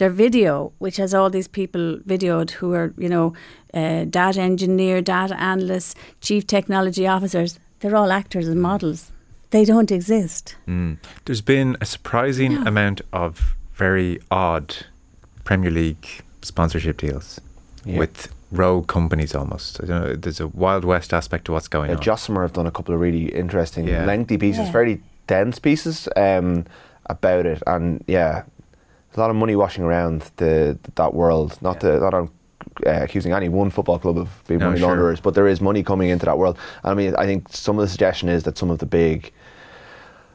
their 0.00 0.10
video, 0.10 0.72
which 0.78 0.96
has 0.96 1.12
all 1.12 1.28
these 1.28 1.46
people 1.46 1.98
videoed 1.98 2.52
who 2.52 2.72
are, 2.72 2.94
you 2.96 3.08
know, 3.08 3.34
uh, 3.74 4.04
data 4.04 4.40
engineer, 4.40 5.02
data 5.02 5.38
analysts, 5.38 5.94
chief 6.22 6.46
technology 6.46 7.06
officers, 7.06 7.58
they're 7.80 7.94
all 7.94 8.10
actors 8.10 8.48
and 8.48 8.62
models. 8.62 9.12
They 9.50 9.64
don't 9.64 9.90
exist. 9.90 10.56
Mm. 10.68 10.98
There's 11.24 11.40
been 11.40 11.76
a 11.80 11.84
surprising 11.86 12.54
No. 12.54 12.62
amount 12.68 13.00
of 13.12 13.54
very 13.74 14.20
odd 14.30 14.74
Premier 15.44 15.70
League 15.70 16.06
sponsorship 16.42 16.98
deals 16.98 17.40
Yeah. 17.84 17.98
with 17.98 18.28
rogue 18.52 18.86
companies 18.86 19.34
almost. 19.34 19.80
I 19.82 19.86
know, 19.86 20.14
there's 20.14 20.40
a 20.40 20.46
Wild 20.48 20.84
West 20.84 21.12
aspect 21.12 21.44
to 21.46 21.52
what's 21.52 21.68
going 21.68 21.90
Yeah, 21.90 21.96
on. 21.96 22.02
Josimar 22.02 22.42
have 22.42 22.52
done 22.52 22.66
a 22.66 22.70
couple 22.70 22.94
of 22.94 23.00
really 23.00 23.24
interesting, 23.34 23.86
Yeah. 23.88 24.04
lengthy 24.04 24.36
pieces, 24.38 24.66
Yeah. 24.66 24.72
very 24.72 25.02
dense 25.26 25.58
pieces 25.58 26.08
um, 26.16 26.64
about 27.06 27.46
it, 27.46 27.62
and 27.66 28.04
yeah, 28.06 28.42
there's 29.08 29.16
a 29.16 29.20
lot 29.20 29.30
of 29.30 29.36
money 29.36 29.56
washing 29.56 29.84
around 29.84 30.30
the 30.36 30.78
that 30.94 31.14
world. 31.14 31.58
Not 31.60 31.80
to, 31.80 31.98
not 31.98 32.14
on 32.14 32.30
uh, 32.86 32.90
accusing 33.02 33.32
any 33.32 33.48
one 33.48 33.70
football 33.70 33.98
club 33.98 34.16
of 34.18 34.28
being 34.46 34.60
No, 34.60 34.66
money 34.66 34.78
sure. 34.78 34.88
launderers, 34.88 35.20
but 35.20 35.34
there 35.34 35.48
is 35.48 35.60
money 35.60 35.82
coming 35.82 36.08
into 36.08 36.26
that 36.26 36.38
world. 36.38 36.56
I 36.84 36.94
mean, 36.94 37.14
I 37.16 37.26
think 37.26 37.48
some 37.50 37.78
of 37.78 37.82
the 37.82 37.88
suggestion 37.88 38.28
is 38.28 38.42
that 38.44 38.56
some 38.58 38.70
of 38.70 38.78
the 38.78 38.86
big 38.86 39.32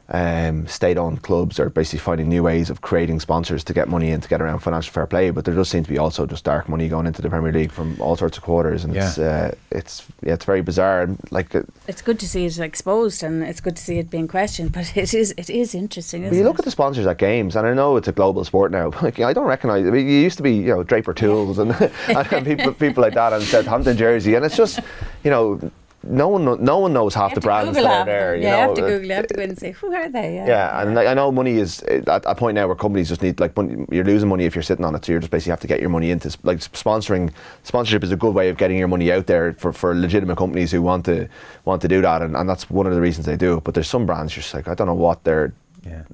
um, 0.08 0.66
state-owned 0.68 1.22
clubs 1.22 1.58
are 1.58 1.68
basically 1.68 1.98
finding 1.98 2.28
new 2.28 2.42
ways 2.42 2.70
of 2.70 2.80
creating 2.80 3.18
sponsors 3.20 3.64
to 3.64 3.72
get 3.72 3.88
money 3.88 4.10
in 4.10 4.20
to 4.20 4.28
get 4.28 4.40
around 4.40 4.60
financial 4.60 4.92
fair 4.92 5.06
play. 5.06 5.30
But 5.30 5.44
there 5.44 5.54
does 5.54 5.68
seem 5.68 5.82
to 5.82 5.90
be 5.90 5.98
also 5.98 6.26
just 6.26 6.44
dark 6.44 6.68
money 6.68 6.88
going 6.88 7.06
into 7.06 7.22
the 7.22 7.28
Premier 7.28 7.52
League 7.52 7.72
from 7.72 8.00
all 8.00 8.16
sorts 8.16 8.36
of 8.36 8.44
quarters, 8.44 8.84
and 8.84 8.96
it's 8.96 9.18
uh, 9.18 9.54
it's 9.72 10.06
yeah, 10.22 10.34
it's 10.34 10.44
very 10.44 10.62
bizarre. 10.62 11.08
Like 11.30 11.54
uh, 11.54 11.62
It's 11.88 12.02
good 12.02 12.20
to 12.20 12.28
see 12.28 12.44
it 12.46 12.58
exposed 12.58 13.22
and 13.22 13.42
it's 13.42 13.60
good 13.60 13.76
to 13.76 13.82
see 13.82 13.98
it 13.98 14.08
being 14.10 14.28
questioned, 14.28 14.72
but 14.72 14.96
it 14.96 15.12
is 15.12 15.34
it 15.36 15.50
is 15.50 15.74
interesting, 15.74 16.22
But 16.22 16.26
isn't 16.28 16.38
you 16.38 16.44
look 16.44 16.56
it? 16.56 16.60
at 16.60 16.64
the 16.66 16.70
sponsors 16.70 17.06
at 17.06 17.18
games, 17.18 17.56
and 17.56 17.66
I 17.66 17.74
know 17.74 17.96
it's 17.96 18.08
a 18.08 18.12
global 18.12 18.44
sport 18.44 18.70
now. 18.72 18.90
But 18.96 19.02
like, 19.02 19.20
I 19.20 19.32
don't 19.32 19.46
recognise. 19.46 19.86
I 19.86 19.90
mean, 19.90 20.08
you 20.08 20.18
used 20.20 20.36
to 20.38 20.42
be, 20.42 20.52
you 20.54 20.68
know, 20.74 20.82
Draper 20.82 21.12
Tools 21.12 21.58
and, 21.58 21.72
and 22.08 22.46
people, 22.46 22.72
people 22.74 23.02
like 23.02 23.14
that, 23.14 23.32
and 23.32 23.42
Southampton 23.42 23.96
jersey, 23.96 24.34
and 24.34 24.44
it's 24.44 24.56
just, 24.56 24.78
you 25.24 25.30
know, 25.30 25.60
no 26.08 26.28
one, 26.28 26.62
no 26.64 26.78
one 26.78 26.92
knows 26.92 27.14
half 27.14 27.34
the 27.34 27.40
brands 27.40 27.70
Google 27.70 27.84
that 27.84 27.88
are 27.88 27.92
half 27.92 28.00
of 28.02 28.06
them. 28.06 28.14
there. 28.14 28.36
You 28.36 28.42
yeah, 28.42 28.50
know, 28.50 28.56
you 28.56 28.62
have 28.62 28.74
to 28.74 28.80
Google. 28.82 29.06
You 29.06 29.14
have 29.14 29.26
to 29.26 29.34
go 29.34 29.42
and 29.42 29.58
say, 29.58 29.72
who 29.72 29.94
are 29.94 30.08
they? 30.08 30.34
Yeah. 30.36 30.46
Yeah, 30.46 30.82
and 30.82 30.94
like, 30.94 31.06
I 31.06 31.14
know 31.14 31.30
money 31.30 31.58
is 31.58 31.82
at 31.82 32.08
at 32.08 32.22
a 32.26 32.34
point 32.34 32.54
now 32.54 32.66
where 32.66 32.76
companies 32.76 33.08
just 33.08 33.22
need 33.22 33.38
like 33.40 33.56
money, 33.56 33.84
you're 33.90 34.04
losing 34.04 34.28
money 34.28 34.44
if 34.44 34.54
you're 34.54 34.62
sitting 34.62 34.84
on 34.84 34.94
it. 34.94 35.04
So 35.04 35.12
you're 35.12 35.20
just 35.20 35.30
basically 35.30 35.50
have 35.50 35.60
to 35.60 35.66
get 35.66 35.80
your 35.80 35.90
money 35.90 36.10
into 36.10 36.36
like 36.42 36.58
sponsoring. 36.58 37.32
Sponsorship 37.62 38.02
is 38.04 38.12
a 38.12 38.16
good 38.16 38.34
way 38.34 38.48
of 38.48 38.56
getting 38.56 38.78
your 38.78 38.88
money 38.88 39.12
out 39.12 39.26
there 39.26 39.52
for, 39.54 39.72
for 39.72 39.94
legitimate 39.94 40.36
companies 40.38 40.70
who 40.72 40.82
want 40.82 41.04
to 41.06 41.28
want 41.64 41.82
to 41.82 41.88
do 41.88 42.00
that, 42.02 42.22
and, 42.22 42.36
and 42.36 42.48
that's 42.48 42.68
one 42.70 42.86
of 42.86 42.94
the 42.94 43.00
reasons 43.00 43.26
they 43.26 43.36
do 43.36 43.58
it. 43.58 43.64
But 43.64 43.74
there's 43.74 43.88
some 43.88 44.06
brands 44.06 44.34
you're 44.34 44.42
just 44.42 44.54
like 44.54 44.68
I 44.68 44.74
don't 44.74 44.86
know 44.86 44.94
what 44.94 45.24
their 45.24 45.52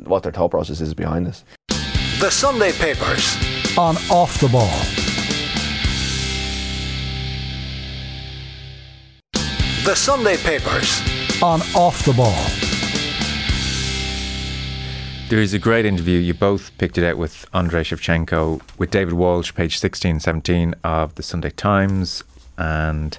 what 0.05 0.22
their 0.22 0.32
thought 0.32 0.51
process 0.51 0.80
is 0.80 0.95
behind 0.95 1.26
this. 1.26 1.45
The 2.20 2.30
Sunday 2.30 2.72
Papers. 2.72 3.36
On 3.78 3.97
Off 4.11 4.38
the 4.38 4.49
Ball. 4.49 5.01
The 9.84 9.96
Sunday 9.96 10.36
Papers. 10.36 11.00
On 11.42 11.60
Off 11.74 12.04
the 12.04 12.12
Ball. 12.12 12.46
There 15.28 15.40
is 15.40 15.54
a 15.54 15.58
great 15.58 15.84
interview. 15.84 16.20
You 16.20 16.34
both 16.34 16.70
picked 16.78 16.98
it 16.98 17.04
out 17.04 17.18
with 17.18 17.44
Andrei 17.52 17.82
Shevchenko, 17.82 18.62
with 18.78 18.92
David 18.92 19.14
Walsh, 19.14 19.52
page 19.52 19.78
16, 19.78 20.20
17 20.20 20.76
of 20.84 21.16
the 21.16 21.24
Sunday 21.24 21.50
Times. 21.50 22.22
And 22.56 23.18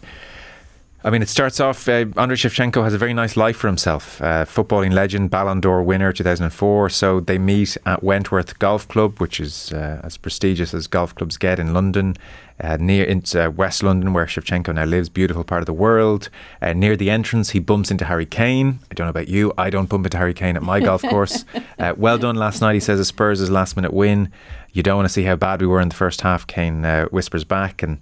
I 1.05 1.09
mean, 1.09 1.21
it 1.21 1.27
starts 1.27 1.59
off. 1.59 1.89
Uh, 1.89 2.05
Andrei 2.15 2.37
Shevchenko 2.37 2.81
has 2.81 2.93
a 2.93 2.97
very 2.97 3.13
nice 3.13 3.35
life 3.35 3.57
for 3.57 3.67
himself. 3.67 4.21
Uh, 4.21 4.45
footballing 4.45 4.93
legend, 4.93 5.29
Ballon 5.29 5.59
d'Or 5.59 5.83
winner, 5.83 6.13
2004. 6.13 6.89
So 6.89 7.19
they 7.19 7.37
meet 7.37 7.75
at 7.85 8.01
Wentworth 8.01 8.57
Golf 8.57 8.87
Club, 8.87 9.19
which 9.19 9.41
is 9.41 9.73
uh, 9.73 9.99
as 10.01 10.15
prestigious 10.15 10.73
as 10.73 10.87
golf 10.87 11.13
clubs 11.13 11.35
get 11.35 11.59
in 11.59 11.73
London, 11.73 12.15
uh, 12.61 12.77
near 12.79 13.03
into 13.03 13.47
uh, 13.47 13.49
West 13.49 13.83
London, 13.83 14.13
where 14.13 14.25
Shevchenko 14.25 14.73
now 14.75 14.85
lives. 14.85 15.09
Beautiful 15.09 15.43
part 15.43 15.61
of 15.61 15.65
the 15.65 15.73
world. 15.73 16.29
Uh, 16.61 16.71
near 16.71 16.95
the 16.95 17.09
entrance, 17.09 17.49
he 17.49 17.59
bumps 17.59 17.91
into 17.91 18.05
Harry 18.05 18.25
Kane. 18.25 18.79
I 18.89 18.93
don't 18.93 19.05
know 19.05 19.11
about 19.11 19.27
you. 19.27 19.51
I 19.57 19.69
don't 19.69 19.89
bump 19.89 20.05
into 20.05 20.17
Harry 20.17 20.33
Kane 20.33 20.55
at 20.55 20.63
my 20.63 20.79
golf 20.79 21.01
course. 21.09 21.43
Uh, 21.77 21.93
well 21.97 22.17
done 22.17 22.37
last 22.37 22.61
night, 22.61 22.75
he 22.75 22.79
says. 22.79 23.01
A 23.01 23.05
Spurs' 23.05 23.49
last 23.49 23.75
minute 23.75 23.91
win. 23.91 24.31
You 24.71 24.83
don't 24.83 24.95
want 24.95 25.09
to 25.09 25.13
see 25.13 25.23
how 25.23 25.35
bad 25.35 25.59
we 25.59 25.67
were 25.67 25.81
in 25.81 25.89
the 25.89 25.95
first 25.95 26.21
half. 26.21 26.47
Kane 26.47 26.85
uh, 26.85 27.07
whispers 27.07 27.43
back 27.43 27.83
and. 27.83 27.99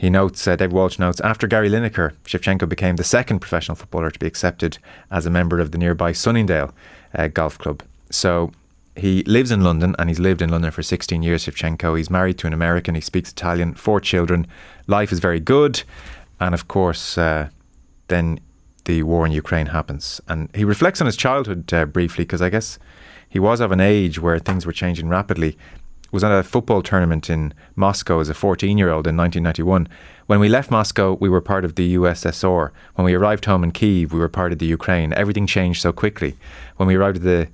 He 0.00 0.08
notes, 0.08 0.48
uh, 0.48 0.56
David 0.56 0.72
Walsh 0.72 0.98
notes, 0.98 1.20
after 1.20 1.46
Gary 1.46 1.68
Lineker, 1.68 2.14
Shevchenko 2.24 2.66
became 2.66 2.96
the 2.96 3.04
second 3.04 3.40
professional 3.40 3.74
footballer 3.74 4.10
to 4.10 4.18
be 4.18 4.26
accepted 4.26 4.78
as 5.10 5.26
a 5.26 5.30
member 5.30 5.60
of 5.60 5.72
the 5.72 5.76
nearby 5.76 6.12
Sunningdale 6.12 6.72
uh, 7.14 7.28
Golf 7.28 7.58
Club. 7.58 7.82
So 8.08 8.50
he 8.96 9.22
lives 9.24 9.50
in 9.50 9.60
London 9.60 9.94
and 9.98 10.08
he's 10.08 10.18
lived 10.18 10.40
in 10.40 10.48
London 10.48 10.70
for 10.70 10.82
16 10.82 11.22
years, 11.22 11.44
Shevchenko. 11.44 11.98
He's 11.98 12.08
married 12.08 12.38
to 12.38 12.46
an 12.46 12.54
American, 12.54 12.94
he 12.94 13.02
speaks 13.02 13.30
Italian, 13.30 13.74
four 13.74 14.00
children. 14.00 14.46
Life 14.86 15.12
is 15.12 15.18
very 15.18 15.38
good. 15.38 15.82
And 16.40 16.54
of 16.54 16.66
course, 16.66 17.18
uh, 17.18 17.50
then 18.08 18.40
the 18.86 19.02
war 19.02 19.26
in 19.26 19.32
Ukraine 19.32 19.66
happens. 19.66 20.18
And 20.28 20.48
he 20.54 20.64
reflects 20.64 21.02
on 21.02 21.06
his 21.08 21.16
childhood 21.16 21.74
uh, 21.74 21.84
briefly 21.84 22.24
because 22.24 22.40
I 22.40 22.48
guess 22.48 22.78
he 23.28 23.38
was 23.38 23.60
of 23.60 23.70
an 23.70 23.80
age 23.80 24.18
where 24.18 24.38
things 24.38 24.64
were 24.64 24.72
changing 24.72 25.10
rapidly 25.10 25.58
was 26.10 26.24
at 26.24 26.32
a 26.32 26.42
football 26.42 26.82
tournament 26.82 27.30
in 27.30 27.54
Moscow 27.76 28.20
as 28.20 28.28
a 28.28 28.34
14 28.34 28.78
year 28.78 28.90
old 28.90 29.06
in 29.06 29.16
1991. 29.16 29.88
When 30.26 30.40
we 30.40 30.48
left 30.48 30.70
Moscow, 30.70 31.16
we 31.20 31.28
were 31.28 31.40
part 31.40 31.64
of 31.64 31.74
the 31.74 31.96
USSR. 31.96 32.70
When 32.94 33.04
we 33.04 33.14
arrived 33.14 33.44
home 33.44 33.64
in 33.64 33.72
Kiev, 33.72 34.12
we 34.12 34.20
were 34.20 34.28
part 34.28 34.52
of 34.52 34.58
the 34.58 34.66
Ukraine. 34.66 35.12
Everything 35.12 35.46
changed 35.46 35.82
so 35.82 35.92
quickly. 35.92 36.36
When 36.76 36.86
we 36.86 36.94
arrived 36.94 37.18
at 37.18 37.22
the 37.24 37.48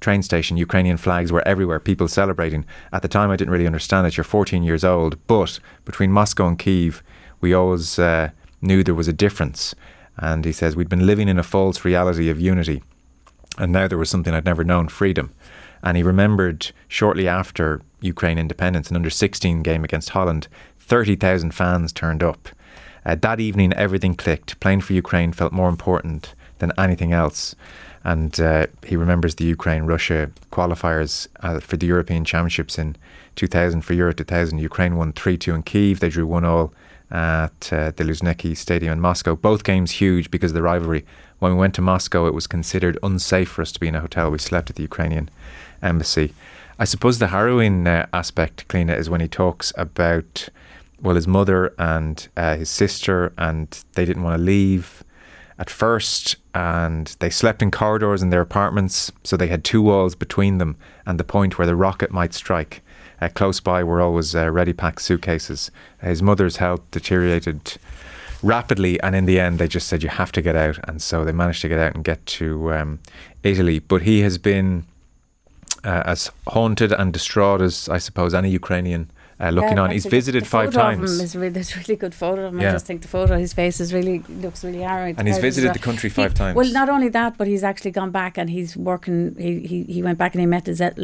train 0.00 0.22
station, 0.22 0.56
Ukrainian 0.56 0.96
flags 0.96 1.32
were 1.32 1.46
everywhere, 1.46 1.80
people 1.80 2.08
celebrating. 2.08 2.64
At 2.92 3.02
the 3.02 3.08
time, 3.08 3.30
I 3.30 3.36
didn't 3.36 3.52
really 3.52 3.66
understand 3.66 4.06
it. 4.06 4.16
You're 4.16 4.24
14 4.24 4.62
years 4.62 4.84
old, 4.84 5.18
but 5.26 5.58
between 5.84 6.12
Moscow 6.12 6.48
and 6.48 6.58
Kiev, 6.58 7.02
we 7.40 7.54
always 7.54 7.98
uh, 7.98 8.30
knew 8.60 8.82
there 8.82 8.94
was 8.94 9.08
a 9.08 9.12
difference. 9.12 9.74
And 10.16 10.44
he 10.44 10.52
says, 10.52 10.76
We'd 10.76 10.88
been 10.88 11.06
living 11.06 11.28
in 11.28 11.38
a 11.38 11.42
false 11.42 11.84
reality 11.84 12.28
of 12.28 12.40
unity. 12.40 12.82
And 13.58 13.72
now 13.72 13.88
there 13.88 13.98
was 13.98 14.10
something 14.10 14.34
I'd 14.34 14.44
never 14.44 14.64
known 14.64 14.88
freedom. 14.88 15.32
And 15.82 15.96
he 15.96 16.02
remembered 16.02 16.72
shortly 16.88 17.28
after 17.28 17.80
Ukraine 18.06 18.38
independence, 18.38 18.90
an 18.90 18.96
under 18.96 19.10
16 19.10 19.62
game 19.62 19.84
against 19.84 20.10
Holland, 20.10 20.48
30,000 20.80 21.52
fans 21.52 21.92
turned 21.92 22.22
up. 22.22 22.48
Uh, 23.04 23.14
that 23.14 23.40
evening, 23.40 23.72
everything 23.74 24.14
clicked. 24.14 24.58
Playing 24.60 24.80
for 24.80 24.92
Ukraine 24.92 25.32
felt 25.32 25.52
more 25.52 25.68
important 25.68 26.34
than 26.58 26.72
anything 26.78 27.12
else. 27.12 27.54
And 28.02 28.38
uh, 28.40 28.66
he 28.84 28.96
remembers 28.96 29.34
the 29.34 29.44
Ukraine 29.44 29.84
Russia 29.84 30.30
qualifiers 30.52 31.28
uh, 31.40 31.60
for 31.60 31.76
the 31.76 31.86
European 31.86 32.24
Championships 32.24 32.78
in 32.78 32.96
2000 33.34 33.82
for 33.82 33.94
Euro 33.94 34.12
2000. 34.12 34.58
Ukraine 34.58 34.96
won 34.96 35.12
3 35.12 35.36
2 35.36 35.54
in 35.54 35.62
Kiev. 35.62 36.00
They 36.00 36.08
drew 36.08 36.26
1 36.26 36.44
all 36.44 36.72
at 37.10 37.72
uh, 37.72 37.92
the 37.96 38.04
Luzhniki 38.04 38.56
Stadium 38.56 38.92
in 38.92 39.00
Moscow. 39.00 39.36
Both 39.36 39.64
games 39.64 39.92
huge 39.92 40.30
because 40.30 40.50
of 40.50 40.56
the 40.56 40.62
rivalry. 40.62 41.04
When 41.38 41.52
we 41.52 41.58
went 41.58 41.74
to 41.74 41.82
Moscow, 41.82 42.26
it 42.26 42.34
was 42.34 42.46
considered 42.46 42.98
unsafe 43.02 43.48
for 43.48 43.62
us 43.62 43.72
to 43.72 43.80
be 43.80 43.88
in 43.88 43.94
a 43.94 44.00
hotel. 44.00 44.30
We 44.30 44.38
slept 44.38 44.70
at 44.70 44.76
the 44.76 44.82
Ukrainian 44.82 45.28
embassy. 45.82 46.32
I 46.78 46.84
suppose 46.84 47.18
the 47.18 47.28
harrowing 47.28 47.86
uh, 47.86 48.06
aspect, 48.12 48.68
Cliona, 48.68 48.96
is 48.96 49.08
when 49.08 49.22
he 49.22 49.28
talks 49.28 49.72
about, 49.76 50.48
well, 51.00 51.14
his 51.14 51.26
mother 51.26 51.72
and 51.78 52.28
uh, 52.36 52.56
his 52.56 52.68
sister, 52.68 53.32
and 53.38 53.82
they 53.94 54.04
didn't 54.04 54.22
want 54.22 54.36
to 54.36 54.42
leave 54.42 55.02
at 55.58 55.70
first, 55.70 56.36
and 56.54 57.16
they 57.18 57.30
slept 57.30 57.62
in 57.62 57.70
corridors 57.70 58.22
in 58.22 58.28
their 58.28 58.42
apartments, 58.42 59.10
so 59.24 59.36
they 59.36 59.46
had 59.46 59.64
two 59.64 59.80
walls 59.80 60.14
between 60.14 60.58
them 60.58 60.76
and 61.06 61.18
the 61.18 61.24
point 61.24 61.56
where 61.56 61.66
the 61.66 61.76
rocket 61.76 62.10
might 62.10 62.34
strike. 62.34 62.82
Uh, 63.22 63.28
close 63.30 63.60
by 63.60 63.82
were 63.82 64.02
always 64.02 64.34
uh, 64.34 64.50
ready 64.50 64.74
packed 64.74 65.00
suitcases. 65.00 65.70
His 66.02 66.22
mother's 66.22 66.58
health 66.58 66.82
deteriorated 66.90 67.78
rapidly, 68.42 69.00
and 69.00 69.16
in 69.16 69.24
the 69.24 69.40
end, 69.40 69.58
they 69.58 69.68
just 69.68 69.88
said, 69.88 70.02
You 70.02 70.10
have 70.10 70.32
to 70.32 70.42
get 70.42 70.56
out. 70.56 70.78
And 70.86 71.00
so 71.00 71.24
they 71.24 71.32
managed 71.32 71.62
to 71.62 71.68
get 71.68 71.78
out 71.78 71.94
and 71.94 72.04
get 72.04 72.24
to 72.26 72.74
um, 72.74 72.98
Italy. 73.42 73.78
But 73.78 74.02
he 74.02 74.20
has 74.20 74.36
been 74.36 74.84
uh, 75.84 76.02
as 76.06 76.30
haunted 76.48 76.92
and 76.92 77.12
distraught 77.12 77.60
as, 77.60 77.88
I 77.88 77.98
suppose, 77.98 78.34
any 78.34 78.50
Ukrainian 78.50 79.10
uh, 79.38 79.50
looking 79.50 79.76
Yeah, 79.76 79.82
on. 79.84 79.90
He's 79.90 80.06
visited 80.06 80.44
the 80.44 80.48
five 80.48 80.68
of 80.68 80.74
times. 80.74 81.20
is 81.20 81.36
really, 81.36 81.48
there's 81.56 81.76
really 81.76 81.96
good 81.96 82.14
photo 82.14 82.46
of 82.46 82.54
him. 82.54 82.60
Yeah. 82.60 82.70
I 82.70 82.72
just 82.72 82.86
think 82.86 83.02
the 83.02 83.08
photo 83.08 83.34
of 83.34 83.40
his 83.40 83.52
face 83.52 83.80
is 83.80 83.92
really 83.92 84.20
looks 84.44 84.64
really 84.64 84.80
harrowing. 84.80 85.14
And 85.18 85.28
he's 85.28 85.38
visited 85.38 85.68
does 85.68 85.76
the 85.76 85.82
country 85.82 86.08
he- 86.08 86.14
five 86.14 86.32
times. 86.32 86.56
Well, 86.56 86.72
not 86.72 86.88
only 86.88 87.08
that, 87.10 87.36
but 87.36 87.46
he's 87.46 87.62
actually 87.62 87.90
gone 87.90 88.10
back 88.10 88.38
and 88.38 88.48
he's 88.48 88.76
working. 88.76 89.34
He 89.38 89.60
he, 89.66 89.82
he 89.84 90.02
went 90.02 90.16
back 90.18 90.32
and 90.34 90.40
he 90.40 90.46
met 90.46 90.64
Ze- 90.66 90.96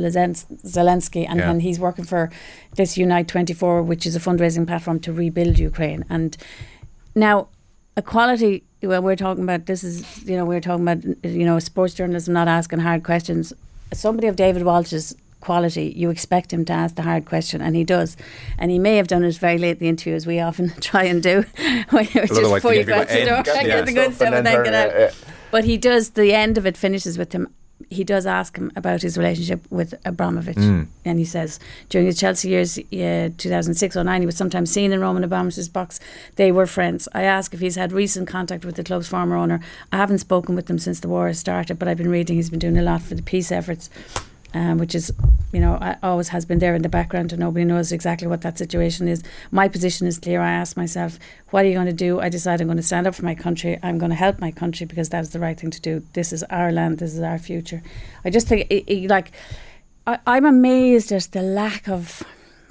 Zelensky, 0.76 1.26
and 1.28 1.38
Yeah. 1.38 1.46
then 1.46 1.60
he's 1.60 1.78
working 1.78 2.04
for 2.04 2.30
this 2.76 2.96
United24, 2.96 3.84
which 3.84 4.06
is 4.06 4.16
a 4.16 4.20
fundraising 4.20 4.66
platform 4.66 4.98
to 5.00 5.12
rebuild 5.12 5.58
Ukraine. 5.58 6.04
And 6.08 6.36
now, 7.14 7.48
equality. 7.96 8.64
When 8.80 9.04
we're 9.04 9.14
talking 9.14 9.44
about 9.44 9.66
this 9.66 9.84
is 9.84 10.24
you 10.28 10.36
know 10.36 10.44
we're 10.44 10.60
talking 10.60 10.82
about 10.88 11.04
you 11.24 11.44
know 11.44 11.58
sports 11.60 11.94
journalism, 11.94 12.34
not 12.34 12.48
asking 12.48 12.80
hard 12.80 13.04
questions. 13.04 13.52
Somebody 13.92 14.28
of 14.28 14.36
David 14.36 14.64
Walsh's 14.64 15.14
quality, 15.40 15.92
you 15.96 16.08
expect 16.08 16.52
him 16.52 16.64
to 16.64 16.72
ask 16.72 16.94
the 16.94 17.02
hard 17.02 17.26
question, 17.26 17.60
and 17.60 17.76
he 17.76 17.84
does. 17.84 18.16
And 18.58 18.70
he 18.70 18.78
may 18.78 18.96
have 18.96 19.08
done 19.08 19.24
it 19.24 19.36
very 19.36 19.58
late 19.58 19.72
in 19.72 19.78
the 19.78 19.88
interview, 19.88 20.14
as 20.14 20.26
we 20.26 20.40
often 20.40 20.72
try 20.80 21.04
and 21.04 21.22
do, 21.22 21.44
just 21.90 22.40
before 22.40 22.72
you 22.74 22.84
go 22.84 22.94
out 22.94 23.08
the 23.08 23.24
door, 23.24 23.42
get 23.42 23.86
the 23.86 23.92
good 23.92 24.14
Stuff 24.14 24.28
and 24.28 24.36
and 24.36 24.46
then 24.46 24.64
then 24.64 24.64
get 24.64 25.00
out. 25.02 25.14
But 25.50 25.64
he 25.64 25.76
does. 25.76 26.10
The 26.10 26.32
end 26.32 26.56
of 26.56 26.64
it 26.64 26.76
finishes 26.76 27.18
with 27.18 27.32
him. 27.32 27.52
He 27.92 28.04
does 28.04 28.26
ask 28.26 28.56
him 28.56 28.72
about 28.76 29.02
his 29.02 29.16
relationship 29.16 29.60
with 29.70 29.94
Abramovich, 30.04 30.56
Mm. 30.56 30.86
and 31.04 31.18
he 31.18 31.24
says 31.24 31.60
during 31.88 32.06
his 32.06 32.18
Chelsea 32.18 32.48
years, 32.48 32.78
uh, 32.78 33.30
2006 33.38 33.96
or 33.96 34.04
9, 34.04 34.22
he 34.22 34.26
was 34.26 34.36
sometimes 34.36 34.70
seen 34.70 34.92
in 34.92 35.00
Roman 35.00 35.22
Abramovich's 35.24 35.68
box. 35.68 36.00
They 36.36 36.50
were 36.52 36.66
friends. 36.66 37.08
I 37.14 37.22
ask 37.22 37.54
if 37.54 37.60
he's 37.60 37.76
had 37.76 37.92
recent 37.92 38.28
contact 38.28 38.64
with 38.64 38.76
the 38.76 38.84
club's 38.84 39.08
former 39.08 39.36
owner. 39.36 39.60
I 39.92 39.96
haven't 39.98 40.18
spoken 40.18 40.54
with 40.54 40.68
him 40.68 40.78
since 40.78 41.00
the 41.00 41.08
war 41.08 41.26
has 41.28 41.38
started, 41.38 41.78
but 41.78 41.86
I've 41.88 41.98
been 41.98 42.10
reading 42.10 42.36
he's 42.36 42.50
been 42.50 42.58
doing 42.58 42.78
a 42.78 42.82
lot 42.82 43.02
for 43.02 43.14
the 43.14 43.22
peace 43.22 43.52
efforts 43.52 43.90
um, 44.54 44.78
which 44.78 44.94
is, 44.94 45.12
you 45.52 45.60
know, 45.60 45.96
always 46.02 46.28
has 46.28 46.44
been 46.44 46.58
there 46.58 46.74
in 46.74 46.82
the 46.82 46.88
background 46.88 47.32
and 47.32 47.40
nobody 47.40 47.64
knows 47.64 47.92
exactly 47.92 48.26
what 48.26 48.42
that 48.42 48.58
situation 48.58 49.08
is. 49.08 49.22
My 49.50 49.68
position 49.68 50.06
is 50.06 50.18
clear. 50.18 50.40
I 50.40 50.52
ask 50.52 50.76
myself, 50.76 51.18
what 51.50 51.64
are 51.64 51.68
you 51.68 51.74
going 51.74 51.86
to 51.86 51.92
do? 51.92 52.20
I 52.20 52.28
decide 52.28 52.60
I'm 52.60 52.66
going 52.66 52.76
to 52.76 52.82
stand 52.82 53.06
up 53.06 53.14
for 53.14 53.24
my 53.24 53.34
country. 53.34 53.78
I'm 53.82 53.98
going 53.98 54.10
to 54.10 54.16
help 54.16 54.40
my 54.40 54.50
country 54.50 54.86
because 54.86 55.08
that's 55.08 55.30
the 55.30 55.40
right 55.40 55.58
thing 55.58 55.70
to 55.70 55.80
do. 55.80 56.02
This 56.12 56.32
is 56.32 56.42
our 56.44 56.72
land. 56.72 56.98
This 56.98 57.14
is 57.14 57.20
our 57.20 57.38
future. 57.38 57.82
I 58.24 58.30
just 58.30 58.48
think, 58.48 58.66
it, 58.70 58.84
it, 58.92 59.08
like, 59.08 59.32
I, 60.06 60.18
I'm 60.26 60.44
amazed 60.44 61.12
at 61.12 61.28
the 61.32 61.42
lack 61.42 61.88
of 61.88 62.22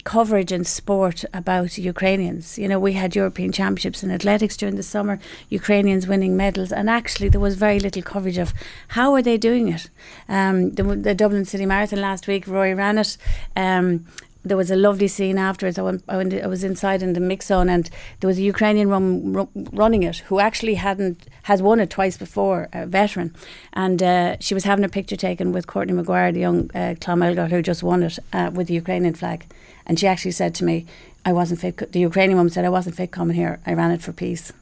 coverage 0.03 0.51
in 0.51 0.63
sport 0.63 1.23
about 1.33 1.77
Ukrainians. 1.77 2.57
You 2.57 2.67
know, 2.67 2.79
we 2.79 2.93
had 2.93 3.15
European 3.15 3.51
Championships 3.51 4.03
in 4.03 4.11
athletics 4.11 4.57
during 4.57 4.75
the 4.75 4.83
summer, 4.83 5.19
Ukrainians 5.49 6.07
winning 6.07 6.35
medals, 6.35 6.71
and 6.71 6.89
actually 6.89 7.29
there 7.29 7.41
was 7.41 7.55
very 7.55 7.79
little 7.79 8.01
coverage 8.01 8.37
of 8.37 8.53
how 8.89 9.13
are 9.13 9.21
they 9.21 9.37
doing 9.37 9.67
it. 9.67 9.89
Um, 10.27 10.71
the, 10.71 10.83
the 10.83 11.15
Dublin 11.15 11.45
City 11.45 11.65
Marathon 11.65 12.01
last 12.01 12.27
week, 12.27 12.47
Roy 12.47 12.73
ran 12.73 12.97
it. 12.97 13.17
Um, 13.55 14.05
there 14.43 14.57
was 14.57 14.71
a 14.71 14.75
lovely 14.75 15.07
scene 15.07 15.37
afterwards. 15.37 15.77
I, 15.77 15.83
went, 15.83 16.03
I, 16.07 16.17
went, 16.17 16.33
I 16.33 16.47
was 16.47 16.63
inside 16.63 17.03
in 17.03 17.13
the 17.13 17.19
mix 17.19 17.47
zone, 17.47 17.69
and 17.69 17.89
there 18.19 18.27
was 18.27 18.39
a 18.39 18.41
Ukrainian 18.41 18.89
run, 18.89 19.33
ru- 19.33 19.49
running 19.71 20.03
it 20.03 20.17
who 20.17 20.39
actually 20.39 20.75
hadn't 20.75 21.27
has 21.43 21.61
won 21.61 21.79
it 21.79 21.89
twice 21.89 22.17
before, 22.17 22.67
a 22.73 22.85
veteran, 22.85 23.35
and 23.73 24.01
uh, 24.01 24.37
she 24.39 24.53
was 24.53 24.63
having 24.63 24.85
a 24.85 24.89
picture 24.89 25.15
taken 25.15 25.51
with 25.51 25.67
Courtney 25.67 25.93
McGuire, 25.93 26.33
the 26.33 26.39
young 26.39 26.71
uh, 26.73 26.95
Clonmel 26.99 27.49
who 27.49 27.61
just 27.61 27.83
won 27.83 28.03
it 28.03 28.17
uh, 28.33 28.49
with 28.53 28.67
the 28.67 28.73
Ukrainian 28.73 29.13
flag, 29.13 29.45
and 29.91 29.99
she 29.99 30.07
actually 30.07 30.31
said 30.31 30.55
to 30.55 30.63
me, 30.63 30.85
"I 31.25 31.33
wasn't 31.33 31.59
fit." 31.59 31.91
The 31.91 31.99
Ukrainian 31.99 32.37
woman 32.37 32.53
said, 32.53 32.63
"I 32.63 32.69
wasn't 32.77 32.95
fit 32.95 33.11
coming 33.11 33.35
here. 33.35 33.59
I 33.65 33.73
ran 33.73 33.91
it 33.91 34.01
for 34.01 34.13
peace." 34.13 34.53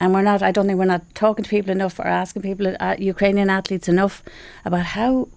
and 0.00 0.14
we're 0.14 0.22
not. 0.22 0.42
I 0.42 0.50
don't 0.50 0.66
think 0.66 0.78
we're 0.78 0.96
not 0.96 1.14
talking 1.14 1.44
to 1.44 1.50
people 1.50 1.70
enough 1.70 1.98
or 1.98 2.06
asking 2.06 2.42
people, 2.42 2.74
uh, 2.80 2.96
Ukrainian 2.98 3.50
athletes, 3.50 3.88
enough 3.88 4.22
about 4.64 4.86
how 4.96 5.28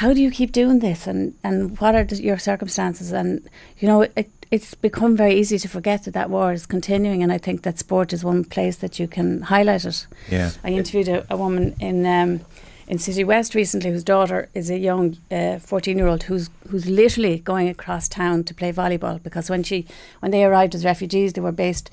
how 0.00 0.12
do 0.12 0.20
you 0.20 0.30
keep 0.30 0.52
doing 0.52 0.80
this 0.80 1.06
and 1.06 1.34
and 1.42 1.78
what 1.80 1.94
are 1.94 2.04
the, 2.04 2.16
your 2.16 2.38
circumstances 2.38 3.12
and 3.12 3.48
you 3.78 3.88
know 3.88 4.02
it, 4.02 4.30
it's 4.50 4.74
become 4.74 5.16
very 5.16 5.34
easy 5.34 5.58
to 5.58 5.68
forget 5.68 6.04
that 6.04 6.14
that 6.14 6.30
war 6.30 6.52
is 6.52 6.66
continuing 6.66 7.22
and 7.22 7.32
I 7.32 7.38
think 7.38 7.62
that 7.62 7.78
sport 7.78 8.12
is 8.12 8.22
one 8.24 8.44
place 8.44 8.76
that 8.76 8.98
you 9.00 9.08
can 9.08 9.42
highlight 9.42 9.84
it. 9.84 10.06
Yeah. 10.30 10.50
I 10.62 10.70
interviewed 10.70 11.08
a, 11.08 11.26
a 11.30 11.36
woman 11.36 11.74
in 11.80 12.06
um, 12.06 12.40
in 12.88 12.98
City 12.98 13.24
West 13.24 13.54
recently 13.54 13.90
whose 13.90 14.04
daughter 14.04 14.48
is 14.54 14.70
a 14.70 14.78
young 14.78 15.16
fourteen 15.60 15.98
year 15.98 16.06
old 16.06 16.24
who's 16.24 16.50
who's 16.68 16.86
literally 16.86 17.38
going 17.38 17.68
across 17.68 18.08
town 18.08 18.44
to 18.44 18.54
play 18.54 18.72
volleyball 18.72 19.22
because 19.22 19.50
when 19.50 19.62
she 19.62 19.86
when 20.20 20.30
they 20.30 20.44
arrived 20.44 20.74
as 20.74 20.84
refugees 20.84 21.32
they 21.32 21.40
were 21.40 21.52
based 21.52 21.90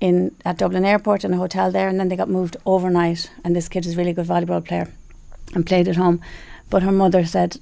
in 0.00 0.34
at 0.44 0.58
Dublin 0.58 0.84
Airport 0.84 1.24
in 1.24 1.34
a 1.34 1.36
hotel 1.36 1.70
there 1.70 1.88
and 1.88 1.98
then 1.98 2.08
they 2.08 2.16
got 2.16 2.28
moved 2.28 2.56
overnight 2.64 3.30
and 3.44 3.54
this 3.56 3.68
kid 3.68 3.84
is 3.84 3.94
a 3.94 3.96
really 3.96 4.12
good 4.12 4.26
volleyball 4.26 4.64
player 4.64 4.88
and 5.54 5.66
played 5.66 5.88
at 5.88 5.96
home 5.96 6.20
but 6.70 6.82
her 6.82 6.92
mother 6.92 7.24
said 7.24 7.58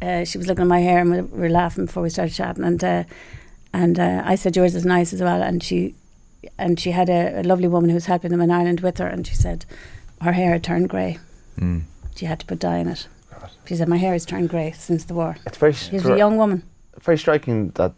uh, 0.00 0.24
she 0.24 0.38
was 0.38 0.48
looking 0.48 0.62
at 0.62 0.68
my 0.68 0.80
hair 0.80 0.98
and 0.98 1.10
we 1.30 1.38
were 1.38 1.48
laughing 1.48 1.86
before 1.86 2.02
we 2.02 2.10
started 2.10 2.34
chatting 2.34 2.64
and 2.64 2.82
uh, 2.82 3.04
and 3.72 3.98
uh, 3.98 4.22
I 4.24 4.34
said 4.34 4.56
yours 4.56 4.74
is 4.74 4.84
nice 4.84 5.12
as 5.12 5.22
well 5.22 5.42
and 5.42 5.62
she 5.62 5.94
and 6.58 6.80
she 6.80 6.90
had 6.90 7.08
a, 7.08 7.40
a, 7.40 7.42
lovely 7.44 7.68
woman 7.68 7.88
who 7.88 7.94
was 7.94 8.06
helping 8.06 8.32
them 8.32 8.40
in 8.40 8.50
Ireland 8.50 8.80
with 8.80 8.98
her 8.98 9.06
and 9.06 9.24
she 9.24 9.36
said 9.36 9.64
her 10.20 10.32
hair 10.32 10.52
had 10.52 10.64
turned 10.64 10.88
grey 10.88 11.18
mm. 11.56 11.82
She 12.14 12.26
had 12.26 12.40
to 12.40 12.46
put 12.46 12.58
dye 12.58 12.78
in 12.78 12.88
it 12.88 13.06
she 13.66 13.76
said 13.76 13.88
my 13.88 13.96
hair 13.96 14.12
has 14.12 14.24
turned 14.24 14.48
grey 14.48 14.72
since 14.72 15.04
the 15.04 15.14
war 15.14 15.36
it's 15.46 15.58
very 15.58 15.72
she's 15.72 16.04
a 16.06 16.16
young 16.16 16.36
woman 16.36 16.62
very 17.00 17.18
striking 17.18 17.70
that 17.70 17.92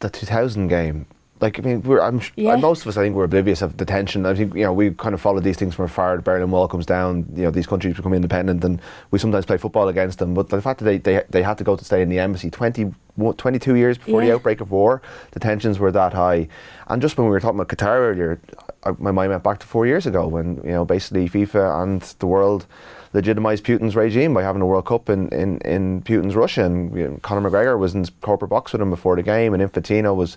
the 0.00 0.08
2000 0.08 0.68
game 0.68 1.06
like 1.40 1.58
I 1.58 1.62
mean, 1.62 1.82
we're 1.82 2.00
I'm 2.00 2.20
yeah. 2.36 2.56
most 2.56 2.82
of 2.82 2.88
us 2.88 2.96
I 2.96 3.02
think 3.02 3.14
we're 3.14 3.24
oblivious 3.24 3.62
of 3.62 3.76
the 3.76 3.84
tension. 3.84 4.26
I 4.26 4.34
think 4.34 4.54
you 4.54 4.62
know 4.62 4.72
we 4.72 4.90
kind 4.90 5.14
of 5.14 5.20
follow 5.20 5.40
these 5.40 5.56
things 5.56 5.74
from 5.74 5.84
afar. 5.84 6.16
The 6.16 6.22
Berlin 6.22 6.50
Wall 6.50 6.66
comes 6.68 6.86
down. 6.86 7.26
You 7.34 7.44
know 7.44 7.50
these 7.50 7.66
countries 7.66 7.94
become 7.94 8.12
independent, 8.12 8.64
and 8.64 8.80
we 9.10 9.18
sometimes 9.18 9.46
play 9.46 9.56
football 9.56 9.88
against 9.88 10.18
them. 10.18 10.34
But 10.34 10.48
the 10.48 10.60
fact 10.60 10.80
that 10.80 10.84
they 10.84 10.98
they, 10.98 11.22
they 11.30 11.42
had 11.42 11.58
to 11.58 11.64
go 11.64 11.76
to 11.76 11.84
stay 11.84 12.02
in 12.02 12.08
the 12.08 12.18
embassy 12.18 12.50
20, 12.50 12.92
22 13.36 13.74
years 13.76 13.98
before 13.98 14.22
yeah. 14.22 14.28
the 14.28 14.34
outbreak 14.34 14.60
of 14.60 14.70
war, 14.70 15.00
the 15.32 15.40
tensions 15.40 15.78
were 15.78 15.92
that 15.92 16.12
high. 16.12 16.48
And 16.88 17.00
just 17.00 17.16
when 17.16 17.26
we 17.26 17.30
were 17.30 17.40
talking 17.40 17.60
about 17.60 17.76
Qatar 17.76 17.98
earlier, 17.98 18.40
I, 18.84 18.92
my 18.98 19.12
mind 19.12 19.30
went 19.30 19.42
back 19.42 19.60
to 19.60 19.66
four 19.66 19.86
years 19.86 20.06
ago 20.06 20.26
when 20.26 20.56
you 20.64 20.72
know 20.72 20.84
basically 20.84 21.28
FIFA 21.28 21.82
and 21.82 22.02
the 22.18 22.26
world 22.26 22.66
legitimised 23.14 23.62
Putin's 23.62 23.96
regime 23.96 24.34
by 24.34 24.42
having 24.42 24.62
a 24.62 24.66
World 24.66 24.86
Cup 24.86 25.08
in, 25.08 25.28
in, 25.28 25.58
in 25.58 26.02
Putin's 26.02 26.34
Russia. 26.34 26.64
And 26.64 26.96
you 26.96 27.08
know, 27.08 27.18
Conor 27.22 27.48
McGregor 27.48 27.78
was 27.78 27.94
in 27.94 28.04
corporate 28.20 28.50
box 28.50 28.72
with 28.72 28.82
him 28.82 28.90
before 28.90 29.16
the 29.16 29.22
game, 29.22 29.54
and 29.54 29.62
Infantino 29.62 30.14
was 30.14 30.36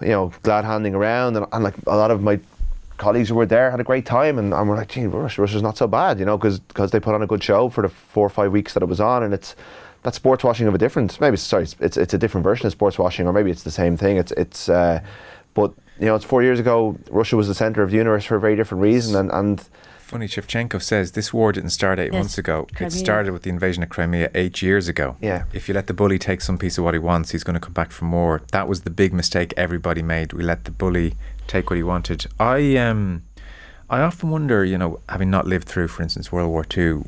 you 0.00 0.08
know, 0.08 0.32
glad 0.42 0.64
handing 0.64 0.94
around, 0.94 1.36
and, 1.36 1.46
and 1.52 1.64
like 1.64 1.74
a 1.86 1.96
lot 1.96 2.10
of 2.10 2.22
my 2.22 2.38
colleagues 2.98 3.28
who 3.28 3.34
were 3.34 3.46
there 3.46 3.70
had 3.70 3.80
a 3.80 3.84
great 3.84 4.06
time, 4.06 4.38
and, 4.38 4.52
and 4.52 4.68
we're 4.68 4.76
like, 4.76 4.88
gee, 4.88 5.06
Russia, 5.06 5.40
Russia's 5.40 5.62
not 5.62 5.76
so 5.76 5.86
bad, 5.86 6.18
you 6.18 6.24
know, 6.24 6.36
because 6.36 6.90
they 6.90 7.00
put 7.00 7.14
on 7.14 7.22
a 7.22 7.26
good 7.26 7.42
show 7.42 7.68
for 7.68 7.82
the 7.82 7.88
four 7.88 8.26
or 8.26 8.30
five 8.30 8.52
weeks 8.52 8.74
that 8.74 8.82
it 8.82 8.86
was 8.86 9.00
on, 9.00 9.22
and 9.22 9.32
it's 9.32 9.56
that 10.02 10.14
sports 10.14 10.44
washing 10.44 10.66
of 10.66 10.74
a 10.74 10.78
different, 10.78 11.20
maybe 11.20 11.36
sorry, 11.36 11.64
it's, 11.64 11.76
it's, 11.80 11.96
it's 11.96 12.14
a 12.14 12.18
different 12.18 12.44
version 12.44 12.66
of 12.66 12.72
sports 12.72 12.98
washing, 12.98 13.26
or 13.26 13.32
maybe 13.32 13.50
it's 13.50 13.64
the 13.64 13.70
same 13.70 13.96
thing. 13.96 14.16
It's 14.16 14.32
it's, 14.32 14.68
uh, 14.68 15.00
but 15.54 15.72
you 15.98 16.06
know, 16.06 16.14
it's 16.14 16.24
four 16.24 16.42
years 16.42 16.60
ago. 16.60 16.96
Russia 17.10 17.36
was 17.36 17.48
the 17.48 17.54
center 17.54 17.82
of 17.82 17.90
the 17.90 17.96
universe 17.96 18.24
for 18.24 18.36
a 18.36 18.40
very 18.40 18.54
different 18.54 18.82
reason, 18.82 19.16
and 19.16 19.30
and 19.32 19.68
funny, 20.06 20.28
Shevchenko 20.28 20.80
says 20.80 21.12
this 21.12 21.32
war 21.32 21.52
didn't 21.52 21.70
start 21.70 21.98
eight 21.98 22.12
yes. 22.12 22.20
months 22.20 22.38
ago. 22.38 22.68
Crimea. 22.74 22.86
It 22.86 22.90
started 22.92 23.32
with 23.32 23.42
the 23.42 23.50
invasion 23.50 23.82
of 23.82 23.88
Crimea 23.88 24.30
eight 24.34 24.62
years 24.62 24.88
ago. 24.88 25.16
Yeah. 25.20 25.44
If 25.52 25.68
you 25.68 25.74
let 25.74 25.88
the 25.88 25.94
bully 25.94 26.18
take 26.18 26.40
some 26.40 26.58
piece 26.58 26.78
of 26.78 26.84
what 26.84 26.94
he 26.94 27.00
wants, 27.00 27.32
he's 27.32 27.44
going 27.44 27.54
to 27.54 27.60
come 27.60 27.72
back 27.72 27.90
for 27.90 28.04
more. 28.04 28.42
That 28.52 28.68
was 28.68 28.82
the 28.82 28.90
big 28.90 29.12
mistake 29.12 29.52
everybody 29.56 30.02
made. 30.02 30.32
We 30.32 30.44
let 30.44 30.64
the 30.64 30.70
bully 30.70 31.14
take 31.48 31.70
what 31.70 31.76
he 31.76 31.82
wanted. 31.82 32.26
I 32.38 32.76
um, 32.76 33.24
I 33.90 34.00
often 34.00 34.30
wonder, 34.30 34.64
you 34.64 34.78
know, 34.78 35.00
having 35.08 35.30
not 35.30 35.46
lived 35.46 35.68
through, 35.68 35.88
for 35.88 36.02
instance, 36.02 36.30
World 36.30 36.50
War 36.50 36.64
Two, 36.64 37.04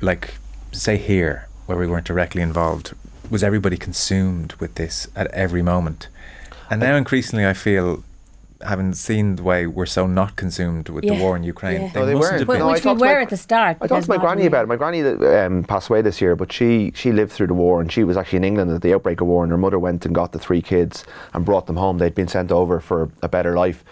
like 0.00 0.34
say 0.72 0.96
here 0.96 1.48
where 1.66 1.78
we 1.78 1.86
weren't 1.86 2.06
directly 2.06 2.42
involved, 2.42 2.94
was 3.30 3.44
everybody 3.44 3.76
consumed 3.76 4.54
with 4.54 4.74
this 4.74 5.06
at 5.14 5.28
every 5.28 5.62
moment? 5.62 6.08
And 6.68 6.80
now 6.80 6.96
increasingly, 6.96 7.46
I 7.46 7.52
feel 7.52 8.02
having 8.62 8.92
seen 8.92 9.36
the 9.36 9.42
way 9.42 9.66
we're 9.66 9.86
so 9.86 10.06
not 10.06 10.36
consumed 10.36 10.88
with 10.88 11.04
yeah. 11.04 11.14
the 11.14 11.22
war 11.22 11.36
in 11.36 11.42
Ukraine. 11.42 11.82
Yeah. 11.82 11.88
They 11.92 12.00
no, 12.00 12.06
they 12.06 12.14
weren't. 12.14 12.46
Well, 12.46 12.58
no, 12.58 12.68
which 12.68 12.84
we 12.84 12.92
were 12.92 12.98
my, 12.98 13.22
at 13.22 13.30
the 13.30 13.36
start. 13.36 13.78
I 13.80 13.86
talked 13.86 14.04
to 14.04 14.10
my 14.10 14.18
granny 14.18 14.46
about 14.46 14.64
it. 14.64 14.68
My 14.68 14.76
granny 14.76 15.02
um, 15.02 15.64
passed 15.64 15.88
away 15.88 16.02
this 16.02 16.20
year, 16.20 16.36
but 16.36 16.52
she 16.52 16.92
she 16.94 17.12
lived 17.12 17.32
through 17.32 17.48
the 17.48 17.54
war 17.54 17.80
and 17.80 17.90
she 17.90 18.04
was 18.04 18.16
actually 18.16 18.38
in 18.38 18.44
England 18.44 18.70
at 18.70 18.82
the 18.82 18.94
outbreak 18.94 19.20
of 19.20 19.26
war. 19.26 19.42
And 19.42 19.50
her 19.50 19.58
mother 19.58 19.78
went 19.78 20.04
and 20.04 20.14
got 20.14 20.32
the 20.32 20.38
three 20.38 20.62
kids 20.62 21.04
and 21.32 21.44
brought 21.44 21.66
them 21.66 21.76
home. 21.76 21.98
They'd 21.98 22.14
been 22.14 22.28
sent 22.28 22.52
over 22.52 22.80
for 22.80 23.10
a 23.22 23.28
better 23.28 23.54
life, 23.54 23.84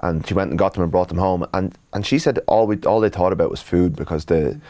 and 0.00 0.26
she 0.26 0.34
went 0.34 0.50
and 0.50 0.58
got 0.58 0.74
them 0.74 0.82
and 0.82 0.92
brought 0.92 1.08
them 1.08 1.18
home. 1.18 1.46
And 1.52 1.76
and 1.92 2.04
she 2.04 2.18
said 2.18 2.38
all 2.46 2.66
we 2.66 2.78
all 2.78 3.00
they 3.00 3.10
thought 3.10 3.32
about 3.32 3.50
was 3.50 3.62
food 3.62 3.96
because 3.96 4.24
the 4.26 4.60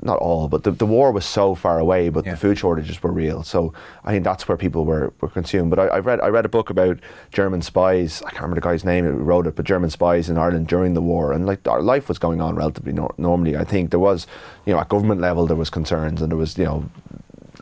not 0.00 0.18
all, 0.18 0.48
but 0.48 0.62
the, 0.62 0.70
the 0.70 0.86
war 0.86 1.10
was 1.10 1.24
so 1.24 1.54
far 1.54 1.78
away, 1.78 2.08
but 2.08 2.24
yeah. 2.24 2.32
the 2.32 2.36
food 2.36 2.58
shortages 2.58 3.02
were 3.02 3.10
real. 3.10 3.42
So 3.42 3.72
I 4.04 4.12
think 4.12 4.24
that's 4.24 4.46
where 4.46 4.56
people 4.56 4.84
were, 4.84 5.12
were 5.20 5.28
consumed. 5.28 5.70
But 5.70 5.78
I, 5.78 5.86
I, 5.86 5.98
read 5.98 6.20
I 6.20 6.28
read 6.28 6.44
a 6.44 6.48
book 6.48 6.70
about 6.70 6.98
German 7.32 7.62
spies. 7.62 8.22
I 8.22 8.30
can't 8.30 8.42
remember 8.42 8.56
the 8.56 8.68
guy's 8.68 8.84
name 8.84 9.04
who 9.04 9.12
wrote 9.12 9.46
it, 9.46 9.56
but 9.56 9.64
German 9.64 9.90
spies 9.90 10.30
in 10.30 10.38
Ireland 10.38 10.68
during 10.68 10.94
the 10.94 11.02
war, 11.02 11.32
and 11.32 11.46
like 11.46 11.66
our 11.66 11.82
life 11.82 12.08
was 12.08 12.18
going 12.18 12.40
on 12.40 12.54
relatively 12.54 12.92
nor- 12.92 13.14
normally. 13.18 13.56
I 13.56 13.64
think 13.64 13.90
there 13.90 14.00
was, 14.00 14.26
you 14.66 14.72
know, 14.72 14.80
at 14.80 14.88
government 14.88 15.20
level 15.20 15.46
there 15.46 15.56
was 15.56 15.70
concerns, 15.70 16.22
and 16.22 16.30
there 16.30 16.38
was, 16.38 16.56
you 16.56 16.64
know, 16.64 16.88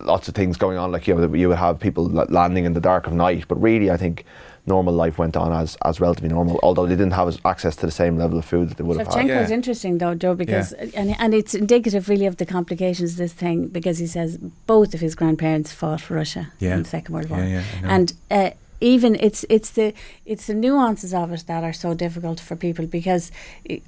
lots 0.01 0.29
of 0.29 0.35
things 0.35 0.57
going 0.57 0.77
on. 0.77 0.93
Like 0.93 1.07
you 1.07 1.15
know, 1.15 1.35
you 1.35 1.49
would 1.49 1.59
have 1.59 1.81
people 1.81 2.07
landing 2.09 2.65
in 2.65 2.75
the 2.75 2.81
dark 2.81 3.07
of 3.07 3.13
night, 3.13 3.47
but 3.49 3.61
really, 3.61 3.91
I 3.91 3.97
think 3.97 4.25
normal 4.67 4.95
life 4.95 5.19
went 5.19 5.37
on 5.37 5.53
as, 5.53 5.77
as 5.85 6.01
relatively 6.01 6.29
normal, 6.29 6.59
although 6.63 6.87
they 6.87 6.97
didn't 6.97 7.13
have 7.13 7.39
access 7.45 7.77
to 7.77 7.87
the 7.87 7.93
same 7.93 8.19
level 8.19 8.39
of 8.39 8.45
food 8.45 8.71
that 8.71 8.77
they 8.77 8.85
would 8.85 8.99
have 8.99 9.07
had. 9.07 9.27
Shevchenko 9.27 9.45
is 9.45 9.51
interesting 9.51 9.99
though, 9.99 10.15
Joe, 10.15 10.35
because 10.35 10.75
yeah. 10.79 10.89
and 10.95 11.17
and 11.19 11.35
it's 11.35 11.55
indicative 11.55 12.09
really 12.09 12.27
of 12.27 12.37
the 12.37 12.47
complications 12.47 13.13
of 13.13 13.19
this 13.19 13.33
thing 13.33 13.69
because 13.69 13.99
he 13.99 14.07
says 14.07 14.39
both 14.67 14.95
of 14.95 15.01
his 15.01 15.15
grandparents 15.15 15.73
fought 15.73 16.01
for 16.01 16.15
Russia 16.15 16.53
yeah. 16.59 16.75
in 16.75 16.83
the 16.83 16.89
Second 16.89 17.15
World 17.15 17.31
War, 17.31 17.43
yeah, 17.43 17.63
and. 17.85 18.13
Uh, 18.31 18.51
even 18.79 19.15
it's 19.15 19.43
it's 19.49 19.71
the 19.71 19.95
it's 20.27 20.49
the 20.49 20.53
nuances 20.53 21.15
of 21.15 21.33
it 21.33 21.45
that 21.47 21.65
are 21.65 21.73
so 21.73 21.95
difficult 21.95 22.39
for 22.39 22.57
people 22.57 22.87
because 22.87 23.33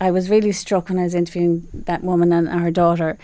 I 0.01 0.11
was 0.11 0.31
really 0.31 0.51
struck 0.51 0.89
when 0.89 0.99
I 0.99 1.03
was 1.03 1.15
interviewing 1.15 1.69
that 1.75 2.03
woman 2.03 2.33
and 2.33 2.49
her 2.49 2.71
daughter 2.71 3.19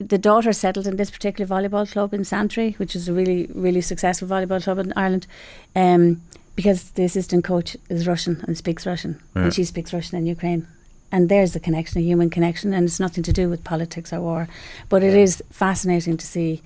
the 0.00 0.18
daughter 0.18 0.52
settled 0.52 0.86
in 0.86 0.96
this 0.96 1.10
particular 1.10 1.46
volleyball 1.46 1.90
club 1.90 2.14
in 2.14 2.24
Santry, 2.24 2.72
which 2.78 2.96
is 2.96 3.06
a 3.06 3.12
really, 3.12 3.48
really 3.54 3.82
successful 3.82 4.26
volleyball 4.26 4.62
club 4.62 4.78
in 4.78 4.94
Ireland. 4.96 5.26
Um, 5.76 6.22
because 6.60 6.90
the 6.90 7.04
assistant 7.04 7.42
coach 7.42 7.74
is 7.88 8.06
Russian 8.06 8.44
and 8.46 8.54
speaks 8.54 8.84
Russian, 8.84 9.18
yeah. 9.34 9.44
and 9.44 9.54
she 9.54 9.64
speaks 9.64 9.94
Russian 9.94 10.18
in 10.18 10.26
Ukraine. 10.26 10.68
And 11.10 11.30
there's 11.30 11.56
a 11.56 11.60
connection, 11.60 12.02
a 12.02 12.04
human 12.04 12.28
connection, 12.28 12.74
and 12.74 12.84
it's 12.84 13.00
nothing 13.00 13.24
to 13.24 13.32
do 13.32 13.48
with 13.48 13.64
politics 13.64 14.12
or 14.12 14.20
war. 14.20 14.46
But 14.90 15.02
it 15.02 15.14
is 15.14 15.42
fascinating 15.48 16.18
to 16.18 16.26
see. 16.26 16.60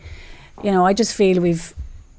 You 0.64 0.72
know, 0.72 0.84
I 0.84 0.94
just 0.94 1.14
feel 1.14 1.40
we've 1.40 1.72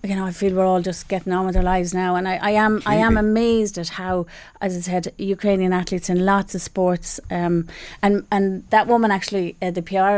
you 0.03 0.15
know, 0.15 0.26
I 0.26 0.32
feel 0.32 0.55
we're 0.55 0.65
all 0.65 0.82
just 0.82 1.09
getting 1.09 1.34
on 1.34 1.45
with 1.47 1.57
our 1.57 1.63
lives 1.63 1.93
now, 1.93 2.15
and 2.15 2.30
I, 2.30 2.36
I 2.36 2.51
am 2.51 2.76
Completely. 2.76 3.03
I 3.03 3.07
am 3.07 3.17
amazed 3.17 3.78
at 3.78 3.89
how, 3.89 4.26
as 4.61 4.78
I 4.78 4.80
said, 4.80 5.13
Ukrainian 5.17 5.73
athletes 5.73 6.09
in 6.09 6.26
lots 6.26 6.55
of 6.55 6.61
sports, 6.61 7.19
um, 7.30 7.67
and 8.01 8.26
and 8.32 8.63
that 8.69 8.88
woman 8.88 9.11
actually, 9.11 9.57
uh, 9.61 9.71
the 9.71 9.82
PR 9.82 10.15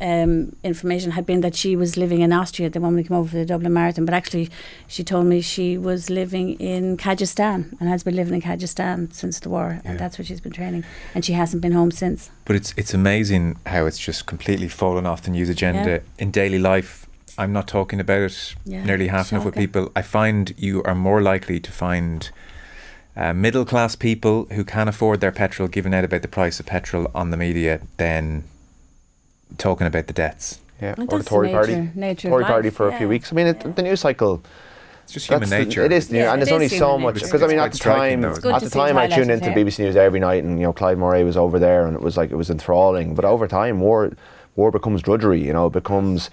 um, 0.00 0.54
information 0.62 1.12
had 1.12 1.24
been 1.24 1.40
that 1.40 1.54
she 1.54 1.74
was 1.74 1.96
living 1.96 2.20
in 2.20 2.32
Austria 2.32 2.68
the 2.68 2.80
moment 2.80 3.04
we 3.04 3.08
came 3.08 3.16
over 3.16 3.30
for 3.30 3.36
the 3.36 3.46
Dublin 3.46 3.72
Marathon, 3.72 4.04
but 4.04 4.14
actually 4.14 4.50
she 4.86 5.02
told 5.02 5.26
me 5.26 5.40
she 5.40 5.78
was 5.78 6.10
living 6.10 6.60
in 6.60 6.96
Kyrgyzstan 6.96 7.78
and 7.80 7.88
has 7.88 8.02
been 8.02 8.14
living 8.14 8.34
in 8.34 8.42
Kyrgyzstan 8.42 9.12
since 9.12 9.40
the 9.40 9.48
war, 9.48 9.80
yeah. 9.84 9.90
and 9.90 9.98
that's 9.98 10.18
where 10.18 10.24
she's 10.24 10.40
been 10.40 10.52
training, 10.52 10.84
and 11.14 11.24
she 11.24 11.32
hasn't 11.32 11.62
been 11.62 11.72
home 11.72 11.90
since. 11.90 12.30
But 12.44 12.56
it's 12.56 12.74
it's 12.76 12.92
amazing 12.92 13.58
how 13.66 13.86
it's 13.86 13.98
just 13.98 14.26
completely 14.26 14.68
fallen 14.68 15.06
off 15.06 15.22
the 15.22 15.30
news 15.30 15.48
agenda 15.48 15.90
yeah. 15.90 15.98
in 16.18 16.30
daily 16.30 16.58
life. 16.58 17.06
I'm 17.38 17.52
not 17.52 17.68
talking 17.68 18.00
about 18.00 18.22
it 18.22 18.54
yeah. 18.64 18.84
nearly 18.84 19.08
half 19.08 19.30
enough 19.32 19.44
with 19.44 19.54
people. 19.54 19.92
I 19.94 20.02
find 20.02 20.54
you 20.58 20.82
are 20.84 20.94
more 20.94 21.22
likely 21.22 21.60
to 21.60 21.72
find. 21.72 22.30
Uh, 23.18 23.32
middle 23.32 23.64
class 23.64 23.96
people 23.96 24.44
who 24.52 24.62
can 24.62 24.88
afford 24.88 25.22
their 25.22 25.32
petrol 25.32 25.68
giving 25.68 25.94
out 25.94 26.04
about 26.04 26.20
the 26.20 26.28
price 26.28 26.60
of 26.60 26.66
petrol 26.66 27.10
on 27.14 27.30
the 27.30 27.36
media 27.38 27.80
than 27.96 28.44
talking 29.58 29.86
about 29.86 30.06
the 30.06 30.12
deaths. 30.12 30.60
Yeah, 30.80 30.94
or 31.08 31.18
the 31.18 31.24
Tory 31.24 31.48
nature, 31.48 31.56
party. 31.56 31.90
Nature 31.94 32.28
Tory 32.28 32.44
party 32.44 32.70
for 32.70 32.88
yeah. 32.88 32.94
a 32.94 32.98
few 32.98 33.08
weeks. 33.08 33.32
I 33.32 33.36
mean, 33.36 33.46
it, 33.46 33.62
yeah. 33.64 33.72
the 33.72 33.82
news 33.82 34.00
cycle. 34.00 34.42
It's 35.04 35.12
just 35.12 35.28
human 35.28 35.48
nature. 35.48 35.80
The, 35.80 35.86
it 35.86 35.92
is, 35.92 36.10
yeah, 36.10 36.32
and 36.32 36.42
there's 36.42 36.52
only 36.52 36.68
so 36.68 36.98
much 36.98 37.22
because 37.22 37.42
I 37.42 37.46
mean, 37.46 37.60
at 37.60 37.72
the 37.72 37.78
time, 37.78 38.24
at 38.24 38.42
the 38.42 38.70
time, 38.70 38.98
I 38.98 39.06
tuned 39.06 39.30
into 39.30 39.50
BBC 39.50 39.78
News 39.78 39.96
every 39.96 40.20
night, 40.20 40.42
and 40.42 40.58
you 40.58 40.64
know, 40.64 40.72
Clive 40.72 40.98
Myrie 40.98 41.24
was 41.24 41.36
over 41.36 41.58
there, 41.58 41.86
and 41.86 41.94
it 41.94 42.02
was 42.02 42.16
like 42.16 42.30
it 42.30 42.36
was 42.36 42.50
enthralling. 42.50 43.14
But 43.14 43.24
over 43.24 43.46
time, 43.46 43.80
war, 43.80 44.12
war 44.56 44.72
becomes 44.72 45.02
drudgery. 45.02 45.42
You 45.42 45.52
know, 45.52 45.68
it 45.68 45.72
becomes 45.72 46.28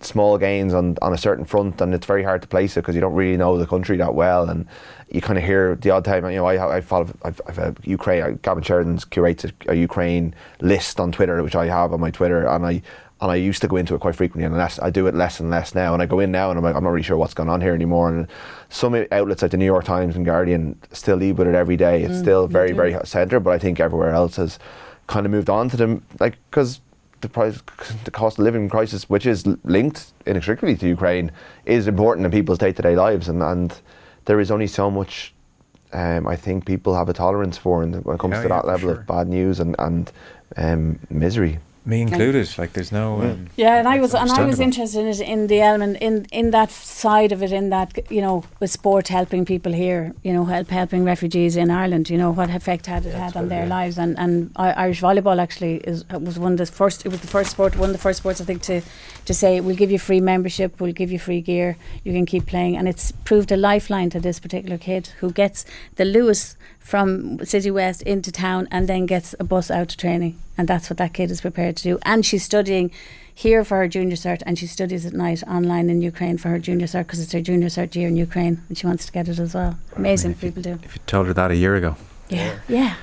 small 0.00 0.38
gains 0.38 0.74
on, 0.74 0.96
on 1.02 1.12
a 1.12 1.18
certain 1.18 1.44
front, 1.44 1.80
and 1.80 1.94
it's 1.94 2.06
very 2.06 2.22
hard 2.22 2.42
to 2.42 2.48
place 2.48 2.76
it 2.76 2.80
because 2.80 2.94
you 2.94 3.00
don't 3.00 3.14
really 3.14 3.36
know 3.36 3.56
the 3.56 3.66
country 3.66 3.96
that 3.96 4.14
well, 4.14 4.48
and 4.48 4.66
you 5.10 5.20
kind 5.20 5.38
of 5.38 5.44
hear 5.44 5.74
the 5.76 5.90
odd 5.90 6.04
time. 6.04 6.24
You 6.26 6.36
know, 6.36 6.46
I, 6.46 6.76
I 6.76 6.80
follow, 6.80 7.08
I've, 7.22 7.40
I've 7.46 7.58
a 7.58 7.74
Ukraine. 7.84 8.38
Gavin 8.42 8.62
Sheridan 8.62 8.98
curates 9.10 9.44
a, 9.44 9.52
a, 9.68 9.74
Ukraine 9.74 10.34
list 10.60 11.00
on 11.00 11.12
Twitter, 11.12 11.42
which 11.42 11.54
I 11.54 11.66
have 11.66 11.92
on 11.92 12.00
my 12.00 12.10
Twitter, 12.10 12.46
and 12.46 12.66
I 12.66 12.82
and 13.20 13.32
I 13.32 13.34
used 13.34 13.60
to 13.62 13.68
go 13.68 13.76
into 13.76 13.94
it 13.94 14.00
quite 14.00 14.14
frequently, 14.14 14.44
and 14.44 14.56
less 14.56 14.78
I 14.80 14.90
do 14.90 15.06
it 15.06 15.14
less 15.14 15.40
and 15.40 15.50
less 15.50 15.74
now. 15.74 15.92
And 15.92 16.02
I 16.02 16.06
go 16.06 16.20
in 16.20 16.30
now, 16.30 16.50
and 16.50 16.58
I'm 16.58 16.64
like, 16.64 16.76
I'm 16.76 16.84
not 16.84 16.90
really 16.90 17.02
sure 17.02 17.16
what's 17.16 17.34
going 17.34 17.48
on 17.48 17.60
here 17.60 17.74
anymore. 17.74 18.08
And 18.10 18.28
some 18.68 18.94
outlets 19.10 19.42
like 19.42 19.50
the 19.50 19.56
New 19.56 19.64
York 19.64 19.84
Times 19.84 20.14
and 20.14 20.24
Guardian 20.24 20.78
still 20.92 21.16
lead 21.16 21.38
with 21.38 21.48
it 21.48 21.54
every 21.54 21.76
day. 21.76 22.02
It's 22.02 22.18
Mm, 22.18 22.20
still 22.20 22.46
very, 22.46 22.72
very 22.72 22.96
centre, 23.04 23.40
but 23.40 23.50
I 23.50 23.58
think 23.58 23.80
everywhere 23.80 24.10
else 24.10 24.36
has 24.36 24.58
kind 25.06 25.24
of 25.26 25.32
moved 25.32 25.50
on 25.50 25.68
to 25.70 25.76
them, 25.76 26.04
like 26.20 26.36
because 26.50 26.80
the 27.22 27.28
price, 27.28 27.60
the 28.04 28.10
cost 28.10 28.38
of 28.38 28.44
living 28.44 28.68
crisis, 28.68 29.08
which 29.10 29.26
is 29.26 29.44
linked 29.64 30.12
inextricably 30.26 30.76
to 30.76 30.86
Ukraine, 30.86 31.32
is 31.64 31.88
important 31.88 32.24
in 32.24 32.30
people's 32.30 32.58
day-to-day 32.58 32.94
lives, 32.94 33.28
and 33.28 33.42
and 33.42 33.80
there 34.28 34.40
is 34.40 34.50
only 34.50 34.66
so 34.68 34.90
much. 34.90 35.32
Um, 35.92 36.28
I 36.28 36.36
think 36.36 36.66
people 36.66 36.94
have 36.94 37.08
a 37.08 37.14
tolerance 37.14 37.56
for, 37.56 37.82
and 37.82 38.04
when 38.04 38.14
it 38.16 38.20
comes 38.20 38.34
Oh, 38.36 38.42
to 38.42 38.48
yeah, 38.48 38.56
that 38.56 38.66
level 38.66 38.90
sure. 38.90 39.00
of 39.00 39.06
bad 39.06 39.26
news 39.26 39.58
and 39.58 39.74
and 39.78 40.12
um, 40.56 40.98
misery. 41.08 41.58
Me 41.86 42.02
included. 42.02 42.46
Like 42.58 42.72
there's 42.74 42.92
no. 42.92 43.06
Um, 43.22 43.46
Yeah, 43.56 43.78
and 43.78 43.88
I 43.88 43.98
was 43.98 44.14
and 44.14 44.30
I 44.30 44.44
was 44.44 44.60
interested 44.60 45.00
in 45.00 45.06
it 45.06 45.20
in 45.20 45.46
the 45.46 45.60
element 45.62 45.96
in 46.08 46.26
in 46.40 46.50
that 46.50 46.70
side 46.70 47.32
of 47.32 47.42
it, 47.42 47.52
in 47.52 47.70
that 47.70 47.88
you 48.10 48.20
know, 48.20 48.44
with 48.60 48.70
sport 48.70 49.08
helping 49.08 49.46
people 49.46 49.72
here, 49.72 50.12
you 50.26 50.32
know, 50.34 50.44
help 50.44 50.68
helping 50.68 51.06
refugees 51.06 51.56
in 51.56 51.70
Ireland, 51.70 52.10
you 52.10 52.18
know, 52.18 52.30
what 52.30 52.50
effect 52.50 52.86
had 52.86 53.06
it 53.06 53.14
had 53.14 53.34
on 53.36 53.48
their 53.48 53.66
lives, 53.78 53.98
and 53.98 54.18
and 54.18 54.50
Irish 54.56 55.00
volleyball 55.00 55.38
actually 55.40 55.76
is 55.90 56.04
was 56.10 56.38
one 56.38 56.52
of 56.52 56.58
the 56.58 56.66
first. 56.66 57.06
It 57.06 57.10
was 57.14 57.20
the 57.20 57.32
first 57.36 57.50
sport, 57.50 57.76
one 57.76 57.88
of 57.90 57.96
the 57.96 58.02
first 58.08 58.18
sports 58.18 58.40
I 58.42 58.44
think 58.44 58.60
to 58.62 58.80
to 59.28 59.34
say 59.34 59.60
we'll 59.60 59.76
give 59.76 59.90
you 59.90 59.98
free 59.98 60.22
membership, 60.22 60.80
we'll 60.80 60.94
give 60.94 61.12
you 61.12 61.18
free 61.18 61.42
gear, 61.42 61.76
you 62.02 62.14
can 62.14 62.24
keep 62.24 62.46
playing, 62.46 62.78
and 62.78 62.88
it's 62.88 63.12
proved 63.12 63.52
a 63.52 63.58
lifeline 63.58 64.08
to 64.08 64.18
this 64.18 64.40
particular 64.40 64.78
kid 64.78 65.08
who 65.20 65.30
gets 65.30 65.66
the 65.96 66.04
Luas 66.04 66.56
from 66.78 67.44
City 67.44 67.70
West 67.70 68.00
into 68.04 68.32
town 68.32 68.66
and 68.70 68.88
then 68.88 69.04
gets 69.04 69.34
a 69.38 69.44
bus 69.44 69.70
out 69.70 69.90
to 69.90 69.98
training. 69.98 70.38
And 70.56 70.66
that's 70.66 70.88
what 70.88 70.96
that 70.96 71.12
kid 71.12 71.30
is 71.30 71.42
prepared 71.42 71.76
to 71.76 71.82
do. 71.82 71.98
And 72.04 72.24
she's 72.24 72.42
studying 72.42 72.90
here 73.34 73.64
for 73.66 73.76
her 73.76 73.86
junior 73.86 74.16
cert 74.16 74.42
and 74.46 74.58
she 74.58 74.66
studies 74.66 75.04
at 75.04 75.12
night 75.12 75.42
online 75.46 75.90
in 75.90 76.00
Ukraine 76.00 76.38
for 76.38 76.48
her 76.48 76.58
junior 76.58 76.86
cert 76.86 77.04
because 77.06 77.20
it's 77.20 77.32
her 77.32 77.42
junior 77.42 77.68
cert 77.68 77.94
year 77.94 78.08
in 78.08 78.16
Ukraine 78.16 78.62
and 78.70 78.78
she 78.78 78.86
wants 78.86 79.04
to 79.04 79.12
get 79.12 79.28
it 79.28 79.38
as 79.38 79.52
well. 79.52 79.78
Amazing 79.94 80.36
people 80.36 80.62
do. 80.62 80.78
If 80.82 80.94
you 80.94 81.02
told 81.06 81.26
her 81.26 81.34
that 81.34 81.50
a 81.50 81.56
year 81.56 81.76
ago. 81.76 81.96
Yeah. 82.30 82.58
Yeah. 82.66 82.94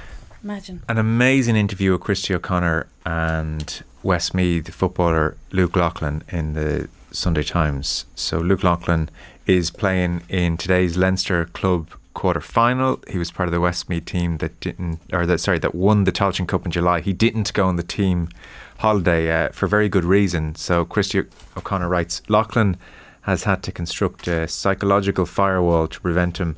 Imagine. 0.43 0.82
An 0.89 0.97
amazing 0.97 1.55
interview 1.55 1.91
with 1.91 2.01
Christy 2.01 2.34
O'Connor 2.34 2.88
and 3.05 3.84
Westmeath 4.06 4.72
footballer 4.72 5.36
Luke 5.51 5.76
Loughlin 5.76 6.22
in 6.30 6.53
the 6.53 6.88
Sunday 7.12 7.41
Times. 7.41 8.06
So 8.14 8.38
Luke 8.38 8.64
Loughlin 8.64 9.10
is 9.47 9.72
playing 9.72 10.22
in 10.30 10.58
today's 10.58 10.95
Leinster 10.95 11.45
club 11.45 11.89
quarter 12.14 12.39
final. 12.39 12.99
He 13.10 13.18
was 13.18 13.32
part 13.32 13.49
of 13.49 13.53
the 13.53 13.60
Westmeath 13.60 14.06
team 14.06 14.38
that 14.38 14.60
didn't, 14.60 14.99
or 15.12 15.26
that 15.26 15.39
sorry, 15.39 15.58
that 15.58 15.74
won 15.74 16.03
the 16.03 16.12
Tailteann 16.12 16.47
Cup 16.47 16.66
in 16.66 16.72
July. 16.72 17.01
He 17.01 17.14
didn't 17.14 17.51
go 17.53 17.66
on 17.66 17.78
the 17.78 17.84
team 17.84 18.30
holiday 18.78 19.45
uh, 19.45 19.49
for 19.49 19.66
very 19.66 19.89
good 19.89 20.06
reason. 20.06 20.53
So 20.53 20.86
Christy 20.86 21.24
O'Connor 21.58 21.89
writes, 21.89 22.22
Loughlin 22.30 22.78
has 23.22 23.45
had 23.45 23.64
to 23.64 23.72
construct 23.72 24.28
a 24.28 24.47
psychological 24.47 25.26
firewall 25.26 25.88
to 25.88 25.99
prevent 25.99 26.38
him 26.38 26.56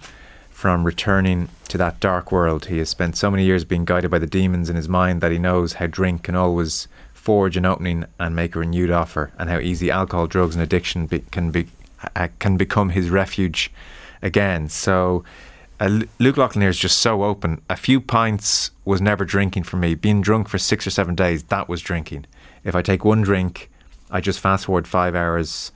from 0.49 0.83
returning 0.83 1.47
to 1.69 1.77
that 1.77 1.99
dark 2.01 2.31
world. 2.31 2.65
He 2.65 2.79
has 2.79 2.89
spent 2.89 3.15
so 3.15 3.31
many 3.31 3.45
years 3.45 3.63
being 3.63 3.85
guided 3.85 4.11
by 4.11 4.19
the 4.19 4.27
demons 4.27 4.69
in 4.69 4.75
his 4.75 4.89
mind 4.89 5.21
that 5.21 5.31
he 5.31 5.37
knows 5.37 5.73
how 5.73 5.87
drink 5.87 6.23
can 6.23 6.35
always 6.35 6.87
forge 7.27 7.57
an 7.57 7.65
opening 7.65 8.05
and 8.17 8.33
make 8.35 8.55
a 8.55 8.59
renewed 8.59 8.91
offer, 8.91 9.31
and 9.37 9.49
how 9.49 9.59
easy 9.59 9.91
alcohol, 9.91 10.27
drugs, 10.27 10.55
and 10.55 10.63
addiction 10.63 11.07
be, 11.07 11.19
can 11.31 11.51
be 11.51 11.67
uh, 12.15 12.29
can 12.39 12.55
become 12.57 12.89
his 12.89 13.09
refuge 13.09 13.71
again. 14.21 14.69
So. 14.69 15.23
Uh, 15.79 16.01
Luke 16.17 16.37
Loughlin 16.37 16.61
here 16.61 16.71
is 16.71 16.79
just 16.79 16.97
so 16.97 17.23
open. 17.23 17.61
A 17.69 17.75
few 17.75 18.01
pints 18.01 18.71
was 18.83 18.99
never 18.99 19.25
drinking 19.25 19.61
for 19.61 19.77
me. 19.77 19.93
Being 19.93 20.23
drunk 20.23 20.49
for 20.49 20.57
six 20.57 20.87
or 20.87 20.89
seven 20.89 21.13
days, 21.13 21.43
that 21.43 21.69
was 21.69 21.81
drinking. 21.83 22.25
If 22.63 22.73
I 22.73 22.81
take 22.81 23.05
one 23.05 23.21
drink, 23.21 23.69
I 24.09 24.19
just 24.19 24.39
fast 24.39 24.65
forward 24.65 24.87
five 24.87 25.13
hours 25.13 25.71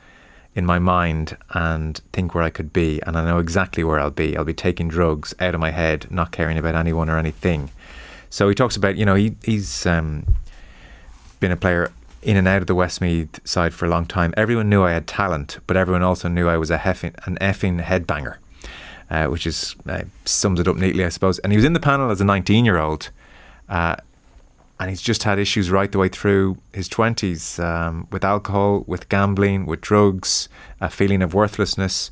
in 0.56 0.66
my 0.66 0.80
mind 0.80 1.38
and 1.52 2.02
think 2.14 2.34
where 2.34 2.44
I 2.44 2.50
could 2.50 2.74
be, 2.74 3.00
and 3.06 3.16
I 3.16 3.24
know 3.26 3.38
exactly 3.38 3.84
where 3.84 4.00
I'll 4.00 4.10
be. 4.10 4.36
I'll 4.36 4.54
be 4.54 4.56
taking 4.56 4.90
drugs 4.90 5.36
out 5.40 5.54
of 5.54 5.62
my 5.62 5.72
head, 5.72 6.08
not 6.10 6.32
caring 6.32 6.58
about 6.58 6.74
anyone 6.76 7.10
or 7.12 7.20
anything. 7.20 7.70
So 8.32 8.50
he 8.50 8.56
talks 8.56 8.76
about, 8.76 8.96
you 8.98 9.06
know, 9.06 9.16
he, 9.16 9.36
he's 9.44 9.86
um, 9.86 10.26
been 11.42 11.52
a 11.52 11.58
player 11.58 11.92
in 12.22 12.38
and 12.38 12.48
out 12.48 12.62
of 12.62 12.68
the 12.68 12.76
Westmeath 12.76 13.46
side 13.46 13.74
for 13.74 13.86
a 13.86 13.90
long 13.90 14.06
time. 14.06 14.34
Everyone 14.38 14.70
knew 14.70 14.84
I 14.84 14.92
had 14.92 15.08
talent, 15.08 15.60
but 15.68 15.76
everyone 15.76 16.04
also 16.04 16.30
knew 16.30 16.48
I 16.48 16.56
was 16.56 16.72
a 16.72 16.78
heffing, 16.78 17.16
an 17.26 17.38
effing 17.42 17.84
headbanger, 17.84 18.38
uh, 19.10 19.26
which 19.26 19.46
is 19.46 19.76
uh, 19.90 20.04
sums 20.24 20.60
it 20.60 20.68
up 20.68 20.78
neatly, 20.78 21.04
I 21.04 21.10
suppose. 21.10 21.40
And 21.40 21.52
he 21.52 21.58
was 21.58 21.66
in 21.66 21.74
the 21.74 21.80
panel 21.80 22.12
as 22.12 22.22
a 22.22 22.26
19 22.26 22.64
year 22.64 22.78
old. 22.78 23.10
Uh, 23.68 23.96
and 24.80 24.90
he's 24.90 25.02
just 25.02 25.24
had 25.24 25.38
issues 25.38 25.70
right 25.70 25.92
the 25.92 26.00
way 26.00 26.10
through 26.10 26.58
his 26.74 26.90
20s 26.90 27.64
um, 27.64 28.08
with 28.12 28.24
alcohol, 28.24 28.84
with 28.88 29.10
gambling, 29.10 29.68
with 29.68 29.82
drugs, 29.82 30.50
a 30.80 30.90
feeling 30.90 31.22
of 31.22 31.36
worthlessness. 31.36 32.10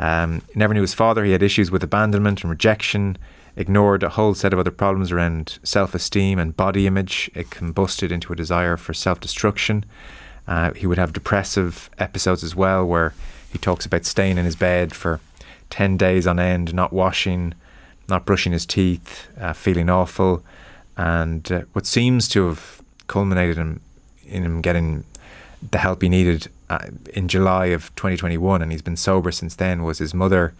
Um, 0.00 0.42
never 0.54 0.74
knew 0.74 0.80
his 0.80 0.94
father. 0.94 1.24
He 1.24 1.30
had 1.30 1.44
issues 1.44 1.70
with 1.70 1.82
abandonment 1.84 2.42
and 2.42 2.50
rejection, 2.50 3.18
ignored 3.58 4.02
a 4.02 4.08
whole 4.10 4.34
set 4.34 4.54
of 4.54 4.58
other 4.58 4.70
problems 4.70 5.12
around 5.12 5.58
self 5.62 5.94
esteem 5.94 6.38
and 6.38 6.56
body 6.56 6.86
image. 6.86 7.30
It 7.34 7.50
combusted 7.50 8.10
into 8.10 8.32
a 8.32 8.36
desire 8.36 8.78
for 8.78 8.94
self 8.94 9.20
destruction. 9.20 9.84
Uh, 10.46 10.72
he 10.72 10.86
would 10.86 10.96
have 10.96 11.12
depressive 11.12 11.90
episodes 11.98 12.42
as 12.42 12.56
well, 12.56 12.86
where 12.86 13.12
he 13.52 13.58
talks 13.58 13.84
about 13.84 14.06
staying 14.06 14.38
in 14.38 14.46
his 14.46 14.56
bed 14.56 14.94
for 14.94 15.20
10 15.68 15.98
days 15.98 16.26
on 16.26 16.38
end, 16.38 16.72
not 16.72 16.90
washing, 16.90 17.52
not 18.08 18.24
brushing 18.24 18.52
his 18.52 18.64
teeth, 18.64 19.28
uh, 19.38 19.52
feeling 19.52 19.90
awful 19.90 20.42
and 20.98 21.52
uh, 21.52 21.62
what 21.72 21.86
seems 21.86 22.28
to 22.28 22.48
have 22.48 22.82
culminated 23.06 23.56
in, 23.56 23.80
in 24.26 24.42
him 24.42 24.60
getting 24.60 25.04
the 25.70 25.78
help 25.78 26.02
he 26.02 26.08
needed 26.08 26.48
uh, 26.68 26.86
in 27.14 27.28
July 27.28 27.66
of 27.66 27.94
2021, 27.94 28.60
and 28.60 28.72
he's 28.72 28.82
been 28.82 28.96
sober 28.96 29.30
since 29.30 29.54
then, 29.54 29.84
was 29.84 29.98
his 29.98 30.12
mother 30.12 30.52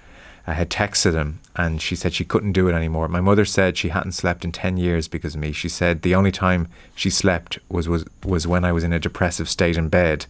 uh, 0.48 0.54
had 0.54 0.70
texted 0.70 1.12
him 1.12 1.40
and 1.56 1.82
she 1.82 1.94
said 1.94 2.14
she 2.14 2.24
couldn't 2.24 2.52
do 2.52 2.68
it 2.68 2.72
anymore. 2.72 3.06
My 3.06 3.20
mother 3.20 3.44
said 3.44 3.76
she 3.76 3.90
hadn't 3.90 4.12
slept 4.12 4.46
in 4.46 4.52
10 4.52 4.78
years 4.78 5.06
because 5.06 5.34
of 5.34 5.40
me. 5.42 5.52
She 5.52 5.68
said 5.68 6.00
the 6.00 6.14
only 6.14 6.32
time 6.32 6.68
she 6.94 7.10
slept 7.10 7.58
was, 7.68 7.86
was, 7.86 8.06
was 8.24 8.46
when 8.46 8.64
I 8.64 8.72
was 8.72 8.82
in 8.82 8.94
a 8.94 8.98
depressive 8.98 9.46
state 9.50 9.76
in 9.76 9.90
bed 9.90 10.24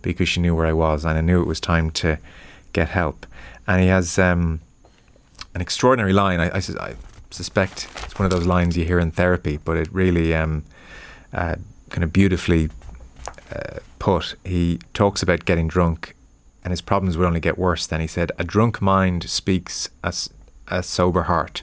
because 0.00 0.28
she 0.28 0.38
knew 0.38 0.54
where 0.54 0.66
I 0.66 0.72
was 0.72 1.04
and 1.04 1.18
I 1.18 1.22
knew 1.22 1.40
it 1.40 1.48
was 1.48 1.58
time 1.58 1.90
to 1.90 2.18
get 2.72 2.90
help. 2.90 3.26
And 3.66 3.82
he 3.82 3.88
has 3.88 4.16
um, 4.16 4.60
an 5.56 5.60
extraordinary 5.60 6.12
line. 6.12 6.38
I, 6.38 6.50
I, 6.50 6.62
I 6.80 6.94
suspect 7.30 7.88
it's 8.04 8.16
one 8.16 8.26
of 8.26 8.30
those 8.30 8.46
lines 8.46 8.76
you 8.76 8.84
hear 8.84 9.00
in 9.00 9.10
therapy, 9.10 9.56
but 9.56 9.76
it 9.76 9.92
really 9.92 10.36
um, 10.36 10.62
uh, 11.32 11.56
kind 11.90 12.04
of 12.04 12.12
beautifully 12.12 12.70
uh, 13.50 13.80
put. 13.98 14.36
He 14.44 14.78
talks 14.92 15.20
about 15.20 15.44
getting 15.44 15.66
drunk, 15.66 16.13
and 16.64 16.72
his 16.72 16.80
problems 16.80 17.16
would 17.16 17.26
only 17.26 17.40
get 17.40 17.58
worse. 17.58 17.86
Then 17.86 18.00
he 18.00 18.06
said, 18.06 18.32
"A 18.38 18.44
drunk 18.44 18.82
mind 18.82 19.28
speaks 19.28 19.88
a 20.02 20.82
sober 20.82 21.22
heart." 21.22 21.62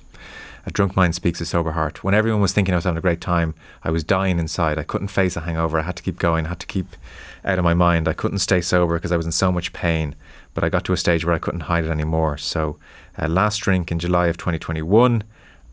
A 0.65 0.71
drunk 0.71 0.95
mind 0.95 1.15
speaks 1.15 1.41
a 1.41 1.45
sober 1.45 1.71
heart. 1.71 2.03
When 2.03 2.13
everyone 2.13 2.41
was 2.41 2.53
thinking 2.53 2.73
I 2.73 2.77
was 2.77 2.83
having 2.83 2.99
a 2.99 3.01
great 3.01 3.21
time, 3.21 3.55
I 3.83 3.89
was 3.89 4.03
dying 4.03 4.37
inside. 4.37 4.77
I 4.77 4.83
couldn't 4.83 5.07
face 5.07 5.35
a 5.35 5.41
hangover. 5.41 5.79
I 5.79 5.83
had 5.83 5.95
to 5.95 6.03
keep 6.03 6.19
going. 6.19 6.45
I 6.45 6.49
had 6.49 6.59
to 6.59 6.67
keep 6.67 6.95
out 7.43 7.57
of 7.57 7.63
my 7.63 7.73
mind. 7.73 8.07
I 8.07 8.13
couldn't 8.13 8.39
stay 8.39 8.61
sober 8.61 8.95
because 8.95 9.11
I 9.11 9.17
was 9.17 9.25
in 9.25 9.31
so 9.31 9.51
much 9.51 9.73
pain. 9.73 10.13
But 10.53 10.63
I 10.63 10.69
got 10.69 10.85
to 10.85 10.93
a 10.93 10.97
stage 10.97 11.25
where 11.25 11.33
I 11.33 11.39
couldn't 11.39 11.61
hide 11.61 11.85
it 11.85 11.89
anymore. 11.89 12.37
So, 12.37 12.77
uh, 13.17 13.27
last 13.27 13.57
drink 13.57 13.91
in 13.91 13.99
July 13.99 14.27
of 14.27 14.37
2021, 14.37 15.23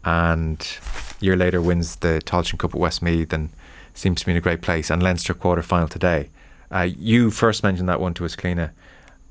and 0.05 0.79
a 1.21 1.25
year 1.25 1.37
later 1.37 1.61
wins 1.61 1.97
the 1.97 2.23
Tailteann 2.25 2.59
Cup 2.59 2.75
at 2.75 2.81
Westmeath 2.81 3.33
and 3.33 3.51
seems 3.93 4.21
to 4.21 4.27
be 4.27 4.33
in 4.33 4.39
a 4.39 4.41
great 4.41 4.63
place. 4.63 4.89
And 4.89 5.03
Leinster 5.03 5.35
quarter 5.35 5.63
final 5.63 5.89
today. 5.89 6.31
Uh, 6.71 6.89
you 6.97 7.31
first 7.31 7.63
mentioned 7.63 7.89
that 7.89 8.01
one 8.01 8.15
to 8.15 8.25
us, 8.25 8.37
Cliona, 8.37 8.71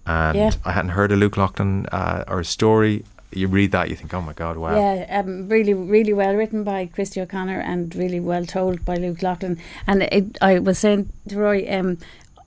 and 0.08 0.38
Yeah. 0.38 0.52
I 0.66 0.72
hadn't 0.72 0.92
heard 0.92 1.12
of 1.12 1.20
Luke 1.20 1.38
Loughlin 1.38 1.86
uh, 1.92 2.24
or 2.28 2.40
his 2.40 2.50
story. 2.50 3.04
You 3.34 3.48
read 3.50 3.72
that, 3.74 3.90
you 3.90 3.96
think, 3.96 4.14
oh 4.14 4.22
my 4.22 4.34
God, 4.34 4.56
wow. 4.58 4.74
Yeah, 4.76 5.20
um, 5.20 5.50
really, 5.50 5.74
really 5.74 6.14
well 6.14 6.34
written 6.34 6.64
by 6.64 6.86
Christy 6.88 7.20
O'Connor 7.20 7.60
and 7.60 7.94
really 7.94 8.22
well 8.22 8.46
told 8.46 8.86
by 8.86 8.96
Luke 8.96 9.22
Loughlin. 9.22 9.60
And 9.86 10.04
it, 10.04 10.38
I 10.42 10.60
was 10.60 10.80
saying 10.80 11.10
to 11.28 11.38
Roy, 11.38 11.66
um, 11.70 11.98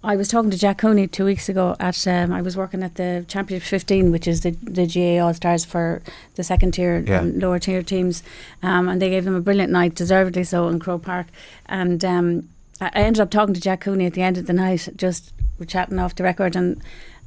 I 0.02 0.16
was 0.16 0.28
talking 0.28 0.50
to 0.50 0.56
Jack 0.56 0.78
Cooney 0.78 1.06
two 1.06 1.26
weeks 1.26 1.50
ago 1.50 1.76
at 1.78 2.06
um, 2.08 2.32
I 2.32 2.40
was 2.40 2.56
working 2.56 2.82
at 2.82 2.94
the 2.94 3.26
Championship 3.28 3.68
15, 3.68 4.10
which 4.10 4.26
is 4.26 4.40
the 4.40 4.52
the 4.62 4.86
GAA 4.86 5.22
All 5.22 5.34
Stars 5.34 5.66
for 5.66 6.00
the 6.36 6.42
second 6.42 6.72
tier 6.72 7.04
Yeah. 7.06 7.20
and 7.20 7.38
lower 7.42 7.58
tier 7.58 7.82
teams, 7.82 8.22
um, 8.62 8.88
and 8.88 9.02
they 9.02 9.10
gave 9.10 9.26
them 9.26 9.34
a 9.34 9.42
brilliant 9.42 9.70
night, 9.70 9.94
deservedly 9.94 10.44
so, 10.44 10.68
in 10.68 10.78
Croke 10.80 11.02
Park. 11.02 11.26
And 11.66 12.02
um, 12.02 12.48
I 12.80 12.86
I 12.94 13.00
ended 13.02 13.20
up 13.20 13.30
talking 13.30 13.52
to 13.52 13.60
Jack 13.60 13.82
Cooney 13.82 14.06
at 14.06 14.14
the 14.14 14.22
end 14.22 14.38
of 14.38 14.46
the 14.46 14.54
night, 14.54 14.88
just 14.96 15.34
we're 15.58 15.66
chatting 15.66 15.98
off 15.98 16.14
the 16.14 16.22
record, 16.24 16.56
and 16.56 16.80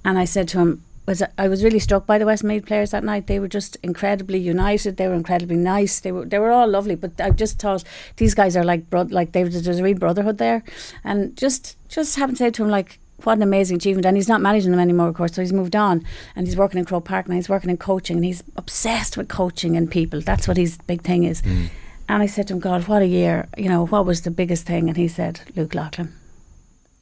and 0.04 0.18
I 0.18 0.26
said 0.26 0.48
to 0.50 0.60
him. 0.60 0.84
Was 1.06 1.22
I 1.38 1.50
was 1.50 1.66
really 1.66 1.80
struck 1.80 2.06
by 2.06 2.18
the 2.18 2.26
Westmeath 2.26 2.66
players 2.66 2.92
that 2.92 3.04
night. 3.04 3.28
They 3.28 3.38
were 3.38 3.50
just 3.50 3.76
incredibly 3.84 4.40
united. 4.40 4.96
They 4.96 5.10
were 5.10 5.16
incredibly 5.16 5.58
nice. 5.58 6.00
They 6.00 6.14
were 6.14 6.24
they 6.24 6.40
were 6.40 6.50
all 6.50 6.66
lovely. 6.66 6.96
But 6.96 7.20
I 7.20 7.30
just 7.32 7.60
thought 7.60 7.84
these 8.16 8.34
guys 8.34 8.56
are 8.56 8.64
like 8.64 8.90
bro- 8.90 9.10
like 9.12 9.34
they, 9.34 9.44
there's 9.44 9.80
a 9.80 9.84
real 9.84 9.98
brotherhood 9.98 10.38
there, 10.38 10.64
and 11.04 11.36
just 11.36 11.76
just 11.90 12.16
haven't 12.16 12.38
said 12.38 12.54
to 12.54 12.64
him 12.64 12.70
like 12.70 13.00
what 13.26 13.36
an 13.36 13.44
amazing 13.44 13.76
achievement. 13.76 14.06
And 14.06 14.16
he's 14.16 14.30
not 14.30 14.40
managing 14.40 14.72
them 14.72 14.80
anymore, 14.80 15.10
of 15.10 15.16
course. 15.16 15.34
So 15.34 15.42
he's 15.42 15.52
moved 15.52 15.76
on, 15.76 16.06
and 16.38 16.48
he's 16.48 16.56
working 16.56 16.80
in 16.80 16.86
Croke 16.86 17.04
Park 17.04 17.28
now. 17.28 17.36
He's 17.36 17.50
working 17.50 17.70
in 17.70 17.76
coaching, 17.76 18.16
and 18.16 18.24
he's 18.24 18.42
obsessed 18.56 19.18
with 19.18 19.28
coaching 19.28 19.76
and 19.76 19.92
people. 19.92 20.22
That's 20.22 20.48
what 20.48 20.56
his 20.56 20.78
big 20.88 21.02
thing 21.02 21.26
is. 21.26 21.42
Mm. 21.42 21.70
And 22.08 22.24
I 22.24 22.28
said 22.28 22.48
to 22.48 22.54
him, 22.54 22.62
God, 22.62 22.88
what 22.88 23.02
a 23.02 23.08
year! 23.08 23.50
You 23.58 23.68
know, 23.68 23.86
what 23.88 24.06
was 24.06 24.22
the 24.22 24.32
biggest 24.32 24.66
thing? 24.66 24.88
And 24.88 24.96
he 24.96 25.10
said, 25.10 25.42
Luke 25.58 25.76
Loughlin. 25.76 26.14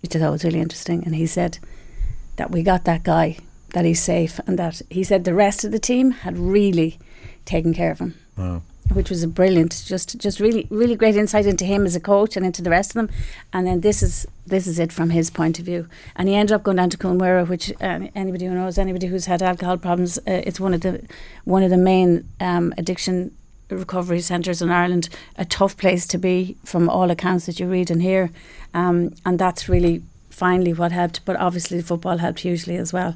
which 0.02 0.16
I 0.16 0.20
thought 0.20 0.32
was 0.32 0.43
really 0.43 0.60
interesting. 0.60 1.04
And 1.06 1.14
he 1.14 1.28
said 1.28 1.60
that 2.38 2.52
we 2.52 2.64
got 2.64 2.86
that 2.86 3.04
guy, 3.04 3.38
that 3.74 3.86
he's 3.86 4.02
safe, 4.02 4.40
and 4.48 4.58
that 4.60 4.82
he 4.90 5.04
said 5.04 5.24
the 5.24 5.34
rest 5.34 5.64
of 5.64 5.72
the 5.72 5.80
team 5.80 6.12
had 6.12 6.38
really 6.38 6.98
taken 7.46 7.74
care 7.74 7.92
of 7.92 8.00
him 8.00 8.16
Wow. 8.38 8.62
which 8.94 9.10
was 9.10 9.24
a 9.24 9.28
brilliant, 9.28 9.84
just 9.86 10.18
just 10.20 10.40
really 10.40 10.68
really 10.70 10.96
great 10.96 11.16
insight 11.16 11.46
into 11.46 11.66
him 11.66 11.86
as 11.86 11.96
a 11.96 12.00
coach 12.00 12.36
and 12.38 12.46
into 12.46 12.62
the 12.62 12.70
rest 12.70 12.92
of 12.92 12.96
them. 12.96 13.10
And 13.54 13.66
then 13.68 13.82
this 13.82 14.02
is 14.04 14.26
this 14.48 14.68
is 14.68 14.80
it 14.80 14.92
from 14.92 15.10
his 15.12 15.30
point 15.30 15.60
of 15.60 15.66
view. 15.66 15.88
And 16.16 16.28
he 16.28 16.36
ended 16.36 16.54
up 16.54 16.64
going 16.64 16.78
down 16.78 16.90
to 16.90 16.98
Cuan 16.98 17.18
Mhuire, 17.20 17.48
which 17.48 17.72
uh, 17.82 18.08
anybody 18.16 18.46
who 18.48 18.54
knows, 18.54 18.78
anybody 18.78 19.08
who's 19.08 19.26
had 19.28 19.42
alcohol 19.42 19.78
problems, 19.78 20.18
uh, 20.20 20.22
it's 20.48 20.60
one 20.60 20.74
of 20.74 20.82
the 20.82 21.02
one 21.46 21.64
of 21.64 21.70
the 21.70 21.78
main 21.78 22.26
um, 22.40 22.74
addiction 22.78 23.32
recovery 23.70 24.20
centres 24.22 24.62
in 24.62 24.70
Ireland. 24.70 25.08
A 25.38 25.46
tough 25.46 25.78
place 25.78 26.06
to 26.08 26.18
be 26.18 26.58
from 26.66 26.90
all 26.90 27.10
accounts 27.12 27.46
that 27.46 27.60
you 27.60 27.68
read 27.68 27.90
and 27.92 28.02
hear, 28.02 28.30
um, 28.74 29.14
and 29.26 29.40
that's 29.40 29.70
really 29.70 30.02
finally 30.32 30.74
what 30.74 30.92
helped. 30.92 31.24
But 31.26 31.36
obviously, 31.36 31.82
football 31.82 32.18
helped 32.18 32.40
hugely 32.40 32.78
as 32.78 32.92
well. 32.92 33.16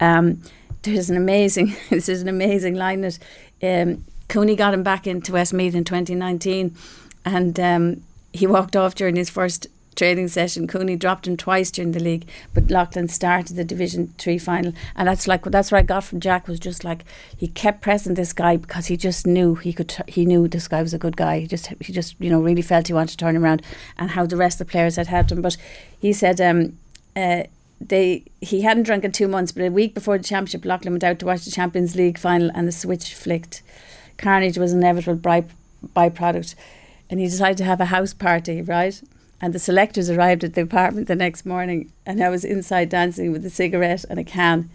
Um, 0.00 0.42
there's 0.82 1.10
an 1.10 1.16
amazing, 1.16 1.74
this 1.90 2.08
is 2.08 2.22
an 2.22 2.28
amazing 2.28 2.74
line 2.74 3.00
that 3.00 3.18
um, 3.62 4.04
Cooney 4.28 4.56
got 4.56 4.74
him 4.74 4.82
back 4.82 5.06
into 5.06 5.32
Westmeath 5.32 5.74
in 5.74 5.84
2019, 5.84 6.76
and 7.24 7.60
um, 7.60 8.02
he 8.32 8.46
walked 8.46 8.76
off 8.76 8.94
during 8.94 9.16
his 9.16 9.30
first 9.30 9.66
training 9.96 10.28
session. 10.28 10.68
Cooney 10.68 10.96
dropped 10.96 11.26
him 11.26 11.36
twice 11.36 11.70
during 11.70 11.92
the 11.92 12.00
league, 12.00 12.28
but 12.54 12.70
Loughlin 12.70 13.08
started 13.08 13.56
the 13.56 13.64
Division 13.64 14.14
Three 14.18 14.38
final, 14.38 14.72
and 14.94 15.08
that's 15.08 15.26
like 15.26 15.44
that's 15.44 15.72
what 15.72 15.78
I 15.78 15.82
got 15.82 16.04
from 16.04 16.20
Jack 16.20 16.46
was 16.46 16.60
just 16.60 16.84
like 16.84 17.04
he 17.36 17.48
kept 17.48 17.80
pressing 17.80 18.14
this 18.14 18.32
guy 18.32 18.56
because 18.56 18.86
he 18.86 18.96
just 18.96 19.26
knew 19.26 19.54
he 19.56 19.72
could. 19.72 19.96
He 20.06 20.24
knew 20.24 20.46
this 20.46 20.68
guy 20.68 20.82
was 20.82 20.94
a 20.94 20.98
good 20.98 21.16
guy. 21.16 21.40
He 21.40 21.46
just 21.46 21.72
he 21.80 21.92
just 21.92 22.14
you 22.20 22.30
know 22.30 22.40
really 22.40 22.62
felt 22.62 22.86
he 22.86 22.92
wanted 22.92 23.12
to 23.12 23.16
turn 23.16 23.34
him 23.34 23.44
around, 23.44 23.62
and 23.98 24.10
how 24.10 24.26
the 24.26 24.36
rest 24.36 24.60
of 24.60 24.66
the 24.66 24.70
players 24.70 24.96
had 24.96 25.08
helped 25.08 25.32
him. 25.32 25.42
But 25.42 25.56
he 25.98 26.12
said. 26.12 26.40
Um, 26.40 26.78
uh, 27.16 27.44
they 27.80 28.24
he 28.40 28.62
hadn't 28.62 28.84
drunk 28.84 29.04
in 29.04 29.12
two 29.12 29.28
months, 29.28 29.52
but 29.52 29.62
a 29.62 29.70
week 29.70 29.94
before 29.94 30.16
the 30.16 30.24
championship, 30.24 30.64
Loughlin 30.64 30.94
went 30.94 31.04
out 31.04 31.18
to 31.18 31.26
watch 31.26 31.44
the 31.44 31.50
Champions 31.50 31.94
League 31.94 32.18
final, 32.18 32.50
and 32.54 32.66
the 32.66 32.72
switch 32.72 33.14
flicked. 33.14 33.62
Carnage 34.16 34.56
was 34.56 34.72
an 34.72 34.78
inevitable 34.78 35.16
by, 35.16 35.44
byproduct, 35.94 36.54
and 37.10 37.20
he 37.20 37.26
decided 37.26 37.58
to 37.58 37.64
have 37.64 37.80
a 37.80 37.86
house 37.86 38.14
party, 38.14 38.62
right? 38.62 39.00
And 39.40 39.52
the 39.52 39.58
selectors 39.58 40.08
arrived 40.08 40.44
at 40.44 40.54
the 40.54 40.62
apartment 40.62 41.08
the 41.08 41.14
next 41.16 41.44
morning, 41.44 41.90
and 42.06 42.22
I 42.22 42.30
was 42.30 42.44
inside 42.44 42.88
dancing 42.88 43.32
with 43.32 43.44
a 43.44 43.50
cigarette 43.50 44.04
and 44.08 44.18
a 44.18 44.24
can 44.24 44.70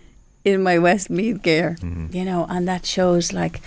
in 0.45 0.61
my 0.63 0.77
Westmeath 0.77 1.41
gear, 1.41 1.77
you 2.11 2.23
know, 2.25 2.45
and 2.49 2.67
that 2.67 2.85
shows 2.85 3.31
like 3.33 3.61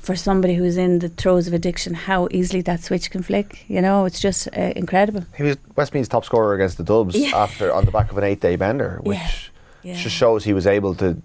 for 0.00 0.14
somebody 0.16 0.54
who's 0.54 0.76
in 0.76 0.98
the 0.98 1.08
throes 1.08 1.46
of 1.46 1.54
addiction 1.54 1.94
how 1.94 2.28
easily 2.30 2.60
that 2.62 2.82
switch 2.82 3.10
can 3.10 3.22
flick. 3.22 3.64
You 3.68 3.80
know, 3.80 4.04
it's 4.04 4.20
just 4.20 4.48
uh, 4.56 4.60
incredible. 4.76 5.24
He 5.36 5.42
was 5.42 5.56
Westmeath's 5.76 6.08
top 6.08 6.24
scorer 6.26 6.54
against 6.54 6.76
the 6.76 6.84
Dubs 6.84 7.14
Yeah. 7.16 7.34
after 7.34 7.72
on 7.72 7.84
the 7.86 7.90
back 7.90 8.10
of 8.10 8.18
an 8.18 8.24
eight-day 8.24 8.56
bender, 8.56 9.00
which 9.02 9.50
Yeah. 9.82 9.94
just 9.96 10.14
shows 10.14 10.44
he 10.44 10.52
was 10.52 10.66
able 10.66 10.94
to, 10.96 11.16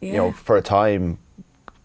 you 0.00 0.12
know, 0.12 0.30
for 0.32 0.56
a 0.56 0.62
time 0.62 1.18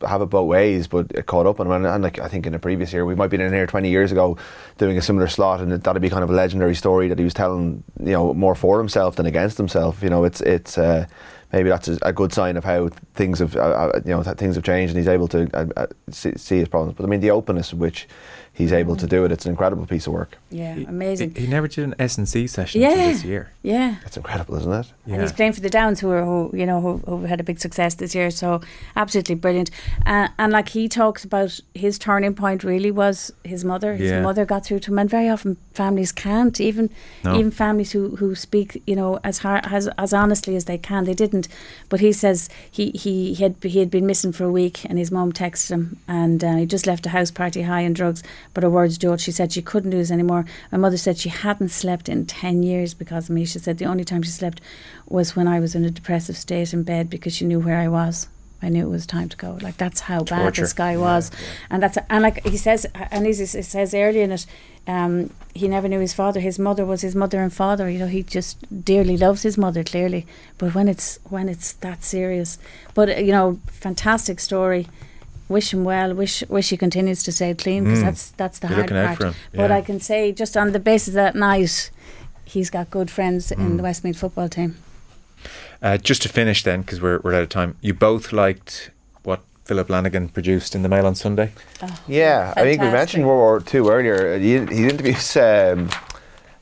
have 0.08 0.22
it 0.22 0.28
both 0.28 0.48
ways, 0.48 0.88
but 0.88 1.12
it 1.12 1.26
caught 1.26 1.46
up 1.46 1.60
and 1.60 1.70
like 2.02 2.20
I 2.20 2.28
think 2.28 2.46
in 2.46 2.54
the 2.54 2.60
previous 2.60 2.94
year, 2.94 3.06
we 3.06 3.16
might 3.16 3.26
have 3.26 3.32
been 3.32 3.42
in 3.42 3.54
here 3.54 3.68
20 3.68 3.90
years 3.90 4.12
ago 4.12 4.38
doing 4.78 4.98
a 4.98 5.02
similar 5.02 5.28
slot, 5.28 5.62
and 5.62 5.72
that'd 5.72 6.02
be 6.02 6.10
kind 6.10 6.24
of 6.24 6.30
a 6.30 6.34
legendary 6.34 6.76
story 6.76 7.08
that 7.08 7.18
he 7.18 7.24
was 7.24 7.34
telling, 7.34 7.84
you 8.00 8.12
know, 8.12 8.34
more 8.34 8.56
for 8.56 8.78
himself 8.78 9.16
than 9.16 9.26
against 9.26 9.58
himself. 9.58 10.04
You 10.04 10.10
know, 10.10 10.24
it's 10.24 10.42
it's. 10.42 10.78
Uh, 10.78 11.08
Maybe 11.54 11.70
that's 11.70 11.88
a, 11.88 11.98
a 12.02 12.12
good 12.12 12.34
sign 12.34 12.58
of 12.58 12.64
how 12.64 12.90
things 13.14 13.40
have, 13.40 13.56
uh, 13.56 13.60
uh, 13.62 14.02
you 14.04 14.12
know, 14.12 14.24
that 14.24 14.38
things 14.40 14.56
have 14.56 14.64
changed, 14.64 14.92
and 14.92 14.98
he's 14.98 15.08
able 15.08 15.28
to 15.30 15.48
uh, 15.54 15.66
uh, 15.78 15.86
see, 16.10 16.34
see 16.36 16.58
his 16.58 16.68
problems. 16.68 16.98
But 16.98 17.06
I 17.06 17.08
mean, 17.08 17.20
the 17.22 17.30
openness 17.32 17.72
with 17.72 17.80
which 17.82 18.08
he's 18.56 18.72
able 18.74 18.96
to 18.96 19.08
do 19.08 19.24
it—it's 19.26 19.46
an 19.46 19.52
incredible 19.52 19.86
piece 19.86 20.06
of 20.08 20.14
work. 20.14 20.38
Yeah, 20.52 20.76
amazing. 20.88 21.36
He, 21.36 21.42
he 21.42 21.48
never 21.48 21.68
did 21.68 21.84
an 21.86 21.96
S 22.00 22.18
and 22.18 22.28
C 22.28 22.48
session 22.48 22.82
Yeah, 22.82 22.96
this 22.96 23.24
year. 23.24 23.52
yeah. 23.62 23.96
That's 24.04 24.18
incredible, 24.18 24.56
isn't 24.58 24.72
it? 24.74 24.88
And 25.08 25.22
he's 25.22 25.32
playing 25.32 25.54
for 25.54 25.62
the 25.62 25.70
Downs, 25.70 26.00
who 26.00 26.10
are 26.10 26.24
who 26.26 26.50
you 26.54 26.66
know 26.66 26.82
who, 26.82 26.98
who 27.06 27.26
had 27.26 27.40
a 27.40 27.44
big 27.44 27.60
success 27.60 27.96
this 27.96 28.16
year. 28.16 28.32
So 28.32 28.62
absolutely 28.96 29.36
brilliant. 29.36 29.70
Uh, 30.08 30.30
and 30.40 30.52
like 30.52 30.70
he 30.70 30.88
talks 30.90 31.24
about 31.24 31.60
his 31.76 32.00
turning 32.00 32.34
point 32.34 32.64
really 32.64 32.90
was 32.92 33.32
his 33.44 33.64
mother. 33.64 33.94
His 33.96 34.10
Yeah. 34.10 34.22
mother 34.22 34.44
got 34.46 34.66
through 34.66 34.80
to 34.80 34.92
him, 34.92 35.00
and 35.00 35.10
very 35.10 35.30
often 35.30 35.58
families 35.74 36.12
can't. 36.12 36.60
Even 36.60 36.90
No. 37.24 37.36
even 37.38 37.52
families 37.52 37.92
who, 37.92 38.16
who 38.16 38.34
speak 38.36 38.82
you 38.88 38.96
know 38.96 39.20
as 39.24 39.40
hard, 39.40 39.66
as 39.72 39.88
as 40.00 40.14
honestly 40.14 40.56
as 40.56 40.66
they 40.66 40.78
can, 40.80 41.04
they 41.06 41.14
didn't. 41.14 41.43
But 41.90 42.00
he 42.00 42.12
says 42.12 42.50
he 42.70 42.92
he, 42.92 43.34
he 43.34 43.44
had 43.44 43.56
he 43.62 43.80
had 43.80 43.90
been 43.90 44.06
missing 44.06 44.32
for 44.32 44.46
a 44.46 44.52
week, 44.52 44.86
and 44.86 44.98
his 44.98 45.12
mum 45.12 45.32
texted 45.32 45.72
him, 45.72 46.00
and 46.08 46.44
uh, 46.44 46.56
he 46.56 46.66
just 46.66 46.88
left 46.88 47.06
a 47.06 47.10
house 47.10 47.32
party 47.32 47.64
high 47.64 47.86
on 47.86 47.94
drugs. 47.94 48.24
But 48.54 48.64
her 48.64 48.70
words, 48.70 48.98
George, 48.98 49.22
she 49.22 49.32
said 49.32 49.52
she 49.52 49.62
couldn't 49.62 49.92
do 49.92 49.98
this 49.98 50.12
anymore. 50.12 50.46
My 50.72 50.78
mother 50.78 50.98
said 50.98 51.18
she 51.18 51.30
hadn't 51.30 51.70
slept 51.70 52.10
in 52.10 52.26
ten 52.26 52.64
years 52.64 52.94
because 52.94 53.30
of 53.30 53.36
me. 53.36 53.46
She 53.46 53.60
said 53.60 53.78
the 53.78 53.86
only 53.86 54.04
time 54.04 54.24
she 54.24 54.32
slept 54.32 54.62
was 55.08 55.36
when 55.36 55.48
I 55.48 55.60
was 55.60 55.76
in 55.76 55.86
a 55.86 55.92
depressive 55.92 56.38
state 56.38 56.74
in 56.74 56.84
bed 56.84 57.10
because 57.10 57.36
she 57.36 57.46
knew 57.46 57.60
where 57.60 57.78
I 57.78 57.88
was. 57.88 58.28
I 58.64 58.70
knew 58.70 58.86
it 58.86 58.90
was 58.90 59.06
time 59.06 59.30
to 59.30 59.38
go. 59.38 59.58
Like 59.62 59.78
that's 59.78 60.00
how 60.02 60.24
bad 60.24 60.56
this 60.56 60.74
guy 60.74 60.96
was, 60.98 61.30
and 61.70 61.84
that's 61.84 61.98
and 62.10 62.24
like 62.24 62.44
he 62.46 62.58
says, 62.58 62.86
and 63.12 63.26
he, 63.26 63.34
says 63.34 63.94
earlier 63.94 64.24
in 64.24 64.32
it, 64.32 64.46
um, 64.88 65.30
he 65.54 65.68
never 65.68 65.88
knew 65.88 66.00
his 66.00 66.14
father. 66.14 66.40
His 66.40 66.58
mother 66.58 66.86
was 66.86 67.02
his 67.02 67.16
mother 67.16 67.40
and 67.42 67.52
father. 67.54 67.90
You 67.90 68.00
know, 68.00 68.08
he 68.08 68.24
just 68.24 68.58
dearly 68.86 69.18
loves 69.18 69.44
his 69.44 69.58
mother 69.58 69.84
clearly. 69.84 70.26
But 70.58 70.74
when 70.74 70.88
it's 70.88 71.20
when 71.30 71.50
it's 71.50 71.74
that 71.74 72.04
serious, 72.04 72.58
but 72.94 73.10
uh, 73.10 73.14
you 73.28 73.32
know, 73.34 73.60
fantastic 73.68 74.40
story. 74.40 74.88
Wish 75.50 75.74
him 75.74 75.84
well. 75.84 76.14
Wish 76.16 76.42
wish 76.50 76.70
he 76.70 76.78
continues 76.78 77.22
to 77.24 77.32
stay 77.32 77.54
clean 77.54 77.84
because 77.84 78.00
Mm. 78.00 78.04
that's 78.06 78.30
that's 78.42 78.60
the 78.60 78.68
Be 78.70 78.74
hard 78.76 78.90
part. 78.90 79.22
him, 79.22 79.34
But. 79.54 79.72
I 79.72 79.82
can 79.82 80.00
say 80.00 80.32
just 80.32 80.56
on 80.56 80.72
the 80.72 80.80
basis 80.80 81.10
of 81.10 81.14
that 81.16 81.36
night, 81.36 81.92
he's 82.46 82.70
got 82.70 82.90
good 82.90 83.12
friends 83.12 83.52
in 83.52 83.60
Mm. 83.60 83.78
the 83.78 83.84
Westmeath 83.84 84.18
football 84.18 84.48
team. 84.50 84.78
Uh, 85.84 85.98
just 85.98 86.22
to 86.22 86.30
finish 86.30 86.64
then, 86.64 86.82
because 86.82 87.02
we're, 87.02 87.20
we're 87.20 87.34
out 87.34 87.44
of 87.44 87.50
time, 87.50 87.76
you 87.82 87.94
both 87.94 88.32
liked 88.32 88.90
what 89.24 89.42
Philip 89.66 89.90
Lanigan 89.90 90.30
produced 90.30 90.76
in 90.76 90.82
the 90.82 90.88
Mail 90.88 91.06
on 91.06 91.14
Sunday. 91.14 91.52
Yeah, 92.08 92.54
I 92.56 92.62
think 92.62 92.82
we 92.82 92.90
mentioned 92.90 93.28
World 93.28 93.40
War 93.40 93.60
Two 93.60 93.90
earlier. 93.90 94.40
He, 94.40 94.52
he 94.54 94.88
interviews. 94.88 95.38
Um, 95.38 95.90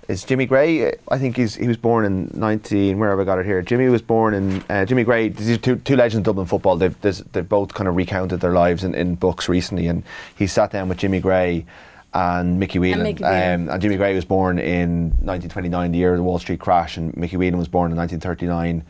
is 0.07 0.25
Jimmy 0.25 0.45
Gray? 0.45 0.93
I 1.09 1.17
think 1.19 1.37
he's 1.37 1.55
he 1.55 1.67
was 1.67 1.77
born 1.77 2.03
in 2.03 2.31
nineteen. 2.33 2.97
Where 2.97 3.11
have 3.11 3.19
I 3.19 3.23
got 3.23 3.37
it 3.39 3.45
here? 3.45 3.61
Jimmy 3.61 3.87
was 3.87 4.01
born 4.01 4.33
in 4.33 4.63
uh, 4.69 4.83
Jimmy 4.85 5.03
Gray. 5.03 5.29
These 5.29 5.51
are 5.51 5.57
two 5.57 5.75
two 5.77 5.95
legends 5.95 6.17
of 6.17 6.23
Dublin 6.23 6.47
football. 6.47 6.75
They've 6.75 6.99
they've 7.01 7.47
both 7.47 7.73
kind 7.73 7.87
of 7.87 7.95
recounted 7.95 8.41
their 8.41 8.51
lives 8.51 8.83
in, 8.83 8.93
in 8.95 9.15
books 9.15 9.47
recently, 9.47 9.87
and 9.87 10.03
he 10.35 10.47
sat 10.47 10.71
down 10.71 10.89
with 10.89 10.97
Jimmy 10.97 11.19
Gray. 11.19 11.65
And 12.13 12.59
Mickey 12.59 12.77
Whelan. 12.77 13.03
Mickey 13.03 13.23
Whelan. 13.23 13.61
Um, 13.61 13.69
and 13.69 13.81
Jimmy 13.81 13.95
Gray 13.95 14.13
was 14.13 14.25
born 14.25 14.59
in 14.59 15.11
1929, 15.21 15.93
the 15.93 15.97
year 15.97 16.11
of 16.11 16.17
the 16.17 16.23
Wall 16.23 16.39
Street 16.39 16.59
crash, 16.59 16.97
and 16.97 17.15
Mickey 17.15 17.37
Whelan 17.37 17.57
was 17.57 17.69
born 17.69 17.89
in 17.89 17.97
1939, 17.97 18.83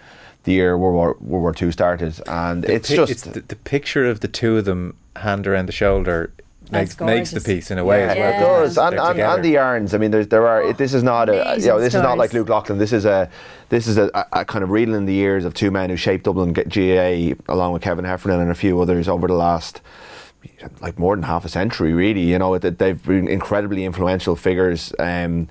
the 0.43 0.53
year 0.53 0.77
World 0.77 0.95
War 0.95 1.07
World 1.19 1.41
War 1.43 1.53
Two 1.53 1.71
started. 1.71 2.19
And 2.27 2.63
The 2.63 2.73
it's 2.73 2.89
pi- 2.89 2.95
just 2.95 3.11
it's 3.11 3.21
the, 3.23 3.41
the 3.41 3.55
picture 3.55 4.05
of 4.09 4.19
the 4.21 4.27
two 4.27 4.57
of 4.57 4.65
them 4.65 4.95
hand 5.15 5.45
around 5.47 5.65
the 5.67 5.71
shoulder 5.73 6.31
makes, 6.71 6.97
makes 7.01 7.31
the 7.31 7.41
piece 7.41 7.69
in 7.69 7.77
a 7.77 7.83
way 7.85 7.99
Yeah, 7.99 8.11
as 8.13 8.17
well. 8.17 8.33
it 8.33 8.39
does, 8.63 8.77
and, 8.77 8.99
and, 8.99 9.19
and 9.19 9.43
the 9.43 9.49
yarns. 9.49 9.93
I 9.93 9.97
mean, 9.97 10.11
there's, 10.11 10.27
there 10.29 10.47
are. 10.47 10.63
it- 10.63 10.77
this 10.77 10.93
is 10.93 11.03
not 11.03 11.29
a. 11.29 11.55
You 11.59 11.67
know, 11.67 11.79
this 11.79 11.93
is 11.93 12.01
not 12.01 12.17
like. 12.17 12.33
Luke 12.33 12.47
Loughlin. 12.49 12.77
This 12.79 12.93
is 12.93 13.05
a. 13.05 13.29
This 13.69 13.87
is 13.87 13.97
a, 13.97 14.09
a, 14.13 14.25
a 14.41 14.45
kind 14.45 14.63
of 14.63 14.69
reeling 14.69 14.95
in 14.95 15.05
the 15.05 15.13
years 15.13 15.45
of 15.45 15.53
two 15.53 15.69
men 15.71 15.89
who 15.89 15.95
shaped 15.95 16.23
Dublin 16.25 16.53
G- 16.53 16.63
GAA 17.35 17.53
along 17.53 17.73
with 17.73 17.81
Kevin 17.81 18.05
Heffernan 18.05 18.39
and 18.41 18.51
a 18.51 18.55
few 18.55 18.79
others 18.81 19.07
over 19.07 19.27
the 19.27 19.33
last. 19.33 19.81
Like 20.81 20.97
more 20.97 21.15
than 21.15 21.23
half 21.23 21.45
a 21.45 21.49
century, 21.49 21.93
really. 21.93 22.21
You 22.21 22.39
know, 22.39 22.57
that 22.57 22.79
they've 22.79 23.01
been 23.03 23.27
incredibly 23.27 23.85
influential 23.85 24.35
figures. 24.35 24.91
Um, 24.97 25.47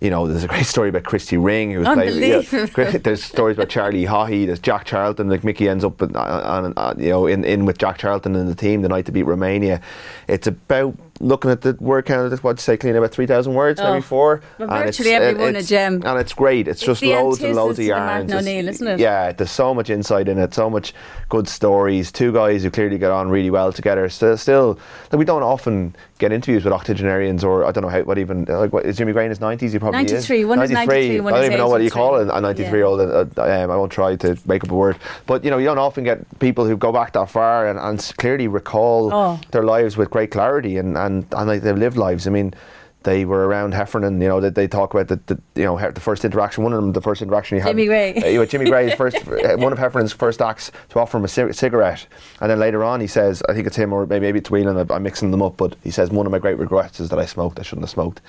you 0.00 0.08
know, 0.08 0.26
there's 0.26 0.44
a 0.44 0.48
great 0.48 0.64
story 0.66 0.88
about 0.88 1.04
Christy 1.04 1.36
Ring, 1.36 1.72
who 1.72 1.80
was 1.80 1.88
playing. 1.94 2.20
Great- 2.72 3.04
there's 3.04 3.22
stories 3.22 3.56
about 3.56 3.68
Charlie 3.68 4.04
Haughey. 4.04 4.46
There's 4.46 4.58
Jack 4.58 4.84
Charlton. 4.86 5.28
Like 5.28 5.44
Mickey 5.44 5.68
ends 5.68 5.84
up, 5.84 6.00
in, 6.00 6.16
on, 6.16 6.72
on, 6.76 6.98
you 6.98 7.10
know, 7.10 7.26
in, 7.26 7.44
in 7.44 7.66
with 7.66 7.76
Jack 7.78 7.98
Charlton 7.98 8.34
and 8.34 8.48
the 8.48 8.54
team 8.54 8.80
the 8.82 8.88
night 8.88 9.04
to 9.06 9.12
beat 9.12 9.24
Romania. 9.24 9.80
It's 10.26 10.46
about 10.46 10.96
looking 11.20 11.50
at 11.50 11.60
the 11.60 11.76
word 11.80 12.06
count. 12.06 12.32
What'd 12.42 12.58
you 12.58 12.62
say, 12.62 12.76
Cliona 12.76 12.98
about 12.98 13.10
three 13.12 13.26
thousand 13.26 13.54
words, 13.54 13.78
Oh, 13.80 13.92
maybe 13.92 14.02
four. 14.02 14.40
well, 14.58 14.70
And 14.70 14.78
it's- 14.88 14.96
virtually 14.96 15.14
every 15.14 15.28
it- 15.28 15.36
one 15.38 15.46
a 15.54 15.58
it's- 15.58 15.68
gem. 15.68 16.02
and 16.04 16.18
it's 16.18 16.32
great. 16.32 16.66
It's, 16.66 16.80
It's 16.80 16.86
just 16.86 17.02
loads 17.02 17.42
and 17.42 17.54
loads 17.54 17.78
of 17.78 17.84
yarns. 17.84 18.32
O'Neill, 18.32 18.68
isn't 18.68 18.86
it? 18.86 19.00
Yeah, 19.00 19.32
there's 19.32 19.50
so 19.50 19.74
much 19.74 19.90
insight 19.90 20.28
in 20.28 20.38
it, 20.38 20.54
so 20.54 20.70
much 20.70 20.94
good 21.28 21.46
stories. 21.48 22.10
Two 22.10 22.32
guys 22.32 22.62
who 22.62 22.70
clearly 22.70 22.98
get 22.98 23.10
on 23.10 23.28
really 23.30 23.50
well 23.50 23.72
together. 23.72 24.08
Still, 24.08 24.36
still, 24.36 24.78
like 25.12 25.18
we 25.18 25.24
don't 25.24 25.42
often 25.42 25.94
get 26.18 26.32
interviews 26.32 26.64
with 26.64 26.72
octogenarians, 26.72 27.44
or 27.44 27.64
I 27.64 27.70
don't 27.72 27.82
know 27.82 27.88
how, 27.90 28.00
what 28.02 28.18
even 28.18 28.44
like 28.46 28.72
what 28.72 28.84
is 28.84 28.96
Jimmy 28.96 29.12
Gray 29.12 29.24
in 29.24 29.30
his 29.30 29.40
nineties? 29.40 29.72
He 29.72 29.78
probably 29.78 29.98
93, 29.98 30.40
is. 30.40 30.46
one 30.46 30.62
is 30.62 30.70
93, 30.70 31.20
one 31.20 31.32
I 31.34 31.36
don't 31.36 31.46
even 31.46 31.58
know 31.58 31.68
what 31.68 31.80
you 31.80 31.86
83. 31.86 32.00
call 32.00 32.16
it, 32.16 32.28
a 32.28 32.40
93 32.40 32.78
year 32.78 32.84
old. 32.86 33.00
Uh, 33.00 33.20
um, 33.42 33.70
I 33.70 33.76
won't 33.76 33.92
try 33.92 34.16
to 34.16 34.38
make 34.46 34.64
up 34.64 34.70
a 34.70 34.74
word, 34.74 34.96
but 35.26 35.44
you 35.44 35.50
know, 35.50 35.58
you 35.58 35.64
don't 35.66 35.78
often 35.78 36.04
get 36.04 36.18
people 36.40 36.66
who 36.66 36.76
go 36.76 36.92
back 36.92 37.12
that 37.12 37.28
far 37.30 37.66
and, 37.68 37.78
and 37.78 38.12
clearly 38.18 38.48
recall 38.48 39.10
Oh. 39.12 39.40
their 39.50 39.62
lives 39.64 39.96
with 39.96 40.10
great 40.10 40.30
clarity 40.30 40.76
and 40.78 40.96
and, 40.96 41.09
and 41.10 41.32
like 41.48 41.62
they've 41.62 41.76
lived 41.76 41.96
lives. 41.96 42.26
I 42.26 42.30
mean. 42.30 42.54
They 43.02 43.24
were 43.24 43.48
around 43.48 43.72
Heffernan, 43.72 44.20
you 44.20 44.28
know. 44.28 44.40
That 44.40 44.54
they 44.54 44.68
talk 44.68 44.92
about 44.92 45.08
the, 45.08 45.16
the, 45.24 45.40
you 45.58 45.64
know, 45.64 45.78
He- 45.78 45.88
the 45.88 46.00
first 46.02 46.22
interaction. 46.22 46.64
One 46.64 46.74
of 46.74 46.82
them, 46.82 46.92
the 46.92 47.00
first 47.00 47.22
interaction 47.22 47.56
he 47.56 47.62
had. 47.62 47.70
Jimmy 47.70 47.86
Gray. 47.86 48.12
Uh, 48.22 48.26
you 48.26 48.38
know, 48.40 48.44
Jimmy 48.44 48.66
Gray's 48.66 48.92
first, 48.92 49.16
one 49.26 49.72
of 49.72 49.78
Heffernan's 49.78 50.12
first 50.12 50.42
acts 50.42 50.70
to 50.90 51.00
offer 51.00 51.16
him 51.16 51.24
a 51.24 51.28
cigarette, 51.54 52.06
and 52.42 52.50
then 52.50 52.58
later 52.58 52.84
on 52.84 53.00
he 53.00 53.06
says, 53.06 53.42
I 53.48 53.54
think 53.54 53.66
it's 53.66 53.76
him 53.76 53.94
or 53.94 54.04
maybe, 54.04 54.26
maybe 54.26 54.40
it's 54.40 54.50
Whelan. 54.50 54.76
I'm 54.90 55.02
mixing 55.02 55.30
them 55.30 55.40
up, 55.40 55.56
but 55.56 55.76
he 55.82 55.90
says 55.90 56.10
one 56.10 56.26
of 56.26 56.32
my 56.32 56.38
great 56.38 56.58
regrets 56.58 57.00
is 57.00 57.08
that 57.08 57.18
I 57.18 57.24
smoked. 57.24 57.58
I 57.58 57.62
shouldn't 57.62 57.84
have 57.84 57.90
smoked, 57.90 58.20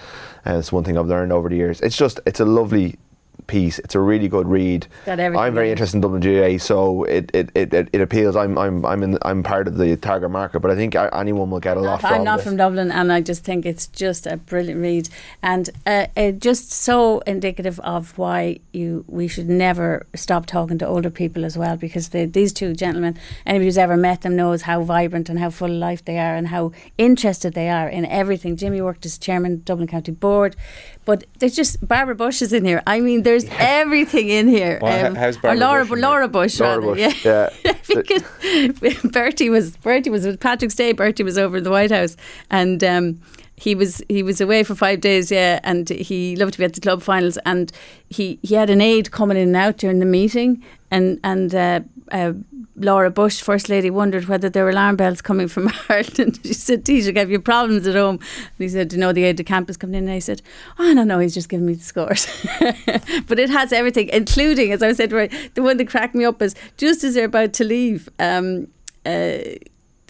and 0.46 0.58
it's 0.58 0.72
one 0.72 0.86
thing 0.86 0.98
I've 0.98 1.08
learned 1.08 1.34
over 1.34 1.50
the 1.50 1.58
years. 1.58 1.82
It's 1.82 1.98
just, 1.98 2.22
it's 2.26 2.40
a 2.40 2.46
lovely 2.46 2.98
piece. 3.52 3.80
It's 3.80 3.96
a 3.96 4.00
really 4.00 4.30
good 4.30 4.48
read. 4.48 4.88
I'm 5.06 5.54
very 5.54 5.72
interested 5.72 5.98
in 5.98 6.02
Dublin 6.02 6.22
GAA, 6.22 6.58
so 6.58 7.04
it 7.04 7.30
it, 7.34 7.52
it, 7.54 7.90
it, 7.92 8.02
appeals. 8.02 8.36
I'm 8.38 8.58
I'm 8.58 8.86
I'm 8.86 9.04
in 9.04 9.18
I'm 9.24 9.44
part 9.44 9.68
of 9.68 9.76
the 9.78 9.98
target 9.98 10.32
market, 10.32 10.62
but 10.62 10.72
I 10.72 10.76
think 10.76 10.96
anyone 10.96 11.50
will 11.52 11.60
get 11.60 11.76
a 11.76 11.82
lot. 11.82 12.04
I'm 12.04 12.24
not 12.24 12.42
from 12.42 12.56
Dublin, 12.56 12.90
and 12.92 13.12
I 13.12 13.20
just 13.20 13.44
think 13.44 13.66
it's 13.66 13.88
just 13.88 14.26
a 14.26 14.38
brilliant 14.38 14.82
read, 14.82 15.10
and 15.44 15.70
uh, 15.86 16.32
just 16.32 16.72
so 16.72 17.20
indicative 17.28 17.78
of 17.82 18.18
why 18.18 18.60
you 18.72 19.04
we 19.08 19.28
should 19.28 19.50
never 19.50 20.06
stop 20.16 20.46
talking 20.46 20.78
to 20.78 20.88
older 20.88 21.10
people 21.10 21.44
as 21.44 21.58
well, 21.58 21.76
because 21.76 22.10
these 22.10 22.54
two 22.54 22.74
gentlemen, 22.74 23.18
anybody 23.46 23.66
who's 23.66 23.78
ever 23.78 23.98
met 23.98 24.22
them 24.22 24.36
knows 24.38 24.62
how 24.62 24.82
vibrant 24.82 25.28
and 25.30 25.40
how 25.40 25.50
full 25.50 25.72
of 25.72 25.78
life 25.90 26.06
they 26.06 26.18
are, 26.18 26.36
and 26.36 26.48
how 26.48 26.72
interested 26.98 27.54
they 27.54 27.70
are 27.70 27.90
in 27.90 28.06
everything. 28.06 28.56
Jimmy 28.56 28.82
worked 28.82 29.06
as 29.06 29.18
chairman 29.18 29.54
of 29.54 29.66
Dublin 29.66 29.88
County 29.88 30.14
Board, 30.14 30.56
but 31.06 31.24
there's 31.40 31.56
just 31.56 31.86
Barbara 31.88 32.16
Bush 32.16 32.42
is 32.42 32.54
in 32.54 32.64
here. 32.66 32.82
I 32.86 33.00
mean, 33.00 33.24
there's 33.24 33.46
everything 33.52 34.30
in 34.30 34.48
here. 34.48 34.76
Um, 34.82 34.90
Well, 34.90 35.12
h- 35.12 35.18
how's 35.18 35.38
or 35.38 35.42
Barbara 35.42 35.60
Laura, 35.68 35.86
Bush 35.86 36.00
Laura 36.02 36.28
Bush, 36.28 36.60
Laura 36.60 36.82
Bush, 36.82 37.00
yeah. 37.26 37.50
yeah. 37.66 37.74
because 37.88 39.02
Bertie 39.12 39.50
was 39.50 39.76
Bertie 39.78 40.10
was 40.10 40.26
with 40.26 40.40
Patrick's 40.40 40.76
Day. 40.76 40.92
Bertie 40.92 41.24
was 41.24 41.38
over 41.38 41.58
in 41.58 41.64
the 41.64 41.72
White 41.72 41.92
House, 41.92 42.16
and 42.50 42.84
um, 42.84 43.20
he 43.56 43.76
was 43.76 44.02
he 44.10 44.24
was 44.24 44.42
away 44.42 44.64
for 44.64 44.76
five 44.76 45.02
days. 45.02 45.32
Yeah, 45.32 45.60
and 45.64 45.90
he 45.90 46.36
loved 46.36 46.54
to 46.54 46.60
be 46.60 46.66
at 46.66 46.74
the 46.74 46.82
club 46.82 47.02
finals, 47.02 47.38
and 47.46 47.72
he 48.10 48.40
he 48.44 48.56
had 48.56 48.70
an 48.70 48.82
aide 48.82 49.12
coming 49.12 49.38
in 49.38 49.48
and 49.50 49.56
out 49.56 49.78
during 49.78 50.00
the 50.00 50.06
meeting, 50.06 50.64
and 50.92 51.20
and. 51.24 51.54
Uh, 51.56 51.80
uh, 52.12 52.34
Laura 52.76 53.10
Bush, 53.10 53.42
First 53.42 53.70
Lady, 53.70 53.90
wondered 53.90 54.28
whether 54.28 54.50
there 54.50 54.64
were 54.64 54.70
alarm 54.70 54.96
bells 54.96 55.22
coming 55.22 55.48
from 55.48 55.72
Ireland. 55.90 56.40
She 56.44 56.54
said, 56.54 56.88
have 57.18 57.30
you 57.30 57.40
problems 57.40 57.86
at 57.86 57.96
home? 57.96 58.16
And 58.16 58.58
he 58.58 58.70
said, 58.70 58.94
you 58.94 59.00
know 59.00 59.12
the 59.12 59.24
aide 59.24 59.38
de 59.38 59.44
camp 59.44 59.70
is 59.70 59.78
coming 59.78 59.96
in? 59.96 60.04
And 60.06 60.14
I 60.14 60.20
said, 60.20 60.42
Oh, 60.80 60.94
no, 60.94 61.04
no, 61.04 61.20
he's 61.20 61.34
just 61.34 61.50
giving 61.50 61.66
me 61.66 61.74
the 61.74 61.84
scores. 61.84 62.28
but 63.28 63.40
it 63.40 63.50
has 63.50 63.74
everything, 63.74 64.10
including, 64.10 64.72
as 64.72 64.82
I 64.82 64.94
said, 64.94 65.10
the 65.10 65.62
one 65.62 65.78
that 65.78 65.88
cracked 65.88 66.16
me 66.16 66.26
up 66.26 66.42
is 66.42 66.56
just 66.78 67.04
as 67.04 67.16
they're 67.16 67.26
about 67.26 67.54
to 67.54 67.64
leave. 67.64 68.10
Um, 68.20 68.68
uh, 69.06 69.40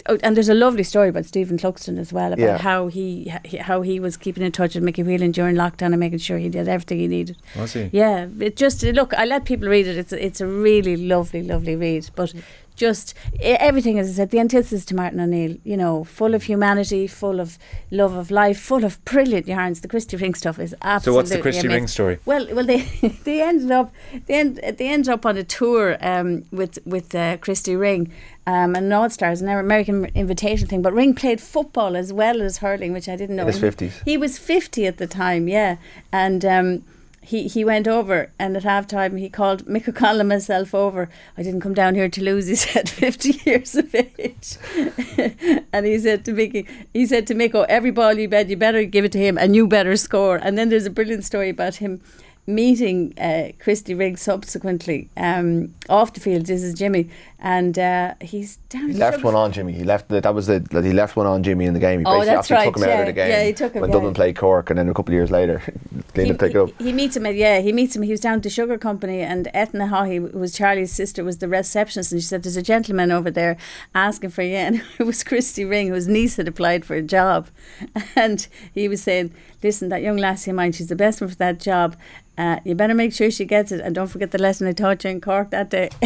oh, 0.06 0.18
and 0.22 0.36
there's 0.36 0.48
a 0.48 0.54
lovely 0.54 0.82
story 0.82 1.08
about 1.08 1.24
Stephen 1.24 1.58
Cluxton 1.58 1.98
as 1.98 2.12
well 2.12 2.32
about 2.32 2.38
Yeah. 2.44 2.58
how 2.58 2.88
he 2.88 3.32
how 3.60 3.82
he 3.82 4.00
was 4.00 4.16
keeping 4.16 4.42
in 4.42 4.52
touch 4.52 4.74
with 4.74 4.84
Mickey 4.84 5.02
Whelan 5.02 5.32
during 5.32 5.56
lockdown 5.56 5.86
and 5.92 5.98
making 6.00 6.18
sure 6.18 6.38
he 6.38 6.48
did 6.48 6.68
everything 6.68 6.98
he 6.98 7.08
needed. 7.08 7.36
Was 7.56 7.72
he? 7.72 7.90
Yeah, 7.92 8.26
it 8.40 8.56
just 8.56 8.82
look. 8.82 9.14
I 9.14 9.24
let 9.24 9.44
people 9.44 9.68
read 9.68 9.86
it. 9.86 9.96
It's 9.96 10.12
a, 10.12 10.24
it's 10.24 10.40
a 10.40 10.46
really 10.46 10.96
lovely, 10.96 11.42
lovely 11.42 11.76
read. 11.76 12.10
But 12.14 12.34
just 12.74 13.14
everything, 13.40 13.98
as 13.98 14.08
I 14.08 14.12
said, 14.14 14.30
the 14.30 14.38
antithesis 14.40 14.84
to 14.86 14.94
Martin 14.96 15.20
O'Neill. 15.20 15.56
You 15.62 15.76
know, 15.76 16.04
full 16.04 16.34
of 16.34 16.44
humanity, 16.44 17.06
full 17.06 17.38
of 17.38 17.58
love 17.90 18.14
of 18.14 18.30
life, 18.30 18.58
full 18.58 18.84
of 18.84 19.04
brilliant 19.04 19.46
yarns. 19.46 19.80
The 19.82 19.88
Christy 19.88 20.16
Ring 20.16 20.34
stuff 20.34 20.58
is 20.58 20.74
absolutely. 20.82 21.12
So 21.12 21.16
what's 21.16 21.30
the 21.30 21.42
Christy 21.42 21.66
amazing. 21.66 21.70
Ring 21.82 21.86
story? 21.86 22.18
Well, 22.24 22.46
well, 22.54 22.64
they 22.64 22.80
they 23.24 23.42
ended 23.42 23.70
up 23.70 23.92
they 24.26 24.34
end, 24.34 24.56
they 24.56 24.88
ended 24.88 25.10
up 25.10 25.26
on 25.26 25.36
a 25.36 25.44
tour 25.44 25.96
um, 26.00 26.44
with 26.50 26.78
with 26.86 27.14
uh, 27.14 27.36
Christy 27.38 27.76
Ring. 27.76 28.10
Um, 28.46 28.74
and 28.74 28.92
All 28.92 29.08
Stars, 29.08 29.40
an 29.40 29.48
American 29.48 30.06
invitation 30.16 30.66
thing, 30.66 30.82
but 30.82 30.92
Ring 30.92 31.14
played 31.14 31.40
football 31.40 31.96
as 31.96 32.12
well 32.12 32.42
as 32.42 32.58
hurling, 32.58 32.92
which 32.92 33.08
I 33.08 33.14
didn't 33.14 33.36
know. 33.36 33.42
In 33.42 33.52
his 33.52 33.62
And 33.62 33.80
he- 33.80 33.86
50s. 33.86 34.02
He 34.04 34.16
was 34.16 34.36
fifty 34.38 34.84
at 34.86 34.96
the 34.98 35.06
time, 35.06 35.46
yeah, 35.46 35.76
and 36.12 36.44
um, 36.44 36.84
he 37.20 37.46
he 37.46 37.64
went 37.64 37.86
over, 37.86 38.30
and 38.40 38.56
at 38.56 38.64
halftime 38.64 39.16
he 39.16 39.28
called 39.28 39.64
Mick 39.66 39.88
O'Connell 39.88 40.18
and 40.20 40.28
myself 40.28 40.74
over. 40.74 41.08
I 41.38 41.44
didn't 41.44 41.60
come 41.60 41.72
down 41.72 41.94
here 41.94 42.08
to 42.08 42.20
lose. 42.20 42.48
He 42.48 42.54
said, 42.66 42.88
fifty 42.90 43.40
years 43.48 43.76
of 43.76 43.94
age, 43.94 44.56
and 45.72 45.86
he 45.86 45.98
said 46.00 46.24
to 46.24 46.32
Mickey, 46.32 46.66
he 46.92 47.06
said 47.06 47.28
to 47.28 47.34
Mick, 47.34 47.54
"Oh, 47.54 47.62
every 47.68 47.92
ball 47.92 48.14
you 48.14 48.28
bet, 48.28 48.48
you 48.48 48.56
better 48.56 48.84
give 48.84 49.04
it 49.04 49.12
to 49.12 49.18
him, 49.20 49.38
and 49.38 49.54
you 49.54 49.68
better 49.68 49.96
score." 49.96 50.36
And 50.42 50.58
then 50.58 50.68
there's 50.68 50.86
a 50.86 50.90
brilliant 50.90 51.24
story 51.24 51.48
about 51.50 51.76
him 51.76 52.00
meeting 52.46 53.14
uh, 53.18 53.52
Christy 53.60 53.94
Ring 53.94 54.16
subsequently 54.16 55.08
um, 55.16 55.74
off 55.88 56.12
the 56.12 56.20
field. 56.20 56.46
This 56.46 56.62
is 56.62 56.74
Jimmy, 56.74 57.08
and 57.38 57.78
uh, 57.78 58.14
he's 58.20 58.56
down. 58.68 58.90
He 58.90 58.96
left 58.96 59.22
one 59.22 59.34
on 59.34 59.52
Jimmy. 59.52 59.72
He 59.72 59.84
left 59.84 60.08
the, 60.08 60.20
that 60.20 60.34
was 60.34 60.46
the 60.46 60.58
that 60.58 60.84
he 60.84 60.92
left 60.92 61.16
one 61.16 61.26
on 61.26 61.42
Jimmy 61.42 61.66
in 61.66 61.74
the 61.74 61.80
game. 61.80 62.00
He 62.00 62.06
Oh, 62.06 62.24
that's 62.24 62.50
right, 62.50 62.64
took 62.64 62.76
him 62.76 62.84
out 62.84 62.88
yeah. 62.88 63.00
of 63.00 63.06
the 63.06 63.12
game. 63.12 63.30
Yeah, 63.30 63.44
he 63.44 63.52
took 63.52 63.74
him, 63.74 63.80
when 63.80 63.90
yeah. 63.90 63.94
Dublin 63.94 64.14
played 64.14 64.36
Cork, 64.36 64.70
and 64.70 64.78
then 64.78 64.88
a 64.88 64.94
couple 64.94 65.12
of 65.12 65.16
years 65.16 65.30
later, 65.30 65.62
up, 66.20 66.42
it 66.42 66.56
up. 66.56 66.70
he, 66.80 66.92
meets 66.92 67.16
him 67.16 67.26
at 67.26 67.34
yeah 67.34 67.60
he 67.60 67.72
meets 67.72 67.96
him 67.96 68.02
he 68.02 68.10
was 68.10 68.20
down 68.20 68.34
at 68.34 68.42
the 68.42 68.50
sugar 68.50 68.76
company 68.76 69.20
and 69.20 69.46
Eithne 69.54 69.88
Haughey 69.88 70.30
who 70.30 70.38
was 70.38 70.52
Charlie's 70.52 70.92
sister 70.92 71.24
was 71.24 71.38
the 71.38 71.48
receptionist 71.48 72.12
and 72.12 72.20
she 72.20 72.26
said 72.26 72.42
there's 72.42 72.56
a 72.56 72.62
gentleman 72.62 73.10
over 73.10 73.30
there 73.30 73.56
asking 73.94 74.30
for 74.30 74.42
you 74.42 74.56
and 74.56 74.82
it 74.98 75.04
was 75.04 75.24
Christy 75.24 75.64
Ring 75.64 75.88
whose 75.88 76.08
niece 76.08 76.36
had 76.36 76.48
applied 76.48 76.84
for 76.84 76.94
a 76.94 77.02
job 77.02 77.48
and 78.16 78.46
he 78.74 78.88
was 78.88 79.02
saying 79.02 79.32
listen 79.62 79.88
that 79.88 80.02
young 80.02 80.16
lassie 80.16 80.50
of 80.50 80.56
mine 80.56 80.72
she's 80.72 80.88
the 80.88 80.96
best 80.96 81.20
one 81.20 81.30
for 81.30 81.36
that 81.36 81.58
job 81.58 81.96
uh, 82.38 82.58
you 82.64 82.74
better 82.74 82.94
make 82.94 83.12
sure 83.12 83.30
she 83.30 83.44
gets 83.44 83.72
it 83.72 83.80
and 83.80 83.94
don't 83.94 84.06
forget 84.08 84.30
the 84.30 84.38
lesson 84.38 84.66
I 84.66 84.72
taught 84.72 85.04
you 85.04 85.10
in 85.10 85.20
Cork 85.20 85.50
that 85.50 85.70
day 85.70 85.90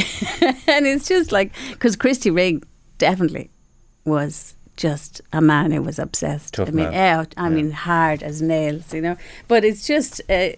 and 0.66 0.86
it's 0.86 1.09
just 1.09 1.31
like 1.32 1.53
because 1.70 1.97
Christy 1.97 2.31
Ring 2.31 2.62
definitely 2.98 3.51
was 4.05 4.55
just 4.77 5.20
a 5.32 5.40
man 5.40 5.70
who 5.70 5.82
was 5.82 5.98
obsessed. 5.98 6.55
Tough 6.55 6.69
I 6.69 6.70
mean, 6.70 6.93
yeah, 6.93 7.24
I 7.36 7.48
mean, 7.48 7.70
hard 7.70 8.23
as 8.23 8.43
nails, 8.43 8.93
you 8.93 9.01
know. 9.01 9.16
But 9.48 9.65
it's 9.65 9.86
just, 9.86 10.20
uh, 10.28 10.51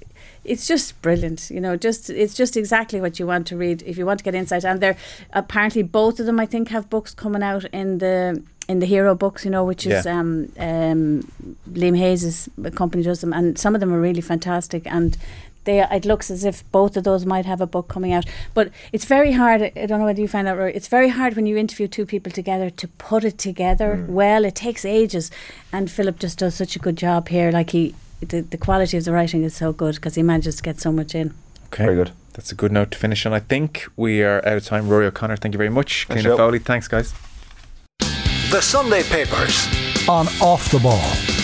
it's 0.45 0.66
just 0.66 1.01
brilliant, 1.03 1.51
you 1.51 1.61
know. 1.61 1.77
Just 1.77 2.11
it's 2.11 2.35
just 2.35 2.57
exactly 2.57 3.01
what 3.01 3.20
you 3.20 3.28
want 3.28 3.47
to 3.47 3.57
read 3.57 3.82
if 3.86 3.97
you 3.97 4.05
want 4.05 4.19
to 4.19 4.24
get 4.24 4.35
insight. 4.35 4.65
And 4.65 4.81
they're 4.81 4.97
apparently 5.32 5.82
both 5.85 6.19
of 6.19 6.27
them, 6.27 6.40
I 6.40 6.47
think, 6.47 6.69
have 6.70 6.90
books 6.90 7.15
coming 7.15 7.45
out 7.45 7.65
in 7.66 7.99
the 7.99 8.43
in 8.69 8.81
the 8.81 8.86
hero 8.86 9.15
books, 9.15 9.45
you 9.45 9.51
know, 9.53 9.65
which 9.65 9.86
is 9.86 10.05
Yeah. 10.05 10.19
um, 10.19 10.53
um, 10.59 11.23
Liam 11.70 11.97
Hayes' 11.97 12.49
company 12.74 13.05
does 13.05 13.20
them, 13.20 13.32
and 13.32 13.57
some 13.57 13.74
of 13.77 13.81
them 13.81 13.93
are 13.95 14.01
really 14.01 14.20
fantastic 14.20 14.85
and. 14.86 15.16
They, 15.64 15.80
it 15.80 16.05
looks 16.05 16.30
as 16.30 16.44
if 16.44 16.70
both 16.72 16.97
of 16.97 17.05
those 17.05 17.26
might 17.26 17.44
have 17.44 17.60
a 17.60 17.66
book 17.66 17.89
coming 17.89 18.12
out, 18.12 18.24
but 18.55 18.70
it's 18.93 19.05
very 19.05 19.32
hard. 19.32 19.62
I 19.62 19.86
don't 19.86 19.98
know 19.98 20.06
whether 20.06 20.20
you 20.20 20.28
find 20.28 20.48
out. 20.48 20.56
Rory, 20.56 20.74
It's 20.74 20.89
very 20.89 21.10
hard 21.10 21.36
when 21.36 21.47
you 21.47 21.56
interview 21.56 21.89
two 21.89 22.06
people 22.06 22.32
together 22.32 22.70
to 22.70 22.89
put 22.89 23.24
it 23.24 23.36
together 23.39 23.97
mm. 23.97 24.06
well. 24.09 24.44
It 24.44 24.55
takes 24.55 24.85
ages, 24.85 25.30
and 25.72 25.90
Philip 25.90 26.18
just 26.18 26.39
does 26.39 26.55
such 26.55 26.76
a 26.76 26.78
good 26.78 26.97
job 26.97 27.28
here. 27.28 27.51
Like 27.52 27.70
he, 27.70 27.94
the, 28.20 28.40
the 28.40 28.56
quality 28.56 28.97
of 28.97 29.05
the 29.05 29.12
writing 29.12 29.44
is 29.44 29.55
so 29.55 29.72
good 29.72 29.97
because 29.97 30.14
he 30.14 30.22
manages 30.22 30.56
to 30.56 30.62
get 30.62 30.80
so 30.80 30.90
much 30.90 31.14
in. 31.14 31.35
Okay. 31.66 31.85
Very 31.85 31.97
good. 31.97 32.12
That's 32.32 32.52
a 32.52 32.55
good 32.55 32.72
note 32.72 32.93
to 32.93 32.98
finish 32.98 33.26
on. 33.26 33.32
I 33.32 33.40
think 33.40 33.86
we 33.97 34.22
are 34.22 34.39
out 34.47 34.56
of 34.56 34.64
time. 34.64 34.86
Ruaidhri 34.86 35.06
O'Connor, 35.09 35.36
thank 35.36 35.55
you 35.55 35.59
very 35.59 35.70
much. 35.70 36.06
Thanks, 36.06 36.22
Cliona 36.22 36.26
Joe. 36.26 36.36
Foley, 36.36 36.59
thanks, 36.60 36.89
guys. 36.89 37.12
The 37.98 38.60
Sunday 38.62 39.02
Papers. 39.02 39.66
On 40.09 40.26
Off 40.40 40.70
the 40.70 40.78
Ball. 40.78 41.38